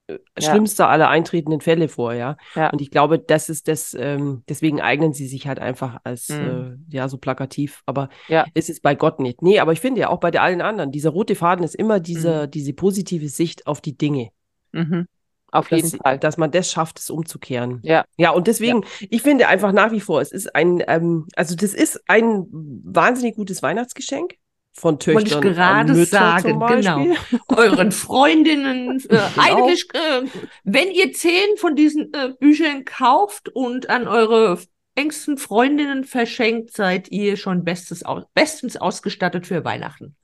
Äh, 0.09 0.19
schlimmster 0.41 0.85
ja. 0.85 0.91
aller 0.91 1.09
eintretenden 1.11 1.61
Fälle 1.61 1.89
vor, 1.89 2.15
ja? 2.15 2.39
ja. 2.55 2.71
Und 2.71 2.81
ich 2.81 2.91
glaube, 2.91 3.19
das 3.19 3.51
ist 3.51 3.69
das, 3.69 3.95
ähm, 3.99 4.43
deswegen 4.49 4.81
eignen 4.81 5.13
sie 5.13 5.27
sich 5.27 5.47
halt 5.47 5.59
einfach 5.59 5.99
als, 6.03 6.31
mhm. 6.31 6.81
äh, 6.91 6.97
ja, 6.97 7.09
so 7.09 7.19
plakativ. 7.19 7.83
Aber 7.85 8.09
ja. 8.29 8.47
ist 8.55 8.71
es 8.71 8.81
bei 8.81 8.95
Gott 8.95 9.21
nicht. 9.21 9.43
Nee, 9.43 9.59
aber 9.59 9.73
ich 9.73 9.81
finde 9.81 10.01
ja 10.01 10.09
auch 10.09 10.19
bei 10.19 10.31
allen 10.31 10.63
anderen, 10.63 10.93
dieser 10.93 11.11
rote 11.11 11.35
Faden 11.35 11.63
ist 11.63 11.75
immer 11.75 12.01
dieser, 12.01 12.47
mhm. 12.47 12.51
diese 12.53 12.73
positive 12.73 13.29
Sicht 13.29 13.67
auf 13.67 13.83
die 13.83 13.99
Dinge. 13.99 14.31
Mhm. 14.73 15.07
Auf 15.51 15.69
dass, 15.69 15.81
jeden 15.81 15.99
Fall. 15.99 16.19
Dass 16.19 16.37
man 16.37 16.51
das 16.51 16.71
schafft, 16.71 16.99
es 16.99 17.11
umzukehren. 17.11 17.81
Ja. 17.83 18.05
Ja, 18.17 18.31
und 18.31 18.47
deswegen, 18.47 18.83
ja. 18.83 19.07
ich 19.11 19.23
finde 19.23 19.49
einfach 19.49 19.73
nach 19.73 19.93
wie 19.93 20.01
vor, 20.01 20.21
es 20.21 20.31
ist 20.31 20.55
ein, 20.55 20.83
ähm, 20.87 21.27
also 21.37 21.55
das 21.55 21.73
ist 21.75 22.03
ein 22.07 22.47
wahnsinnig 22.51 23.37
gutes 23.37 23.63
Weihnachtsgeschenk 23.63 24.35
von 24.75 24.99
Töchtern. 24.99 25.33
Wollte 25.33 25.49
ich 25.49 25.55
gerade 25.57 26.05
sagen, 26.05 26.61
genau. 26.61 27.07
Euren 27.49 27.93
Freundinnen, 27.93 29.01
äh, 29.01 29.09
genau. 29.09 29.23
eigentlich, 29.39 29.87
äh, 29.95 30.23
wenn 30.65 30.91
ihr 30.91 31.13
zehn 31.13 31.57
von 31.57 31.75
diesen 31.75 32.13
äh, 32.13 32.35
Büchern 32.39 32.85
kauft 32.85 33.49
und 33.49 33.89
an 33.89 34.07
eure 34.07 34.59
engsten 34.95 35.39
Freundinnen 35.39 36.05
verschenkt, 36.05 36.73
seid 36.73 37.11
ihr 37.11 37.37
schon 37.37 37.65
bestes, 37.65 38.03
bestens 38.35 38.77
ausgestattet 38.77 39.47
für 39.47 39.65
Weihnachten. 39.65 40.17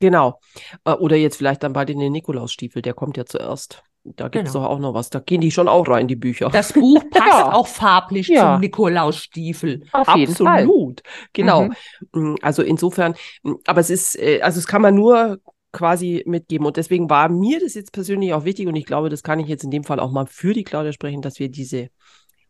Genau. 0.00 0.40
Äh, 0.84 0.92
oder 0.92 1.16
jetzt 1.16 1.36
vielleicht 1.36 1.62
dann 1.62 1.72
bei 1.72 1.84
den 1.84 1.98
Nikolausstiefel, 1.98 2.82
der 2.82 2.94
kommt 2.94 3.16
ja 3.16 3.26
zuerst. 3.26 3.82
Da 4.02 4.28
gibt 4.28 4.46
es 4.46 4.54
genau. 4.54 4.64
doch 4.64 4.70
auch 4.70 4.78
noch 4.78 4.94
was. 4.94 5.10
Da 5.10 5.20
gehen 5.20 5.42
die 5.42 5.50
schon 5.50 5.68
auch 5.68 5.86
rein, 5.86 6.08
die 6.08 6.16
Bücher. 6.16 6.48
Das 6.48 6.72
Buch 6.72 7.04
passt 7.10 7.26
ja. 7.26 7.52
auch 7.52 7.66
farblich 7.66 8.28
ja. 8.28 8.54
zum 8.54 8.60
Nikolausstiefel. 8.60 9.84
Auf 9.92 10.08
Absolut. 10.08 11.02
Genau. 11.34 11.64
Mhm. 12.12 12.32
Mm, 12.32 12.36
also 12.40 12.62
insofern, 12.62 13.14
mm, 13.42 13.52
aber 13.66 13.80
es 13.80 13.90
ist, 13.90 14.18
äh, 14.18 14.40
also 14.40 14.58
es 14.58 14.66
kann 14.66 14.80
man 14.80 14.94
nur 14.94 15.38
quasi 15.72 16.22
mitgeben. 16.26 16.66
Und 16.66 16.78
deswegen 16.78 17.10
war 17.10 17.28
mir 17.28 17.60
das 17.60 17.74
jetzt 17.74 17.92
persönlich 17.92 18.32
auch 18.32 18.44
wichtig 18.44 18.66
und 18.68 18.76
ich 18.76 18.86
glaube, 18.86 19.10
das 19.10 19.22
kann 19.22 19.38
ich 19.38 19.48
jetzt 19.48 19.64
in 19.64 19.70
dem 19.70 19.84
Fall 19.84 20.00
auch 20.00 20.10
mal 20.10 20.26
für 20.26 20.54
die 20.54 20.64
Claudia 20.64 20.92
sprechen, 20.92 21.22
dass 21.22 21.38
wir 21.38 21.50
diese 21.50 21.90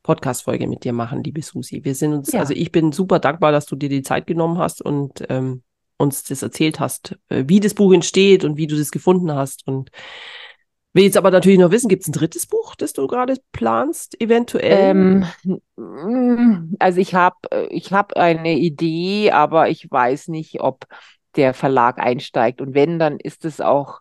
Podcast-Folge 0.03 0.67
mit 0.67 0.85
dir 0.85 0.93
machen, 0.93 1.23
liebe 1.23 1.43
Susi. 1.43 1.85
Wir 1.85 1.95
sind 1.95 2.15
uns, 2.15 2.33
ja. 2.33 2.41
also 2.41 2.55
ich 2.55 2.73
bin 2.73 2.93
super 2.93 3.19
dankbar, 3.19 3.53
dass 3.53 3.67
du 3.67 3.77
dir 3.77 3.89
die 3.89 4.03
Zeit 4.03 4.27
genommen 4.27 4.57
hast 4.57 4.81
und 4.81 5.25
ähm, 5.29 5.63
uns 6.01 6.25
das 6.25 6.43
erzählt 6.43 6.81
hast, 6.81 7.19
äh, 7.29 7.45
wie 7.47 7.61
das 7.61 7.75
Buch 7.75 7.93
entsteht 7.93 8.45
und 8.45 8.57
wie 8.57 8.67
du 8.67 8.77
das 8.77 8.91
gefunden 8.91 9.33
hast. 9.33 9.67
Und 9.67 9.91
will 10.93 11.05
jetzt 11.05 11.17
aber 11.17 11.31
natürlich 11.31 11.59
noch 11.59 11.71
wissen, 11.71 11.89
gibt 11.89 12.03
es 12.03 12.09
ein 12.09 12.13
drittes 12.13 12.47
Buch, 12.47 12.75
das 12.75 12.93
du 12.93 13.07
gerade 13.07 13.37
planst, 13.53 14.21
eventuell? 14.21 15.25
Ähm, 15.77 16.77
also 16.79 17.01
ich 17.01 17.15
habe 17.15 17.37
äh, 17.51 17.67
ich 17.67 17.93
hab 17.93 18.15
eine 18.15 18.55
Idee, 18.55 19.31
aber 19.31 19.69
ich 19.69 19.91
weiß 19.91 20.29
nicht, 20.29 20.61
ob 20.61 20.87
der 21.37 21.55
Verlag 21.55 21.99
einsteigt. 21.99 22.61
Und 22.61 22.75
wenn, 22.75 22.99
dann 22.99 23.19
ist 23.21 23.45
es 23.45 23.61
auch 23.61 24.01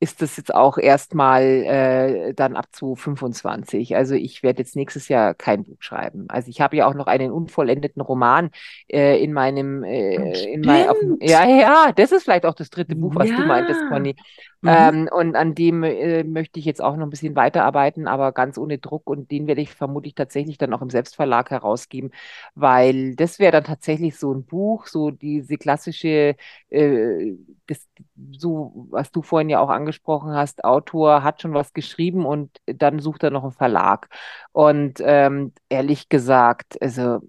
ist 0.00 0.20
das 0.20 0.36
jetzt 0.36 0.54
auch 0.54 0.76
erstmal 0.76 1.42
äh, 1.42 2.34
dann 2.34 2.56
ab 2.56 2.66
zu 2.72 2.94
25. 2.94 3.96
Also 3.96 4.14
ich 4.14 4.42
werde 4.42 4.58
jetzt 4.58 4.76
nächstes 4.76 5.08
Jahr 5.08 5.34
kein 5.34 5.64
Buch 5.64 5.78
schreiben. 5.80 6.26
Also 6.28 6.50
ich 6.50 6.60
habe 6.60 6.76
ja 6.76 6.86
auch 6.86 6.94
noch 6.94 7.06
einen 7.06 7.30
unvollendeten 7.30 8.02
Roman 8.02 8.50
äh, 8.88 9.22
in 9.22 9.32
meinem 9.32 9.82
äh, 9.82 10.52
in 10.52 10.60
mein, 10.60 10.88
auf, 10.88 10.96
ja 11.20 11.46
ja, 11.48 11.92
das 11.94 12.12
ist 12.12 12.24
vielleicht 12.24 12.44
auch 12.44 12.54
das 12.54 12.70
dritte 12.70 12.96
Buch, 12.96 13.14
was 13.14 13.30
ja. 13.30 13.36
du 13.36 13.46
meintest, 13.46 13.80
Conny. 13.88 14.16
Mhm. 14.64 14.70
Ähm, 14.72 15.08
und 15.12 15.36
an 15.36 15.54
dem 15.54 15.82
äh, 15.84 16.24
möchte 16.24 16.58
ich 16.58 16.64
jetzt 16.64 16.80
auch 16.82 16.96
noch 16.96 17.06
ein 17.06 17.10
bisschen 17.10 17.36
weiterarbeiten, 17.36 18.08
aber 18.08 18.32
ganz 18.32 18.56
ohne 18.58 18.78
Druck. 18.78 19.06
Und 19.08 19.30
den 19.30 19.46
werde 19.46 19.60
ich 19.60 19.70
vermutlich 19.74 20.14
tatsächlich 20.14 20.56
dann 20.58 20.72
auch 20.72 20.80
im 20.82 20.90
Selbstverlag 20.90 21.50
herausgeben, 21.50 22.10
weil 22.54 23.14
das 23.16 23.38
wäre 23.38 23.52
dann 23.52 23.64
tatsächlich 23.64 24.16
so 24.18 24.32
ein 24.32 24.44
Buch, 24.46 24.86
so 24.86 25.10
diese 25.10 25.58
klassische, 25.58 26.36
äh, 26.70 27.34
das, 27.66 27.86
so 28.32 28.86
was 28.90 29.10
du 29.12 29.22
vorhin 29.22 29.50
ja 29.50 29.60
auch 29.60 29.68
angesprochen 29.70 30.32
hast, 30.34 30.64
Autor 30.64 31.22
hat 31.22 31.42
schon 31.42 31.54
was 31.54 31.72
geschrieben 31.74 32.24
und 32.26 32.50
dann 32.66 32.98
sucht 33.00 33.22
er 33.22 33.30
noch 33.30 33.42
einen 33.42 33.52
Verlag. 33.52 34.08
Und 34.52 35.00
ähm, 35.04 35.52
ehrlich 35.68 36.08
gesagt, 36.08 36.80
also 36.82 37.20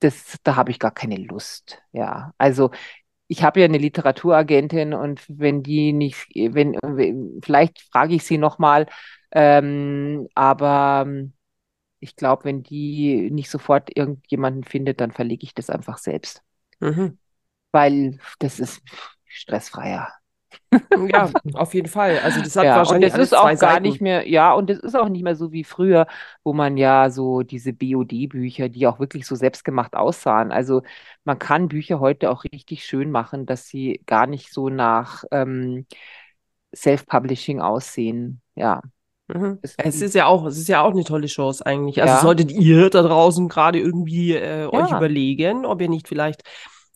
das, 0.00 0.36
da 0.42 0.56
habe 0.56 0.70
ich 0.70 0.78
gar 0.78 0.92
keine 0.92 1.16
Lust. 1.16 1.82
Ja, 1.92 2.32
also 2.38 2.70
ich 3.30 3.44
habe 3.44 3.60
ja 3.60 3.66
eine 3.66 3.78
Literaturagentin 3.78 4.92
und 4.92 5.24
wenn 5.28 5.62
die 5.62 5.92
nicht, 5.92 6.26
wenn, 6.34 6.76
vielleicht 7.44 7.80
frage 7.92 8.16
ich 8.16 8.24
sie 8.24 8.38
nochmal, 8.38 8.86
ähm, 9.30 10.26
aber 10.34 11.06
ich 12.00 12.16
glaube, 12.16 12.44
wenn 12.44 12.64
die 12.64 13.30
nicht 13.30 13.48
sofort 13.48 13.96
irgendjemanden 13.96 14.64
findet, 14.64 15.00
dann 15.00 15.12
verlege 15.12 15.44
ich 15.44 15.54
das 15.54 15.70
einfach 15.70 15.98
selbst. 15.98 16.42
Mhm. 16.80 17.18
Weil 17.70 18.18
das 18.40 18.58
ist 18.58 18.82
stressfreier. 19.26 20.12
Ja, 21.12 21.30
auf 21.54 21.74
jeden 21.74 21.88
Fall. 21.88 22.18
Also 22.22 22.40
das 22.40 22.54
hat 22.54 22.64
ja, 22.64 22.76
wahrscheinlich 22.76 23.12
und 23.12 23.18
das 23.18 23.28
ist 23.28 23.36
auch 23.36 23.44
gar 23.44 23.56
Seiten. 23.56 23.82
nicht 23.82 24.00
mehr, 24.00 24.28
ja, 24.28 24.52
und 24.52 24.70
es 24.70 24.78
ist 24.78 24.96
auch 24.96 25.08
nicht 25.08 25.24
mehr 25.24 25.34
so 25.34 25.52
wie 25.52 25.64
früher, 25.64 26.06
wo 26.44 26.52
man 26.52 26.76
ja 26.76 27.10
so 27.10 27.42
diese 27.42 27.72
BOD-Bücher, 27.72 28.68
die 28.68 28.86
auch 28.86 29.00
wirklich 29.00 29.26
so 29.26 29.34
selbstgemacht 29.34 29.94
aussahen. 29.94 30.52
Also 30.52 30.82
man 31.24 31.38
kann 31.38 31.68
Bücher 31.68 31.98
heute 31.98 32.30
auch 32.30 32.44
richtig 32.44 32.84
schön 32.84 33.10
machen, 33.10 33.46
dass 33.46 33.66
sie 33.66 34.02
gar 34.06 34.26
nicht 34.26 34.52
so 34.52 34.68
nach 34.68 35.24
ähm, 35.32 35.86
Self-Publishing 36.74 37.60
aussehen. 37.60 38.40
Ja. 38.54 38.82
Mhm. 39.28 39.58
Es 39.62 40.02
ist 40.02 40.14
ja 40.14 40.26
auch, 40.26 40.44
es 40.46 40.58
ist 40.58 40.68
ja 40.68 40.82
auch 40.82 40.90
eine 40.90 41.04
tolle 41.04 41.26
Chance 41.26 41.64
eigentlich. 41.64 42.02
Also 42.02 42.14
ja. 42.14 42.20
solltet 42.20 42.50
ihr 42.52 42.90
da 42.90 43.02
draußen 43.02 43.48
gerade 43.48 43.78
irgendwie 43.78 44.34
äh, 44.34 44.62
ja. 44.62 44.72
euch 44.72 44.90
überlegen, 44.90 45.66
ob 45.66 45.80
ihr 45.80 45.88
nicht 45.88 46.08
vielleicht 46.08 46.42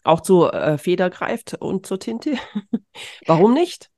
auch 0.05 0.21
zur 0.21 0.55
äh, 0.55 0.79
Feder 0.79 1.11
greift 1.11 1.55
und 1.55 1.87
zur 1.87 1.99
Tinte. 1.99 2.37
Warum 3.27 3.55
nicht? 3.55 3.91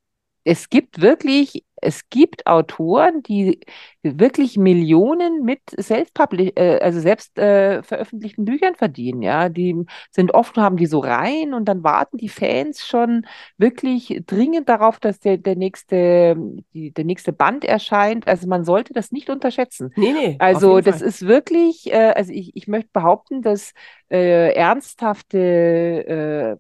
Es 0.48 0.70
gibt 0.70 1.00
wirklich 1.00 1.64
es 1.82 2.08
gibt 2.08 2.46
Autoren, 2.46 3.22
die 3.22 3.60
wirklich 4.02 4.56
Millionen 4.56 5.44
mit 5.44 5.60
self 5.76 6.08
äh, 6.32 6.78
also 6.80 7.00
selbst 7.00 7.38
äh, 7.38 7.82
veröffentlichten 7.82 8.44
Büchern 8.44 8.74
verdienen. 8.74 9.22
Ja, 9.22 9.48
die 9.48 9.84
sind 10.10 10.32
oft 10.32 10.56
haben 10.56 10.78
die 10.78 10.86
so 10.86 11.00
rein 11.00 11.52
und 11.52 11.66
dann 11.66 11.84
warten 11.84 12.16
die 12.16 12.30
Fans 12.30 12.86
schon 12.86 13.26
wirklich 13.58 14.22
dringend 14.26 14.68
darauf, 14.68 14.98
dass 14.98 15.20
der, 15.20 15.36
der 15.36 15.56
nächste 15.56 16.36
die, 16.72 16.92
der 16.92 17.04
nächste 17.04 17.32
Band 17.32 17.64
erscheint. 17.64 18.26
Also 18.26 18.48
man 18.48 18.64
sollte 18.64 18.94
das 18.94 19.12
nicht 19.12 19.28
unterschätzen. 19.28 19.92
Nee, 19.96 20.12
nee. 20.12 20.36
Also 20.38 20.80
das 20.80 20.98
Fall. 20.98 21.08
ist 21.08 21.26
wirklich, 21.26 21.92
äh, 21.92 22.12
also 22.16 22.32
ich, 22.32 22.56
ich 22.56 22.68
möchte 22.68 22.90
behaupten, 22.92 23.42
dass 23.42 23.72
äh, 24.10 24.54
ernsthafte 24.54 25.38
äh, 25.38 26.56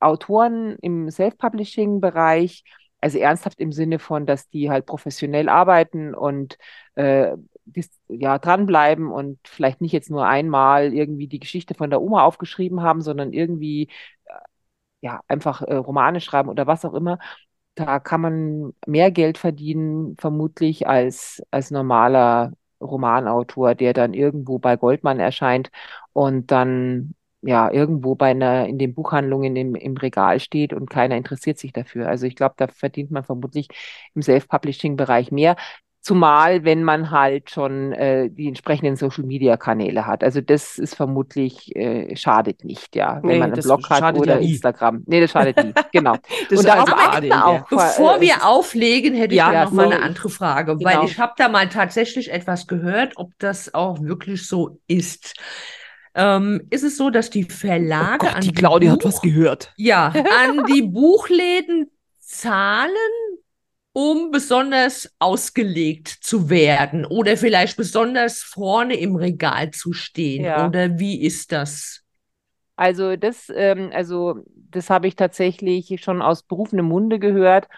Autoren 0.00 0.76
im 0.80 1.10
Self-Publishing-Bereich 1.10 2.64
also 3.06 3.18
ernsthaft 3.18 3.60
im 3.60 3.72
Sinne 3.72 3.98
von, 3.98 4.26
dass 4.26 4.48
die 4.48 4.70
halt 4.70 4.86
professionell 4.86 5.48
arbeiten 5.48 6.14
und 6.14 6.58
äh, 6.96 7.36
dis, 7.64 7.90
ja, 8.08 8.38
dranbleiben 8.38 9.10
und 9.10 9.38
vielleicht 9.46 9.80
nicht 9.80 9.92
jetzt 9.92 10.10
nur 10.10 10.26
einmal 10.26 10.92
irgendwie 10.92 11.28
die 11.28 11.38
Geschichte 11.40 11.74
von 11.74 11.90
der 11.90 12.02
Oma 12.02 12.24
aufgeschrieben 12.24 12.82
haben, 12.82 13.00
sondern 13.02 13.32
irgendwie 13.32 13.88
äh, 14.26 14.32
ja 15.00 15.20
einfach 15.28 15.62
äh, 15.62 15.74
Romane 15.74 16.20
schreiben 16.20 16.48
oder 16.48 16.66
was 16.66 16.84
auch 16.84 16.94
immer. 16.94 17.18
Da 17.74 18.00
kann 18.00 18.20
man 18.22 18.74
mehr 18.86 19.10
Geld 19.10 19.38
verdienen, 19.38 20.16
vermutlich, 20.18 20.88
als, 20.88 21.42
als 21.50 21.70
normaler 21.70 22.52
Romanautor, 22.80 23.74
der 23.74 23.92
dann 23.94 24.14
irgendwo 24.14 24.58
bei 24.58 24.76
Goldmann 24.76 25.20
erscheint 25.20 25.70
und 26.12 26.50
dann 26.52 27.14
ja, 27.46 27.70
irgendwo 27.70 28.14
bei 28.14 28.30
einer, 28.30 28.66
in 28.66 28.78
den 28.78 28.94
Buchhandlungen 28.94 29.54
im, 29.56 29.74
im 29.74 29.96
Regal 29.96 30.40
steht 30.40 30.72
und 30.72 30.90
keiner 30.90 31.16
interessiert 31.16 31.58
sich 31.58 31.72
dafür. 31.72 32.08
Also 32.08 32.26
ich 32.26 32.34
glaube, 32.34 32.54
da 32.56 32.66
verdient 32.66 33.10
man 33.10 33.24
vermutlich 33.24 33.68
im 34.14 34.22
Self-Publishing-Bereich 34.22 35.30
mehr. 35.30 35.56
Zumal, 36.00 36.64
wenn 36.64 36.84
man 36.84 37.10
halt 37.10 37.50
schon 37.50 37.92
äh, 37.92 38.30
die 38.30 38.46
entsprechenden 38.46 38.94
Social-Media-Kanäle 38.94 40.06
hat. 40.06 40.22
Also 40.22 40.40
das 40.40 40.78
ist 40.78 40.94
vermutlich, 40.94 41.74
äh, 41.74 42.14
schadet 42.14 42.64
nicht, 42.64 42.94
ja, 42.94 43.20
wenn 43.22 43.30
nee, 43.30 43.38
man 43.38 43.52
einen 43.52 43.62
Blog 43.62 43.90
hat 43.90 44.16
oder 44.16 44.40
ja 44.40 44.48
Instagram. 44.48 45.02
Nee, 45.06 45.20
das 45.20 45.32
schadet 45.32 45.56
nie, 45.64 45.72
genau. 45.92 46.14
das 46.48 46.60
Und 46.60 46.68
also 46.68 46.92
auch, 47.32 47.68
Bevor 47.68 48.18
äh, 48.18 48.20
wir 48.20 48.46
auflegen, 48.46 49.14
hätte 49.14 49.34
ja, 49.34 49.48
ich 49.48 49.54
ja 49.54 49.64
noch 49.64 49.72
mal 49.72 49.86
eine 49.86 50.02
andere 50.02 50.30
Frage, 50.30 50.76
genau. 50.76 50.88
weil 50.88 51.04
ich 51.06 51.18
habe 51.18 51.32
da 51.36 51.48
mal 51.48 51.68
tatsächlich 51.68 52.32
etwas 52.32 52.68
gehört, 52.68 53.14
ob 53.16 53.32
das 53.38 53.74
auch 53.74 54.00
wirklich 54.00 54.46
so 54.46 54.78
ist 54.86 55.34
ähm, 56.16 56.66
ist 56.70 56.82
es 56.82 56.96
so, 56.96 57.10
dass 57.10 57.28
die 57.30 57.44
Verlage 57.44 58.24
oh 58.24 58.28
Gott, 58.28 58.36
an 58.36 58.40
die 58.42 58.52
Claudia 58.52 58.90
Buch, 58.90 58.98
hat 58.98 59.04
was 59.04 59.20
gehört. 59.20 59.72
Ja, 59.76 60.06
an 60.40 60.64
die 60.64 60.82
Buchläden 60.82 61.90
zahlen, 62.18 62.90
um 63.92 64.30
besonders 64.30 65.10
ausgelegt 65.18 66.08
zu 66.08 66.48
werden 66.48 67.04
oder 67.04 67.36
vielleicht 67.36 67.76
besonders 67.76 68.42
vorne 68.42 68.96
im 68.96 69.14
Regal 69.16 69.70
zu 69.70 69.92
stehen. 69.92 70.44
Ja. 70.44 70.66
Oder 70.66 70.98
wie 70.98 71.22
ist 71.22 71.52
das? 71.52 72.02
Also 72.76 73.16
das, 73.16 73.50
ähm, 73.54 73.90
also 73.92 74.44
das 74.70 74.90
habe 74.90 75.08
ich 75.08 75.16
tatsächlich 75.16 76.02
schon 76.02 76.22
aus 76.22 76.42
berufenem 76.42 76.86
Munde 76.86 77.18
gehört. 77.18 77.68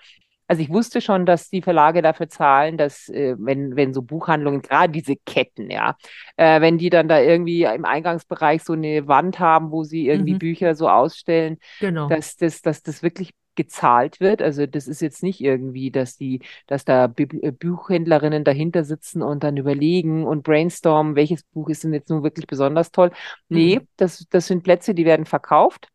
Also 0.48 0.62
ich 0.62 0.70
wusste 0.70 1.00
schon, 1.00 1.26
dass 1.26 1.50
die 1.50 1.62
Verlage 1.62 2.02
dafür 2.02 2.28
zahlen, 2.28 2.78
dass 2.78 3.08
äh, 3.10 3.36
wenn, 3.38 3.76
wenn 3.76 3.92
so 3.92 4.02
Buchhandlungen, 4.02 4.62
gerade 4.62 4.90
diese 4.92 5.14
Ketten, 5.14 5.70
ja, 5.70 5.96
äh, 6.36 6.60
wenn 6.60 6.78
die 6.78 6.90
dann 6.90 7.06
da 7.06 7.20
irgendwie 7.20 7.64
im 7.64 7.84
Eingangsbereich 7.84 8.62
so 8.64 8.72
eine 8.72 9.06
Wand 9.06 9.38
haben, 9.38 9.70
wo 9.70 9.84
sie 9.84 10.08
irgendwie 10.08 10.34
mhm. 10.34 10.38
Bücher 10.38 10.74
so 10.74 10.88
ausstellen, 10.88 11.58
genau. 11.80 12.08
dass, 12.08 12.36
das, 12.36 12.62
dass 12.62 12.82
das 12.82 13.02
wirklich 13.02 13.32
gezahlt 13.56 14.20
wird. 14.20 14.40
Also 14.40 14.66
das 14.66 14.88
ist 14.88 15.02
jetzt 15.02 15.22
nicht 15.22 15.40
irgendwie, 15.40 15.90
dass 15.90 16.16
die, 16.16 16.40
dass 16.66 16.84
da 16.84 17.12
äh, 17.16 17.52
Buchhändlerinnen 17.52 18.44
dahinter 18.44 18.84
sitzen 18.84 19.20
und 19.20 19.42
dann 19.42 19.56
überlegen 19.56 20.26
und 20.26 20.44
brainstormen, 20.44 21.16
welches 21.16 21.42
Buch 21.42 21.68
ist 21.68 21.84
denn 21.84 21.92
jetzt 21.92 22.08
nun 22.08 22.22
wirklich 22.22 22.46
besonders 22.46 22.90
toll. 22.90 23.10
Nee, 23.48 23.80
mhm. 23.80 23.88
das, 23.96 24.26
das 24.30 24.46
sind 24.46 24.62
Plätze, 24.62 24.94
die 24.94 25.04
werden 25.04 25.26
verkauft 25.26 25.88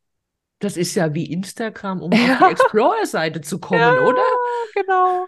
das 0.64 0.78
ist 0.78 0.96
ja 0.96 1.14
wie 1.14 1.32
Instagram, 1.32 2.02
um 2.02 2.12
ja. 2.14 2.34
auf 2.34 2.40
die 2.40 2.52
Explorer-Seite 2.52 3.42
zu 3.42 3.60
kommen, 3.60 3.80
ja, 3.80 4.02
oder? 4.02 4.24
Genau. 4.74 5.26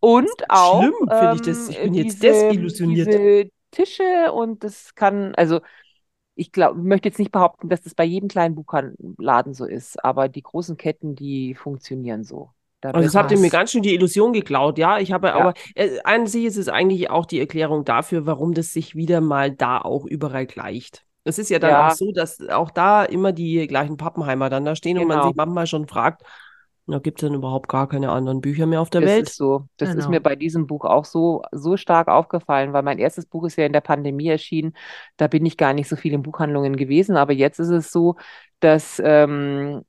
Und 0.00 0.30
auch. 0.48 0.82
Schlimm 0.82 0.94
finde 1.08 1.34
ich 1.34 1.42
das. 1.42 1.68
Ich 1.68 1.82
bin 1.82 1.92
diese, 1.92 2.04
jetzt 2.04 2.22
desillusioniert. 2.22 3.08
Diese 3.08 3.50
Tische 3.70 4.32
und 4.32 4.64
das 4.64 4.94
kann, 4.94 5.34
also 5.34 5.60
ich 6.34 6.52
glaube, 6.52 6.80
möchte 6.80 7.08
jetzt 7.08 7.18
nicht 7.18 7.32
behaupten, 7.32 7.68
dass 7.68 7.82
das 7.82 7.94
bei 7.94 8.04
jedem 8.04 8.28
kleinen 8.28 8.54
Buchladen 8.54 9.54
so 9.54 9.66
ist, 9.66 10.02
aber 10.04 10.28
die 10.28 10.42
großen 10.42 10.76
Ketten, 10.76 11.16
die 11.16 11.54
funktionieren 11.54 12.22
so. 12.22 12.50
Also 12.80 13.00
das 13.00 13.16
habt 13.16 13.32
ihr 13.32 13.38
mir 13.38 13.50
ganz 13.50 13.72
schön 13.72 13.82
die 13.82 13.94
Illusion 13.94 14.32
geklaut, 14.32 14.78
ja. 14.78 14.98
Ich 14.98 15.10
habe 15.10 15.28
ja. 15.28 15.34
aber 15.34 15.54
äh, 15.74 15.98
an 16.04 16.28
sich 16.28 16.44
ist 16.44 16.56
es 16.56 16.68
eigentlich 16.68 17.10
auch 17.10 17.26
die 17.26 17.40
Erklärung 17.40 17.84
dafür, 17.84 18.24
warum 18.24 18.54
das 18.54 18.72
sich 18.72 18.94
wieder 18.94 19.20
mal 19.20 19.50
da 19.50 19.80
auch 19.80 20.06
überall 20.06 20.46
gleicht. 20.46 21.04
Es 21.28 21.38
ist 21.38 21.50
ja 21.50 21.58
dann 21.58 21.70
ja. 21.70 21.88
auch 21.88 21.92
so, 21.92 22.12
dass 22.12 22.40
auch 22.48 22.70
da 22.70 23.04
immer 23.04 23.32
die 23.32 23.66
gleichen 23.66 23.96
Pappenheimer 23.96 24.48
dann 24.48 24.64
da 24.64 24.74
stehen 24.74 24.96
genau. 24.96 25.02
und 25.02 25.08
man 25.08 25.22
sich 25.22 25.32
genau. 25.32 25.44
manchmal 25.44 25.66
schon 25.66 25.86
fragt, 25.86 26.22
da 26.86 26.98
gibt 26.98 27.20
es 27.22 27.28
dann 27.28 27.36
überhaupt 27.36 27.68
gar 27.68 27.86
keine 27.86 28.10
anderen 28.10 28.40
Bücher 28.40 28.64
mehr 28.64 28.80
auf 28.80 28.88
der 28.88 29.02
das 29.02 29.10
Welt. 29.10 29.22
Das 29.26 29.30
ist 29.32 29.36
so. 29.36 29.66
Das 29.76 29.90
genau. 29.90 30.00
ist 30.00 30.08
mir 30.08 30.20
bei 30.20 30.36
diesem 30.36 30.66
Buch 30.66 30.86
auch 30.86 31.04
so, 31.04 31.42
so 31.52 31.76
stark 31.76 32.08
aufgefallen, 32.08 32.72
weil 32.72 32.82
mein 32.82 32.98
erstes 32.98 33.26
Buch 33.26 33.44
ist 33.44 33.56
ja 33.56 33.66
in 33.66 33.74
der 33.74 33.82
Pandemie 33.82 34.28
erschienen. 34.28 34.72
Da 35.18 35.26
bin 35.26 35.44
ich 35.44 35.58
gar 35.58 35.74
nicht 35.74 35.88
so 35.88 35.96
viel 35.96 36.14
in 36.14 36.22
Buchhandlungen 36.22 36.76
gewesen, 36.76 37.16
aber 37.16 37.34
jetzt 37.34 37.58
ist 37.58 37.68
es 37.68 37.92
so, 37.92 38.16
dass, 38.60 39.02
ähm, 39.04 39.82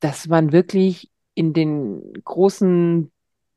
dass 0.00 0.26
man 0.26 0.52
wirklich 0.52 1.10
in 1.34 1.52
den 1.52 2.14
großen 2.24 3.12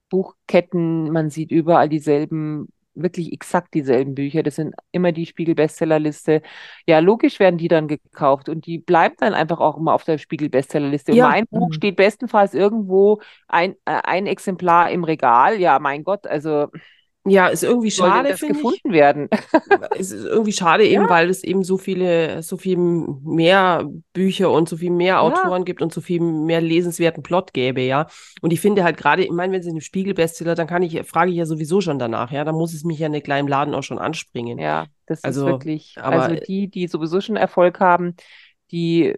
Buchketten, 0.10 1.12
man 1.12 1.30
sieht 1.30 1.52
überall 1.52 1.88
dieselben 1.88 2.68
wirklich 2.96 3.34
exakt 3.34 3.74
dieselben 3.74 4.16
Bücher. 4.16 4.44
Das 4.44 4.56
sind 4.56 4.76
immer 4.92 5.12
die 5.12 5.26
Spiegel-Bestsellerliste. 5.26 6.42
Ja, 6.88 7.00
logisch 7.00 7.40
werden 7.40 7.58
die 7.58 7.68
dann 7.68 7.88
gekauft 7.88 8.50
und 8.50 8.66
die 8.66 8.78
bleiben 8.78 9.16
dann 9.20 9.34
einfach 9.34 9.60
auch 9.60 9.78
immer 9.78 9.94
auf 9.94 10.04
der 10.04 10.18
Spiegel-Bestsellerliste. 10.18 11.14
Ja. 11.14 11.30
mein 11.30 11.48
Buch 11.48 11.70
mhm. 11.70 11.74
steht 11.74 11.96
bestenfalls 11.96 12.54
irgendwo 12.54 13.22
ein, 13.48 13.74
äh, 13.86 14.02
ein 14.04 14.28
Exemplar 14.28 14.92
im 14.92 15.04
Regal. 15.04 15.60
Ja, 15.60 15.80
mein 15.80 16.04
Gott, 16.04 16.28
also 16.28 16.68
ja, 17.26 17.48
ist 17.48 17.64
irgendwie 17.64 17.92
schade, 17.92 18.30
das 18.30 18.40
gefunden 18.40 18.80
ich. 18.86 18.92
werden. 18.92 19.30
es 19.98 20.12
ist 20.12 20.26
irgendwie 20.26 20.54
schade 20.54 20.88
eben, 20.88 21.04
ja. 21.04 21.10
weil 21.10 21.30
es 21.30 21.44
eben 21.44 21.64
so 21.64 21.78
viele, 21.78 22.42
so 22.44 22.58
viel 22.58 22.78
mehr 22.78 23.88
Bücher 24.14 24.52
und 24.52 24.70
so 24.70 24.78
viel 24.78 24.92
mehr 24.92 25.22
Autoren 25.22 25.62
ja. 25.62 25.66
gibt 25.66 25.82
und 25.82 25.94
so 25.94 26.02
viel 26.02 26.22
mehr 26.22 26.62
lesenswerten 26.62 27.22
Plot 27.22 27.54
gäbe, 27.54 27.82
ja. 27.82 28.08
Und 28.42 28.54
ich 28.54 28.62
finde 28.62 28.84
halt 28.84 28.98
gerade, 28.98 29.24
ich 29.24 29.32
meine, 29.32 29.54
wenn 29.54 29.62
sie 29.62 29.70
einen 29.70 29.82
Spiegel-Bestseller, 29.82 30.56
dann 30.56 30.68
kann 30.68 30.82
ich, 30.82 31.02
frage 31.04 31.32
ich 31.32 31.38
ja 31.38 31.46
sowieso 31.46 31.82
schon 31.82 32.00
danach, 32.00 32.32
ja. 32.32 32.46
Da 32.46 32.54
muss 32.54 32.74
es 32.74 32.84
mich 32.84 33.00
ja 33.00 33.08
in 33.08 33.24
kleinen 33.24 33.48
Laden 33.48 33.76
auch 33.76 33.84
schon 33.84 34.00
anspringen. 34.00 34.58
Ja, 34.58 34.88
das 35.06 35.24
also, 35.24 35.46
ist 35.46 35.52
wirklich, 35.52 35.98
aber, 36.00 36.22
also 36.22 36.36
die, 36.48 36.70
die 36.70 36.88
sowieso 36.88 37.20
schon 37.20 37.36
Erfolg 37.36 37.82
haben, 37.82 38.16
die, 38.72 39.16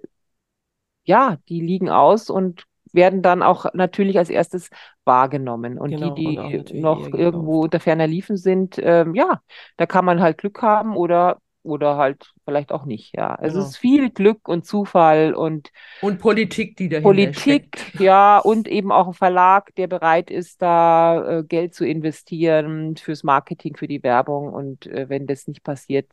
ja, 1.03 1.37
die 1.49 1.61
liegen 1.61 1.89
aus 1.89 2.29
und 2.29 2.65
werden 2.93 3.21
dann 3.21 3.41
auch 3.43 3.65
natürlich 3.73 4.17
als 4.17 4.29
erstes 4.29 4.69
wahrgenommen. 5.05 5.77
Und 5.79 5.91
genau, 5.91 6.13
die, 6.13 6.63
die 6.63 6.79
noch 6.79 7.13
irgendwo 7.13 7.61
unter 7.61 7.79
ferner 7.79 8.07
Liefen 8.07 8.37
sind, 8.37 8.79
ähm, 8.81 9.15
ja, 9.15 9.41
da 9.77 9.85
kann 9.85 10.05
man 10.05 10.21
halt 10.21 10.37
Glück 10.37 10.61
haben 10.61 10.95
oder 10.95 11.39
oder 11.63 11.97
halt 11.97 12.33
vielleicht 12.45 12.71
auch 12.71 12.85
nicht, 12.85 13.15
ja. 13.15 13.35
Also 13.35 13.55
genau. 13.55 13.65
Es 13.65 13.71
ist 13.71 13.77
viel 13.77 14.09
Glück 14.09 14.47
und 14.47 14.65
Zufall 14.65 15.33
und 15.33 15.69
und 16.01 16.19
Politik, 16.19 16.75
die 16.75 16.89
dahinter 16.89 17.07
Politik, 17.09 17.77
steckt. 17.77 17.99
ja, 17.99 18.39
und 18.43 18.67
eben 18.67 18.91
auch 18.91 19.07
ein 19.07 19.13
Verlag, 19.13 19.73
der 19.75 19.87
bereit 19.87 20.31
ist, 20.31 20.61
da 20.61 21.39
äh, 21.39 21.43
Geld 21.43 21.75
zu 21.75 21.85
investieren 21.85 22.97
fürs 22.97 23.23
Marketing, 23.23 23.75
für 23.77 23.87
die 23.87 24.01
Werbung 24.03 24.53
und 24.53 24.87
äh, 24.87 25.09
wenn 25.09 25.27
das 25.27 25.47
nicht 25.47 25.63
passiert, 25.63 26.07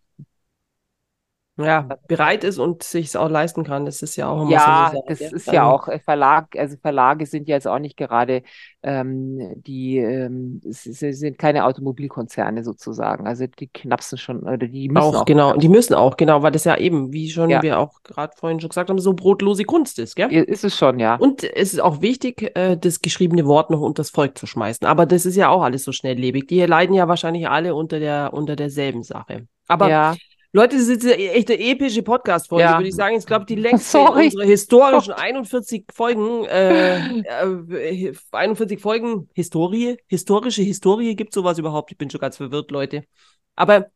ja, 1.59 1.89
bereit 2.07 2.45
ist 2.45 2.59
und 2.59 2.83
sich 2.83 3.07
es 3.07 3.17
auch 3.17 3.29
leisten 3.29 3.65
kann. 3.65 3.85
Das 3.85 4.03
ist 4.03 4.17
ja 4.17 4.29
auch 4.29 4.43
immer 4.43 4.51
ja, 4.51 4.93
so. 4.95 5.05
Das 5.07 5.21
ja, 5.21 5.27
das 5.27 5.33
ist 5.33 5.53
ja 5.53 5.65
auch 5.65 5.89
äh, 5.89 5.99
Verlag, 5.99 6.57
also 6.57 6.77
Verlage 6.81 7.27
sind 7.27 7.49
ja 7.49 7.57
jetzt 7.57 7.67
auch 7.67 7.79
nicht 7.79 7.97
gerade 7.97 8.43
ähm, 8.83 9.55
die 9.57 9.99
ähm, 9.99 10.61
sie 10.65 11.13
sind 11.13 11.39
keine 11.39 11.65
Automobilkonzerne 11.65 12.63
sozusagen. 12.63 13.27
Also 13.27 13.47
die 13.47 13.67
knapsen 13.67 14.19
schon 14.19 14.43
oder 14.45 14.69
die 14.69 14.89
müssen 14.89 15.03
auch, 15.03 15.15
auch 15.17 15.25
genau, 15.25 15.49
knapsen. 15.49 15.61
die 15.61 15.69
müssen 15.69 15.95
auch 15.95 16.17
genau, 16.17 16.43
weil 16.43 16.53
das 16.53 16.65
ja 16.65 16.77
eben, 16.77 17.13
wie 17.13 17.29
schon 17.29 17.51
ja. 17.51 17.63
wir 17.63 17.79
auch 17.79 18.03
gerade 18.05 18.35
vorhin 18.37 18.61
schon 18.61 18.69
gesagt 18.69 18.89
haben, 18.89 18.99
so 18.99 19.15
brotlose 19.15 19.65
Kunst 19.65 19.99
ist, 19.99 20.15
gell? 20.15 20.31
Ist 20.31 20.65
es 20.65 20.77
schon, 20.77 21.01
ja. 21.01 21.17
Und 21.17 21.43
es 21.43 21.73
ist 21.73 21.81
auch 21.81 22.01
wichtig, 22.01 22.57
äh, 22.57 22.77
das 22.77 23.01
geschriebene 23.03 23.47
Wort 23.47 23.71
noch 23.71 23.81
unter 23.81 23.99
das 23.99 24.11
Volk 24.11 24.39
zu 24.39 24.47
schmeißen. 24.47 24.87
Aber 24.87 25.07
das 25.07 25.27
ist 25.27 25.37
ja 25.37 25.49
auch 25.49 25.63
alles 25.63 25.83
so 25.83 25.93
schnelllebig. 25.93 26.47
Die 26.47 26.65
leiden 26.65 26.95
ja 26.95 27.09
wahrscheinlich 27.09 27.49
alle 27.49 27.75
unter 27.75 27.99
der 27.99 28.33
unter 28.33 28.55
derselben 28.55 29.03
Sache. 29.03 29.47
Aber 29.67 29.91
ja. 29.91 30.15
Leute, 30.53 30.77
das 30.77 30.89
ist 30.89 31.05
eine 31.05 31.17
echte 31.17 31.59
epische 31.59 32.03
Podcast-Folge, 32.03 32.65
ja. 32.65 32.79
würde 32.79 32.89
ich 32.89 32.95
sagen. 32.95 33.17
Ich 33.17 33.27
glaube, 33.27 33.45
die 33.45 33.55
längste 33.57 34.01
unserer 34.01 34.45
historischen 34.45 35.13
41 35.13 35.85
Folgen, 35.93 36.45
äh, 36.47 37.21
äh, 37.21 38.15
41 38.33 38.81
Folgen 38.81 39.29
Historie, 39.35 39.99
historische 40.07 40.63
Historie, 40.63 41.15
gibt 41.17 41.35
sowas 41.35 41.59
überhaupt? 41.59 41.93
Ich 41.93 41.99
bin 41.99 42.09
schon 42.09 42.21
ganz 42.21 42.39
verwirrt, 42.39 42.71
Leute. 42.71 43.05
Aber 43.57 43.91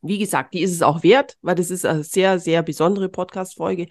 wie 0.00 0.18
gesagt, 0.18 0.54
die 0.54 0.62
ist 0.62 0.72
es 0.72 0.82
auch 0.82 1.02
wert, 1.02 1.36
weil 1.42 1.54
das 1.54 1.70
ist 1.70 1.84
eine 1.84 2.04
sehr, 2.04 2.38
sehr 2.38 2.62
besondere 2.62 3.08
Podcast-Folge. 3.08 3.86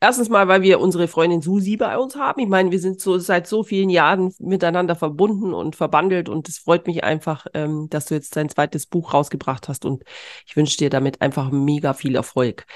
Erstens 0.00 0.28
mal, 0.28 0.48
weil 0.48 0.62
wir 0.62 0.80
unsere 0.80 1.08
Freundin 1.08 1.42
Susi 1.42 1.76
bei 1.76 1.98
uns 1.98 2.16
haben. 2.16 2.40
Ich 2.40 2.48
meine, 2.48 2.70
wir 2.70 2.78
sind 2.78 3.00
so 3.00 3.18
seit 3.18 3.46
so 3.46 3.62
vielen 3.62 3.90
Jahren 3.90 4.34
miteinander 4.38 4.96
verbunden 4.96 5.54
und 5.54 5.76
verbandelt 5.76 6.28
und 6.28 6.48
es 6.48 6.58
freut 6.58 6.86
mich 6.86 7.04
einfach, 7.04 7.46
ähm, 7.54 7.88
dass 7.90 8.06
du 8.06 8.14
jetzt 8.14 8.36
dein 8.36 8.48
zweites 8.48 8.86
Buch 8.86 9.14
rausgebracht 9.14 9.68
hast 9.68 9.84
und 9.84 10.04
ich 10.46 10.56
wünsche 10.56 10.76
dir 10.76 10.90
damit 10.90 11.20
einfach 11.20 11.50
mega 11.50 11.94
viel 11.94 12.16
Erfolg. 12.16 12.66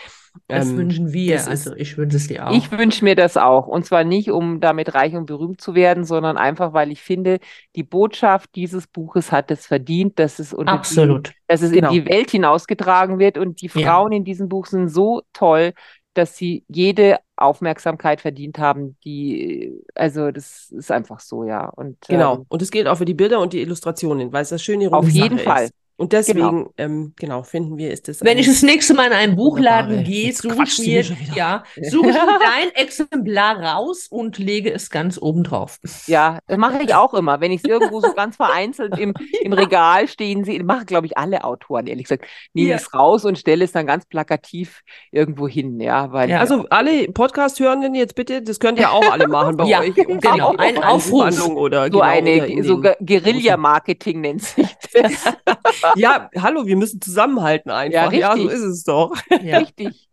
Das 0.48 0.68
ähm, 0.68 0.76
wünschen 0.76 1.12
wir. 1.12 1.46
Also 1.46 1.74
ich 1.74 1.96
wünsche 1.96 2.16
es 2.16 2.26
dir 2.26 2.46
auch. 2.46 2.52
Ich 2.52 2.70
wünsche 2.70 3.04
mir 3.04 3.14
das 3.14 3.36
auch. 3.36 3.66
Und 3.66 3.86
zwar 3.86 4.04
nicht, 4.04 4.30
um 4.30 4.60
damit 4.60 4.94
reich 4.94 5.14
und 5.14 5.26
berühmt 5.26 5.60
zu 5.60 5.74
werden, 5.74 6.04
sondern 6.04 6.36
einfach, 6.36 6.72
weil 6.72 6.90
ich 6.90 7.02
finde, 7.02 7.38
die 7.74 7.82
Botschaft 7.82 8.54
dieses 8.54 8.86
Buches 8.86 9.32
hat 9.32 9.50
es 9.50 9.66
verdient, 9.66 10.18
dass 10.18 10.38
es, 10.38 10.52
unter 10.52 10.72
Absolut. 10.72 11.28
Die, 11.28 11.32
dass 11.48 11.62
es 11.62 11.72
genau. 11.72 11.90
in 11.90 11.94
die 11.94 12.08
Welt 12.08 12.30
hinausgetragen 12.30 13.18
wird. 13.18 13.38
Und 13.38 13.62
die 13.62 13.68
Frauen 13.68 14.12
ja. 14.12 14.18
in 14.18 14.24
diesem 14.24 14.48
Buch 14.48 14.66
sind 14.66 14.88
so 14.88 15.22
toll, 15.32 15.72
dass 16.16 16.36
sie 16.36 16.64
jede 16.68 17.18
Aufmerksamkeit 17.36 18.20
verdient 18.20 18.58
haben, 18.58 18.96
die, 19.04 19.72
also 19.94 20.30
das 20.30 20.70
ist 20.70 20.90
einfach 20.90 21.20
so, 21.20 21.44
ja. 21.44 21.68
Und, 21.68 21.98
genau. 22.08 22.36
Ähm, 22.36 22.46
und 22.48 22.62
es 22.62 22.70
gilt 22.70 22.86
auch 22.86 22.96
für 22.96 23.04
die 23.04 23.14
Bilder 23.14 23.40
und 23.40 23.52
die 23.52 23.60
Illustrationen, 23.60 24.32
weil 24.32 24.42
es 24.42 24.48
das 24.48 24.62
schöne 24.62 24.92
Auf 24.92 25.08
jeden 25.08 25.38
Sache 25.38 25.48
Fall. 25.48 25.64
Ist. 25.64 25.74
Und 25.98 26.12
deswegen, 26.12 26.40
genau. 26.40 26.72
Ähm, 26.76 27.14
genau, 27.16 27.42
finden 27.42 27.78
wir, 27.78 27.90
ist 27.90 28.08
das. 28.08 28.22
Wenn 28.22 28.36
ich 28.36 28.46
das 28.46 28.62
nächste 28.62 28.92
Mal 28.92 29.06
in 29.06 29.12
einen 29.14 29.36
Buchladen 29.36 30.04
gehe, 30.04 30.30
suche 30.34 30.64
ich 30.64 30.78
mir, 30.78 31.02
ja, 31.34 31.64
suche 31.90 32.10
ich 32.10 32.16
dein 32.16 32.74
Exemplar 32.74 33.62
raus 33.62 34.06
und 34.10 34.36
lege 34.36 34.70
es 34.70 34.90
ganz 34.90 35.18
oben 35.20 35.42
drauf. 35.42 35.78
Ja, 36.06 36.38
das 36.48 36.58
mache 36.58 36.82
ich 36.82 36.94
auch 36.94 37.14
immer. 37.14 37.40
Wenn 37.40 37.50
ich 37.50 37.62
es 37.64 37.70
irgendwo 37.70 38.00
so 38.00 38.12
ganz 38.12 38.36
vereinzelt 38.36 38.98
im, 38.98 39.14
im 39.40 39.52
Regal 39.54 40.06
stehen 40.06 40.44
sehe, 40.44 40.62
machen, 40.62 40.84
glaube 40.84 41.06
ich, 41.06 41.16
alle 41.16 41.44
Autoren, 41.44 41.86
ehrlich 41.86 42.04
gesagt, 42.04 42.26
nehme 42.52 42.68
ja. 42.68 42.76
ich 42.76 42.82
es 42.82 42.92
raus 42.92 43.24
und 43.24 43.38
stelle 43.38 43.64
es 43.64 43.72
dann 43.72 43.86
ganz 43.86 44.04
plakativ 44.04 44.82
irgendwo 45.12 45.48
hin, 45.48 45.80
ja. 45.80 46.12
Weil, 46.12 46.28
ja, 46.28 46.40
also 46.40 46.66
alle 46.68 47.08
Podcast-Hörenden 47.10 47.94
jetzt 47.94 48.14
bitte, 48.14 48.42
das 48.42 48.60
könnt 48.60 48.78
ihr 48.78 48.92
auch 48.92 49.10
alle 49.10 49.28
machen 49.28 49.56
bei 49.56 49.64
ja, 49.68 49.80
euch. 49.80 49.94
Genau, 49.94 50.54
ein 50.58 50.82
Aufruf. 50.82 51.48
Oder, 51.48 51.84
so 51.84 51.90
genau, 51.90 52.00
eine, 52.02 52.62
so 52.62 52.82
Guerilla-Marketing 52.82 54.20
nennt 54.20 54.42
sich 54.42 54.75
ja, 55.96 56.30
hallo, 56.36 56.66
wir 56.66 56.76
müssen 56.76 57.00
zusammenhalten 57.00 57.70
einfach. 57.70 58.12
Ja, 58.12 58.34
ja 58.34 58.36
so 58.36 58.48
ist 58.48 58.62
es 58.62 58.84
doch. 58.84 59.16
Ja. 59.42 59.58
Richtig. 59.58 60.08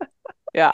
Ja. 0.52 0.72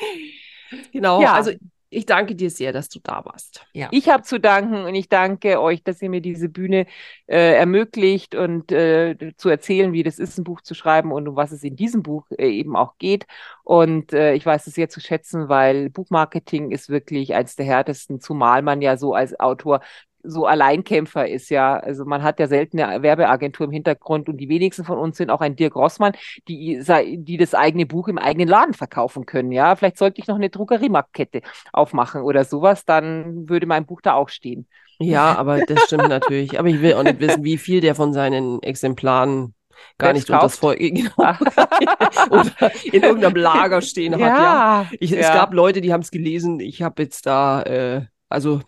Genau. 0.92 1.22
Ja. 1.22 1.34
Also 1.34 1.52
ich 1.92 2.06
danke 2.06 2.36
dir 2.36 2.50
sehr, 2.50 2.72
dass 2.72 2.88
du 2.88 3.00
da 3.02 3.24
warst. 3.24 3.66
Ja. 3.72 3.88
Ich 3.90 4.08
habe 4.08 4.22
zu 4.22 4.38
danken 4.38 4.84
und 4.84 4.94
ich 4.94 5.08
danke 5.08 5.60
euch, 5.60 5.82
dass 5.82 6.00
ihr 6.00 6.08
mir 6.08 6.20
diese 6.20 6.48
Bühne 6.48 6.86
äh, 7.26 7.56
ermöglicht 7.56 8.36
und 8.36 8.70
äh, 8.70 9.16
zu 9.36 9.48
erzählen, 9.48 9.92
wie 9.92 10.04
das 10.04 10.20
ist, 10.20 10.38
ein 10.38 10.44
Buch 10.44 10.60
zu 10.60 10.74
schreiben 10.74 11.10
und 11.10 11.26
um 11.26 11.34
was 11.34 11.50
es 11.50 11.64
in 11.64 11.74
diesem 11.74 12.04
Buch 12.04 12.26
äh, 12.30 12.48
eben 12.48 12.76
auch 12.76 12.96
geht. 12.98 13.26
Und 13.64 14.12
äh, 14.12 14.34
ich 14.34 14.46
weiß 14.46 14.68
es 14.68 14.74
sehr 14.74 14.88
zu 14.88 15.00
schätzen, 15.00 15.48
weil 15.48 15.90
Buchmarketing 15.90 16.70
ist 16.70 16.90
wirklich 16.90 17.34
eines 17.34 17.56
der 17.56 17.66
härtesten, 17.66 18.20
zumal 18.20 18.62
man 18.62 18.82
ja 18.82 18.96
so 18.96 19.14
als 19.14 19.38
Autor 19.40 19.80
so 20.22 20.46
Alleinkämpfer 20.46 21.28
ist, 21.28 21.50
ja. 21.50 21.76
Also 21.76 22.04
man 22.04 22.22
hat 22.22 22.38
ja 22.40 22.46
selten 22.46 22.80
eine 22.80 23.02
Werbeagentur 23.02 23.66
im 23.66 23.72
Hintergrund 23.72 24.28
und 24.28 24.36
die 24.36 24.48
wenigsten 24.48 24.84
von 24.84 24.98
uns 24.98 25.16
sind 25.16 25.30
auch 25.30 25.40
ein 25.40 25.56
Dirk 25.56 25.76
Rossmann, 25.76 26.12
die, 26.48 26.82
die 27.18 27.36
das 27.36 27.54
eigene 27.54 27.86
Buch 27.86 28.08
im 28.08 28.18
eigenen 28.18 28.48
Laden 28.48 28.74
verkaufen 28.74 29.26
können, 29.26 29.52
ja. 29.52 29.76
Vielleicht 29.76 29.98
sollte 29.98 30.20
ich 30.20 30.26
noch 30.26 30.36
eine 30.36 30.50
Druckeriemarktkette 30.50 31.42
aufmachen 31.72 32.22
oder 32.22 32.44
sowas, 32.44 32.84
dann 32.84 33.48
würde 33.48 33.66
mein 33.66 33.86
Buch 33.86 34.00
da 34.00 34.14
auch 34.14 34.28
stehen. 34.28 34.66
Ja, 34.98 35.36
aber 35.36 35.64
das 35.64 35.84
stimmt 35.84 36.08
natürlich. 36.08 36.58
Aber 36.58 36.68
ich 36.68 36.82
will 36.82 36.94
auch 36.94 37.02
nicht 37.02 37.20
wissen, 37.20 37.42
wie 37.42 37.56
viel 37.56 37.80
der 37.80 37.94
von 37.94 38.12
seinen 38.12 38.62
Exemplaren 38.62 39.54
gar 39.96 40.12
nicht 40.12 40.28
unter 40.28 40.42
das 40.42 40.56
Volk 40.56 40.78
genau. 40.78 41.10
oder 42.30 42.72
in 42.84 43.02
irgendeinem 43.02 43.36
Lager 43.36 43.80
stehen 43.80 44.14
hat. 44.14 44.20
Ja, 44.20 44.26
ja. 44.26 44.86
Ich, 45.00 45.10
ja. 45.10 45.18
Es 45.18 45.28
gab 45.28 45.54
Leute, 45.54 45.80
die 45.80 45.92
haben 45.92 46.02
es 46.02 46.10
gelesen. 46.10 46.60
Ich 46.60 46.82
habe 46.82 47.02
jetzt 47.02 47.24
da, 47.24 47.62
äh, 47.62 48.02
also 48.28 48.60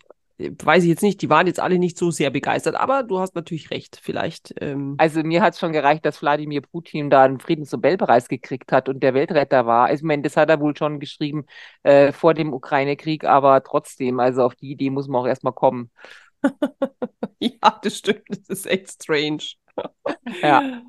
weiß 0.63 0.83
ich 0.83 0.89
jetzt 0.89 1.03
nicht, 1.03 1.21
die 1.21 1.29
waren 1.29 1.47
jetzt 1.47 1.59
alle 1.59 1.79
nicht 1.79 1.97
so 1.97 2.11
sehr 2.11 2.29
begeistert, 2.29 2.75
aber 2.75 3.03
du 3.03 3.19
hast 3.19 3.35
natürlich 3.35 3.71
recht, 3.71 3.99
vielleicht. 4.01 4.53
Ähm 4.59 4.95
also 4.97 5.21
mir 5.23 5.41
hat 5.41 5.53
es 5.53 5.59
schon 5.59 5.73
gereicht, 5.73 6.05
dass 6.05 6.21
Wladimir 6.21 6.61
Putin 6.61 7.09
da 7.09 7.23
einen 7.23 7.39
Friedensnobelpreis 7.39 8.27
gekriegt 8.27 8.71
hat 8.71 8.89
und 8.89 9.01
der 9.01 9.13
Weltretter 9.13 9.65
war. 9.65 9.91
Ich 9.93 10.01
meine, 10.01 10.23
das 10.23 10.37
hat 10.37 10.49
er 10.49 10.59
wohl 10.59 10.75
schon 10.75 10.99
geschrieben 10.99 11.45
äh, 11.83 12.11
vor 12.11 12.33
dem 12.33 12.53
Ukraine-Krieg, 12.53 13.23
aber 13.23 13.63
trotzdem, 13.63 14.19
also 14.19 14.43
auf 14.43 14.55
die 14.55 14.71
Idee 14.71 14.89
muss 14.89 15.07
man 15.07 15.21
auch 15.21 15.27
erstmal 15.27 15.53
kommen. 15.53 15.91
ja, 17.39 17.79
das 17.81 17.97
stimmt, 17.97 18.27
das 18.29 18.49
ist 18.49 18.67
echt 18.67 18.91
strange. 18.91 19.43
ja. 20.41 20.81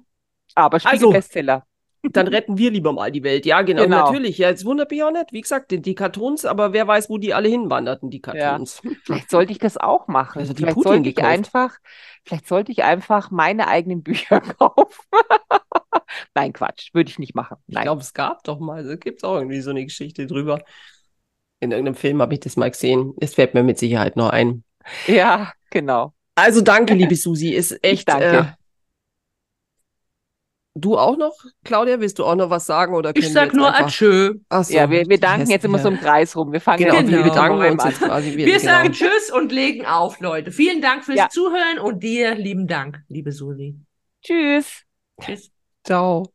Aber 0.54 0.80
Spiegel-Bestseller. 0.80 1.54
Also, 1.54 1.73
dann 2.12 2.28
retten 2.28 2.58
wir 2.58 2.70
lieber 2.70 2.92
mal 2.92 3.10
die 3.10 3.22
Welt. 3.22 3.46
Ja, 3.46 3.62
genau. 3.62 3.82
genau. 3.84 4.04
Natürlich. 4.04 4.38
Ja, 4.38 4.48
jetzt 4.48 4.64
wundert 4.64 4.90
mich 4.90 5.02
auch 5.02 5.10
nicht. 5.10 5.32
Wie 5.32 5.40
gesagt, 5.40 5.70
die, 5.70 5.80
die 5.80 5.94
Cartoons, 5.94 6.44
aber 6.44 6.72
wer 6.72 6.86
weiß, 6.86 7.08
wo 7.10 7.18
die 7.18 7.34
alle 7.34 7.48
hinwanderten, 7.48 8.10
die 8.10 8.20
Cartoons. 8.20 8.80
Ja. 8.82 8.90
Vielleicht 9.04 9.30
sollte 9.30 9.52
ich 9.52 9.58
das 9.58 9.76
auch 9.76 10.06
machen. 10.08 10.38
Also 10.38 10.54
vielleicht 10.54 10.74
Putin 10.74 10.92
sollte 10.92 11.08
ich 11.08 11.22
einfach, 11.22 11.76
vielleicht 12.24 12.48
sollte 12.48 12.72
ich 12.72 12.84
einfach 12.84 13.30
meine 13.30 13.68
eigenen 13.68 14.02
Bücher 14.02 14.40
kaufen. 14.58 15.04
Nein, 16.34 16.52
Quatsch, 16.52 16.92
würde 16.92 17.10
ich 17.10 17.18
nicht 17.18 17.34
machen. 17.34 17.56
Nein. 17.66 17.82
Ich 17.82 17.84
glaube, 17.84 18.02
es 18.02 18.12
gab 18.12 18.44
doch 18.44 18.60
mal, 18.60 18.86
es 18.86 19.00
gibt 19.00 19.24
auch 19.24 19.36
irgendwie 19.36 19.60
so 19.60 19.70
eine 19.70 19.84
Geschichte 19.84 20.26
drüber. 20.26 20.62
In 21.60 21.70
irgendeinem 21.70 21.94
Film 21.94 22.20
habe 22.20 22.34
ich 22.34 22.40
das 22.40 22.56
mal 22.56 22.70
gesehen. 22.70 23.14
Es 23.20 23.34
fällt 23.34 23.54
mir 23.54 23.62
mit 23.62 23.78
Sicherheit 23.78 24.16
noch 24.16 24.30
ein. 24.30 24.64
Ja, 25.06 25.52
genau. 25.70 26.12
Also 26.34 26.60
danke, 26.60 26.94
liebe 26.94 27.16
Susi. 27.16 27.50
Ist 27.50 27.82
echt. 27.82 28.08
danke. 28.08 28.38
Äh, 28.38 28.63
Du 30.76 30.98
auch 30.98 31.16
noch, 31.16 31.36
Claudia? 31.64 32.00
Willst 32.00 32.18
du 32.18 32.24
auch 32.24 32.34
noch 32.34 32.50
was 32.50 32.66
sagen? 32.66 32.94
Oder 32.94 33.12
ich 33.14 33.32
sag 33.32 33.54
nur 33.54 33.68
einfach... 33.68 33.86
Adieu. 33.86 34.34
So, 34.50 34.74
ja, 34.74 34.90
wir, 34.90 35.06
wir 35.06 35.20
danken 35.20 35.48
jetzt 35.48 35.64
immer 35.64 35.78
so 35.78 35.88
im 35.88 36.00
Kreis 36.00 36.36
rum. 36.36 36.52
Wir 36.52 36.60
fangen 36.60 36.84
genau, 36.84 36.96
genau. 36.96 37.24
wir 37.24 37.30
danken 37.30 37.72
uns 37.72 37.84
jetzt 37.84 38.00
quasi 38.00 38.32
wieder. 38.32 38.46
Wir 38.46 38.58
genau. 38.58 38.72
sagen 38.72 38.92
Tschüss 38.92 39.30
und 39.32 39.52
legen 39.52 39.86
auf, 39.86 40.18
Leute. 40.18 40.50
Vielen 40.50 40.82
Dank 40.82 41.04
fürs 41.04 41.18
ja. 41.18 41.28
Zuhören 41.28 41.78
und 41.80 42.02
dir 42.02 42.34
lieben 42.34 42.66
Dank, 42.66 43.02
liebe 43.08 43.30
Susi. 43.30 43.78
Tschüss. 44.20 44.82
Tschüss. 45.20 45.52
Ciao. 45.84 46.33